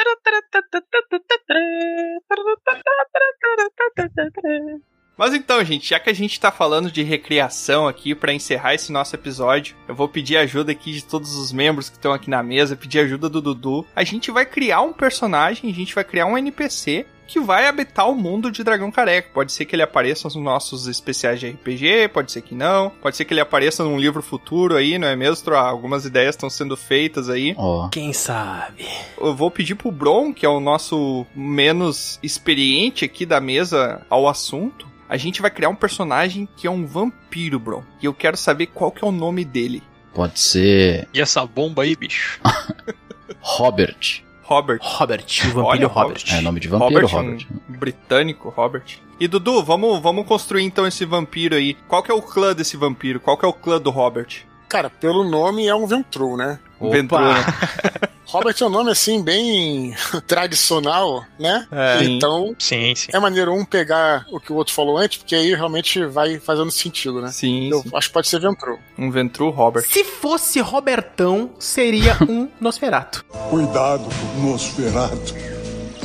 Mas 5.21 5.35
então, 5.35 5.63
gente, 5.63 5.87
já 5.87 5.99
que 5.99 6.09
a 6.09 6.13
gente 6.13 6.39
tá 6.39 6.51
falando 6.51 6.91
de 6.91 7.03
recriação 7.03 7.87
aqui, 7.87 8.15
pra 8.15 8.33
encerrar 8.33 8.73
esse 8.73 8.91
nosso 8.91 9.15
episódio, 9.15 9.75
eu 9.87 9.93
vou 9.93 10.09
pedir 10.09 10.35
ajuda 10.35 10.71
aqui 10.71 10.93
de 10.93 11.05
todos 11.05 11.35
os 11.35 11.51
membros 11.51 11.89
que 11.89 11.95
estão 11.95 12.11
aqui 12.11 12.27
na 12.27 12.41
mesa, 12.41 12.75
pedir 12.75 13.01
ajuda 13.01 13.29
do 13.29 13.39
Dudu. 13.39 13.85
A 13.95 14.03
gente 14.03 14.31
vai 14.31 14.47
criar 14.47 14.81
um 14.81 14.91
personagem, 14.91 15.69
a 15.69 15.73
gente 15.75 15.93
vai 15.93 16.03
criar 16.03 16.25
um 16.25 16.35
NPC 16.35 17.05
que 17.27 17.39
vai 17.39 17.67
habitar 17.67 18.09
o 18.09 18.15
mundo 18.15 18.51
de 18.51 18.63
Dragão 18.63 18.91
Careca. 18.91 19.29
Pode 19.31 19.51
ser 19.51 19.65
que 19.65 19.75
ele 19.75 19.83
apareça 19.83 20.27
nos 20.27 20.35
nossos 20.35 20.87
especiais 20.87 21.39
de 21.39 21.49
RPG, 21.49 22.09
pode 22.11 22.31
ser 22.31 22.41
que 22.41 22.55
não, 22.55 22.89
pode 22.89 23.15
ser 23.15 23.23
que 23.23 23.33
ele 23.33 23.39
apareça 23.39 23.83
num 23.83 23.99
livro 23.99 24.23
futuro 24.23 24.75
aí, 24.75 24.97
não 24.97 25.07
é 25.07 25.15
mesmo? 25.15 25.53
Algumas 25.53 26.03
ideias 26.03 26.35
estão 26.35 26.49
sendo 26.49 26.75
feitas 26.75 27.29
aí. 27.29 27.55
Quem 27.91 28.11
sabe? 28.11 28.87
Eu 29.19 29.35
vou 29.35 29.51
pedir 29.51 29.75
pro 29.75 29.91
Bron, 29.91 30.33
que 30.33 30.47
é 30.47 30.49
o 30.49 30.59
nosso 30.59 31.27
menos 31.35 32.19
experiente 32.23 33.05
aqui 33.05 33.23
da 33.23 33.39
mesa 33.39 34.01
ao 34.09 34.27
assunto. 34.27 34.89
A 35.11 35.17
gente 35.17 35.41
vai 35.41 35.51
criar 35.51 35.67
um 35.67 35.75
personagem 35.75 36.47
que 36.55 36.65
é 36.65 36.71
um 36.71 36.85
vampiro, 36.85 37.59
Bron. 37.59 37.83
E 38.01 38.05
eu 38.05 38.13
quero 38.13 38.37
saber 38.37 38.67
qual 38.67 38.93
que 38.93 39.03
é 39.03 39.07
o 39.07 39.11
nome 39.11 39.43
dele. 39.43 39.83
Pode 40.13 40.39
ser 40.39 41.05
E 41.13 41.19
essa 41.19 41.45
bomba 41.45 41.83
aí, 41.83 41.97
bicho? 41.97 42.39
Robert. 43.41 44.23
Robert. 44.41 44.79
Robert, 44.81 45.25
o 45.25 45.47
vampiro 45.47 45.65
Olha, 45.65 45.87
Robert. 45.87 46.23
É 46.29 46.39
nome 46.39 46.61
de 46.61 46.69
vampiro, 46.69 47.07
Robert, 47.07 47.09
Robert. 47.09 47.47
um 47.69 47.77
britânico, 47.77 48.47
Robert. 48.47 48.99
E 49.19 49.27
Dudu, 49.27 49.61
vamos, 49.61 50.01
vamos 50.01 50.25
construir 50.25 50.63
então 50.63 50.87
esse 50.87 51.03
vampiro 51.03 51.55
aí. 51.55 51.73
Qual 51.89 52.01
que 52.01 52.09
é 52.09 52.13
o 52.13 52.21
clã 52.21 52.55
desse 52.55 52.77
vampiro? 52.77 53.19
Qual 53.19 53.37
que 53.37 53.43
é 53.43 53.47
o 53.49 53.53
clã 53.53 53.81
do 53.81 53.89
Robert? 53.89 54.45
Cara, 54.71 54.89
pelo 54.89 55.25
nome 55.25 55.67
é 55.67 55.75
um 55.75 55.85
Ventru, 55.85 56.37
né? 56.37 56.57
Opa. 56.79 56.95
Ventru, 56.95 57.19
né? 57.19 57.43
Robert 58.25 58.55
é 58.61 58.63
um 58.63 58.69
nome 58.69 58.89
assim 58.89 59.21
bem 59.21 59.93
tradicional, 60.25 61.25
né? 61.37 61.67
É. 61.69 62.05
Então 62.05 62.55
Sim, 62.57 62.95
sim. 62.95 63.09
é 63.13 63.19
maneiro 63.19 63.53
um 63.53 63.65
pegar 63.65 64.25
o 64.31 64.39
que 64.39 64.53
o 64.53 64.55
outro 64.55 64.73
falou 64.73 64.97
antes, 64.97 65.17
porque 65.17 65.35
aí 65.35 65.53
realmente 65.53 66.05
vai 66.05 66.39
fazendo 66.39 66.71
sentido, 66.71 67.21
né? 67.21 67.27
Sim. 67.33 67.69
Eu 67.69 67.83
acho 67.93 68.07
que 68.07 68.13
pode 68.13 68.29
ser 68.29 68.39
Ventru. 68.39 68.79
Um 68.97 69.11
Ventru 69.11 69.49
Robert. 69.49 69.85
Se 69.91 70.05
fosse 70.05 70.61
Robertão, 70.61 71.49
seria 71.59 72.17
um 72.21 72.47
Nosferato. 72.57 73.25
Cuidado 73.49 74.07
Nosferato. 74.37 75.35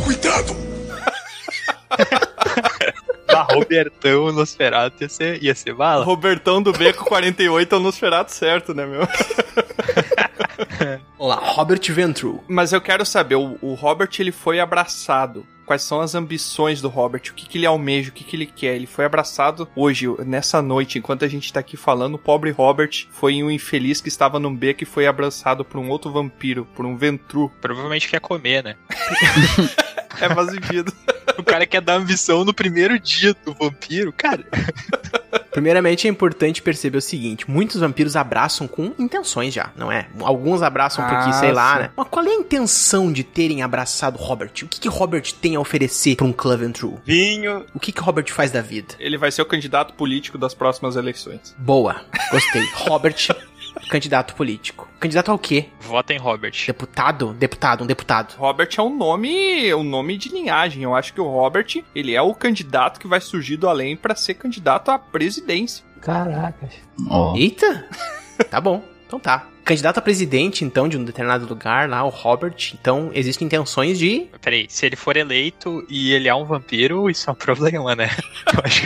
Cuidado! 0.02 0.56
Robertão 3.42 4.32
Nosferatu 4.32 5.02
ia 5.02 5.08
ser, 5.08 5.42
ia 5.42 5.54
ser 5.54 5.74
bala. 5.74 6.04
Robertão 6.04 6.62
do 6.62 6.72
Beco 6.72 7.04
48 7.04 7.74
é 7.74 7.78
o 7.78 7.80
Nosferatu 7.80 8.32
certo, 8.32 8.74
né, 8.74 8.86
meu? 8.86 9.06
Vamos 11.18 11.34
lá, 11.34 11.36
Robert 11.36 11.80
Ventru. 11.90 12.42
Mas 12.48 12.72
eu 12.72 12.80
quero 12.80 13.04
saber, 13.04 13.36
o, 13.36 13.58
o 13.60 13.74
Robert 13.74 14.10
ele 14.18 14.32
foi 14.32 14.60
abraçado 14.60 15.46
quais 15.66 15.82
são 15.82 16.00
as 16.00 16.14
ambições 16.14 16.80
do 16.80 16.88
Robert, 16.88 17.22
o 17.28 17.34
que, 17.34 17.46
que 17.46 17.58
ele 17.58 17.66
almeja, 17.66 18.10
o 18.10 18.12
que, 18.12 18.22
que 18.22 18.36
ele 18.36 18.46
quer. 18.46 18.76
Ele 18.76 18.86
foi 18.86 19.04
abraçado 19.04 19.68
hoje, 19.74 20.06
nessa 20.24 20.62
noite, 20.62 20.98
enquanto 20.98 21.24
a 21.24 21.28
gente 21.28 21.52
tá 21.52 21.60
aqui 21.60 21.76
falando, 21.76 22.14
o 22.14 22.18
pobre 22.18 22.50
Robert 22.52 23.08
foi 23.10 23.42
um 23.42 23.50
infeliz 23.50 24.00
que 24.00 24.08
estava 24.08 24.38
num 24.38 24.54
beco 24.54 24.84
e 24.84 24.86
foi 24.86 25.06
abraçado 25.06 25.64
por 25.64 25.78
um 25.78 25.90
outro 25.90 26.12
vampiro, 26.12 26.66
por 26.74 26.86
um 26.86 26.96
Ventru. 26.96 27.50
Provavelmente 27.60 28.08
quer 28.08 28.20
comer, 28.20 28.62
né? 28.62 28.76
é 30.20 30.34
faz 30.34 30.50
sentido. 30.50 30.92
o 31.38 31.42
cara 31.42 31.66
quer 31.66 31.80
dar 31.80 31.94
ambição 31.94 32.44
no 32.44 32.52
primeiro 32.54 32.98
dia 32.98 33.34
do 33.44 33.52
vampiro, 33.54 34.12
cara. 34.12 34.44
Primeiramente 35.52 36.06
é 36.06 36.10
importante 36.10 36.60
perceber 36.60 36.98
o 36.98 37.02
seguinte: 37.02 37.50
muitos 37.50 37.80
vampiros 37.80 38.14
abraçam 38.16 38.68
com 38.68 38.92
intenções 38.98 39.54
já, 39.54 39.70
não 39.76 39.90
é? 39.90 40.06
Alguns 40.20 40.62
abraçam 40.62 41.04
porque, 41.06 41.30
Ah, 41.30 41.32
sei 41.32 41.52
lá, 41.52 41.74
sim. 41.76 41.82
né? 41.82 41.90
Mas 41.96 42.08
qual 42.08 42.24
é 42.26 42.28
a 42.30 42.34
intenção 42.34 43.10
de 43.12 43.24
terem 43.24 43.62
abraçado 43.62 44.18
Robert? 44.18 44.50
O 44.62 44.68
que, 44.68 44.80
que 44.80 44.88
Robert 44.88 45.32
tem 45.40 45.56
a 45.56 45.60
oferecer 45.60 46.16
pra 46.16 46.26
um 46.26 46.32
Claventru? 46.32 47.00
Vinho. 47.04 47.64
O 47.74 47.80
que, 47.80 47.90
que 47.92 48.00
Robert 48.00 48.30
faz 48.32 48.50
da 48.50 48.60
vida? 48.60 48.94
Ele 48.98 49.16
vai 49.16 49.30
ser 49.32 49.40
o 49.42 49.46
candidato 49.46 49.94
político 49.94 50.36
das 50.36 50.52
próximas 50.54 50.94
eleições. 50.96 51.54
Boa, 51.58 52.02
gostei. 52.30 52.62
Robert, 52.76 53.16
candidato 53.88 54.34
político. 54.34 54.88
Candidato 54.98 55.30
ao 55.30 55.38
quê? 55.38 55.66
Vota 55.80 56.12
em 56.12 56.18
Robert. 56.18 56.54
Deputado? 56.66 57.32
Deputado, 57.32 57.84
um 57.84 57.86
deputado. 57.86 58.34
Robert 58.36 58.68
é 58.76 58.82
um 58.82 58.96
nome, 58.96 59.74
um 59.74 59.84
nome 59.84 60.16
de 60.16 60.28
linhagem. 60.28 60.82
Eu 60.82 60.94
acho 60.94 61.12
que 61.12 61.20
o 61.20 61.28
Robert, 61.28 61.82
ele 61.94 62.14
é 62.14 62.22
o 62.22 62.34
candidato 62.34 63.00
que 63.00 63.06
vai 63.06 63.20
surgir 63.20 63.56
do 63.56 63.68
além 63.68 63.96
pra 63.96 64.14
ser 64.14 64.34
candidato 64.34 64.90
à 64.90 64.98
presidência. 64.98 65.84
Caracas. 66.00 66.74
Eita! 67.36 67.88
tá 68.50 68.60
bom, 68.60 68.82
então 69.06 69.18
tá. 69.18 69.48
Candidato 69.66 69.98
a 69.98 70.00
presidente, 70.00 70.64
então, 70.64 70.88
de 70.88 70.96
um 70.96 71.02
determinado 71.02 71.44
lugar 71.44 71.88
lá, 71.88 72.04
o 72.04 72.08
Robert. 72.08 72.54
Então, 72.72 73.10
existem 73.12 73.46
intenções 73.46 73.98
de. 73.98 74.28
Peraí, 74.40 74.66
se 74.68 74.86
ele 74.86 74.94
for 74.94 75.16
eleito 75.16 75.84
e 75.88 76.12
ele 76.12 76.28
é 76.28 76.34
um 76.36 76.44
vampiro, 76.44 77.10
isso 77.10 77.28
é 77.28 77.32
um 77.32 77.34
problema, 77.36 77.96
né? 77.96 78.08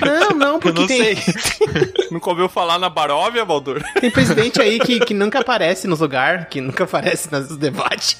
Não, 0.02 0.30
não, 0.30 0.58
porque 0.58 0.78
eu 0.80 0.80
não 0.80 0.86
tem, 0.86 1.16
sei. 1.16 1.34
Nunca 2.10 2.30
ouviu 2.30 2.48
falar 2.48 2.78
na 2.78 2.88
Baróvia, 2.88 3.44
Baldur? 3.44 3.82
tem 4.00 4.10
presidente 4.10 4.58
aí 4.62 4.80
que, 4.80 5.00
que 5.00 5.12
nunca 5.12 5.40
aparece 5.40 5.86
nos 5.86 6.00
lugares, 6.00 6.46
que 6.48 6.62
nunca 6.62 6.84
aparece 6.84 7.30
nos 7.30 7.58
debates. 7.58 8.18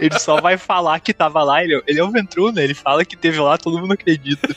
Ele 0.00 0.18
só 0.18 0.40
vai 0.40 0.56
falar 0.56 1.00
que 1.00 1.12
tava 1.12 1.42
lá, 1.42 1.62
ele, 1.62 1.82
ele 1.86 2.00
é 2.00 2.04
um 2.04 2.10
Ventru, 2.10 2.52
né? 2.52 2.64
Ele 2.64 2.74
fala 2.74 3.04
que 3.04 3.16
teve 3.16 3.38
lá, 3.38 3.56
todo 3.58 3.78
mundo 3.78 3.92
acredita. 3.92 4.48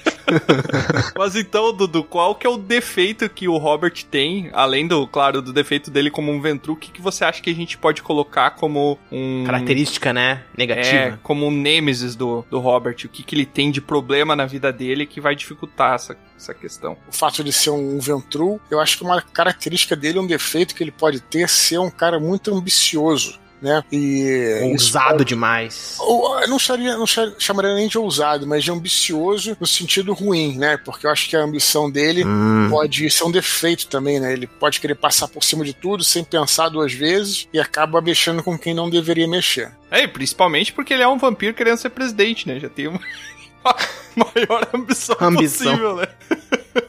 Mas 1.17 1.35
então, 1.35 1.73
Dudu, 1.73 2.03
qual 2.03 2.35
que 2.35 2.45
é 2.45 2.49
o 2.49 2.57
defeito 2.57 3.29
que 3.29 3.47
o 3.47 3.57
Robert 3.57 4.03
tem, 4.09 4.49
além 4.53 4.87
do, 4.87 5.07
claro, 5.07 5.41
do 5.41 5.53
defeito 5.53 5.89
dele 5.89 6.11
como 6.11 6.31
um 6.31 6.41
Ventru, 6.41 6.73
o 6.73 6.75
que, 6.75 6.91
que 6.91 7.01
você 7.01 7.23
acha 7.23 7.41
que 7.41 7.49
a 7.49 7.55
gente 7.55 7.77
pode 7.77 8.01
colocar 8.01 8.51
como 8.51 8.97
um... 9.11 9.43
Característica, 9.45 10.13
né? 10.13 10.43
É, 10.53 10.57
Negativa. 10.57 11.19
como 11.23 11.45
um 11.47 11.51
nêmesis 11.51 12.15
do, 12.15 12.45
do 12.49 12.59
Robert, 12.59 12.97
o 13.05 13.09
que, 13.09 13.23
que 13.23 13.35
ele 13.35 13.45
tem 13.45 13.71
de 13.71 13.81
problema 13.81 14.35
na 14.35 14.45
vida 14.45 14.71
dele 14.71 15.05
que 15.05 15.21
vai 15.21 15.35
dificultar 15.35 15.95
essa, 15.95 16.17
essa 16.35 16.53
questão. 16.53 16.97
O 17.07 17.11
fato 17.11 17.43
de 17.43 17.51
ser 17.51 17.71
um 17.71 17.99
Ventru, 17.99 18.59
eu 18.69 18.79
acho 18.79 18.97
que 18.97 19.03
uma 19.03 19.21
característica 19.21 19.95
dele, 19.95 20.19
um 20.19 20.27
defeito 20.27 20.75
que 20.75 20.83
ele 20.83 20.91
pode 20.91 21.19
ter, 21.19 21.43
é 21.43 21.47
ser 21.47 21.79
um 21.79 21.89
cara 21.89 22.19
muito 22.19 22.53
ambicioso. 22.53 23.39
Né? 23.59 23.83
E 23.91 24.59
Ousado 24.71 25.25
demais. 25.25 25.95
Ou, 25.99 26.39
eu 26.41 26.47
não, 26.47 26.59
charia, 26.59 26.95
não 26.95 27.07
cha- 27.07 27.33
chamaria 27.39 27.73
nem 27.73 27.87
de 27.87 27.97
ousado, 27.97 28.45
mas 28.45 28.63
de 28.63 28.69
ambicioso 28.71 29.57
no 29.59 29.65
sentido 29.65 30.13
ruim, 30.13 30.55
né? 30.59 30.77
Porque 30.77 31.07
eu 31.07 31.09
acho 31.11 31.27
que 31.27 31.35
a 31.35 31.41
ambição 31.41 31.89
dele 31.89 32.23
Hum. 32.23 32.67
pode 32.69 33.09
ser 33.09 33.23
um 33.23 33.31
defeito 33.31 33.87
também, 33.87 34.19
né? 34.19 34.31
Ele 34.31 34.45
pode 34.45 34.79
querer 34.79 34.93
passar 34.93 35.27
por 35.27 35.43
cima 35.43 35.65
de 35.65 35.73
tudo 35.73 36.03
sem 36.03 36.23
pensar 36.23 36.69
duas 36.69 36.93
vezes 36.93 37.47
e 37.51 37.59
acaba 37.59 37.99
mexendo 37.99 38.43
com 38.43 38.55
quem 38.57 38.75
não 38.75 38.91
deveria 38.91 39.27
mexer. 39.27 39.71
É, 39.89 40.03
e 40.03 40.07
principalmente 40.07 40.71
porque 40.71 40.93
ele 40.93 41.01
é 41.03 41.07
um 41.07 41.17
vampiro 41.17 41.55
querendo 41.55 41.77
ser 41.77 41.89
presidente, 41.89 42.47
né? 42.47 42.59
Já 42.59 42.69
tem 42.69 42.87
uma, 42.87 42.99
uma 44.15 44.27
maior 44.35 44.67
ambição, 44.71 45.17
Ambição. 45.19 45.71
possível, 45.71 45.95
né? 45.95 46.07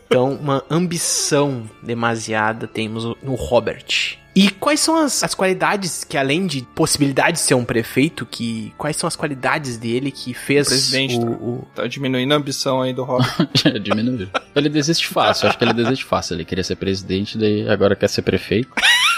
Então, 0.07 0.33
uma 0.35 0.63
ambição 0.71 1.69
demasiada 1.83 2.67
temos 2.67 3.05
no 3.23 3.35
Robert. 3.35 4.18
E 4.41 4.51
quais 4.51 4.79
são 4.81 4.97
as, 4.97 5.25
as 5.25 5.35
qualidades 5.35 6.05
que, 6.05 6.17
além 6.17 6.47
de 6.47 6.63
possibilidade 6.75 7.33
de 7.33 7.39
ser 7.41 7.55
um 7.55 7.65
prefeito, 7.65 8.25
que 8.25 8.73
quais 8.79 8.97
são 8.97 9.09
as 9.09 9.17
qualidades 9.17 9.77
dele 9.77 10.11
que 10.13 10.33
fez 10.33 10.69
presidente, 10.69 11.17
o, 11.17 11.21
tá? 11.25 11.31
o- 11.31 11.69
Tá 11.75 11.87
diminuindo 11.89 12.33
a 12.33 12.37
ambição 12.37 12.81
aí 12.83 12.93
do 12.93 13.03
Robert. 13.05 13.29
Já 13.55 13.71
diminuiu. 13.71 14.29
Ele 14.55 14.69
desiste 14.69 15.07
fácil, 15.09 15.49
acho 15.49 15.59
que 15.59 15.65
ele 15.65 15.73
desiste 15.73 16.05
fácil. 16.05 16.35
Ele 16.35 16.45
queria 16.45 16.63
ser 16.63 16.77
presidente, 16.77 17.37
daí 17.37 17.69
agora 17.69 17.97
quer 17.97 18.09
ser 18.09 18.23
prefeito. 18.23 18.69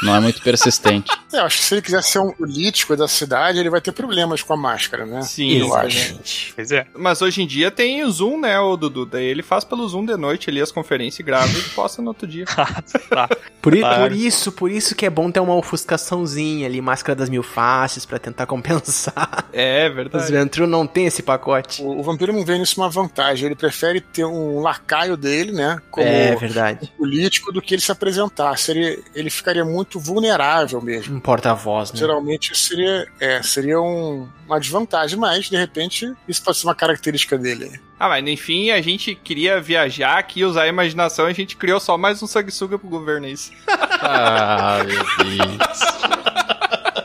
Não 0.03 0.17
é 0.17 0.21
muito 0.21 0.41
persistente. 0.43 1.11
É, 1.33 1.37
eu 1.41 1.45
acho 1.45 1.59
que 1.59 1.65
se 1.65 1.75
ele 1.75 1.83
quiser 1.83 2.03
ser 2.03 2.19
um 2.19 2.31
político 2.33 2.97
da 2.97 3.07
cidade, 3.09 3.59
ele 3.59 3.71
vai 3.71 3.81
ter 3.81 3.93
problemas 3.93 4.43
com 4.43 4.53
a 4.53 4.57
máscara, 4.57 5.05
né? 5.07 5.23
Sim, 5.23 5.59
eu 5.59 5.75
acho. 5.75 6.17
Pois 6.55 6.71
é. 6.73 6.87
Mas 6.97 7.21
hoje 7.23 7.43
em 7.43 7.47
dia 7.47 7.71
tem 7.71 8.03
o 8.05 8.11
Zoom, 8.11 8.41
né, 8.41 8.59
o 8.59 8.77
Dudu? 8.77 9.05
Daí 9.07 9.25
ele 9.25 9.43
faz 9.43 9.65
pelo 9.65 9.87
Zoom 9.89 10.05
de 10.07 10.17
noite 10.17 10.49
ali 10.51 10.61
as 10.61 10.73
conferências 10.73 11.21
e 11.21 11.23
grava 11.23 11.51
e 11.53 11.63
posta 11.71 12.01
no 12.03 12.09
outro 12.09 12.27
dia. 12.27 12.45
tá. 13.11 13.29
Por, 13.61 13.77
Claro. 13.81 14.03
por 14.03 14.13
isso, 14.13 14.53
por 14.53 14.71
isso 14.71 14.95
que 14.95 15.07
é 15.07 15.11
bom 15.11 15.31
ter 15.31 15.41
uma 15.41 15.55
ofuscaçãozinha 15.55 16.67
ali, 16.67 16.81
máscara 16.81 17.15
das 17.17 17.29
mil 17.29 17.43
faces, 17.43 18.05
pra 18.05 18.19
tentar 18.19 18.47
compensar. 18.47 19.47
É, 19.53 19.89
Os 19.89 19.95
verdade. 19.95 20.33
Ventru 20.33 20.67
não 20.67 20.87
tem 20.87 21.07
esse 21.07 21.23
pacote. 21.23 21.83
O, 21.83 21.99
o 22.01 22.03
vampiro 22.03 22.33
não 22.33 22.45
vê 22.45 22.59
nisso 22.59 22.81
uma 22.81 22.89
vantagem. 22.91 23.47
Ele 23.47 23.55
prefere 23.57 24.01
ter 24.01 24.25
um 24.25 24.61
lacaio 24.61 25.17
dele, 25.17 25.53
né? 25.53 25.79
Como 25.91 26.07
É 26.07 26.35
verdade. 26.37 26.93
político 26.97 27.53
do 27.53 27.61
que 27.63 27.75
ele 27.75 27.83
se 27.83 27.93
apresentar. 27.93 28.57
Seria, 28.59 28.99
ele 29.15 29.31
ficaria 29.31 29.65
muito 29.65 29.90
vulnerável 29.99 30.81
mesmo. 30.81 31.17
Um 31.17 31.21
porta-voz, 31.21 31.93
né? 31.93 31.99
Geralmente 31.99 32.53
isso 32.53 32.69
seria, 32.69 33.09
é, 33.19 33.43
seria 33.43 33.81
um- 33.81 34.29
uma 34.47 34.61
desvantagem, 34.61 35.19
mas 35.19 35.49
de 35.49 35.57
repente 35.57 36.13
isso 36.29 36.43
pode 36.43 36.59
ser 36.59 36.67
uma 36.67 36.75
característica 36.75 37.37
dele. 37.39 37.81
Ah, 37.99 38.09
mas 38.09 38.27
enfim, 38.27 38.71
a 38.71 38.81
gente 38.81 39.15
queria 39.15 39.61
viajar 39.61 40.19
aqui, 40.19 40.45
usar 40.45 40.63
a 40.63 40.69
imaginação, 40.69 41.27
a 41.27 41.33
gente 41.33 41.57
criou 41.57 41.81
só 41.81 41.97
mais 41.99 42.23
um 42.23 42.27
sanguessuga 42.27 42.79
pro 42.79 42.89
governo, 42.89 43.27
é 43.27 43.31
isso. 43.31 43.51
Ah, 44.03 44.79
meu 44.87 45.05
Deus. 45.37 45.81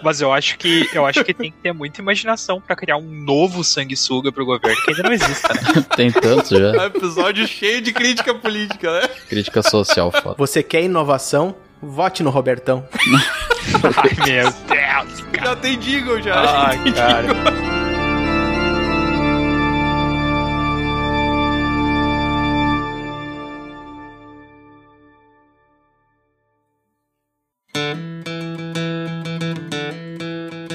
Mas 0.01 0.21
eu 0.21 0.31
acho 0.31 0.57
que 0.59 0.87
eu 0.93 1.03
acho 1.05 1.23
que 1.23 1.33
tem 1.33 1.51
que 1.51 1.57
ter 1.57 1.73
muita 1.73 1.99
imaginação 1.99 2.61
pra 2.61 2.75
criar 2.75 2.95
um 2.97 3.09
novo 3.09 3.63
sanguessuga 3.63 4.31
pro 4.31 4.45
governo 4.45 4.77
que 4.83 4.91
ainda 4.91 5.03
não 5.03 5.11
exista, 5.11 5.51
né? 5.53 5.61
Tem 5.97 6.11
tanto 6.11 6.57
já. 6.57 6.67
É 6.75 6.79
um 6.79 6.85
episódio 6.85 7.47
cheio 7.47 7.81
de 7.81 7.91
crítica 7.91 8.33
política, 8.35 9.01
né? 9.01 9.07
Crítica 9.27 9.63
social 9.63 10.11
foda. 10.11 10.35
Você 10.37 10.61
quer 10.61 10.83
inovação? 10.83 11.55
Vote 11.87 12.23
no 12.23 12.29
Robertão. 12.29 12.87
Ai, 13.97 14.27
meu 14.27 14.51
Deus, 14.51 15.21
cara. 15.31 15.45
Já 15.45 15.55
tem 15.55 15.77
Deagle 15.77 16.21
já. 16.21 16.33
já 16.33 16.67
Ai, 16.67 16.83
tem 16.83 16.93
cara. 16.93 17.27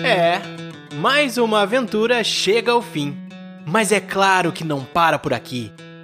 É, 0.04 0.40
mais 0.96 1.38
uma 1.38 1.62
aventura 1.62 2.22
chega 2.24 2.72
ao 2.72 2.82
fim. 2.82 3.16
Mas 3.66 3.92
é 3.92 4.00
claro 4.00 4.50
que 4.52 4.64
não 4.64 4.84
para 4.84 5.18
por 5.18 5.32
aqui. 5.32 5.72